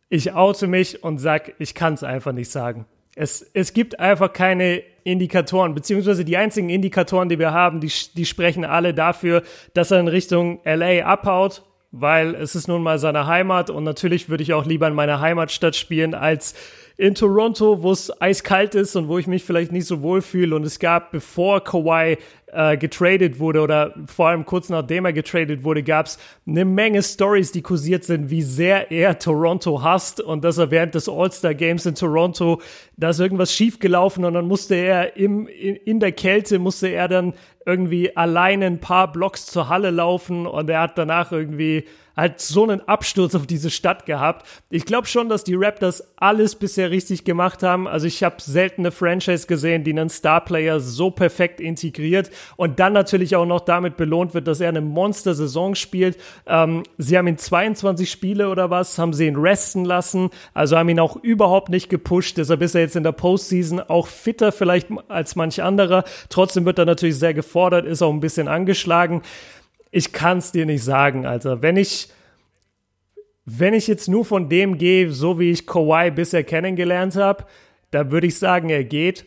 ich 0.09 0.33
oute 0.33 0.67
mich 0.67 1.03
und 1.03 1.19
sag, 1.19 1.53
ich 1.59 1.75
kann 1.75 1.93
es 1.93 2.03
einfach 2.03 2.31
nicht 2.31 2.49
sagen. 2.49 2.85
Es, 3.15 3.41
es 3.53 3.73
gibt 3.73 3.99
einfach 3.99 4.33
keine 4.33 4.83
Indikatoren, 5.03 5.75
beziehungsweise 5.75 6.25
die 6.25 6.35
einzigen 6.35 6.69
Indikatoren, 6.69 7.29
die 7.29 7.39
wir 7.39 7.53
haben, 7.53 7.79
die, 7.79 7.91
die 8.15 8.25
sprechen 8.25 8.65
alle 8.65 8.93
dafür, 8.93 9.43
dass 9.73 9.91
er 9.91 9.99
in 9.99 10.07
Richtung 10.07 10.59
LA 10.65 11.05
abhaut, 11.05 11.63
weil 11.91 12.35
es 12.35 12.55
ist 12.55 12.67
nun 12.67 12.83
mal 12.83 12.99
seine 12.99 13.27
Heimat 13.27 13.69
und 13.69 13.83
natürlich 13.83 14.27
würde 14.27 14.43
ich 14.43 14.53
auch 14.53 14.65
lieber 14.65 14.87
in 14.87 14.95
meiner 14.95 15.21
Heimatstadt 15.21 15.75
spielen, 15.75 16.13
als 16.13 16.55
in 16.97 17.15
Toronto, 17.15 17.83
wo 17.83 17.91
es 17.91 18.21
eiskalt 18.21 18.73
ist 18.73 18.95
und 18.95 19.07
wo 19.07 19.17
ich 19.17 19.27
mich 19.27 19.43
vielleicht 19.43 19.71
nicht 19.71 19.85
so 19.85 20.01
wohl 20.01 20.21
fühle. 20.21 20.55
Und 20.55 20.63
es 20.63 20.79
gab, 20.79 21.11
bevor 21.11 21.63
Kawhi 21.63 22.17
äh, 22.55 22.77
getradet 22.77 23.39
wurde 23.39 23.61
oder 23.61 23.93
vor 24.07 24.29
allem 24.29 24.45
kurz 24.45 24.69
nachdem 24.69 25.05
er 25.05 25.13
getradet 25.13 25.63
wurde, 25.63 25.83
gab 25.83 26.05
es 26.05 26.17
eine 26.47 26.65
Menge 26.65 27.03
Stories, 27.03 27.51
die 27.51 27.61
kursiert 27.61 28.03
sind, 28.03 28.29
wie 28.29 28.41
sehr 28.41 28.91
er 28.91 29.19
Toronto 29.19 29.83
hasst 29.83 30.21
und 30.21 30.43
dass 30.43 30.57
er 30.57 30.71
während 30.71 30.95
des 30.95 31.09
All-Star 31.09 31.53
Games 31.53 31.85
in 31.85 31.95
Toronto, 31.95 32.61
da 32.97 33.09
ist 33.09 33.19
irgendwas 33.19 33.53
schiefgelaufen 33.53 34.25
und 34.25 34.33
dann 34.33 34.47
musste 34.47 34.75
er 34.75 35.17
im, 35.17 35.47
in, 35.47 35.75
in 35.75 35.99
der 35.99 36.11
Kälte, 36.11 36.59
musste 36.59 36.87
er 36.87 37.07
dann 37.07 37.33
irgendwie 37.65 38.15
alleine 38.15 38.67
ein 38.67 38.79
paar 38.79 39.11
Blocks 39.11 39.47
zur 39.47 39.69
Halle 39.69 39.89
laufen 39.89 40.45
und 40.45 40.69
er 40.69 40.81
hat 40.81 40.97
danach 40.97 41.31
irgendwie 41.31 41.85
halt 42.15 42.39
so 42.39 42.63
einen 42.63 42.81
Absturz 42.87 43.35
auf 43.35 43.45
diese 43.45 43.69
Stadt 43.69 44.05
gehabt. 44.05 44.47
Ich 44.69 44.85
glaube 44.85 45.07
schon, 45.07 45.29
dass 45.29 45.43
die 45.43 45.55
Raptors 45.55 46.13
alles 46.17 46.55
bisher 46.55 46.91
richtig 46.91 47.25
gemacht 47.25 47.63
haben. 47.63 47.87
Also 47.87 48.07
ich 48.07 48.23
habe 48.23 48.37
selten 48.39 48.81
eine 48.81 48.91
Franchise 48.91 49.47
gesehen, 49.47 49.83
die 49.83 49.91
einen 49.91 50.09
Starplayer 50.09 50.79
so 50.79 51.11
perfekt 51.11 51.59
integriert 51.59 52.29
und 52.55 52.79
dann 52.79 52.93
natürlich 52.93 53.35
auch 53.35 53.45
noch 53.45 53.61
damit 53.61 53.97
belohnt 53.97 54.33
wird, 54.33 54.47
dass 54.47 54.59
er 54.59 54.69
eine 54.69 54.81
Monster-Saison 54.81 55.75
spielt. 55.75 56.17
Ähm, 56.47 56.83
sie 56.97 57.17
haben 57.17 57.27
ihn 57.27 57.37
22 57.37 58.09
Spiele 58.09 58.49
oder 58.49 58.69
was, 58.69 58.97
haben 58.97 59.13
sie 59.13 59.27
ihn 59.27 59.35
resten 59.35 59.85
lassen, 59.85 60.29
also 60.53 60.77
haben 60.77 60.89
ihn 60.89 60.99
auch 60.99 61.15
überhaupt 61.17 61.69
nicht 61.69 61.89
gepusht. 61.89 62.37
Deshalb 62.37 62.61
ist 62.61 62.75
er 62.75 62.81
jetzt 62.81 62.95
in 62.95 63.03
der 63.03 63.11
Postseason 63.11 63.79
auch 63.79 64.07
fitter 64.07 64.51
vielleicht 64.51 64.87
als 65.07 65.35
manch 65.35 65.61
anderer. 65.61 66.03
Trotzdem 66.29 66.65
wird 66.65 66.79
er 66.79 66.85
natürlich 66.85 67.19
sehr 67.19 67.33
gefordert, 67.33 67.85
ist 67.85 68.01
auch 68.01 68.11
ein 68.11 68.19
bisschen 68.19 68.47
angeschlagen 68.47 69.21
ich 69.95 70.11
kann 70.11 70.39
es 70.39 70.51
dir 70.51 70.65
nicht 70.65 70.83
sagen, 70.83 71.25
Alter. 71.25 71.61
Wenn 71.61 71.77
ich, 71.77 72.09
wenn 73.45 73.73
ich 73.73 73.87
jetzt 73.87 74.09
nur 74.09 74.25
von 74.25 74.49
dem 74.49 74.77
gehe, 74.77 75.09
so 75.09 75.39
wie 75.39 75.51
ich 75.51 75.65
Kawhi 75.65 76.11
bisher 76.11 76.43
kennengelernt 76.43 77.15
habe, 77.15 77.45
da 77.91 78.11
würde 78.11 78.27
ich 78.27 78.37
sagen, 78.37 78.69
er 78.69 78.83
geht. 78.83 79.25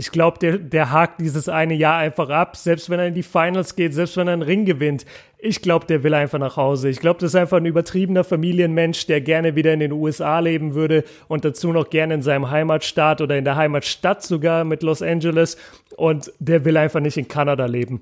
Ich 0.00 0.12
glaube, 0.12 0.38
der, 0.38 0.56
der 0.56 0.92
hakt 0.92 1.20
dieses 1.20 1.50
eine 1.50 1.74
Jahr 1.74 1.98
einfach 1.98 2.30
ab, 2.30 2.56
selbst 2.56 2.88
wenn 2.88 2.98
er 2.98 3.08
in 3.08 3.12
die 3.12 3.22
Finals 3.22 3.76
geht, 3.76 3.92
selbst 3.92 4.16
wenn 4.16 4.28
er 4.28 4.32
einen 4.32 4.40
Ring 4.40 4.64
gewinnt. 4.64 5.04
Ich 5.36 5.60
glaube, 5.60 5.84
der 5.84 6.02
will 6.02 6.14
einfach 6.14 6.38
nach 6.38 6.56
Hause. 6.56 6.88
Ich 6.88 7.00
glaube, 7.00 7.20
das 7.20 7.32
ist 7.32 7.34
einfach 7.34 7.58
ein 7.58 7.66
übertriebener 7.66 8.24
Familienmensch, 8.24 9.04
der 9.04 9.20
gerne 9.20 9.56
wieder 9.56 9.74
in 9.74 9.80
den 9.80 9.92
USA 9.92 10.38
leben 10.38 10.72
würde 10.72 11.04
und 11.28 11.44
dazu 11.44 11.70
noch 11.70 11.90
gerne 11.90 12.14
in 12.14 12.22
seinem 12.22 12.50
Heimatstaat 12.50 13.20
oder 13.20 13.36
in 13.36 13.44
der 13.44 13.56
Heimatstadt 13.56 14.22
sogar 14.22 14.64
mit 14.64 14.82
Los 14.82 15.02
Angeles. 15.02 15.58
Und 15.98 16.32
der 16.38 16.64
will 16.64 16.78
einfach 16.78 17.00
nicht 17.00 17.18
in 17.18 17.28
Kanada 17.28 17.66
leben 17.66 18.00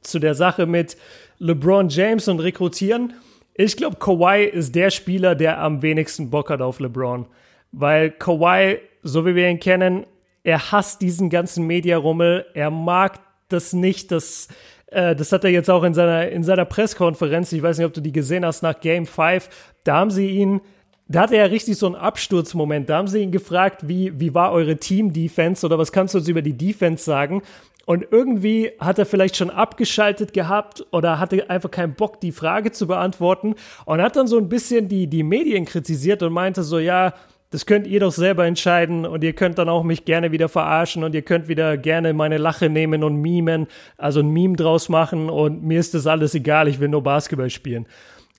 zu 0.00 0.18
der 0.18 0.34
Sache 0.34 0.64
mit 0.64 0.96
LeBron 1.40 1.90
James 1.90 2.26
und 2.26 2.40
Rekrutieren. 2.40 3.12
Ich 3.52 3.76
glaube, 3.76 3.96
Kawhi 3.96 4.44
ist 4.44 4.74
der 4.74 4.90
Spieler, 4.90 5.34
der 5.34 5.60
am 5.60 5.82
wenigsten 5.82 6.30
Bock 6.30 6.48
hat 6.48 6.62
auf 6.62 6.80
LeBron. 6.80 7.26
Weil 7.70 8.12
Kawhi, 8.12 8.78
so 9.02 9.26
wie 9.26 9.34
wir 9.34 9.50
ihn 9.50 9.60
kennen, 9.60 10.06
er 10.44 10.72
hasst 10.72 11.02
diesen 11.02 11.30
ganzen 11.30 11.66
Mediarummel. 11.66 12.46
Er 12.54 12.70
mag 12.70 13.20
das 13.48 13.72
nicht, 13.72 14.10
dass 14.10 14.48
äh, 14.92 15.16
das 15.16 15.32
hat 15.32 15.44
er 15.44 15.50
jetzt 15.50 15.70
auch 15.70 15.82
in 15.84 15.94
seiner, 15.94 16.28
in 16.28 16.42
seiner 16.42 16.64
Pressekonferenz, 16.64 17.52
ich 17.52 17.62
weiß 17.62 17.78
nicht, 17.78 17.86
ob 17.86 17.94
du 17.94 18.00
die 18.00 18.12
gesehen 18.12 18.44
hast, 18.44 18.62
nach 18.62 18.78
Game 18.80 19.06
5, 19.06 19.48
da 19.84 19.96
haben 19.96 20.10
sie 20.10 20.28
ihn, 20.28 20.60
da 21.08 21.22
hatte 21.22 21.36
er 21.36 21.50
richtig 21.50 21.76
so 21.78 21.86
einen 21.86 21.94
Absturzmoment. 21.94 22.88
Da 22.88 22.98
haben 22.98 23.08
sie 23.08 23.20
ihn 23.20 23.32
gefragt, 23.32 23.88
wie, 23.88 24.18
wie 24.18 24.34
war 24.34 24.52
eure 24.52 24.76
Team-Defense 24.76 25.66
oder 25.66 25.78
was 25.78 25.92
kannst 25.92 26.14
du 26.14 26.18
uns 26.18 26.28
über 26.28 26.42
die 26.42 26.56
Defense 26.56 27.04
sagen? 27.04 27.42
Und 27.84 28.06
irgendwie 28.12 28.70
hat 28.78 28.98
er 28.98 29.06
vielleicht 29.06 29.36
schon 29.36 29.50
abgeschaltet 29.50 30.32
gehabt 30.32 30.86
oder 30.92 31.18
hatte 31.18 31.50
einfach 31.50 31.70
keinen 31.70 31.94
Bock, 31.94 32.20
die 32.20 32.30
Frage 32.30 32.70
zu 32.70 32.86
beantworten 32.86 33.56
und 33.86 34.00
hat 34.00 34.14
dann 34.14 34.28
so 34.28 34.38
ein 34.38 34.48
bisschen 34.48 34.88
die, 34.88 35.08
die 35.08 35.24
Medien 35.24 35.64
kritisiert 35.64 36.22
und 36.22 36.32
meinte 36.32 36.62
so, 36.62 36.78
ja, 36.78 37.12
das 37.52 37.66
könnt 37.66 37.86
ihr 37.86 38.00
doch 38.00 38.12
selber 38.12 38.46
entscheiden 38.46 39.04
und 39.04 39.22
ihr 39.22 39.34
könnt 39.34 39.58
dann 39.58 39.68
auch 39.68 39.84
mich 39.84 40.04
gerne 40.06 40.32
wieder 40.32 40.48
verarschen 40.48 41.04
und 41.04 41.14
ihr 41.14 41.22
könnt 41.22 41.48
wieder 41.48 41.76
gerne 41.76 42.14
meine 42.14 42.38
Lache 42.38 42.70
nehmen 42.70 43.04
und 43.04 43.16
mimen, 43.16 43.66
also 43.98 44.20
ein 44.20 44.30
Meme 44.30 44.56
draus 44.56 44.88
machen 44.88 45.28
und 45.28 45.62
mir 45.62 45.78
ist 45.78 45.92
das 45.92 46.06
alles 46.06 46.34
egal, 46.34 46.66
ich 46.66 46.80
will 46.80 46.88
nur 46.88 47.02
Basketball 47.02 47.50
spielen. 47.50 47.86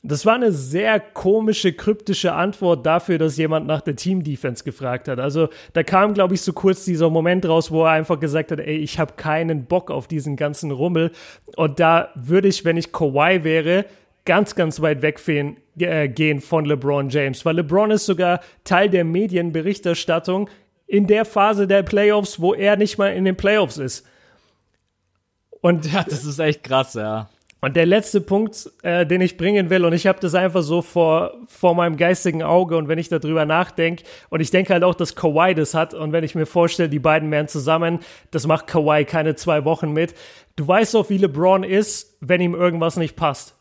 Das 0.06 0.26
war 0.26 0.34
eine 0.34 0.52
sehr 0.52 1.00
komische, 1.00 1.72
kryptische 1.72 2.34
Antwort 2.34 2.86
dafür, 2.86 3.20
dass 3.20 3.38
jemand 3.38 3.68
nach 3.68 3.80
der 3.80 3.96
Team-Defense 3.96 4.64
gefragt 4.66 5.08
hat. 5.08 5.20
Also 5.20 5.48
da 5.72 5.84
kam, 5.84 6.14
glaube 6.14 6.34
ich, 6.34 6.42
so 6.42 6.52
kurz 6.52 6.84
dieser 6.84 7.10
Moment 7.10 7.46
raus, 7.46 7.72
wo 7.72 7.86
er 7.86 7.92
einfach 7.92 8.20
gesagt 8.20 8.52
hat, 8.52 8.60
ey, 8.60 8.76
ich 8.76 9.00
habe 9.00 9.14
keinen 9.16 9.66
Bock 9.66 9.92
auf 9.92 10.08
diesen 10.08 10.36
ganzen 10.36 10.72
Rummel. 10.72 11.12
Und 11.56 11.80
da 11.80 12.10
würde 12.16 12.50
ich, 12.50 12.66
wenn 12.66 12.76
ich 12.76 12.92
Kawhi 12.92 13.46
wäre, 13.46 13.86
ganz, 14.26 14.56
ganz 14.56 14.82
weit 14.82 15.02
weggehen 15.02 15.56
äh, 15.80 16.08
gehen 16.08 16.42
von 16.42 16.66
LeBron 16.66 17.10
James. 17.10 17.46
Weil 17.46 17.58
LeBron 17.58 17.92
ist 17.92 18.06
sogar 18.06 18.42
Teil 18.64 18.90
der 18.90 19.04
Medienberichterstattung 19.04 20.50
in 20.88 21.08
der 21.08 21.26
Phase 21.26 21.68
der 21.68 21.84
Playoffs, 21.84 22.40
wo 22.40 22.54
er 22.54 22.76
nicht 22.76 22.98
mal 22.98 23.14
in 23.14 23.26
den 23.26 23.36
Playoffs 23.36 23.78
ist. 23.78 24.06
Und 25.62 25.92
ja, 25.92 26.04
das 26.04 26.26
ist 26.26 26.40
echt 26.40 26.64
krass, 26.64 26.94
ja. 26.94 27.30
Und 27.64 27.78
der 27.78 27.86
letzte 27.86 28.20
Punkt, 28.20 28.70
äh, 28.82 29.06
den 29.06 29.22
ich 29.22 29.38
bringen 29.38 29.70
will, 29.70 29.86
und 29.86 29.94
ich 29.94 30.06
habe 30.06 30.20
das 30.20 30.36
einfach 30.36 30.64
so 30.64 30.82
vor, 30.82 31.34
vor 31.48 31.74
meinem 31.76 31.96
geistigen 31.96 32.44
Auge 32.44 32.76
und 32.76 32.90
wenn 32.90 33.00
ich 33.00 33.08
darüber 33.08 33.46
nachdenke, 33.46 34.04
und 34.30 34.42
ich 34.42 34.52
denke 34.52 34.74
halt 34.74 34.84
auch, 34.84 34.96
dass 34.96 35.16
Kawhi 35.16 35.56
das 35.56 35.74
hat, 35.74 35.94
und 35.94 36.12
wenn 36.12 36.26
ich 36.26 36.36
mir 36.36 36.46
vorstelle, 36.46 36.90
die 36.90 37.00
beiden 37.00 37.32
wären 37.32 37.48
zusammen, 37.48 38.00
das 38.32 38.48
macht 38.48 38.68
Kawhi 38.68 39.06
keine 39.06 39.36
zwei 39.36 39.64
Wochen 39.64 39.94
mit. 39.94 40.14
Du 40.58 40.68
weißt 40.68 40.94
doch, 40.94 41.10
wie 41.10 41.18
LeBron 41.18 41.64
ist, 41.64 42.18
wenn 42.20 42.42
ihm 42.42 42.54
irgendwas 42.54 42.98
nicht 42.98 43.16
passt. 43.16 43.56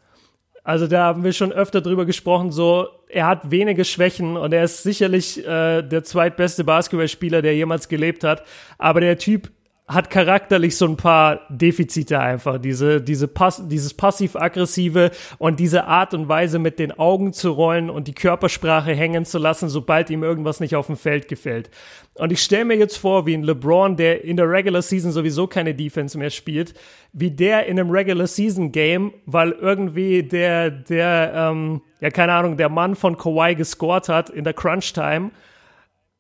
Also 0.65 0.87
da 0.87 1.05
haben 1.05 1.25
wir 1.25 1.33
schon 1.33 1.53
öfter 1.53 1.81
drüber 1.81 2.07
gesprochen, 2.07 2.53
so 2.53 2.87
er 3.09 3.27
hat 3.27 3.51
wenige 3.51 3.85
Schwächen 3.85 4.37
und 4.37 4.53
er 4.55 4.65
ist 4.65 4.83
sicherlich 4.83 5.45
äh, 5.47 5.83
der 5.83 6.05
zweitbeste 6.05 6.65
Basketballspieler, 6.65 7.43
der 7.43 7.55
jemals 7.55 7.89
gelebt 7.89 8.25
hat. 8.25 8.45
Aber 8.79 9.01
der 9.01 9.19
Typ 9.19 9.51
hat 9.93 10.11
charakterlich 10.11 10.77
so 10.77 10.87
ein 10.87 10.97
paar 10.97 11.41
Defizite 11.49 12.19
einfach. 12.19 12.59
Diese, 12.59 13.01
diese 13.01 13.29
Pass, 13.29 13.67
dieses 13.69 13.95
passiv-aggressive 13.95 15.11
und 15.39 15.61
diese 15.61 15.85
Art 15.85 16.15
und 16.15 16.29
Weise 16.29 16.59
mit 16.59 16.79
den 16.79 16.93
Augen 16.93 17.33
zu 17.33 17.51
rollen 17.51 17.91
und 17.91 18.09
die 18.09 18.15
Körpersprache 18.15 18.95
hängen 18.95 19.25
zu 19.25 19.39
lassen, 19.39 19.69
sobald 19.69 20.11
ihm 20.11 20.23
irgendwas 20.23 20.61
nicht 20.61 20.77
auf 20.77 20.87
dem 20.87 20.97
Feld 20.97 21.29
gefällt. 21.29 21.71
Und 22.15 22.31
ich 22.31 22.43
stelle 22.43 22.67
mir 22.67 22.77
jetzt 22.77 22.97
vor, 22.97 23.27
wie 23.27 23.35
ein 23.35 23.43
LeBron, 23.43 23.97
der 23.97 24.25
in 24.25 24.37
der 24.37 24.49
Regular 24.49 24.83
Season 24.83 25.13
sowieso 25.13 25.47
keine 25.47 25.75
Defense 25.75 26.19
mehr 26.19 26.31
spielt, 26.31 26.75
wie 27.13 27.31
der 27.31 27.67
in 27.67 27.81
einem 27.81 27.91
Regular 27.91 28.27
Season 28.27 28.71
Game, 28.71 29.15
weil 29.25 29.53
irgendwie 29.53 30.23
der, 30.23 30.71
der, 30.71 31.33
ähm, 31.35 31.81
ja 32.01 32.11
keine 32.11 32.35
Ahnung, 32.35 32.57
der 32.57 32.69
Mann 32.69 32.97
von 32.97 33.17
Kawhi 33.17 33.55
gescored 33.55 34.09
hat 34.09 34.29
in 34.29 34.45
der 34.45 34.53
Crunch 34.53 34.93
Time 34.93 35.31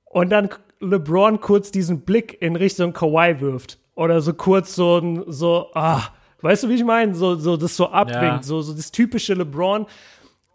und 0.05 0.31
dann 0.31 0.51
LeBron 0.83 1.41
kurz 1.41 1.71
diesen 1.71 2.01
Blick 2.01 2.41
in 2.43 2.57
Richtung 2.57 2.93
Kawhi 2.93 3.41
wirft. 3.41 3.79
Oder 3.95 4.21
so 4.21 4.35
kurz 4.35 4.75
so, 4.75 5.25
so, 5.27 5.69
ah, 5.75 6.09
weißt 6.41 6.65
du, 6.65 6.69
wie 6.69 6.75
ich 6.75 6.85
meine? 6.85 7.15
So, 7.15 7.37
so, 7.37 7.57
das 7.57 7.77
so 7.77 7.89
abwinkt, 7.91 8.23
ja. 8.23 8.43
so, 8.43 8.61
so 8.63 8.75
das 8.75 8.91
typische 8.91 9.35
LeBron. 9.35 9.87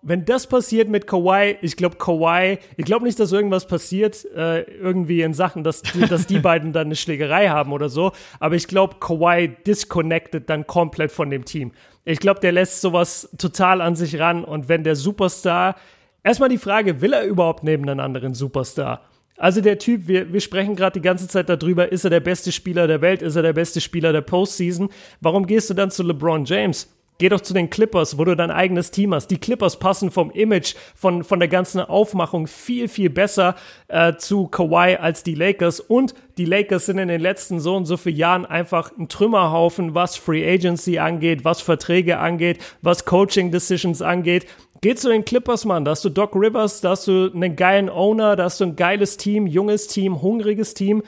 Wenn 0.03 0.25
das 0.25 0.47
passiert 0.47 0.89
mit 0.89 1.07
Kawhi, 1.07 1.57
ich 1.61 1.75
glaube 1.75 1.97
Kawhi, 1.97 2.59
ich 2.77 2.85
glaube 2.85 3.05
nicht, 3.05 3.19
dass 3.19 3.31
irgendwas 3.31 3.67
passiert, 3.67 4.25
äh, 4.35 4.61
irgendwie 4.61 5.21
in 5.21 5.33
Sachen, 5.33 5.63
dass, 5.63 5.81
dass 5.81 6.27
die 6.27 6.39
beiden 6.39 6.71
dann 6.71 6.87
eine 6.87 6.95
Schlägerei 6.95 7.49
haben 7.49 7.73
oder 7.73 7.89
so, 7.89 8.11
aber 8.39 8.55
ich 8.55 8.67
glaube, 8.67 8.97
Kawhi 8.99 9.55
disconnected 9.65 10.49
dann 10.49 10.67
komplett 10.67 11.11
von 11.11 11.29
dem 11.29 11.45
Team. 11.45 11.71
Ich 12.05 12.19
glaube, 12.19 12.39
der 12.39 12.51
lässt 12.51 12.81
sowas 12.81 13.29
total 13.37 13.81
an 13.81 13.95
sich 13.95 14.19
ran 14.19 14.45
und 14.45 14.69
wenn 14.69 14.83
der 14.83 14.95
Superstar, 14.95 15.75
erstmal 16.23 16.49
die 16.49 16.59
Frage, 16.59 17.01
will 17.01 17.13
er 17.13 17.25
überhaupt 17.25 17.63
neben 17.63 17.89
einen 17.89 17.99
anderen 17.99 18.33
Superstar? 18.33 19.01
Also 19.37 19.61
der 19.61 19.77
Typ, 19.77 20.07
wir, 20.07 20.33
wir 20.33 20.41
sprechen 20.41 20.75
gerade 20.75 20.99
die 20.99 21.03
ganze 21.03 21.27
Zeit 21.27 21.47
darüber, 21.47 21.91
ist 21.91 22.03
er 22.03 22.09
der 22.09 22.19
beste 22.19 22.51
Spieler 22.51 22.87
der 22.87 23.01
Welt, 23.01 23.21
ist 23.21 23.35
er 23.35 23.43
der 23.43 23.53
beste 23.53 23.79
Spieler 23.79 24.11
der 24.11 24.21
Postseason? 24.21 24.89
Warum 25.21 25.45
gehst 25.45 25.69
du 25.69 25.75
dann 25.75 25.91
zu 25.91 26.01
LeBron 26.01 26.43
James? 26.45 26.96
Geh 27.19 27.29
doch 27.29 27.41
zu 27.41 27.55
den 27.55 27.71
Clippers, 27.71 28.19
wo 28.19 28.25
du 28.25 28.35
dein 28.35 28.51
eigenes 28.51 28.91
Team 28.91 29.13
hast. 29.13 29.27
Die 29.27 29.39
Clippers 29.39 29.79
passen 29.79 30.11
vom 30.11 30.29
Image, 30.29 30.75
von, 30.95 31.23
von 31.23 31.39
der 31.39 31.47
ganzen 31.47 31.81
Aufmachung 31.81 32.45
viel, 32.45 32.87
viel 32.87 33.09
besser 33.09 33.55
äh, 33.87 34.15
zu 34.17 34.47
Kawhi 34.47 34.97
als 34.97 35.23
die 35.23 35.33
Lakers. 35.33 35.79
Und 35.79 36.13
die 36.37 36.45
Lakers 36.45 36.85
sind 36.85 36.99
in 36.99 37.07
den 37.07 37.21
letzten 37.21 37.59
so 37.59 37.75
und 37.75 37.85
so 37.85 37.97
vielen 37.97 38.17
Jahren 38.17 38.45
einfach 38.45 38.91
ein 38.95 39.09
Trümmerhaufen, 39.09 39.95
was 39.95 40.15
Free 40.15 40.47
Agency 40.47 40.99
angeht, 40.99 41.43
was 41.43 41.61
Verträge 41.61 42.19
angeht, 42.19 42.59
was 42.83 43.05
Coaching 43.05 43.51
Decisions 43.51 44.03
angeht. 44.03 44.45
Geh 44.81 44.93
zu 44.93 45.09
den 45.09 45.25
Clippers, 45.25 45.65
Mann. 45.65 45.85
Da 45.85 45.91
hast 45.91 46.05
du 46.05 46.09
Doc 46.09 46.35
Rivers, 46.35 46.81
da 46.81 46.91
hast 46.91 47.07
du 47.07 47.31
einen 47.33 47.55
geilen 47.55 47.89
Owner, 47.89 48.35
da 48.35 48.43
hast 48.43 48.59
du 48.59 48.65
ein 48.65 48.75
geiles 48.75 49.17
Team, 49.17 49.47
junges 49.47 49.87
Team, 49.87 50.21
hungriges 50.21 50.75
Team. 50.75 51.01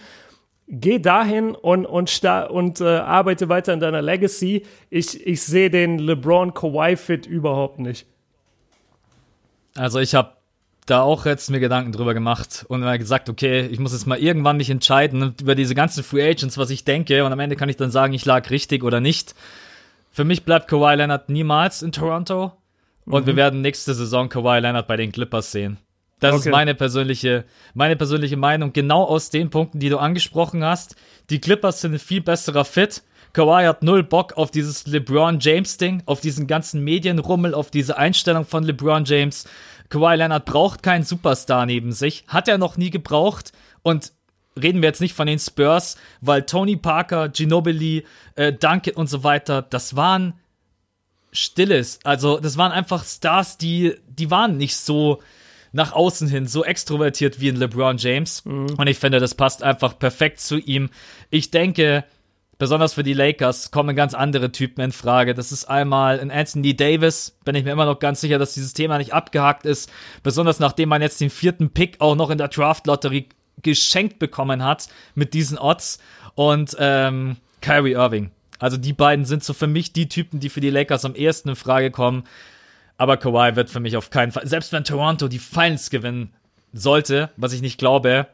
Geh 0.70 1.00
dahin 1.00 1.56
und, 1.56 1.86
und, 1.86 2.24
und 2.50 2.82
äh, 2.82 2.86
arbeite 2.86 3.50
weiter 3.50 3.74
an 3.74 3.80
deiner 3.80 4.02
Legacy. 4.02 4.66
Ich, 4.90 5.26
ich 5.26 5.42
sehe 5.42 5.70
den 5.70 6.00
LeBron-Kawhi-Fit 6.00 7.26
überhaupt 7.26 7.80
nicht. 7.80 8.06
Also 9.76 10.00
ich 10.00 10.16
habe 10.16 10.34
da 10.86 11.02
auch 11.02 11.26
jetzt 11.26 11.50
mir 11.50 11.60
Gedanken 11.60 11.92
drüber 11.92 12.14
gemacht 12.14 12.66
und 12.68 12.82
mal 12.82 12.98
gesagt, 12.98 13.30
okay, 13.30 13.68
ich 13.68 13.80
muss 13.80 13.94
jetzt 13.94 14.08
mal 14.08 14.20
irgendwann 14.20 14.58
mich 14.58 14.70
entscheiden 14.70 15.36
über 15.40 15.56
diese 15.56 15.76
ganzen 15.76 16.04
Free 16.04 16.28
Agents, 16.28 16.58
was 16.58 16.70
ich 16.70 16.84
denke 16.84 17.24
und 17.24 17.32
am 17.32 17.40
Ende 17.40 17.56
kann 17.56 17.70
ich 17.70 17.78
dann 17.78 17.92
sagen, 17.92 18.14
ich 18.14 18.26
lag 18.26 18.50
richtig 18.50 18.84
oder 18.84 19.00
nicht. 19.00 19.36
Für 20.12 20.24
mich 20.24 20.46
bleibt 20.46 20.68
Kawhi 20.68 20.96
Leonard 20.96 21.30
niemals 21.30 21.84
in 21.84 21.92
Toronto 21.92 22.54
und 23.06 23.24
mhm. 23.24 23.28
wir 23.28 23.36
werden 23.36 23.62
nächste 23.62 23.94
Saison 23.94 24.30
Kawhi 24.30 24.60
Leonard 24.60 24.88
bei 24.88 24.98
den 24.98 25.12
Clippers 25.12 25.52
sehen. 25.52 25.78
Das 26.20 26.36
okay. 26.36 26.50
ist 26.50 26.52
meine 26.52 26.76
persönliche, 26.76 27.46
meine 27.74 27.96
persönliche 27.96 28.38
Meinung. 28.38 28.74
Genau 28.74 29.04
aus 29.04 29.30
den 29.30 29.50
Punkten, 29.50 29.80
die 29.80 29.90
du 29.90 29.98
angesprochen 29.98 30.64
hast. 30.64 30.96
Die 31.30 31.40
Clippers 31.40 31.82
sind 31.82 31.94
ein 31.94 32.00
viel 32.00 32.22
besserer 32.22 32.66
Fit. 32.66 33.04
Kawhi 33.34 33.66
hat 33.66 33.84
null 33.84 34.04
Bock 34.04 34.34
auf 34.38 34.52
dieses 34.52 34.88
LeBron 34.88 35.40
James 35.40 35.78
Ding, 35.78 36.02
auf 36.06 36.20
diesen 36.20 36.48
ganzen 36.48 36.84
Medienrummel, 36.84 37.54
auf 37.54 37.70
diese 37.70 37.98
Einstellung 37.98 38.46
von 38.46 38.64
LeBron 38.64 39.06
James. 39.06 39.48
Kawhi 39.90 40.16
Leonard 40.16 40.46
braucht 40.46 40.84
keinen 40.84 41.04
Superstar 41.04 41.66
neben 41.66 41.92
sich, 41.92 42.24
hat 42.28 42.48
er 42.48 42.58
noch 42.58 42.78
nie 42.78 42.90
gebraucht 42.90 43.52
und 43.84 44.12
reden 44.60 44.82
wir 44.82 44.90
jetzt 44.90 45.02
nicht 45.02 45.14
von 45.14 45.28
den 45.28 45.40
Spurs, 45.40 45.96
weil 46.22 46.44
Tony 46.44 46.76
Parker, 46.76 47.30
Ginobili, 47.30 48.06
äh, 48.36 48.52
Duncan 48.52 48.96
und 48.96 49.08
so 49.08 49.24
weiter, 49.24 49.62
das 49.62 49.96
waren 49.96 50.34
stilles, 51.32 52.00
also 52.04 52.40
das 52.40 52.58
waren 52.58 52.72
einfach 52.72 53.04
Stars, 53.06 53.58
die 53.58 53.96
die 54.08 54.32
waren 54.32 54.58
nicht 54.58 54.76
so 54.76 55.22
nach 55.72 55.94
außen 55.94 56.28
hin 56.28 56.48
so 56.48 56.64
extrovertiert 56.64 57.40
wie 57.40 57.50
ein 57.50 57.56
LeBron 57.56 57.98
James. 57.98 58.44
Mhm. 58.46 58.68
Und 58.78 58.88
ich 58.88 58.98
finde, 58.98 59.20
das 59.20 59.36
passt 59.36 59.64
einfach 59.64 59.98
perfekt 59.98 60.40
zu 60.40 60.58
ihm. 60.58 60.90
Ich 61.30 61.52
denke, 61.52 62.04
besonders 62.58 62.94
für 62.94 63.04
die 63.04 63.14
Lakers 63.14 63.72
kommen 63.72 63.96
ganz 63.96 64.14
andere 64.14 64.52
Typen 64.52 64.82
in 64.82 64.92
Frage. 64.92 65.34
Das 65.34 65.52
ist 65.52 65.66
einmal 65.66 66.20
ein 66.20 66.32
Anthony 66.32 66.76
Davis, 66.76 67.38
bin 67.46 67.56
ich 67.56 67.64
mir 67.64 67.72
immer 67.72 67.86
noch 67.86 68.00
ganz 68.00 68.22
sicher, 68.22 68.38
dass 68.40 68.54
dieses 68.54 68.74
Thema 68.74 68.98
nicht 68.98 69.14
abgehakt 69.14 69.66
ist. 69.66 69.92
Besonders 70.24 70.60
nachdem 70.60 70.90
man 70.90 71.02
jetzt 71.02 71.22
den 71.22 71.30
vierten 71.30 71.72
Pick 71.72 72.00
auch 72.00 72.16
noch 72.16 72.30
in 72.30 72.38
der 72.38 72.50
Draft-Lotterie 72.50 73.30
geschenkt 73.62 74.20
bekommen 74.20 74.64
hat 74.64 74.88
mit 75.16 75.34
diesen 75.34 75.58
Odds. 75.58 76.00
Und 76.36 76.76
ähm, 76.80 77.38
Kyrie 77.62 77.94
Irving. 77.94 78.32
Also 78.60 78.78
die 78.78 78.94
beiden 78.94 79.26
sind 79.26 79.44
so 79.44 79.54
für 79.54 79.68
mich 79.68 79.94
die 79.94 80.10
Typen, 80.10 80.40
die 80.40 80.50
für 80.50 80.62
die 80.62 80.70
Lakers 80.70 81.06
am 81.06 81.16
ehesten 81.16 81.50
in 81.50 81.56
Frage 81.56 81.92
kommen. 81.92 82.24
Aber 83.00 83.16
Kawhi 83.16 83.56
wird 83.56 83.70
für 83.70 83.80
mich 83.80 83.96
auf 83.96 84.10
keinen 84.10 84.34
Fall, 84.34 84.46
selbst 84.46 84.74
wenn 84.74 84.84
Toronto 84.84 85.30
die 85.30 85.40
Finals 85.40 85.90
gewinnen 85.90 86.34
sollte, 86.74 87.30
was 87.38 87.54
ich 87.54 87.62
nicht 87.62 87.80
glaube, 87.80 88.28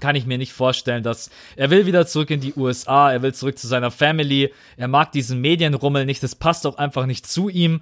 kann 0.00 0.16
ich 0.16 0.26
mir 0.26 0.38
nicht 0.38 0.52
vorstellen, 0.52 1.04
dass 1.04 1.30
er 1.54 1.70
will 1.70 1.86
wieder 1.86 2.04
zurück 2.04 2.30
in 2.30 2.40
die 2.40 2.52
USA, 2.54 3.12
er 3.12 3.22
will 3.22 3.32
zurück 3.32 3.58
zu 3.58 3.68
seiner 3.68 3.92
Family, 3.92 4.52
er 4.76 4.88
mag 4.88 5.12
diesen 5.12 5.40
Medienrummel 5.40 6.04
nicht, 6.04 6.20
das 6.24 6.34
passt 6.34 6.66
auch 6.66 6.78
einfach 6.78 7.06
nicht 7.06 7.28
zu 7.28 7.48
ihm. 7.48 7.80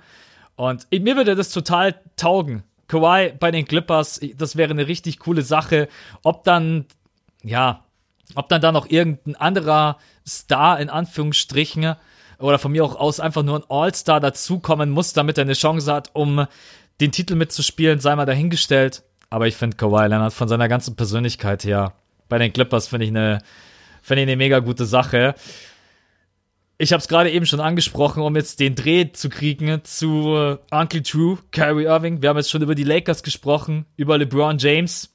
Und 0.56 0.86
mir 0.92 1.16
würde 1.16 1.36
das 1.36 1.50
total 1.50 1.94
taugen. 2.16 2.64
Kawhi 2.86 3.32
bei 3.32 3.50
den 3.50 3.66
Clippers, 3.66 4.20
das 4.36 4.56
wäre 4.56 4.72
eine 4.72 4.88
richtig 4.88 5.18
coole 5.20 5.40
Sache. 5.40 5.88
Ob 6.22 6.44
dann, 6.44 6.84
ja, 7.44 7.82
ob 8.34 8.50
dann 8.50 8.60
da 8.60 8.72
noch 8.72 8.90
irgendein 8.90 9.36
anderer 9.36 9.96
Star 10.26 10.78
in 10.80 10.90
Anführungsstrichen 10.90 11.96
oder 12.38 12.58
von 12.58 12.72
mir 12.72 12.84
auch 12.84 12.96
aus 12.96 13.20
einfach 13.20 13.42
nur 13.42 13.58
ein 13.58 13.64
All-Star 13.68 14.20
dazukommen 14.20 14.90
muss, 14.90 15.12
damit 15.12 15.38
er 15.38 15.42
eine 15.42 15.54
Chance 15.54 15.92
hat, 15.92 16.10
um 16.12 16.46
den 17.00 17.12
Titel 17.12 17.34
mitzuspielen, 17.34 18.00
sei 18.00 18.14
mal 18.16 18.26
dahingestellt. 18.26 19.02
Aber 19.30 19.46
ich 19.46 19.56
finde 19.56 19.76
Kawhi 19.76 20.06
Leonard 20.06 20.32
von 20.32 20.48
seiner 20.48 20.68
ganzen 20.68 20.96
Persönlichkeit 20.96 21.64
her 21.64 21.94
bei 22.28 22.38
den 22.38 22.52
Clippers 22.52 22.88
finde 22.88 23.06
ich 23.06 23.10
eine 23.10 23.40
finde 24.02 24.22
ich 24.22 24.28
eine 24.28 24.36
mega 24.36 24.60
gute 24.60 24.84
Sache. 24.86 25.34
Ich 26.78 26.92
habe 26.92 27.00
es 27.00 27.08
gerade 27.08 27.30
eben 27.30 27.46
schon 27.46 27.60
angesprochen, 27.60 28.22
um 28.22 28.36
jetzt 28.36 28.60
den 28.60 28.74
Dreh 28.74 29.10
zu 29.10 29.30
kriegen 29.30 29.82
zu 29.84 30.58
Uncle 30.70 31.00
Drew, 31.00 31.38
Kyrie 31.50 31.84
Irving. 31.84 32.20
Wir 32.20 32.28
haben 32.28 32.36
jetzt 32.36 32.50
schon 32.50 32.62
über 32.62 32.74
die 32.74 32.84
Lakers 32.84 33.22
gesprochen, 33.22 33.86
über 33.96 34.18
LeBron 34.18 34.58
James 34.58 35.14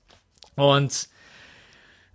und 0.55 1.07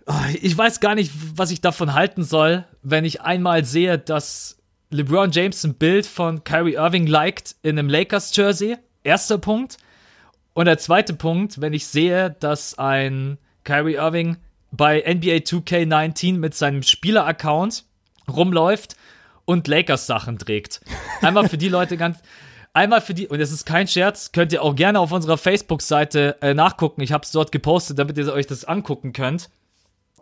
oh, 0.05 0.13
ich 0.41 0.55
weiß 0.57 0.79
gar 0.79 0.95
nicht, 0.95 1.11
was 1.35 1.51
ich 1.51 1.61
davon 1.61 1.93
halten 1.93 2.23
soll, 2.23 2.65
wenn 2.83 3.05
ich 3.05 3.21
einmal 3.21 3.63
sehe, 3.63 3.97
dass 3.97 4.57
LeBron 4.89 5.31
James 5.31 5.65
ein 5.65 5.73
Bild 5.73 6.05
von 6.05 6.43
Kyrie 6.45 6.75
Irving 6.75 7.07
liked 7.07 7.55
in 7.61 7.77
einem 7.77 7.89
Lakers-Jersey. 7.89 8.77
Erster 9.03 9.37
Punkt. 9.37 9.77
Und 10.53 10.65
der 10.65 10.77
zweite 10.77 11.13
Punkt, 11.13 11.59
wenn 11.59 11.73
ich 11.73 11.87
sehe, 11.87 12.35
dass 12.39 12.77
ein 12.79 13.37
Kyrie 13.65 13.95
Irving 13.95 14.37
bei 14.71 14.99
NBA 14.99 15.43
2K19 15.43 16.37
mit 16.37 16.55
seinem 16.55 16.83
Spieler-Account 16.83 17.83
rumläuft 18.29 18.95
und 19.43 19.67
Lakers-Sachen 19.67 20.39
trägt. 20.39 20.79
Einmal 21.21 21.49
für 21.49 21.57
die 21.57 21.69
Leute 21.69 21.97
ganz. 21.97 22.19
Einmal 22.73 23.01
für 23.01 23.13
die, 23.13 23.27
und 23.27 23.39
es 23.39 23.51
ist 23.51 23.65
kein 23.65 23.87
Scherz, 23.87 24.31
könnt 24.31 24.53
ihr 24.53 24.61
auch 24.61 24.75
gerne 24.75 24.99
auf 24.99 25.11
unserer 25.11 25.37
Facebook-Seite 25.37 26.37
äh, 26.41 26.53
nachgucken. 26.53 27.01
Ich 27.01 27.11
habe 27.11 27.23
es 27.23 27.31
dort 27.31 27.51
gepostet, 27.51 27.97
damit 27.97 28.17
ihr 28.17 28.31
euch 28.31 28.45
das 28.45 28.65
angucken 28.65 29.13
könnt. 29.13 29.49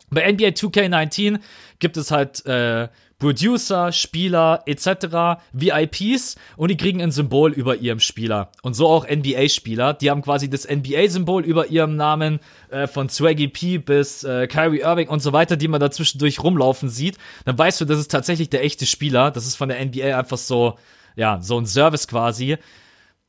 Bei 0.10 0.32
NBA 0.32 0.50
2K19 0.50 1.40
gibt 1.80 1.98
es 1.98 2.12
halt 2.12 2.46
äh, 2.46 2.88
Producer, 3.20 3.92
Spieler 3.92 4.64
etc., 4.66 5.40
VIPs 5.54 6.36
und 6.58 6.70
die 6.70 6.78
kriegen 6.78 7.02
ein 7.02 7.12
Symbol 7.12 7.52
über 7.52 7.78
ihrem 7.78 8.00
Spieler. 8.00 8.52
Und 8.62 8.74
so 8.74 8.88
auch 8.88 9.08
NBA-Spieler. 9.08 9.94
Die 9.94 10.10
haben 10.10 10.22
quasi 10.22 10.50
das 10.50 10.68
NBA-Symbol 10.68 11.44
über 11.46 11.68
ihrem 11.68 11.96
Namen 11.96 12.40
äh, 12.70 12.88
von 12.88 13.10
Swaggy 13.10 13.48
P 13.48 13.78
bis 13.78 14.24
äh, 14.24 14.48
Kyrie 14.48 14.82
Irving 14.82 15.08
und 15.08 15.22
so 15.22 15.34
weiter, 15.34 15.56
die 15.56 15.68
man 15.68 15.80
da 15.80 15.92
zwischendurch 15.92 16.44
rumlaufen 16.44 16.90
sieht. 16.90 17.18
Dann 17.46 17.58
weißt 17.58 17.82
du, 17.82 17.86
das 17.86 18.00
ist 18.00 18.12
tatsächlich 18.12 18.50
der 18.50 18.64
echte 18.64 18.86
Spieler. 18.86 19.32
Das 19.32 19.46
ist 19.46 19.56
von 19.56 19.70
der 19.70 19.84
NBA 19.84 20.18
einfach 20.18 20.38
so, 20.38 20.78
ja, 21.16 21.40
so 21.42 21.58
ein 21.58 21.66
Service 21.66 22.08
quasi. 22.08 22.58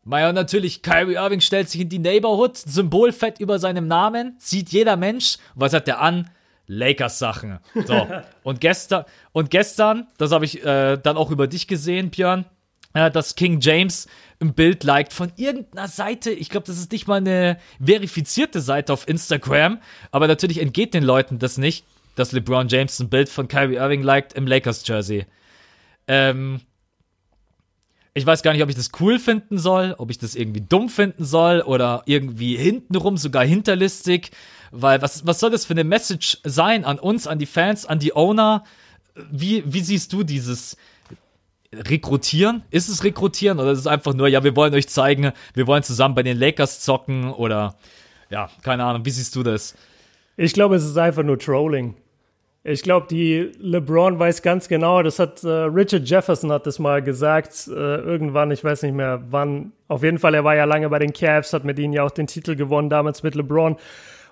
Naja, 0.04 0.32
natürlich, 0.32 0.82
Kyrie 0.82 1.14
Irving 1.14 1.40
stellt 1.40 1.68
sich 1.68 1.80
in 1.80 1.88
die 1.88 1.98
Neighborhood, 1.98 2.56
Symbolfett 2.56 3.40
über 3.40 3.58
seinem 3.58 3.88
Namen, 3.88 4.36
sieht 4.38 4.68
jeder 4.68 4.96
Mensch. 4.96 5.36
Was 5.56 5.72
hat 5.72 5.88
der 5.88 6.00
an? 6.00 6.30
Lakers-Sachen. 6.66 7.58
So. 7.86 8.06
und 8.42 8.60
gestern, 8.60 9.04
und 9.32 9.50
gestern, 9.50 10.06
das 10.18 10.32
habe 10.32 10.44
ich 10.44 10.64
äh, 10.64 10.96
dann 10.96 11.16
auch 11.16 11.30
über 11.30 11.46
dich 11.46 11.66
gesehen, 11.66 12.10
Björn, 12.10 12.44
äh, 12.94 13.10
dass 13.10 13.34
King 13.34 13.60
James 13.60 14.08
ein 14.40 14.54
Bild 14.54 14.84
liked 14.84 15.12
von 15.12 15.32
irgendeiner 15.36 15.88
Seite. 15.88 16.30
Ich 16.30 16.48
glaube, 16.48 16.66
das 16.66 16.78
ist 16.78 16.92
nicht 16.92 17.06
mal 17.06 17.16
eine 17.16 17.58
verifizierte 17.82 18.60
Seite 18.60 18.92
auf 18.92 19.08
Instagram, 19.08 19.80
aber 20.10 20.28
natürlich 20.28 20.60
entgeht 20.60 20.94
den 20.94 21.04
Leuten 21.04 21.38
das 21.38 21.58
nicht, 21.58 21.84
dass 22.16 22.32
LeBron 22.32 22.68
James 22.68 22.98
ein 22.98 23.08
Bild 23.08 23.28
von 23.28 23.48
Kyrie 23.48 23.76
Irving 23.76 24.02
liked 24.02 24.32
im 24.32 24.46
Lakers-Jersey. 24.46 25.26
Ähm, 26.08 26.60
ich 28.14 28.24
weiß 28.24 28.42
gar 28.42 28.54
nicht, 28.54 28.62
ob 28.62 28.70
ich 28.70 28.76
das 28.76 28.90
cool 29.00 29.18
finden 29.18 29.58
soll, 29.58 29.94
ob 29.98 30.10
ich 30.10 30.16
das 30.16 30.34
irgendwie 30.34 30.62
dumm 30.62 30.88
finden 30.88 31.24
soll 31.24 31.60
oder 31.60 32.02
irgendwie 32.06 32.56
hintenrum 32.56 33.18
sogar 33.18 33.44
hinterlistig. 33.44 34.30
Weil 34.70 35.02
was, 35.02 35.26
was 35.26 35.40
soll 35.40 35.50
das 35.50 35.64
für 35.64 35.74
eine 35.74 35.84
Message 35.84 36.38
sein 36.44 36.84
an 36.84 36.98
uns, 36.98 37.26
an 37.26 37.38
die 37.38 37.46
Fans, 37.46 37.86
an 37.86 37.98
die 37.98 38.14
Owner? 38.14 38.64
Wie, 39.30 39.62
wie 39.66 39.80
siehst 39.80 40.12
du 40.12 40.22
dieses 40.22 40.76
Rekrutieren? 41.72 42.62
Ist 42.70 42.88
es 42.88 43.04
Rekrutieren 43.04 43.58
oder 43.58 43.72
ist 43.72 43.80
es 43.80 43.86
einfach 43.86 44.14
nur, 44.14 44.28
ja, 44.28 44.44
wir 44.44 44.56
wollen 44.56 44.74
euch 44.74 44.88
zeigen, 44.88 45.32
wir 45.54 45.66
wollen 45.66 45.82
zusammen 45.82 46.14
bei 46.14 46.22
den 46.22 46.38
Lakers 46.38 46.80
zocken 46.80 47.32
oder 47.32 47.76
ja, 48.30 48.50
keine 48.62 48.84
Ahnung, 48.84 49.04
wie 49.04 49.10
siehst 49.10 49.34
du 49.36 49.42
das? 49.42 49.74
Ich 50.36 50.52
glaube, 50.52 50.76
es 50.76 50.84
ist 50.84 50.98
einfach 50.98 51.22
nur 51.22 51.38
Trolling. 51.38 51.94
Ich 52.68 52.82
glaube, 52.82 53.06
die 53.08 53.52
LeBron 53.60 54.18
weiß 54.18 54.42
ganz 54.42 54.66
genau, 54.66 55.00
das 55.02 55.20
hat 55.20 55.44
äh, 55.44 55.48
Richard 55.48 56.08
Jefferson 56.08 56.50
hat 56.50 56.66
das 56.66 56.80
mal 56.80 57.00
gesagt, 57.00 57.68
äh, 57.68 57.70
irgendwann, 57.72 58.50
ich 58.50 58.64
weiß 58.64 58.82
nicht 58.82 58.94
mehr 58.94 59.22
wann. 59.30 59.70
Auf 59.86 60.02
jeden 60.02 60.18
Fall, 60.18 60.34
er 60.34 60.42
war 60.42 60.56
ja 60.56 60.64
lange 60.64 60.88
bei 60.88 60.98
den 60.98 61.12
Cavs, 61.12 61.52
hat 61.52 61.64
mit 61.64 61.78
ihnen 61.78 61.92
ja 61.92 62.02
auch 62.02 62.10
den 62.10 62.26
Titel 62.26 62.56
gewonnen, 62.56 62.90
damals 62.90 63.22
mit 63.22 63.36
LeBron. 63.36 63.76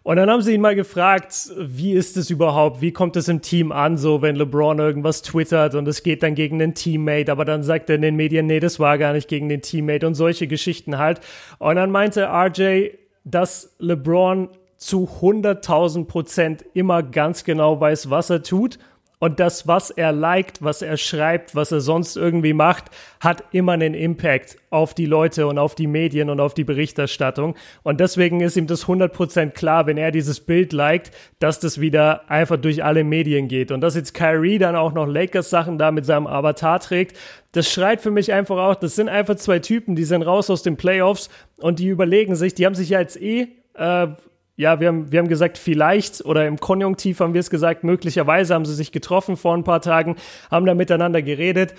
Und 0.04 0.16
dann 0.16 0.28
haben 0.30 0.42
sie 0.42 0.52
ihn 0.52 0.60
mal 0.60 0.74
gefragt, 0.74 1.50
wie 1.58 1.94
ist 1.94 2.18
es 2.18 2.28
überhaupt, 2.28 2.82
wie 2.82 2.92
kommt 2.92 3.16
es 3.16 3.26
im 3.28 3.40
Team 3.40 3.72
an, 3.72 3.96
so 3.96 4.20
wenn 4.20 4.36
LeBron 4.36 4.78
irgendwas 4.78 5.22
twittert 5.22 5.74
und 5.74 5.88
es 5.88 6.02
geht 6.02 6.22
dann 6.22 6.34
gegen 6.34 6.58
den 6.58 6.74
Teammate, 6.74 7.32
aber 7.32 7.46
dann 7.46 7.62
sagt 7.62 7.88
er 7.88 7.96
in 7.96 8.02
den 8.02 8.14
Medien, 8.14 8.44
nee, 8.44 8.60
das 8.60 8.78
war 8.78 8.98
gar 8.98 9.14
nicht 9.14 9.28
gegen 9.28 9.48
den 9.48 9.62
Teammate 9.62 10.06
und 10.06 10.14
solche 10.14 10.46
Geschichten 10.46 10.98
halt. 10.98 11.20
Und 11.58 11.76
dann 11.76 11.90
meinte 11.90 12.28
RJ, 12.28 12.90
dass 13.24 13.74
LeBron 13.78 14.50
zu 14.76 15.08
100.000 15.22 16.04
Prozent 16.04 16.66
immer 16.74 17.02
ganz 17.02 17.44
genau 17.44 17.80
weiß, 17.80 18.10
was 18.10 18.28
er 18.28 18.42
tut 18.42 18.78
und 19.24 19.40
das, 19.40 19.66
was 19.66 19.88
er 19.88 20.12
liked, 20.12 20.62
was 20.62 20.82
er 20.82 20.98
schreibt, 20.98 21.54
was 21.54 21.72
er 21.72 21.80
sonst 21.80 22.14
irgendwie 22.14 22.52
macht, 22.52 22.90
hat 23.20 23.42
immer 23.52 23.72
einen 23.72 23.94
Impact 23.94 24.58
auf 24.68 24.92
die 24.92 25.06
Leute 25.06 25.46
und 25.46 25.56
auf 25.56 25.74
die 25.74 25.86
Medien 25.86 26.28
und 26.28 26.40
auf 26.40 26.52
die 26.52 26.62
Berichterstattung. 26.62 27.54
Und 27.82 28.00
deswegen 28.00 28.42
ist 28.42 28.58
ihm 28.58 28.66
das 28.66 28.84
100% 28.84 29.52
klar, 29.52 29.86
wenn 29.86 29.96
er 29.96 30.10
dieses 30.10 30.40
Bild 30.40 30.74
liked, 30.74 31.10
dass 31.38 31.58
das 31.58 31.80
wieder 31.80 32.30
einfach 32.30 32.58
durch 32.58 32.84
alle 32.84 33.02
Medien 33.02 33.48
geht. 33.48 33.72
Und 33.72 33.80
dass 33.80 33.94
jetzt 33.94 34.12
Kyrie 34.12 34.58
dann 34.58 34.76
auch 34.76 34.92
noch 34.92 35.06
Lakers-Sachen 35.06 35.78
da 35.78 35.90
mit 35.90 36.04
seinem 36.04 36.26
Avatar 36.26 36.78
trägt, 36.80 37.16
das 37.52 37.72
schreit 37.72 38.02
für 38.02 38.10
mich 38.10 38.30
einfach 38.30 38.58
auch, 38.58 38.74
das 38.74 38.94
sind 38.94 39.08
einfach 39.08 39.36
zwei 39.36 39.58
Typen, 39.58 39.96
die 39.96 40.04
sind 40.04 40.20
raus 40.20 40.50
aus 40.50 40.62
den 40.62 40.76
Playoffs 40.76 41.30
und 41.56 41.78
die 41.78 41.88
überlegen 41.88 42.36
sich, 42.36 42.54
die 42.54 42.66
haben 42.66 42.74
sich 42.74 42.90
ja 42.90 43.00
jetzt 43.00 43.18
eh 43.18 43.48
äh, 43.72 44.08
ja, 44.56 44.78
wir 44.78 44.88
haben, 44.88 45.10
wir 45.10 45.18
haben 45.18 45.28
gesagt, 45.28 45.58
vielleicht 45.58 46.24
oder 46.24 46.46
im 46.46 46.60
Konjunktiv 46.60 47.20
haben 47.20 47.34
wir 47.34 47.40
es 47.40 47.50
gesagt, 47.50 47.82
möglicherweise 47.82 48.54
haben 48.54 48.64
sie 48.64 48.74
sich 48.74 48.92
getroffen 48.92 49.36
vor 49.36 49.54
ein 49.54 49.64
paar 49.64 49.80
Tagen, 49.80 50.16
haben 50.50 50.66
da 50.66 50.74
miteinander 50.74 51.22
geredet 51.22 51.74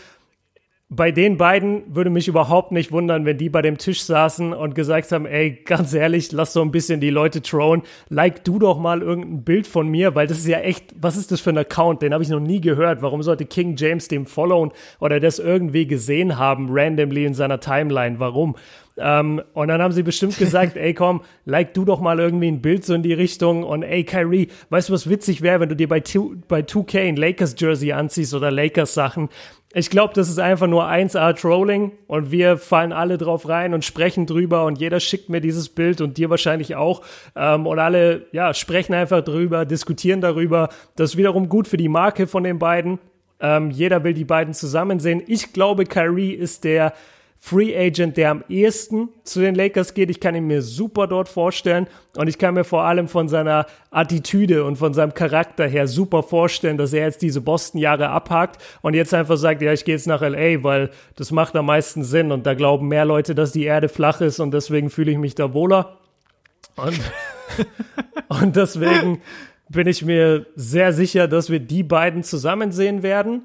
bei 0.90 1.12
den 1.12 1.38
beiden 1.38 1.96
würde 1.96 2.12
mich 2.12 2.28
überhaupt 2.28 2.72
nicht 2.72 2.92
wundern, 2.92 3.26
wenn 3.26 3.40
die 3.40 3.50
bei 3.50 3.64
dem 3.64 3.80
Tisch 3.80 4.04
saßen 4.04 4.54
und 4.54 4.76
gesagt 4.76 5.12
haben, 5.12 5.26
ey, 5.26 5.64
ganz 5.66 5.94
ehrlich, 5.96 6.32
lass 6.32 6.54
so 6.54 6.62
ein 6.62 6.70
bisschen 6.72 7.00
die 7.00 7.10
Leute 7.10 7.42
throwen. 7.42 7.82
Like 8.10 8.44
du 8.44 8.60
doch 8.60 8.78
mal 8.78 9.02
irgendein 9.02 9.44
Bild 9.44 9.66
von 9.66 9.90
mir, 9.90 10.14
weil 10.14 10.28
das 10.28 10.38
ist 10.38 10.48
ja 10.48 10.60
echt, 10.60 10.94
was 11.02 11.18
ist 11.18 11.32
das 11.32 11.42
für 11.42 11.50
ein 11.50 11.58
Account? 11.58 12.04
Den 12.04 12.14
habe 12.14 12.24
ich 12.24 12.30
noch 12.30 12.40
nie 12.40 12.62
gehört. 12.62 13.02
Warum 13.02 13.24
sollte 13.24 13.46
King 13.46 13.76
James 13.76 14.08
dem 14.10 14.28
followen 14.28 14.72
oder 15.00 15.20
das 15.20 15.40
irgendwie 15.40 15.88
gesehen 15.88 16.38
haben, 16.38 16.68
randomly 16.70 17.26
in 17.26 17.34
seiner 17.34 17.60
Timeline? 17.60 18.20
Warum? 18.20 18.56
Ähm, 18.98 19.42
und 19.54 19.68
dann 19.68 19.82
haben 19.82 19.92
sie 19.92 20.04
bestimmt 20.04 20.38
gesagt, 20.38 20.78
ey 20.78 20.94
komm, 20.94 21.22
like 21.46 21.74
du 21.74 21.84
doch 21.84 22.00
mal 22.00 22.20
irgendwie 22.20 22.48
ein 22.48 22.62
Bild 22.62 22.86
so 22.86 22.94
in 22.94 23.02
die 23.02 23.14
Richtung 23.14 23.64
und 23.64 23.82
ey 23.82 24.04
Kyrie, 24.04 24.50
weißt 24.70 24.90
du, 24.90 24.94
was 24.94 25.10
witzig 25.10 25.42
wäre, 25.42 25.60
wenn 25.60 25.70
du 25.70 25.76
dir 25.76 25.88
bei, 25.88 26.02
2, 26.02 26.44
bei 26.48 26.60
2K 26.60 27.08
ein 27.08 27.16
Lakers 27.16 27.56
Jersey 27.58 27.92
anziehst 27.92 28.34
oder 28.36 28.52
Lakers 28.52 28.94
Sachen 28.94 29.30
ich 29.78 29.90
glaube, 29.90 30.14
das 30.14 30.30
ist 30.30 30.40
einfach 30.40 30.68
nur 30.68 30.86
1A 30.86 31.34
Trolling 31.34 31.92
und 32.08 32.32
wir 32.32 32.58
fallen 32.58 32.94
alle 32.94 33.18
drauf 33.18 33.50
rein 33.50 33.74
und 33.74 33.84
sprechen 33.84 34.26
drüber 34.26 34.64
und 34.64 34.80
jeder 34.80 35.02
schickt 35.02 35.28
mir 35.28 35.42
dieses 35.42 35.68
Bild 35.68 36.00
und 36.00 36.18
dir 36.18 36.30
wahrscheinlich 36.30 36.78
auch. 36.78 37.02
Ähm, 37.36 37.68
und 37.68 37.78
alle 37.78 38.26
ja, 38.32 38.54
sprechen 38.54 38.94
einfach 38.94 39.22
drüber, 39.22 39.66
diskutieren 39.66 40.22
darüber. 40.22 40.70
Das 40.96 41.12
ist 41.12 41.18
wiederum 41.18 41.50
gut 41.50 41.68
für 41.68 41.76
die 41.76 41.90
Marke 41.90 42.26
von 42.26 42.46
den 42.46 42.58
beiden. 42.58 43.00
Ähm, 43.42 43.70
jeder 43.70 44.06
will 44.06 44.14
die 44.14 44.24
beiden 44.24 44.54
zusammen 44.54 45.02
sehen. 45.02 45.22
Ich 45.28 45.52
glaube, 45.52 45.84
Kyrie 45.84 46.32
ist 46.32 46.64
der 46.64 46.94
Free 47.48 47.78
Agent, 47.78 48.18
der 48.18 48.32
am 48.32 48.44
ehesten 48.50 49.10
zu 49.24 49.40
den 49.40 49.54
Lakers 49.54 49.94
geht. 49.94 50.10
Ich 50.10 50.20
kann 50.20 50.34
ihn 50.34 50.48
mir 50.48 50.64
super 50.64 51.06
dort 51.06 51.30
vorstellen 51.30 51.86
und 52.18 52.28
ich 52.28 52.40
kann 52.40 52.56
mir 52.56 52.64
vor 52.64 52.86
allem 52.86 53.08
von 53.08 53.30
seiner 53.30 53.68
Attitüde 53.92 54.64
und 54.64 54.78
von 54.78 54.96
seinem 54.96 55.14
Charakter 55.14 55.68
her 55.68 55.88
super 55.88 56.24
vorstellen, 56.24 56.80
dass 56.80 56.92
er 56.92 57.06
jetzt 57.06 57.22
diese 57.22 57.42
Boston-Jahre 57.42 58.10
abhakt 58.10 58.60
und 58.82 58.96
jetzt 58.96 59.14
einfach 59.14 59.38
sagt, 59.38 59.62
ja, 59.62 59.72
ich 59.74 59.86
gehe 59.86 59.94
jetzt 59.94 60.08
nach 60.08 60.22
LA, 60.22 60.64
weil 60.64 60.90
das 61.18 61.30
macht 61.30 61.56
am 61.56 61.68
meisten 61.68 62.04
Sinn 62.04 62.32
und 62.32 62.48
da 62.48 62.56
glauben 62.56 62.88
mehr 62.88 63.06
Leute, 63.06 63.36
dass 63.36 63.52
die 63.52 63.66
Erde 63.66 63.90
flach 63.90 64.22
ist 64.22 64.40
und 64.40 64.50
deswegen 64.50 64.90
fühle 64.90 65.12
ich 65.12 65.20
mich 65.20 65.36
da 65.36 65.54
wohler. 65.54 66.00
Und, 66.78 67.00
und 68.42 68.56
deswegen 68.56 69.22
bin 69.70 69.86
ich 69.86 70.04
mir 70.04 70.48
sehr 70.56 70.94
sicher, 70.94 71.28
dass 71.28 71.52
wir 71.52 71.60
die 71.60 71.84
beiden 71.84 72.24
zusammen 72.24 72.72
sehen 72.72 73.04
werden. 73.04 73.44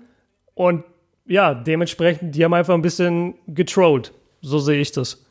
Und 0.55 0.85
ja, 1.31 1.55
dementsprechend, 1.55 2.35
die 2.35 2.45
haben 2.45 2.55
einfach 2.55 2.75
ein 2.75 2.83
bisschen 2.83 3.35
getrollt. 3.47 4.13
So 4.43 4.59
sehe 4.59 4.81
ich 4.81 4.91
das. 4.91 5.25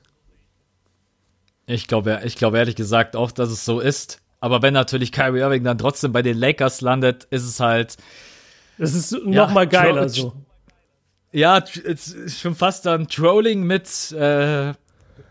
Ich 1.66 1.88
glaube, 1.88 2.22
ich 2.24 2.38
glaube 2.38 2.58
ehrlich 2.58 2.78
gesagt 2.78 3.18
auch, 3.18 3.32
dass 3.32 3.50
es 3.50 3.66
so 3.66 3.82
ist. 3.82 4.22
Aber 4.40 4.62
wenn 4.62 4.74
natürlich 4.74 5.12
Kyrie 5.12 5.42
Irving 5.42 5.66
dann 5.66 5.78
trotzdem 5.78 6.14
bei 6.14 6.22
den 6.22 6.38
Lakers 6.38 6.80
landet, 6.80 7.26
ist 7.32 7.44
es 7.44 7.60
halt. 7.60 7.98
Es 8.78 8.96
ist 8.96 9.12
ja, 9.12 9.20
noch 9.46 9.52
mal 9.52 9.68
geiler 9.68 10.08
so. 10.08 10.32
Ja, 11.34 11.58
es 11.58 12.08
ist 12.08 12.40
schon 12.40 12.56
fast 12.56 12.86
dann 12.86 13.10
Trolling 13.10 13.64
mit 13.64 14.14
äh, 14.14 14.74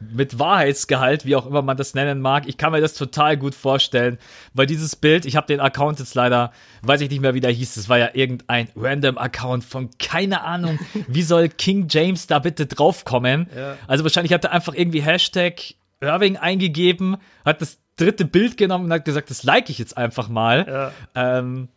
mit 0.01 0.39
Wahrheitsgehalt, 0.39 1.25
wie 1.25 1.37
auch 1.37 1.47
immer 1.47 1.63
man 1.63 1.77
das 1.77 1.95
nennen 1.95 2.21
mag. 2.21 2.45
Ich 2.47 2.57
kann 2.57 2.73
mir 2.73 2.81
das 2.81 2.95
total 2.95 3.37
gut 3.37 3.55
vorstellen, 3.55 4.19
weil 4.55 4.67
dieses 4.67 4.97
Bild, 4.97 5.25
ich 5.27 5.37
habe 5.37 5.47
den 5.47 5.61
Account 5.61 5.99
jetzt 5.99 6.15
leider, 6.15 6.53
weiß 6.83 7.01
ich 7.01 7.11
nicht 7.11 7.21
mehr, 7.21 7.35
wie 7.35 7.41
der 7.41 7.51
hieß, 7.51 7.75
das 7.75 7.89
war 7.89 7.99
ja 7.99 8.11
irgendein 8.13 8.69
random 8.77 9.19
Account 9.19 9.65
von 9.65 9.91
keine 9.99 10.43
Ahnung, 10.43 10.79
wie 11.09 11.23
soll 11.23 11.49
King 11.49 11.87
James 11.89 12.27
da 12.27 12.39
bitte 12.39 12.67
draufkommen? 12.67 13.49
Ja. 13.55 13.77
Also 13.87 14.05
wahrscheinlich 14.05 14.33
hat 14.33 14.45
er 14.45 14.53
einfach 14.53 14.75
irgendwie 14.75 15.01
Hashtag 15.01 15.75
Irving 16.01 16.37
eingegeben, 16.37 17.17
hat 17.45 17.61
das 17.61 17.79
dritte 17.97 18.25
Bild 18.25 18.57
genommen 18.57 18.87
und 18.87 18.93
hat 18.93 19.05
gesagt, 19.05 19.31
das 19.31 19.43
like 19.43 19.71
ich 19.71 19.79
jetzt 19.79 19.97
einfach 19.97 20.29
mal. 20.29 20.93
Ja. 21.15 21.39
Ähm, 21.39 21.69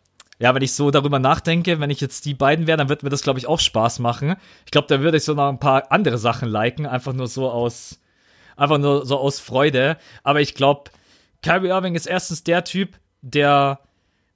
ja, 0.41 0.55
wenn 0.55 0.63
ich 0.63 0.73
so 0.73 0.89
darüber 0.89 1.19
nachdenke, 1.19 1.79
wenn 1.79 1.91
ich 1.91 2.01
jetzt 2.01 2.25
die 2.25 2.33
beiden 2.33 2.65
wäre, 2.65 2.75
dann 2.75 2.89
wird 2.89 3.03
mir 3.03 3.09
das, 3.09 3.21
glaube 3.21 3.37
ich, 3.37 3.45
auch 3.45 3.59
Spaß 3.59 3.99
machen. 3.99 4.35
Ich 4.65 4.71
glaube, 4.71 4.87
da 4.87 4.99
würde 4.99 5.17
ich 5.17 5.23
so 5.23 5.35
noch 5.35 5.47
ein 5.47 5.59
paar 5.59 5.91
andere 5.91 6.17
Sachen 6.17 6.49
liken, 6.49 6.87
einfach 6.87 7.13
nur 7.13 7.27
so 7.27 7.51
aus, 7.51 8.00
Einfach 8.61 8.77
nur 8.77 9.07
so 9.07 9.17
aus 9.17 9.39
Freude. 9.39 9.97
Aber 10.21 10.39
ich 10.39 10.53
glaube, 10.53 10.91
Kyrie 11.41 11.69
Irving 11.69 11.95
ist 11.95 12.05
erstens 12.05 12.43
der 12.43 12.63
Typ, 12.63 12.99
der 13.23 13.79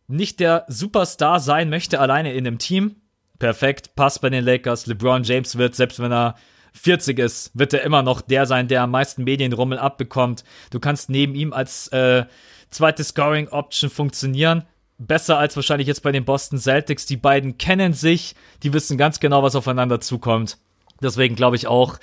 nicht 0.08 0.40
der 0.40 0.66
Superstar 0.68 1.40
sein 1.40 1.70
möchte, 1.70 2.00
alleine 2.00 2.34
in 2.34 2.48
einem 2.48 2.58
Team. 2.58 2.96
Perfekt, 3.38 3.96
passt 3.96 4.22
bei 4.22 4.32
den 4.32 4.44
Lakers. 4.44 4.88
LeBron 4.88 5.22
James 5.22 5.60
wird, 5.60 5.76
selbst 5.76 6.00
wenn 6.00 6.12
er 6.12 6.34
40 6.74 7.20
ist, 7.20 7.52
wird 7.54 7.76
er 7.76 7.84
immer 7.84 8.02
noch 8.02 8.22
der 8.22 8.48
sein, 8.48 8.68
der 8.68 8.82
am 8.82 8.90
meisten 8.90 9.26
Medienrummel 9.26 9.78
abbekommt. 9.78 10.44
Du 10.72 10.80
kannst 10.80 11.12
neben 11.12 11.36
ihm 11.36 11.54
als 11.54 11.90
äh, 11.90 12.26
zweite 12.72 13.04
Scoring-Option 13.04 13.92
funktionieren. 13.92 14.64
Besser 14.98 15.38
als 15.38 15.56
wahrscheinlich 15.56 15.88
jetzt 15.88 16.02
bei 16.02 16.12
den 16.12 16.26
Boston 16.26 16.58
Celtics. 16.58 17.06
Die 17.06 17.18
beiden 17.18 17.60
kennen 17.60 17.94
sich, 17.94 18.34
die 18.64 18.74
wissen 18.74 18.98
ganz 18.98 19.20
genau, 19.20 19.44
was 19.44 19.56
aufeinander 19.56 20.02
zukommt. 20.02 20.58
Deswegen 21.00 21.36
glaube 21.36 21.58
ich 21.58 21.68
auch, 21.68 22.00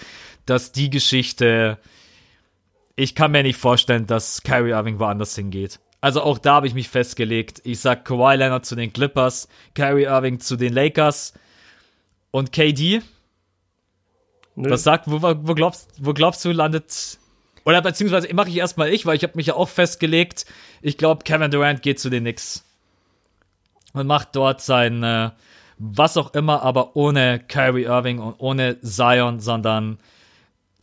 dass 0.46 0.70
die 0.70 0.88
Geschichte 0.88 1.78
ich 2.96 3.14
kann 3.14 3.32
mir 3.32 3.42
nicht 3.42 3.58
vorstellen, 3.58 4.06
dass 4.06 4.42
Kyrie 4.42 4.70
Irving 4.70 4.98
woanders 4.98 5.34
hingeht. 5.34 5.80
Also 6.00 6.22
auch 6.22 6.38
da 6.38 6.54
habe 6.54 6.66
ich 6.66 6.74
mich 6.74 6.88
festgelegt. 6.88 7.60
Ich 7.64 7.80
sag 7.80 8.04
Kawhi 8.04 8.36
Leonard 8.36 8.66
zu 8.66 8.74
den 8.74 8.92
Clippers, 8.92 9.48
Kyrie 9.74 10.04
Irving 10.04 10.40
zu 10.40 10.56
den 10.56 10.72
Lakers 10.72 11.32
und 12.30 12.52
KD. 12.52 13.02
Nö. 14.56 14.70
Was 14.70 14.82
sagt, 14.82 15.08
wo, 15.08 15.22
wo, 15.22 15.54
glaubst, 15.54 15.90
wo 15.98 16.12
glaubst 16.12 16.44
du 16.44 16.50
landet 16.50 17.18
oder 17.64 17.80
beziehungsweise 17.80 18.32
mache 18.34 18.48
ich 18.48 18.56
erstmal 18.56 18.92
ich, 18.92 19.06
weil 19.06 19.16
ich 19.16 19.22
habe 19.22 19.34
mich 19.36 19.46
ja 19.46 19.54
auch 19.54 19.68
festgelegt. 19.68 20.46
Ich 20.80 20.98
glaube, 20.98 21.22
Kevin 21.24 21.50
Durant 21.50 21.82
geht 21.82 22.00
zu 22.00 22.10
den 22.10 22.24
Knicks 22.24 22.64
und 23.92 24.06
macht 24.06 24.34
dort 24.34 24.60
sein 24.60 25.02
äh, 25.04 25.30
was 25.78 26.16
auch 26.16 26.34
immer, 26.34 26.62
aber 26.62 26.96
ohne 26.96 27.40
Kyrie 27.40 27.84
Irving 27.84 28.18
und 28.18 28.36
ohne 28.38 28.80
Zion, 28.80 29.40
sondern 29.40 29.98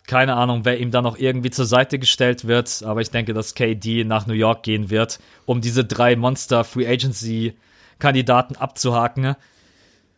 keine 0.10 0.34
Ahnung, 0.34 0.66
wer 0.66 0.80
ihm 0.80 0.90
dann 0.90 1.04
noch 1.04 1.20
irgendwie 1.20 1.52
zur 1.52 1.66
Seite 1.66 2.00
gestellt 2.00 2.48
wird, 2.48 2.82
aber 2.84 3.02
ich 3.02 3.12
denke, 3.12 3.36
dass 3.36 3.54
KD 3.54 4.06
nach 4.06 4.26
New 4.26 4.34
York 4.34 4.64
gehen 4.64 4.90
wird, 4.90 5.20
um 5.46 5.62
diese 5.62 5.86
drei 5.86 6.16
Monster 6.16 6.64
Free 6.64 6.88
Agency 6.88 7.54
Kandidaten 8.00 8.56
abzuhaken. 8.56 9.36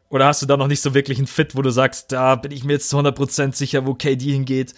Oder 0.10 0.28
hast 0.28 0.42
du 0.42 0.46
da 0.46 0.56
noch 0.56 0.68
nicht 0.68 0.82
so 0.82 0.94
wirklich 0.94 1.18
einen 1.18 1.28
Fit, 1.28 1.58
wo 1.58 1.62
du 1.62 1.72
sagst, 1.72 2.14
da 2.14 2.36
bin 2.36 2.54
ich 2.54 2.64
mir 2.64 2.74
jetzt 2.74 2.88
zu 2.88 2.98
100% 2.98 3.54
sicher, 3.54 3.86
wo 3.86 3.94
KD 3.94 4.32
hingeht? 4.32 4.76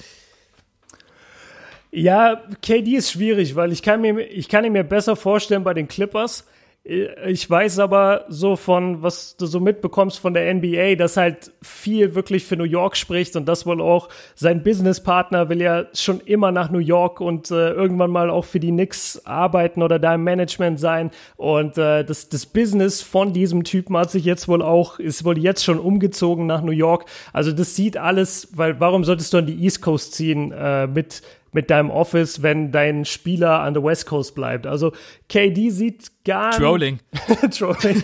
Ja, 1.92 2.42
KD 2.64 2.96
ist 2.96 3.12
schwierig, 3.12 3.56
weil 3.56 3.72
ich 3.72 3.84
kann 3.84 4.02
mir, 4.02 4.20
ich 4.20 4.50
kann 4.50 4.66
ihn 4.66 4.74
mir 4.74 4.84
besser 4.84 5.16
vorstellen 5.16 5.64
bei 5.64 5.76
den 5.76 5.88
Clippers. 5.88 6.48
Ich 6.86 7.50
weiß 7.50 7.80
aber 7.80 8.26
so 8.28 8.58
von, 8.58 9.02
was 9.02 9.38
du 9.38 9.46
so 9.46 9.62
mitbekommst 9.62 10.20
von 10.20 10.34
der 10.34 10.54
NBA, 10.54 10.96
dass 10.96 11.16
halt 11.16 11.54
viel 11.62 12.14
wirklich 12.14 12.44
für 12.44 12.58
New 12.58 12.66
York 12.66 12.98
spricht 12.98 13.38
und 13.38 13.46
das 13.46 13.66
wohl 13.66 13.82
auch 13.82 14.10
sein 14.36 14.64
Businesspartner 14.64 15.48
will 15.48 15.62
ja 15.62 15.86
schon 15.94 16.20
immer 16.20 16.52
nach 16.52 16.70
New 16.72 16.80
York 16.80 17.22
und 17.22 17.52
äh, 17.52 17.72
irgendwann 17.72 18.12
mal 18.12 18.30
auch 18.30 18.44
für 18.44 18.60
die 18.60 18.72
Knicks 18.72 19.26
arbeiten 19.26 19.82
oder 19.82 19.98
da 19.98 20.16
im 20.16 20.26
Management 20.26 20.78
sein 20.78 21.12
und 21.38 21.78
äh, 21.78 22.04
das, 22.04 22.28
das 22.28 22.46
Business 22.46 23.02
von 23.02 23.32
diesem 23.32 23.64
Typen 23.64 23.96
hat 23.96 24.12
sich 24.12 24.26
jetzt 24.26 24.50
wohl 24.50 24.62
auch, 24.62 25.00
ist 25.00 25.24
wohl 25.24 25.38
jetzt 25.38 25.64
schon 25.64 25.80
umgezogen 25.80 26.48
nach 26.48 26.64
New 26.64 26.74
York. 26.74 27.06
Also 27.32 27.54
das 27.54 27.78
sieht 27.78 27.96
alles, 27.96 28.50
weil 28.58 28.82
warum 28.82 29.06
solltest 29.06 29.32
du 29.32 29.38
an 29.38 29.46
die 29.46 29.64
East 29.64 29.82
Coast 29.82 30.16
ziehen 30.16 30.52
äh, 30.52 30.88
mit 30.88 31.22
mit 31.54 31.70
deinem 31.70 31.90
Office, 31.90 32.42
wenn 32.42 32.72
dein 32.72 33.06
Spieler 33.06 33.62
an 33.62 33.74
der 33.74 33.84
West 33.84 34.06
Coast 34.06 34.36
bleibt. 34.36 34.68
Also 34.68 34.92
KD 35.30 35.70
sieht 35.70 36.12
gar 36.26 36.52
Trolling. 36.52 37.00
Trolling. 37.52 38.04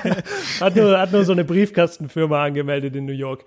hat, 0.60 0.76
nur, 0.76 0.98
hat 0.98 1.12
nur 1.12 1.24
so 1.24 1.32
eine 1.32 1.44
Briefkastenfirma 1.44 2.44
angemeldet 2.44 2.96
in 2.96 3.04
New 3.04 3.12
York. 3.12 3.44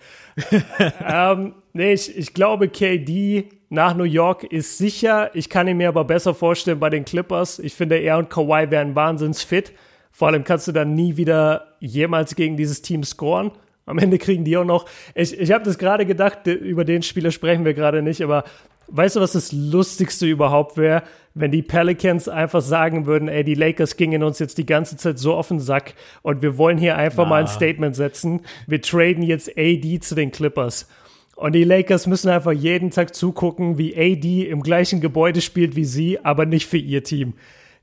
ähm, 1.05 1.55
nee, 1.73 1.93
ich, 1.93 2.15
ich 2.15 2.33
glaube, 2.33 2.69
KD 2.69 3.49
nach 3.69 3.95
New 3.95 4.03
York 4.03 4.43
ist 4.43 4.77
sicher. 4.77 5.31
Ich 5.33 5.49
kann 5.49 5.67
ihn 5.67 5.77
mir 5.77 5.89
aber 5.89 6.05
besser 6.05 6.33
vorstellen 6.33 6.79
bei 6.79 6.89
den 6.89 7.05
Clippers. 7.05 7.59
Ich 7.59 7.73
finde, 7.73 7.97
er 7.97 8.17
und 8.17 8.29
Kawhi 8.29 8.71
wären 8.71 8.95
wahnsinns 8.95 9.43
fit. 9.43 9.73
Vor 10.11 10.27
allem 10.27 10.43
kannst 10.43 10.67
du 10.67 10.71
dann 10.71 10.95
nie 10.95 11.17
wieder 11.17 11.75
jemals 11.79 12.35
gegen 12.35 12.57
dieses 12.57 12.81
Team 12.81 13.03
scoren. 13.03 13.51
Am 13.85 13.97
Ende 13.97 14.19
kriegen 14.19 14.43
die 14.43 14.55
auch 14.55 14.65
noch. 14.65 14.85
Ich, 15.15 15.37
ich 15.39 15.51
habe 15.51 15.63
das 15.63 15.79
gerade 15.79 16.05
gedacht, 16.05 16.45
über 16.45 16.85
den 16.85 17.01
Spieler 17.01 17.31
sprechen 17.31 17.65
wir 17.65 17.73
gerade 17.73 18.03
nicht, 18.03 18.21
aber 18.21 18.43
Weißt 18.91 19.15
du, 19.15 19.19
was 19.19 19.33
das 19.33 19.51
Lustigste 19.51 20.25
überhaupt 20.25 20.77
wäre? 20.77 21.03
Wenn 21.35 21.51
die 21.51 21.61
Pelicans 21.61 22.27
einfach 22.27 22.61
sagen 22.61 23.05
würden, 23.05 23.27
ey, 23.27 23.43
die 23.43 23.53
Lakers 23.53 23.97
gingen 23.97 24.23
uns 24.23 24.39
jetzt 24.39 24.57
die 24.57 24.65
ganze 24.65 24.97
Zeit 24.97 25.19
so 25.19 25.35
auf 25.35 25.49
den 25.49 25.59
Sack 25.59 25.93
und 26.21 26.41
wir 26.41 26.57
wollen 26.57 26.77
hier 26.77 26.97
einfach 26.97 27.23
Na. 27.23 27.29
mal 27.29 27.41
ein 27.41 27.47
Statement 27.47 27.95
setzen. 27.95 28.41
Wir 28.67 28.81
traden 28.81 29.23
jetzt 29.23 29.51
AD 29.57 29.99
zu 29.99 30.15
den 30.15 30.31
Clippers. 30.31 30.87
Und 31.35 31.53
die 31.53 31.63
Lakers 31.63 32.07
müssen 32.07 32.29
einfach 32.29 32.51
jeden 32.51 32.91
Tag 32.91 33.15
zugucken, 33.15 33.77
wie 33.77 33.95
AD 33.95 34.49
im 34.49 34.61
gleichen 34.61 34.99
Gebäude 34.99 35.39
spielt 35.39 35.75
wie 35.75 35.85
sie, 35.85 36.19
aber 36.23 36.45
nicht 36.45 36.67
für 36.67 36.77
ihr 36.77 37.03
Team. 37.03 37.35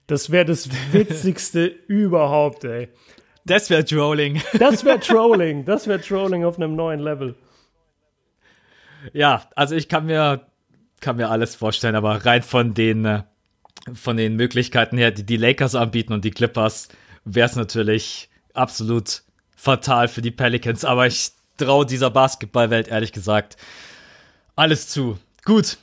Das 0.06 0.30
wäre 0.30 0.44
das 0.44 0.68
Witzigste 0.92 1.64
überhaupt, 1.64 2.64
ey. 2.64 2.88
Das 3.46 3.70
wäre 3.70 3.84
Trolling. 3.84 4.42
Das 4.58 4.84
wäre 4.84 5.00
Trolling. 5.00 5.64
Das 5.64 5.86
wäre 5.86 6.00
Trolling 6.00 6.44
auf 6.44 6.56
einem 6.56 6.74
neuen 6.74 7.00
Level. 7.00 7.36
Ja, 9.12 9.48
also 9.54 9.76
ich 9.76 9.88
kann 9.88 10.06
mir 10.06 10.46
kann 11.00 11.16
mir 11.16 11.30
alles 11.30 11.54
vorstellen, 11.54 11.94
aber 11.94 12.24
rein 12.24 12.42
von 12.42 12.74
den, 12.74 13.04
äh, 13.04 13.22
von 13.94 14.16
den 14.16 14.36
Möglichkeiten 14.36 14.98
her, 14.98 15.10
die 15.10 15.24
die 15.24 15.36
Lakers 15.36 15.74
anbieten 15.74 16.12
und 16.12 16.24
die 16.24 16.30
Clippers, 16.30 16.88
wäre 17.24 17.48
es 17.48 17.56
natürlich 17.56 18.28
absolut 18.54 19.22
fatal 19.56 20.08
für 20.08 20.22
die 20.22 20.30
Pelicans. 20.30 20.84
Aber 20.84 21.06
ich 21.06 21.32
traue 21.56 21.86
dieser 21.86 22.10
Basketballwelt 22.10 22.88
ehrlich 22.88 23.12
gesagt 23.12 23.56
alles 24.54 24.88
zu. 24.88 25.18
Gut. 25.44 25.78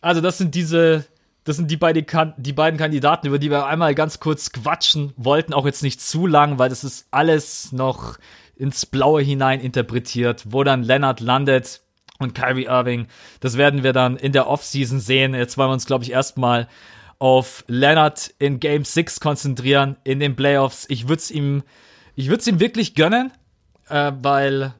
Also 0.00 0.20
das 0.20 0.38
sind 0.38 0.54
diese, 0.54 1.06
das 1.44 1.56
sind 1.56 1.70
die 1.70 1.76
beiden, 1.76 2.04
die 2.36 2.52
beiden 2.52 2.78
Kandidaten, 2.78 3.26
über 3.28 3.38
die 3.38 3.50
wir 3.50 3.66
einmal 3.66 3.94
ganz 3.94 4.20
kurz 4.20 4.52
quatschen 4.52 5.12
wollten. 5.16 5.52
Auch 5.52 5.66
jetzt 5.66 5.82
nicht 5.82 6.00
zu 6.00 6.26
lang, 6.26 6.58
weil 6.58 6.68
das 6.68 6.84
ist 6.84 7.06
alles 7.10 7.72
noch 7.72 8.18
ins 8.56 8.86
Blaue 8.86 9.22
hinein 9.22 9.60
interpretiert, 9.60 10.44
wo 10.48 10.64
dann 10.64 10.82
Leonard 10.82 11.20
landet 11.20 11.82
und 12.18 12.34
Kyrie 12.34 12.66
Irving. 12.66 13.06
Das 13.40 13.56
werden 13.56 13.82
wir 13.82 13.92
dann 13.92 14.16
in 14.16 14.32
der 14.32 14.48
Offseason 14.48 15.00
sehen. 15.00 15.34
Jetzt 15.34 15.58
wollen 15.58 15.70
wir 15.70 15.74
uns, 15.74 15.86
glaube 15.86 16.04
ich, 16.04 16.12
erstmal 16.12 16.68
auf 17.18 17.64
Leonard 17.66 18.34
in 18.38 18.60
Game 18.60 18.84
6 18.84 19.20
konzentrieren, 19.20 19.96
in 20.04 20.20
den 20.20 20.36
Playoffs. 20.36 20.86
Ich 20.88 21.08
würde 21.08 21.20
es 21.20 21.30
ihm, 21.30 21.62
ich 22.14 22.28
würde 22.28 22.40
es 22.40 22.46
ihm 22.46 22.60
wirklich 22.60 22.94
gönnen, 22.94 23.32
äh, 23.88 24.12
weil 24.20 24.74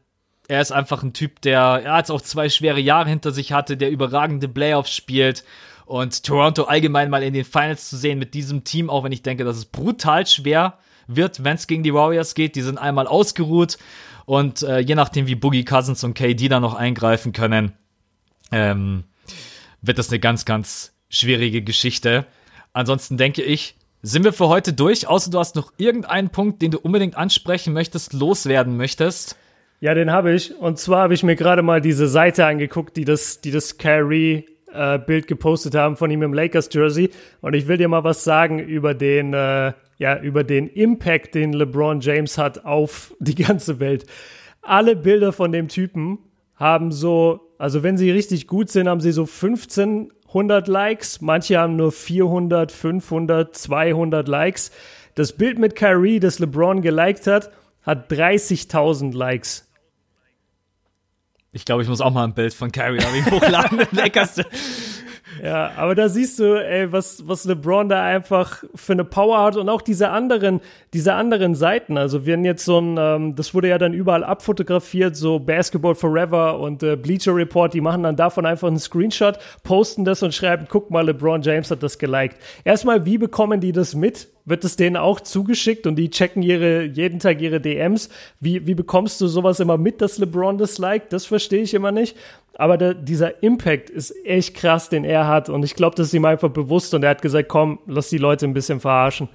er 0.48 0.60
ist 0.60 0.72
einfach 0.72 1.02
ein 1.02 1.12
Typ, 1.12 1.40
der 1.40 1.82
ja, 1.84 1.98
jetzt 1.98 2.10
auch 2.10 2.20
zwei 2.20 2.48
schwere 2.48 2.80
Jahre 2.80 3.08
hinter 3.08 3.32
sich 3.32 3.52
hatte, 3.52 3.76
der 3.76 3.90
überragende 3.90 4.48
Playoffs 4.48 4.94
spielt 4.94 5.44
und 5.86 6.24
Toronto 6.24 6.64
allgemein 6.64 7.10
mal 7.10 7.22
in 7.22 7.34
den 7.34 7.44
Finals 7.44 7.88
zu 7.88 7.96
sehen 7.96 8.18
mit 8.18 8.34
diesem 8.34 8.64
Team, 8.64 8.90
auch 8.90 9.04
wenn 9.04 9.12
ich 9.12 9.22
denke, 9.22 9.44
dass 9.44 9.56
es 9.56 9.64
brutal 9.64 10.26
schwer 10.26 10.78
wird, 11.06 11.44
wenn 11.44 11.56
es 11.56 11.66
gegen 11.66 11.82
die 11.82 11.94
Warriors 11.94 12.34
geht. 12.34 12.56
Die 12.56 12.62
sind 12.62 12.78
einmal 12.78 13.06
ausgeruht 13.06 13.78
und 14.26 14.62
äh, 14.62 14.80
je 14.80 14.94
nachdem, 14.94 15.26
wie 15.26 15.36
Boogie 15.36 15.64
Cousins 15.64 16.02
und 16.04 16.14
KD 16.14 16.48
da 16.48 16.60
noch 16.60 16.74
eingreifen 16.74 17.32
können, 17.32 17.72
ähm, 18.52 19.04
wird 19.82 19.98
das 19.98 20.10
eine 20.10 20.18
ganz, 20.18 20.44
ganz 20.44 20.92
schwierige 21.08 21.62
Geschichte. 21.62 22.26
Ansonsten 22.72 23.16
denke 23.16 23.42
ich, 23.42 23.76
sind 24.02 24.24
wir 24.24 24.32
für 24.32 24.48
heute 24.48 24.72
durch, 24.72 25.06
außer 25.06 25.30
du 25.30 25.38
hast 25.38 25.56
noch 25.56 25.72
irgendeinen 25.78 26.30
Punkt, 26.30 26.60
den 26.62 26.72
du 26.72 26.78
unbedingt 26.78 27.16
ansprechen 27.16 27.72
möchtest, 27.72 28.12
loswerden 28.12 28.76
möchtest. 28.76 29.36
Ja, 29.80 29.94
den 29.94 30.10
habe 30.10 30.32
ich. 30.32 30.54
Und 30.56 30.78
zwar 30.78 31.02
habe 31.02 31.14
ich 31.14 31.22
mir 31.22 31.36
gerade 31.36 31.62
mal 31.62 31.80
diese 31.80 32.08
Seite 32.08 32.46
angeguckt, 32.46 32.96
die 32.96 33.04
das, 33.04 33.40
die 33.40 33.50
das 33.50 33.78
Kyrie 33.78 34.46
äh, 34.76 34.98
Bild 34.98 35.26
gepostet 35.26 35.74
haben 35.74 35.96
von 35.96 36.10
ihm 36.10 36.22
im 36.22 36.32
Lakers 36.32 36.68
Jersey. 36.72 37.10
Und 37.40 37.54
ich 37.54 37.66
will 37.68 37.76
dir 37.76 37.88
mal 37.88 38.04
was 38.04 38.24
sagen 38.24 38.58
über 38.58 38.94
den, 38.94 39.34
äh, 39.34 39.72
ja, 39.98 40.20
über 40.20 40.44
den 40.44 40.68
Impact, 40.68 41.34
den 41.34 41.52
LeBron 41.52 42.00
James 42.00 42.38
hat 42.38 42.64
auf 42.64 43.14
die 43.18 43.34
ganze 43.34 43.80
Welt. 43.80 44.06
Alle 44.62 44.96
Bilder 44.96 45.32
von 45.32 45.52
dem 45.52 45.68
Typen 45.68 46.18
haben 46.56 46.90
so, 46.90 47.52
also 47.58 47.82
wenn 47.82 47.96
sie 47.96 48.10
richtig 48.10 48.46
gut 48.46 48.70
sind, 48.70 48.88
haben 48.88 49.00
sie 49.00 49.12
so 49.12 49.22
1500 49.22 50.68
Likes. 50.68 51.20
Manche 51.20 51.58
haben 51.58 51.76
nur 51.76 51.92
400, 51.92 52.72
500, 52.72 53.56
200 53.56 54.28
Likes. 54.28 54.70
Das 55.14 55.32
Bild 55.32 55.58
mit 55.58 55.76
Kyrie, 55.76 56.20
das 56.20 56.38
LeBron 56.38 56.82
geliked 56.82 57.26
hat, 57.26 57.50
hat 57.82 58.10
30.000 58.12 59.16
Likes. 59.16 59.65
Ich 61.56 61.64
glaube, 61.64 61.82
ich 61.82 61.88
muss 61.88 62.02
auch 62.02 62.12
mal 62.12 62.24
ein 62.24 62.34
Bild 62.34 62.52
von 62.52 62.70
Kyrie 62.70 62.98
Irving 62.98 63.30
hochladen. 63.30 63.80
Leckerste. 63.90 64.44
Ja, 65.42 65.72
aber 65.76 65.94
da 65.94 66.08
siehst 66.08 66.38
du, 66.38 66.54
ey, 66.54 66.90
was, 66.92 67.26
was 67.26 67.44
LeBron 67.44 67.88
da 67.88 68.02
einfach 68.02 68.64
für 68.74 68.92
eine 68.92 69.04
Power 69.04 69.42
hat 69.42 69.56
und 69.56 69.68
auch 69.68 69.82
diese 69.82 70.10
anderen, 70.10 70.60
diese 70.92 71.14
anderen 71.14 71.54
Seiten. 71.54 71.98
Also 71.98 72.26
wir 72.26 72.34
haben 72.34 72.44
jetzt 72.44 72.64
so 72.64 72.78
ein, 72.78 72.96
ähm, 72.98 73.34
das 73.36 73.54
wurde 73.54 73.68
ja 73.68 73.78
dann 73.78 73.92
überall 73.92 74.24
abfotografiert, 74.24 75.16
so 75.16 75.38
Basketball 75.38 75.94
Forever 75.94 76.58
und 76.58 76.82
äh, 76.82 76.96
Bleacher 76.96 77.34
Report, 77.34 77.74
die 77.74 77.80
machen 77.80 78.02
dann 78.02 78.16
davon 78.16 78.46
einfach 78.46 78.68
einen 78.68 78.78
Screenshot, 78.78 79.38
posten 79.62 80.04
das 80.04 80.22
und 80.22 80.34
schreiben, 80.34 80.66
guck 80.68 80.90
mal, 80.90 81.04
LeBron 81.04 81.42
James 81.42 81.70
hat 81.70 81.82
das 81.82 81.98
geliked. 81.98 82.38
Erstmal, 82.64 83.04
wie 83.04 83.18
bekommen 83.18 83.60
die 83.60 83.72
das 83.72 83.94
mit? 83.94 84.28
wird 84.46 84.64
es 84.64 84.76
denen 84.76 84.96
auch 84.96 85.20
zugeschickt 85.20 85.86
und 85.86 85.96
die 85.96 86.08
checken 86.08 86.42
ihre, 86.42 86.84
jeden 86.84 87.18
Tag 87.18 87.40
ihre 87.42 87.60
DMs. 87.60 88.08
Wie, 88.40 88.66
wie 88.66 88.74
bekommst 88.74 89.20
du 89.20 89.26
sowas 89.26 89.60
immer 89.60 89.76
mit, 89.76 90.00
dass 90.00 90.18
LeBron 90.18 90.56
das 90.56 90.78
liked? 90.78 91.12
Das 91.12 91.26
verstehe 91.26 91.62
ich 91.62 91.74
immer 91.74 91.92
nicht. 91.92 92.16
Aber 92.58 92.78
der, 92.78 92.94
dieser 92.94 93.42
Impact 93.42 93.90
ist 93.90 94.14
echt 94.24 94.54
krass, 94.54 94.88
den 94.88 95.04
er 95.04 95.26
hat. 95.28 95.48
Und 95.48 95.62
ich 95.62 95.74
glaube, 95.74 95.94
das 95.94 96.08
ist 96.08 96.14
ihm 96.14 96.24
einfach 96.24 96.48
bewusst. 96.48 96.94
Und 96.94 97.02
er 97.02 97.10
hat 97.10 97.22
gesagt, 97.22 97.48
komm, 97.48 97.78
lass 97.86 98.08
die 98.08 98.18
Leute 98.18 98.46
ein 98.46 98.54
bisschen 98.54 98.80
verarschen. 98.80 99.28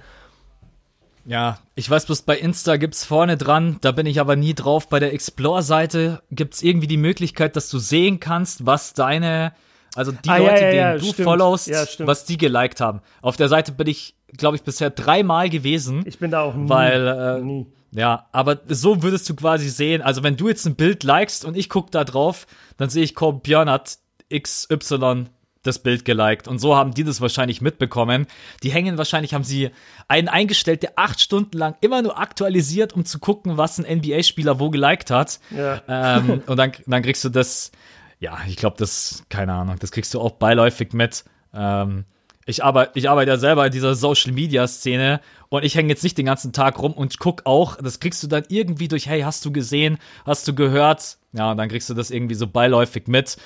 Ja, 1.24 1.58
ich 1.76 1.88
weiß 1.88 2.06
bloß, 2.06 2.22
bei 2.22 2.36
Insta 2.36 2.76
gibt's 2.78 3.04
vorne 3.04 3.36
dran, 3.36 3.76
da 3.80 3.92
bin 3.92 4.06
ich 4.06 4.18
aber 4.20 4.34
nie 4.34 4.54
drauf. 4.54 4.88
Bei 4.88 4.98
der 4.98 5.12
Explore-Seite 5.14 6.20
gibt's 6.32 6.62
irgendwie 6.62 6.88
die 6.88 6.96
Möglichkeit, 6.96 7.54
dass 7.54 7.70
du 7.70 7.78
sehen 7.78 8.18
kannst, 8.18 8.66
was 8.66 8.92
deine, 8.92 9.52
also 9.94 10.10
die 10.10 10.28
Ah, 10.28 10.38
ja, 10.38 10.50
Leute, 10.50 10.64
ja, 10.64 10.70
denen 10.70 10.76
ja, 10.78 10.92
du 10.98 11.04
stimmt. 11.04 11.24
followst, 11.24 11.68
Ja, 11.68 11.84
was 12.00 12.24
die 12.24 12.38
geliked 12.38 12.80
haben. 12.80 13.02
Auf 13.20 13.36
der 13.36 13.48
Seite 13.48 13.70
bin 13.70 13.86
ich, 13.86 14.16
glaube 14.36 14.56
ich, 14.56 14.62
bisher 14.64 14.90
dreimal 14.90 15.48
gewesen. 15.48 16.02
Ich 16.06 16.18
bin 16.18 16.32
da 16.32 16.40
auch 16.42 16.56
nie. 16.56 16.68
Weil, 16.68 17.06
äh, 17.06 17.40
nie. 17.40 17.66
Ja, 17.94 18.26
aber 18.32 18.60
so 18.68 19.02
würdest 19.02 19.28
du 19.28 19.36
quasi 19.36 19.68
sehen, 19.68 20.00
also 20.00 20.22
wenn 20.22 20.36
du 20.36 20.48
jetzt 20.48 20.66
ein 20.66 20.76
Bild 20.76 21.04
likest 21.04 21.44
und 21.44 21.56
ich 21.56 21.68
guck 21.68 21.90
da 21.90 22.04
drauf, 22.04 22.46
dann 22.78 22.88
sehe 22.88 23.04
ich, 23.04 23.14
Cobb 23.14 23.42
Björn 23.42 23.68
hat 23.68 23.98
XY 24.34 25.26
das 25.62 25.78
Bild 25.78 26.04
geliked. 26.04 26.48
Und 26.48 26.58
so 26.58 26.74
haben 26.74 26.94
die 26.94 27.04
das 27.04 27.20
wahrscheinlich 27.20 27.60
mitbekommen. 27.60 28.26
Die 28.62 28.70
hängen 28.70 28.98
wahrscheinlich, 28.98 29.34
haben 29.34 29.44
sie 29.44 29.70
einen 30.08 30.28
eingestellt, 30.28 30.82
der 30.82 30.92
acht 30.96 31.20
Stunden 31.20 31.56
lang 31.56 31.76
immer 31.80 32.02
nur 32.02 32.18
aktualisiert, 32.18 32.92
um 32.94 33.04
zu 33.04 33.18
gucken, 33.18 33.56
was 33.56 33.78
ein 33.78 33.98
NBA-Spieler 33.98 34.58
wo 34.58 34.70
geliked 34.70 35.10
hat. 35.10 35.38
Ja. 35.50 35.82
Ähm, 35.86 36.42
und 36.46 36.56
dann, 36.56 36.72
dann 36.86 37.02
kriegst 37.02 37.24
du 37.24 37.28
das, 37.28 37.70
ja, 38.18 38.38
ich 38.48 38.56
glaube, 38.56 38.76
das, 38.78 39.24
keine 39.28 39.52
Ahnung, 39.52 39.76
das 39.78 39.92
kriegst 39.92 40.12
du 40.14 40.20
auch 40.20 40.32
beiläufig 40.32 40.92
mit. 40.92 41.24
Ähm, 41.54 42.06
ich 42.46 42.64
arbeite, 42.64 42.98
ich 42.98 43.08
arbeite 43.08 43.30
ja 43.30 43.36
selber 43.36 43.66
in 43.66 43.72
dieser 43.72 43.94
Social 43.94 44.32
Media 44.32 44.66
Szene 44.66 45.20
und 45.48 45.64
ich 45.64 45.74
hänge 45.74 45.90
jetzt 45.90 46.02
nicht 46.02 46.18
den 46.18 46.26
ganzen 46.26 46.52
Tag 46.52 46.80
rum 46.80 46.92
und 46.92 47.18
guck 47.18 47.42
auch, 47.46 47.76
das 47.76 48.00
kriegst 48.00 48.22
du 48.22 48.26
dann 48.26 48.44
irgendwie 48.48 48.88
durch, 48.88 49.06
hey, 49.06 49.22
hast 49.22 49.44
du 49.44 49.52
gesehen, 49.52 49.98
hast 50.24 50.48
du 50.48 50.54
gehört? 50.54 51.18
Ja, 51.32 51.52
und 51.52 51.56
dann 51.56 51.68
kriegst 51.68 51.88
du 51.88 51.94
das 51.94 52.10
irgendwie 52.10 52.34
so 52.34 52.46
beiläufig 52.46 53.06
mit. 53.06 53.36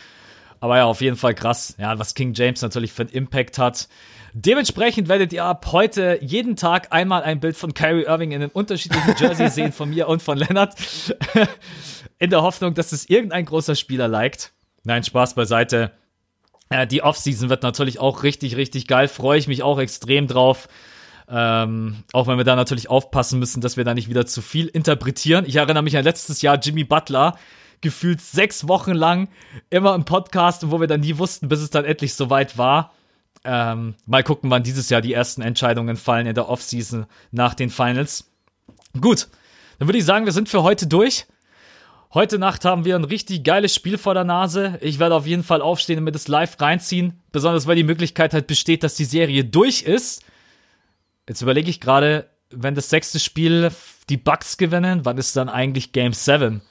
Aber 0.60 0.78
ja, 0.78 0.84
auf 0.86 1.02
jeden 1.02 1.16
Fall 1.16 1.34
krass, 1.34 1.74
ja, 1.78 1.98
was 1.98 2.14
King 2.14 2.32
James 2.34 2.62
natürlich 2.62 2.92
für 2.92 3.02
einen 3.02 3.10
Impact 3.10 3.58
hat. 3.58 3.88
Dementsprechend 4.32 5.08
werdet 5.08 5.32
ihr 5.32 5.44
ab 5.44 5.66
heute 5.72 6.18
jeden 6.22 6.56
Tag 6.56 6.88
einmal 6.92 7.22
ein 7.22 7.40
Bild 7.40 7.56
von 7.56 7.74
Kyrie 7.74 8.04
Irving 8.04 8.32
in 8.32 8.42
einem 8.42 8.50
unterschiedlichen 8.52 9.14
Jersey 9.18 9.48
sehen, 9.50 9.72
von 9.72 9.90
mir 9.90 10.08
und 10.08 10.22
von 10.22 10.38
Leonard. 10.38 10.74
in 12.18 12.30
der 12.30 12.42
Hoffnung, 12.42 12.74
dass 12.74 12.92
es 12.92 13.08
irgendein 13.08 13.44
großer 13.44 13.74
Spieler 13.74 14.08
liked. 14.08 14.52
Nein, 14.84 15.04
Spaß 15.04 15.34
beiseite. 15.34 15.92
Äh, 16.70 16.86
die 16.86 17.02
Offseason 17.02 17.48
wird 17.48 17.62
natürlich 17.62 17.98
auch 17.98 18.22
richtig, 18.22 18.56
richtig 18.56 18.86
geil. 18.86 19.08
Freue 19.08 19.38
ich 19.38 19.48
mich 19.48 19.62
auch 19.62 19.78
extrem 19.78 20.26
drauf. 20.26 20.68
Ähm, 21.28 22.04
auch 22.12 22.28
wenn 22.28 22.38
wir 22.38 22.44
da 22.44 22.54
natürlich 22.54 22.88
aufpassen 22.88 23.38
müssen, 23.38 23.60
dass 23.60 23.76
wir 23.76 23.84
da 23.84 23.94
nicht 23.94 24.08
wieder 24.08 24.26
zu 24.26 24.42
viel 24.42 24.66
interpretieren. 24.66 25.44
Ich 25.46 25.56
erinnere 25.56 25.82
mich 25.82 25.96
an 25.96 26.04
letztes 26.04 26.40
Jahr 26.42 26.58
Jimmy 26.58 26.84
Butler, 26.84 27.36
gefühlt 27.80 28.20
sechs 28.20 28.68
Wochen 28.68 28.92
lang 28.92 29.28
immer 29.68 29.94
im 29.94 30.04
Podcast, 30.04 30.70
wo 30.70 30.80
wir 30.80 30.86
dann 30.86 31.00
nie 31.00 31.18
wussten, 31.18 31.48
bis 31.48 31.60
es 31.60 31.70
dann 31.70 31.84
endlich 31.84 32.14
soweit 32.14 32.58
war. 32.58 32.92
Ähm, 33.44 33.94
mal 34.06 34.22
gucken, 34.22 34.50
wann 34.50 34.62
dieses 34.62 34.88
Jahr 34.88 35.00
die 35.00 35.12
ersten 35.12 35.42
Entscheidungen 35.42 35.96
fallen 35.96 36.26
in 36.26 36.34
der 36.34 36.48
Offseason 36.48 37.06
nach 37.32 37.54
den 37.54 37.70
Finals. 37.70 38.30
Gut, 39.00 39.28
dann 39.78 39.88
würde 39.88 39.98
ich 39.98 40.04
sagen, 40.04 40.26
wir 40.26 40.32
sind 40.32 40.48
für 40.48 40.62
heute 40.62 40.86
durch. 40.86 41.26
Heute 42.14 42.38
Nacht 42.38 42.64
haben 42.64 42.84
wir 42.84 42.94
ein 42.94 43.04
richtig 43.04 43.44
geiles 43.44 43.74
Spiel 43.74 43.98
vor 43.98 44.14
der 44.14 44.24
Nase. 44.24 44.78
Ich 44.80 44.98
werde 44.98 45.14
auf 45.14 45.26
jeden 45.26 45.42
Fall 45.42 45.60
aufstehen 45.60 45.98
und 45.98 46.04
mir 46.04 46.12
das 46.12 46.28
live 46.28 46.60
reinziehen. 46.60 47.20
Besonders 47.32 47.66
weil 47.66 47.76
die 47.76 47.82
Möglichkeit 47.82 48.32
halt 48.32 48.46
besteht, 48.46 48.82
dass 48.82 48.94
die 48.94 49.04
Serie 49.04 49.44
durch 49.44 49.82
ist. 49.82 50.24
Jetzt 51.28 51.42
überlege 51.42 51.68
ich 51.68 51.80
gerade, 51.80 52.28
wenn 52.50 52.74
das 52.74 52.88
sechste 52.90 53.18
Spiel 53.18 53.70
die 54.08 54.16
Bucks 54.16 54.56
gewinnen, 54.56 55.00
wann 55.04 55.18
ist 55.18 55.36
dann 55.36 55.48
eigentlich 55.48 55.92
Game 55.92 56.12
7? 56.12 56.62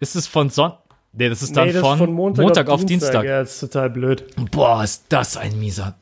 Ist 0.00 0.16
es 0.16 0.26
von 0.26 0.50
Son... 0.50 0.72
Nee, 1.12 1.28
das 1.28 1.42
ist 1.42 1.56
dann 1.56 1.68
Nee, 1.68 1.72
das 1.72 1.82
von, 1.82 1.92
ist 1.92 1.98
von 1.98 2.12
Montag, 2.12 2.68
auf, 2.68 2.84
Dienstag. 2.84 3.24
Ja, 3.24 3.40
das 3.40 3.54
ist 3.54 3.60
total 3.60 3.90
blöd. 3.90 4.24
Boah, 4.50 4.84
ist 4.84 5.06
das 5.08 5.36
ein 5.36 5.58
mieser. 5.58 5.96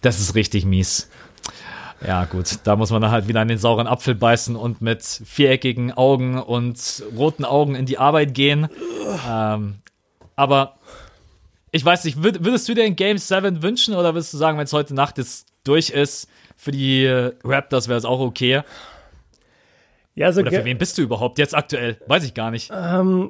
Das 0.00 0.20
ist 0.20 0.34
richtig 0.34 0.64
mies. 0.64 1.10
Ja, 2.04 2.24
gut, 2.24 2.58
da 2.64 2.76
muss 2.76 2.90
man 2.90 3.00
dann 3.00 3.10
halt 3.10 3.26
wieder 3.28 3.40
an 3.40 3.48
den 3.48 3.58
sauren 3.58 3.86
Apfel 3.86 4.14
beißen 4.14 4.54
und 4.54 4.82
mit 4.82 5.02
viereckigen 5.02 5.92
Augen 5.92 6.38
und 6.38 7.02
roten 7.16 7.44
Augen 7.44 7.74
in 7.74 7.86
die 7.86 7.98
Arbeit 7.98 8.34
gehen. 8.34 8.68
Ähm, 9.28 9.76
aber 10.34 10.76
ich 11.72 11.84
weiß 11.84 12.04
nicht, 12.04 12.22
würd, 12.22 12.44
würdest 12.44 12.68
du 12.68 12.74
dir 12.74 12.84
ein 12.84 12.96
Game 12.96 13.18
7 13.18 13.62
wünschen 13.62 13.94
oder 13.94 14.14
würdest 14.14 14.32
du 14.34 14.38
sagen, 14.38 14.58
wenn 14.58 14.64
es 14.64 14.72
heute 14.72 14.94
Nacht 14.94 15.18
jetzt 15.18 15.46
durch 15.64 15.90
ist, 15.90 16.28
für 16.56 16.70
die 16.70 17.04
äh, 17.04 17.32
Raptors 17.44 17.88
wäre 17.88 17.98
es 17.98 18.04
auch 18.04 18.20
okay? 18.20 18.62
Ja, 20.14 20.26
also 20.26 20.40
Oder 20.40 20.50
für 20.50 20.64
wen 20.64 20.78
bist 20.78 20.96
du 20.96 21.02
überhaupt 21.02 21.38
jetzt 21.38 21.54
aktuell? 21.54 21.98
Weiß 22.06 22.24
ich 22.24 22.32
gar 22.32 22.50
nicht. 22.50 22.70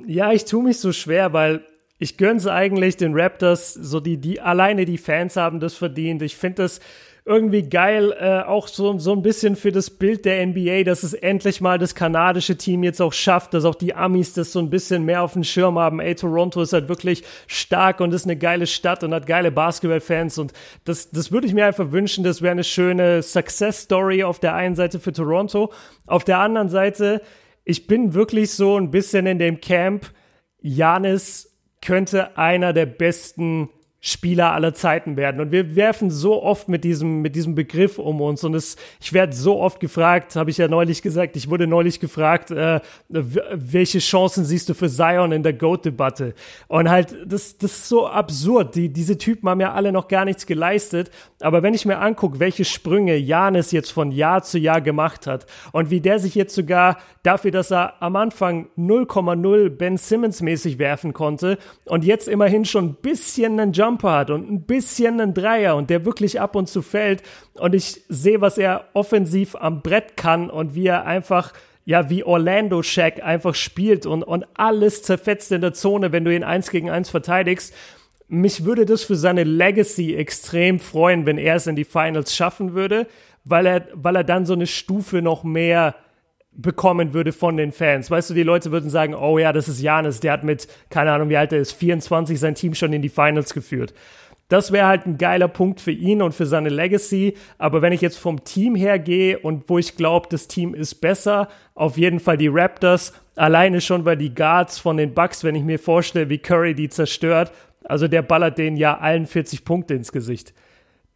Ja, 0.06 0.32
ich 0.32 0.44
tue 0.44 0.62
mich 0.62 0.78
so 0.78 0.92
schwer, 0.92 1.32
weil 1.32 1.62
ich 1.98 2.16
gönn's 2.16 2.46
eigentlich 2.46 2.96
den 2.96 3.18
Raptors, 3.18 3.74
so 3.74 3.98
die, 3.98 4.18
die, 4.18 4.40
alleine 4.40 4.84
die 4.84 4.98
Fans 4.98 5.34
haben 5.36 5.58
das 5.58 5.74
verdient. 5.74 6.22
Ich 6.22 6.36
finde 6.36 6.62
das 6.62 6.80
irgendwie 7.28 7.68
geil, 7.68 8.14
äh, 8.20 8.42
auch 8.42 8.68
so, 8.68 9.00
so 9.00 9.12
ein 9.12 9.20
bisschen 9.20 9.56
für 9.56 9.72
das 9.72 9.90
Bild 9.90 10.24
der 10.24 10.46
NBA, 10.46 10.84
dass 10.84 11.02
es 11.02 11.12
endlich 11.12 11.60
mal 11.60 11.76
das 11.76 11.96
kanadische 11.96 12.56
Team 12.56 12.84
jetzt 12.84 13.02
auch 13.02 13.12
schafft, 13.12 13.52
dass 13.52 13.64
auch 13.64 13.74
die 13.74 13.94
Amis 13.94 14.32
das 14.32 14.52
so 14.52 14.60
ein 14.60 14.70
bisschen 14.70 15.04
mehr 15.04 15.22
auf 15.22 15.32
dem 15.32 15.42
Schirm 15.42 15.76
haben. 15.76 15.98
Ey, 15.98 16.14
Toronto 16.14 16.62
ist 16.62 16.72
halt 16.72 16.88
wirklich 16.88 17.24
stark 17.48 17.98
und 17.98 18.14
ist 18.14 18.26
eine 18.26 18.36
geile 18.36 18.68
Stadt 18.68 19.02
und 19.02 19.12
hat 19.12 19.26
geile 19.26 19.50
Basketballfans 19.50 20.38
und 20.38 20.52
das, 20.84 21.10
das 21.10 21.32
würde 21.32 21.48
ich 21.48 21.52
mir 21.52 21.66
einfach 21.66 21.90
wünschen. 21.90 22.22
Das 22.22 22.42
wäre 22.42 22.52
eine 22.52 22.62
schöne 22.62 23.24
Success 23.24 23.82
Story 23.82 24.22
auf 24.22 24.38
der 24.38 24.54
einen 24.54 24.76
Seite 24.76 25.00
für 25.00 25.12
Toronto. 25.12 25.72
Auf 26.06 26.22
der 26.22 26.38
anderen 26.38 26.68
Seite, 26.68 27.22
ich 27.64 27.88
bin 27.88 28.14
wirklich 28.14 28.52
so 28.52 28.78
ein 28.78 28.92
bisschen 28.92 29.26
in 29.26 29.40
dem 29.40 29.60
Camp, 29.60 30.12
Janis 30.60 31.58
könnte 31.82 32.38
einer 32.38 32.72
der 32.72 32.86
besten 32.86 33.68
Spieler 34.00 34.52
aller 34.52 34.72
Zeiten 34.74 35.16
werden. 35.16 35.40
Und 35.40 35.50
wir 35.50 35.74
werfen 35.74 36.10
so 36.10 36.42
oft 36.42 36.68
mit 36.68 36.84
diesem, 36.84 37.22
mit 37.22 37.34
diesem 37.34 37.54
Begriff 37.54 37.98
um 37.98 38.20
uns. 38.20 38.44
Und 38.44 38.54
es, 38.54 38.76
ich 39.00 39.12
werde 39.12 39.34
so 39.34 39.60
oft 39.60 39.80
gefragt, 39.80 40.36
habe 40.36 40.50
ich 40.50 40.58
ja 40.58 40.68
neulich 40.68 41.02
gesagt, 41.02 41.34
ich 41.34 41.50
wurde 41.50 41.66
neulich 41.66 41.98
gefragt, 41.98 42.50
äh, 42.50 42.80
welche 43.08 43.98
Chancen 43.98 44.44
siehst 44.44 44.68
du 44.68 44.74
für 44.74 44.88
Zion 44.88 45.32
in 45.32 45.42
der 45.42 45.54
GOAT-Debatte? 45.54 46.34
Und 46.68 46.88
halt, 46.88 47.16
das, 47.26 47.58
das 47.58 47.72
ist 47.72 47.88
so 47.88 48.06
absurd. 48.06 48.76
Die, 48.76 48.92
diese 48.92 49.18
Typen 49.18 49.48
haben 49.48 49.60
ja 49.60 49.72
alle 49.72 49.90
noch 49.90 50.08
gar 50.08 50.24
nichts 50.24 50.46
geleistet. 50.46 51.10
Aber 51.40 51.62
wenn 51.62 51.74
ich 51.74 51.84
mir 51.84 51.98
angucke, 51.98 52.38
welche 52.38 52.64
Sprünge 52.64 53.16
Janis 53.16 53.72
jetzt 53.72 53.90
von 53.90 54.12
Jahr 54.12 54.42
zu 54.42 54.58
Jahr 54.58 54.80
gemacht 54.80 55.26
hat 55.26 55.46
und 55.72 55.90
wie 55.90 56.00
der 56.00 56.18
sich 56.18 56.34
jetzt 56.34 56.54
sogar 56.54 56.98
dafür, 57.22 57.50
dass 57.50 57.72
er 57.72 58.00
am 58.00 58.14
Anfang 58.16 58.68
0,0 58.78 59.68
Ben 59.70 59.96
Simmons 59.96 60.42
mäßig 60.42 60.78
werfen 60.78 61.12
konnte 61.12 61.58
und 61.86 62.04
jetzt 62.04 62.28
immerhin 62.28 62.64
schon 62.64 62.86
ein 62.86 62.94
bisschen 62.94 63.58
einen 63.58 63.72
Jumper 63.86 64.12
hat 64.12 64.30
und 64.30 64.50
ein 64.50 64.62
bisschen 64.62 65.20
einen 65.20 65.34
Dreier 65.34 65.76
und 65.76 65.90
der 65.90 66.04
wirklich 66.04 66.40
ab 66.40 66.56
und 66.56 66.68
zu 66.68 66.82
fällt 66.82 67.22
und 67.54 67.74
ich 67.74 68.02
sehe, 68.08 68.40
was 68.40 68.58
er 68.58 68.88
offensiv 68.94 69.54
am 69.54 69.82
Brett 69.82 70.16
kann 70.16 70.50
und 70.50 70.74
wie 70.74 70.86
er 70.86 71.06
einfach 71.06 71.52
ja, 71.86 72.10
wie 72.10 72.24
Orlando 72.24 72.82
Shack 72.82 73.22
einfach 73.22 73.54
spielt 73.54 74.06
und, 74.06 74.24
und 74.24 74.44
alles 74.54 75.02
zerfetzt 75.04 75.52
in 75.52 75.60
der 75.60 75.72
Zone, 75.72 76.10
wenn 76.10 76.24
du 76.24 76.34
ihn 76.34 76.42
eins 76.42 76.70
gegen 76.70 76.90
eins 76.90 77.10
verteidigst. 77.10 77.72
Mich 78.26 78.64
würde 78.64 78.86
das 78.86 79.04
für 79.04 79.14
seine 79.14 79.44
Legacy 79.44 80.16
extrem 80.16 80.80
freuen, 80.80 81.26
wenn 81.26 81.38
er 81.38 81.54
es 81.54 81.68
in 81.68 81.76
die 81.76 81.84
Finals 81.84 82.34
schaffen 82.34 82.74
würde, 82.74 83.06
weil 83.44 83.66
er, 83.66 83.86
weil 83.94 84.16
er 84.16 84.24
dann 84.24 84.46
so 84.46 84.54
eine 84.54 84.66
Stufe 84.66 85.22
noch 85.22 85.44
mehr 85.44 85.94
bekommen 86.56 87.12
würde 87.14 87.32
von 87.32 87.56
den 87.56 87.72
Fans. 87.72 88.10
Weißt 88.10 88.30
du, 88.30 88.34
die 88.34 88.42
Leute 88.42 88.72
würden 88.72 88.90
sagen, 88.90 89.14
oh 89.14 89.38
ja, 89.38 89.52
das 89.52 89.68
ist 89.68 89.80
Janis, 89.80 90.20
der 90.20 90.32
hat 90.32 90.44
mit, 90.44 90.68
keine 90.90 91.12
Ahnung, 91.12 91.28
wie 91.28 91.36
alt 91.36 91.52
er 91.52 91.58
ist, 91.58 91.72
24 91.72 92.40
sein 92.40 92.54
Team 92.54 92.74
schon 92.74 92.92
in 92.92 93.02
die 93.02 93.08
Finals 93.08 93.52
geführt. 93.52 93.92
Das 94.48 94.70
wäre 94.70 94.86
halt 94.86 95.06
ein 95.06 95.18
geiler 95.18 95.48
Punkt 95.48 95.80
für 95.80 95.90
ihn 95.90 96.22
und 96.22 96.32
für 96.32 96.46
seine 96.46 96.68
Legacy. 96.68 97.34
Aber 97.58 97.82
wenn 97.82 97.92
ich 97.92 98.00
jetzt 98.00 98.18
vom 98.18 98.44
Team 98.44 98.76
her 98.76 98.98
gehe 98.98 99.38
und 99.38 99.68
wo 99.68 99.78
ich 99.78 99.96
glaube, 99.96 100.28
das 100.30 100.46
Team 100.46 100.72
ist 100.72 100.96
besser, 100.96 101.48
auf 101.74 101.98
jeden 101.98 102.20
Fall 102.20 102.36
die 102.36 102.48
Raptors. 102.48 103.12
Alleine 103.34 103.80
schon, 103.80 104.04
weil 104.04 104.16
die 104.16 104.34
Guards 104.34 104.78
von 104.78 104.96
den 104.96 105.14
Bucks, 105.14 105.42
wenn 105.42 105.56
ich 105.56 105.64
mir 105.64 105.80
vorstelle, 105.80 106.28
wie 106.28 106.38
Curry 106.38 106.74
die 106.74 106.88
zerstört, 106.88 107.52
also 107.84 108.06
der 108.06 108.22
ballert 108.22 108.56
denen 108.56 108.76
ja 108.76 108.98
allen 108.98 109.26
40 109.26 109.64
Punkte 109.64 109.94
ins 109.94 110.12
Gesicht. 110.12 110.54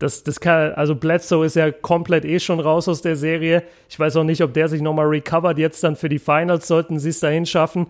Das, 0.01 0.25
das 0.25 0.41
kann, 0.41 0.73
also 0.73 0.95
Bledsoe 0.95 1.45
ist 1.45 1.57
ja 1.57 1.71
komplett 1.71 2.25
eh 2.25 2.41
schon 2.41 2.59
raus 2.59 2.89
aus 2.89 3.03
der 3.03 3.17
Serie. 3.17 3.63
Ich 3.89 4.01
weiß 4.01 4.17
auch 4.17 4.25
nicht, 4.25 4.43
ob 4.43 4.55
der 4.55 4.67
sich 4.69 4.81
nochmal 4.81 5.07
recovert 5.07 5.59
jetzt 5.59 5.85
dann 5.85 5.95
für 5.95 6.09
die 6.09 6.19
Finals, 6.19 6.67
sollten 6.67 6.99
sie 6.99 7.11
es 7.11 7.21
dahin 7.21 7.45
schaffen. 7.45 7.87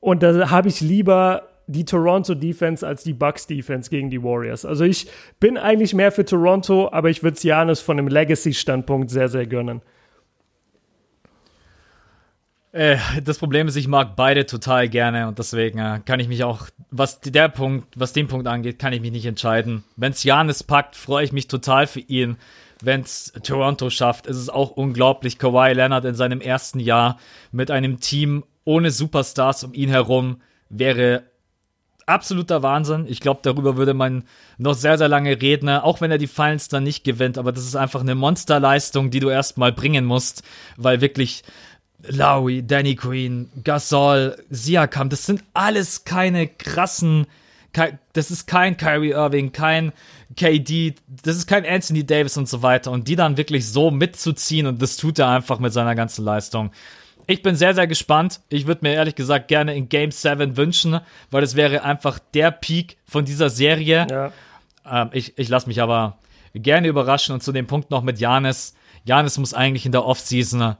Und 0.00 0.22
da 0.22 0.50
habe 0.50 0.68
ich 0.68 0.82
lieber 0.82 1.48
die 1.66 1.86
Toronto 1.86 2.34
Defense 2.34 2.86
als 2.86 3.02
die 3.02 3.14
Bucks 3.14 3.46
Defense 3.46 3.88
gegen 3.88 4.10
die 4.10 4.22
Warriors. 4.22 4.66
Also 4.66 4.84
ich 4.84 5.08
bin 5.40 5.56
eigentlich 5.56 5.94
mehr 5.94 6.12
für 6.12 6.26
Toronto, 6.26 6.90
aber 6.92 7.08
ich 7.08 7.22
würde 7.22 7.36
es 7.38 7.42
Janis 7.42 7.80
von 7.80 7.98
einem 7.98 8.08
Legacy-Standpunkt 8.08 9.08
sehr, 9.08 9.30
sehr 9.30 9.46
gönnen. 9.46 9.80
Äh, 12.76 12.98
das 13.24 13.38
Problem 13.38 13.68
ist, 13.68 13.76
ich 13.76 13.88
mag 13.88 14.16
beide 14.16 14.44
total 14.44 14.90
gerne 14.90 15.28
und 15.28 15.38
deswegen 15.38 15.78
äh, 15.78 16.00
kann 16.04 16.20
ich 16.20 16.28
mich 16.28 16.44
auch, 16.44 16.66
was 16.90 17.20
der 17.20 17.48
Punkt, 17.48 17.88
was 17.96 18.12
den 18.12 18.28
Punkt 18.28 18.46
angeht, 18.46 18.78
kann 18.78 18.92
ich 18.92 19.00
mich 19.00 19.12
nicht 19.12 19.24
entscheiden. 19.24 19.82
Wenn 19.96 20.12
es 20.12 20.22
Janis 20.24 20.62
packt, 20.62 20.94
freue 20.94 21.24
ich 21.24 21.32
mich 21.32 21.48
total 21.48 21.86
für 21.86 22.00
ihn. 22.00 22.36
Wenn 22.82 23.00
es 23.00 23.32
Toronto 23.42 23.88
schafft, 23.88 24.26
ist 24.26 24.36
es 24.36 24.50
auch 24.50 24.72
unglaublich. 24.72 25.38
Kawhi 25.38 25.72
Leonard 25.72 26.04
in 26.04 26.14
seinem 26.14 26.42
ersten 26.42 26.78
Jahr 26.78 27.18
mit 27.50 27.70
einem 27.70 27.98
Team 28.00 28.44
ohne 28.64 28.90
Superstars 28.90 29.64
um 29.64 29.72
ihn 29.72 29.88
herum 29.88 30.42
wäre 30.68 31.22
absoluter 32.04 32.62
Wahnsinn. 32.62 33.06
Ich 33.08 33.20
glaube, 33.20 33.40
darüber 33.42 33.78
würde 33.78 33.94
man 33.94 34.24
noch 34.58 34.74
sehr, 34.74 34.98
sehr 34.98 35.08
lange 35.08 35.40
reden, 35.40 35.70
auch 35.70 36.02
wenn 36.02 36.10
er 36.10 36.18
die 36.18 36.26
Finals 36.26 36.68
dann 36.68 36.82
nicht 36.82 37.04
gewinnt. 37.04 37.38
Aber 37.38 37.52
das 37.52 37.64
ist 37.64 37.74
einfach 37.74 38.02
eine 38.02 38.14
Monsterleistung, 38.14 39.10
die 39.10 39.20
du 39.20 39.30
erstmal 39.30 39.72
bringen 39.72 40.04
musst, 40.04 40.42
weil 40.76 41.00
wirklich 41.00 41.42
Lowry, 42.08 42.62
Danny 42.62 42.94
Green, 42.94 43.50
Gasol, 43.64 44.36
Siakam, 44.50 45.08
das 45.08 45.26
sind 45.26 45.42
alles 45.54 46.04
keine 46.04 46.46
krassen, 46.46 47.26
das 48.12 48.30
ist 48.30 48.46
kein 48.46 48.76
Kyrie 48.76 49.10
Irving, 49.10 49.52
kein 49.52 49.92
KD, 50.34 50.94
das 51.24 51.36
ist 51.36 51.46
kein 51.46 51.66
Anthony 51.66 52.04
Davis 52.04 52.36
und 52.36 52.48
so 52.48 52.62
weiter. 52.62 52.90
Und 52.90 53.08
die 53.08 53.16
dann 53.16 53.36
wirklich 53.36 53.68
so 53.68 53.90
mitzuziehen 53.90 54.66
und 54.66 54.80
das 54.80 54.96
tut 54.96 55.18
er 55.18 55.28
einfach 55.28 55.58
mit 55.58 55.72
seiner 55.72 55.94
ganzen 55.94 56.24
Leistung. 56.24 56.70
Ich 57.26 57.42
bin 57.42 57.56
sehr, 57.56 57.74
sehr 57.74 57.86
gespannt. 57.86 58.40
Ich 58.48 58.66
würde 58.66 58.82
mir 58.82 58.94
ehrlich 58.94 59.16
gesagt 59.16 59.48
gerne 59.48 59.74
in 59.74 59.88
Game 59.88 60.12
7 60.12 60.56
wünschen, 60.56 61.00
weil 61.30 61.40
das 61.40 61.56
wäre 61.56 61.82
einfach 61.82 62.18
der 62.34 62.52
Peak 62.52 62.98
von 63.04 63.24
dieser 63.24 63.50
Serie. 63.50 64.06
Ja. 64.08 64.32
Ähm, 64.88 65.10
ich 65.12 65.36
ich 65.36 65.48
lasse 65.48 65.66
mich 65.66 65.82
aber 65.82 66.18
gerne 66.54 66.88
überraschen 66.88 67.34
und 67.34 67.42
zu 67.42 67.52
dem 67.52 67.66
Punkt 67.66 67.90
noch 67.90 68.02
mit 68.02 68.20
Janis. 68.20 68.74
Janis 69.04 69.38
muss 69.38 69.54
eigentlich 69.54 69.86
in 69.86 69.92
der 69.92 70.04
Offseason 70.04 70.76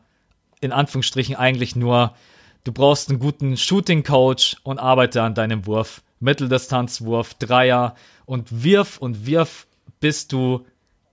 in 0.60 0.72
Anführungsstrichen 0.72 1.36
eigentlich 1.36 1.76
nur, 1.76 2.14
du 2.64 2.72
brauchst 2.72 3.10
einen 3.10 3.18
guten 3.18 3.56
Shooting-Coach 3.56 4.56
und 4.62 4.78
arbeite 4.78 5.22
an 5.22 5.34
deinem 5.34 5.66
Wurf. 5.66 6.02
Mitteldistanzwurf, 6.20 7.34
Dreier 7.34 7.94
und 8.24 8.64
wirf 8.64 8.98
und 8.98 9.26
wirf, 9.26 9.66
bis 10.00 10.28
du 10.28 10.64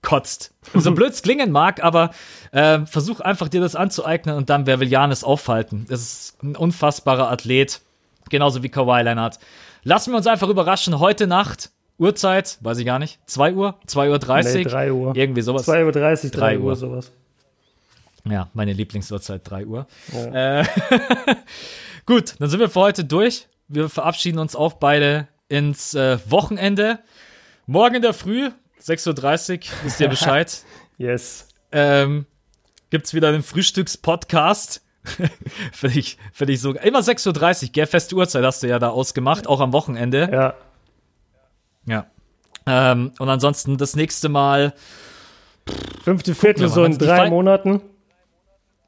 kotzt. 0.02 0.52
So 0.74 0.92
blöd 0.92 1.12
es 1.12 1.22
klingen 1.22 1.50
mag, 1.50 1.82
aber 1.82 2.10
äh, 2.52 2.80
versuch 2.86 3.20
einfach 3.20 3.48
dir 3.48 3.60
das 3.60 3.76
anzueignen 3.76 4.36
und 4.36 4.50
dann 4.50 4.66
wer 4.66 4.80
will 4.80 4.88
Janis 4.88 5.24
aufhalten. 5.24 5.86
Das 5.88 6.00
ist 6.00 6.42
ein 6.42 6.56
unfassbarer 6.56 7.30
Athlet, 7.30 7.80
genauso 8.30 8.62
wie 8.62 8.68
Kawhi 8.68 9.02
Leonard. 9.02 9.38
Lassen 9.82 10.12
wir 10.12 10.16
uns 10.16 10.26
einfach 10.26 10.48
überraschen, 10.48 10.98
heute 10.98 11.26
Nacht, 11.26 11.70
Uhrzeit, 11.98 12.58
weiß 12.62 12.78
ich 12.78 12.86
gar 12.86 12.98
nicht, 12.98 13.18
2 13.26 13.54
Uhr, 13.54 13.78
2 13.86 14.10
Uhr 14.10 14.18
30? 14.18 14.64
Nee, 14.64 14.70
3 14.70 14.92
Uhr. 14.92 15.16
Irgendwie 15.16 15.42
sowas. 15.42 15.64
2 15.64 15.84
Uhr 15.84 15.92
30, 15.92 16.30
3, 16.30 16.38
3 16.38 16.58
Uhr, 16.58 16.64
Uhr 16.64 16.76
sowas. 16.76 17.12
Ja, 18.28 18.48
meine 18.54 18.72
Lieblingsuhrzeit 18.72 19.42
3 19.44 19.66
Uhr. 19.66 19.86
Ja. 20.12 20.60
Äh, 20.60 20.64
gut, 22.06 22.36
dann 22.38 22.48
sind 22.48 22.60
wir 22.60 22.70
für 22.70 22.80
heute 22.80 23.04
durch. 23.04 23.48
Wir 23.68 23.88
verabschieden 23.88 24.38
uns 24.38 24.56
auch 24.56 24.74
beide 24.74 25.28
ins 25.48 25.94
äh, 25.94 26.18
Wochenende. 26.30 27.00
Morgen 27.66 27.96
in 27.96 28.02
der 28.02 28.14
Früh, 28.14 28.50
6.30 28.80 29.52
Uhr, 29.52 29.74
wisst 29.84 30.00
ihr 30.00 30.08
Bescheid. 30.08 30.64
yes. 30.98 31.48
Ähm, 31.70 32.26
gibt's 32.90 33.14
wieder 33.14 33.28
einen 33.28 33.42
Frühstückspodcast. 33.42 34.82
Finde 35.72 35.98
ich, 35.98 36.16
find 36.32 36.50
ich 36.50 36.62
so. 36.62 36.72
Immer 36.72 37.00
6.30 37.00 37.66
Uhr, 37.66 37.68
gell? 37.72 37.86
Feste 37.86 38.14
Uhrzeit 38.14 38.42
hast 38.42 38.62
du 38.62 38.68
ja 38.68 38.78
da 38.78 38.88
ausgemacht, 38.88 39.46
auch 39.46 39.60
am 39.60 39.74
Wochenende. 39.74 40.30
Ja. 40.32 40.54
Ja. 41.86 42.06
Ähm, 42.66 43.12
und 43.18 43.28
ansonsten 43.28 43.76
das 43.76 43.96
nächste 43.96 44.30
Mal. 44.30 44.72
Fünfte 46.02 46.34
Viertel, 46.34 46.68
so 46.68 46.84
in 46.84 46.96
drei 46.96 47.28
Monaten. 47.28 47.82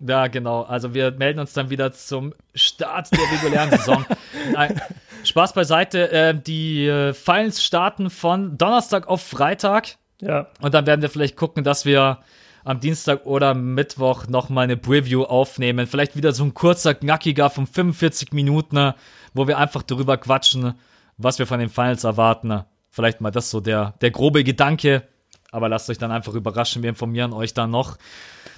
Ja, 0.01 0.27
genau. 0.27 0.63
Also 0.63 0.95
wir 0.95 1.13
melden 1.13 1.41
uns 1.41 1.53
dann 1.53 1.71
wieder 1.71 1.93
zum 1.93 2.35
Start 2.55 3.11
der 3.13 3.21
regulären 3.33 3.71
Saison. 3.71 4.05
Nein, 4.53 4.81
Spaß 5.25 5.55
beiseite. 5.55 6.11
Äh, 6.13 6.35
die 6.39 6.87
äh, 6.87 7.15
Finals 7.15 7.63
starten 7.63 8.11
von 8.11 8.59
Donnerstag 8.59 9.09
auf 9.09 9.23
Freitag. 9.23 9.97
Ja. 10.21 10.49
Und 10.61 10.75
dann 10.75 10.87
werden 10.87 11.03
wir 11.03 11.11
vielleicht 11.11 11.37
gucken, 11.37 11.65
dass 11.65 11.85
wir 11.85 12.19
am 12.65 12.81
Dienstag 12.81 13.27
oder 13.27 13.55
Mittwoch 13.55 14.27
nochmal 14.27 14.65
eine 14.65 14.77
Preview 14.77 15.23
aufnehmen. 15.23 15.87
Vielleicht 15.87 16.17
wieder 16.17 16.33
so 16.33 16.45
ein 16.45 16.53
kurzer, 16.53 16.95
knackiger 16.95 17.49
von 17.49 17.67
45 17.67 18.33
Minuten, 18.33 18.93
wo 19.35 19.47
wir 19.47 19.57
einfach 19.57 19.83
darüber 19.83 20.17
quatschen, 20.17 20.75
was 21.17 21.39
wir 21.39 21.47
von 21.47 21.61
den 21.61 21.69
Finals 21.69 22.05
erwarten. 22.05 22.65
Vielleicht 22.91 23.21
mal 23.21 23.31
das 23.31 23.51
so 23.51 23.61
der, 23.61 23.95
der 24.01 24.11
grobe 24.11 24.43
Gedanke. 24.43 25.05
Aber 25.53 25.69
lasst 25.69 25.89
euch 25.91 25.99
dann 25.99 26.11
einfach 26.11 26.35
überraschen. 26.35 26.83
Wir 26.83 26.91
informieren 26.91 27.33
euch 27.33 27.55
dann 27.55 27.71
noch. 27.71 27.99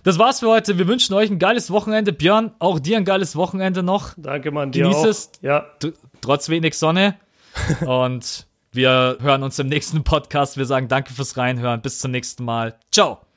Das 0.02 0.18
war's 0.18 0.40
für 0.40 0.48
heute. 0.48 0.78
Wir 0.78 0.88
wünschen 0.88 1.14
euch 1.14 1.30
ein 1.30 1.38
geiles 1.38 1.70
Wochenende. 1.70 2.12
Björn, 2.12 2.52
auch 2.58 2.78
dir 2.78 2.96
ein 2.96 3.04
geiles 3.04 3.36
Wochenende 3.36 3.82
noch. 3.82 4.14
Danke, 4.16 4.50
Mann. 4.50 4.70
Genieß 4.70 4.96
auch. 4.96 5.04
es. 5.06 5.32
Ja. 5.40 5.66
Trotz 6.20 6.48
wenig 6.48 6.76
Sonne. 6.76 7.16
Und 7.86 8.46
wir 8.72 9.18
hören 9.20 9.42
uns 9.42 9.58
im 9.58 9.68
nächsten 9.68 10.04
Podcast. 10.04 10.56
Wir 10.56 10.66
sagen 10.66 10.88
danke 10.88 11.12
fürs 11.12 11.36
Reinhören. 11.36 11.80
Bis 11.80 11.98
zum 11.98 12.10
nächsten 12.10 12.44
Mal. 12.44 12.78
Ciao. 12.92 13.27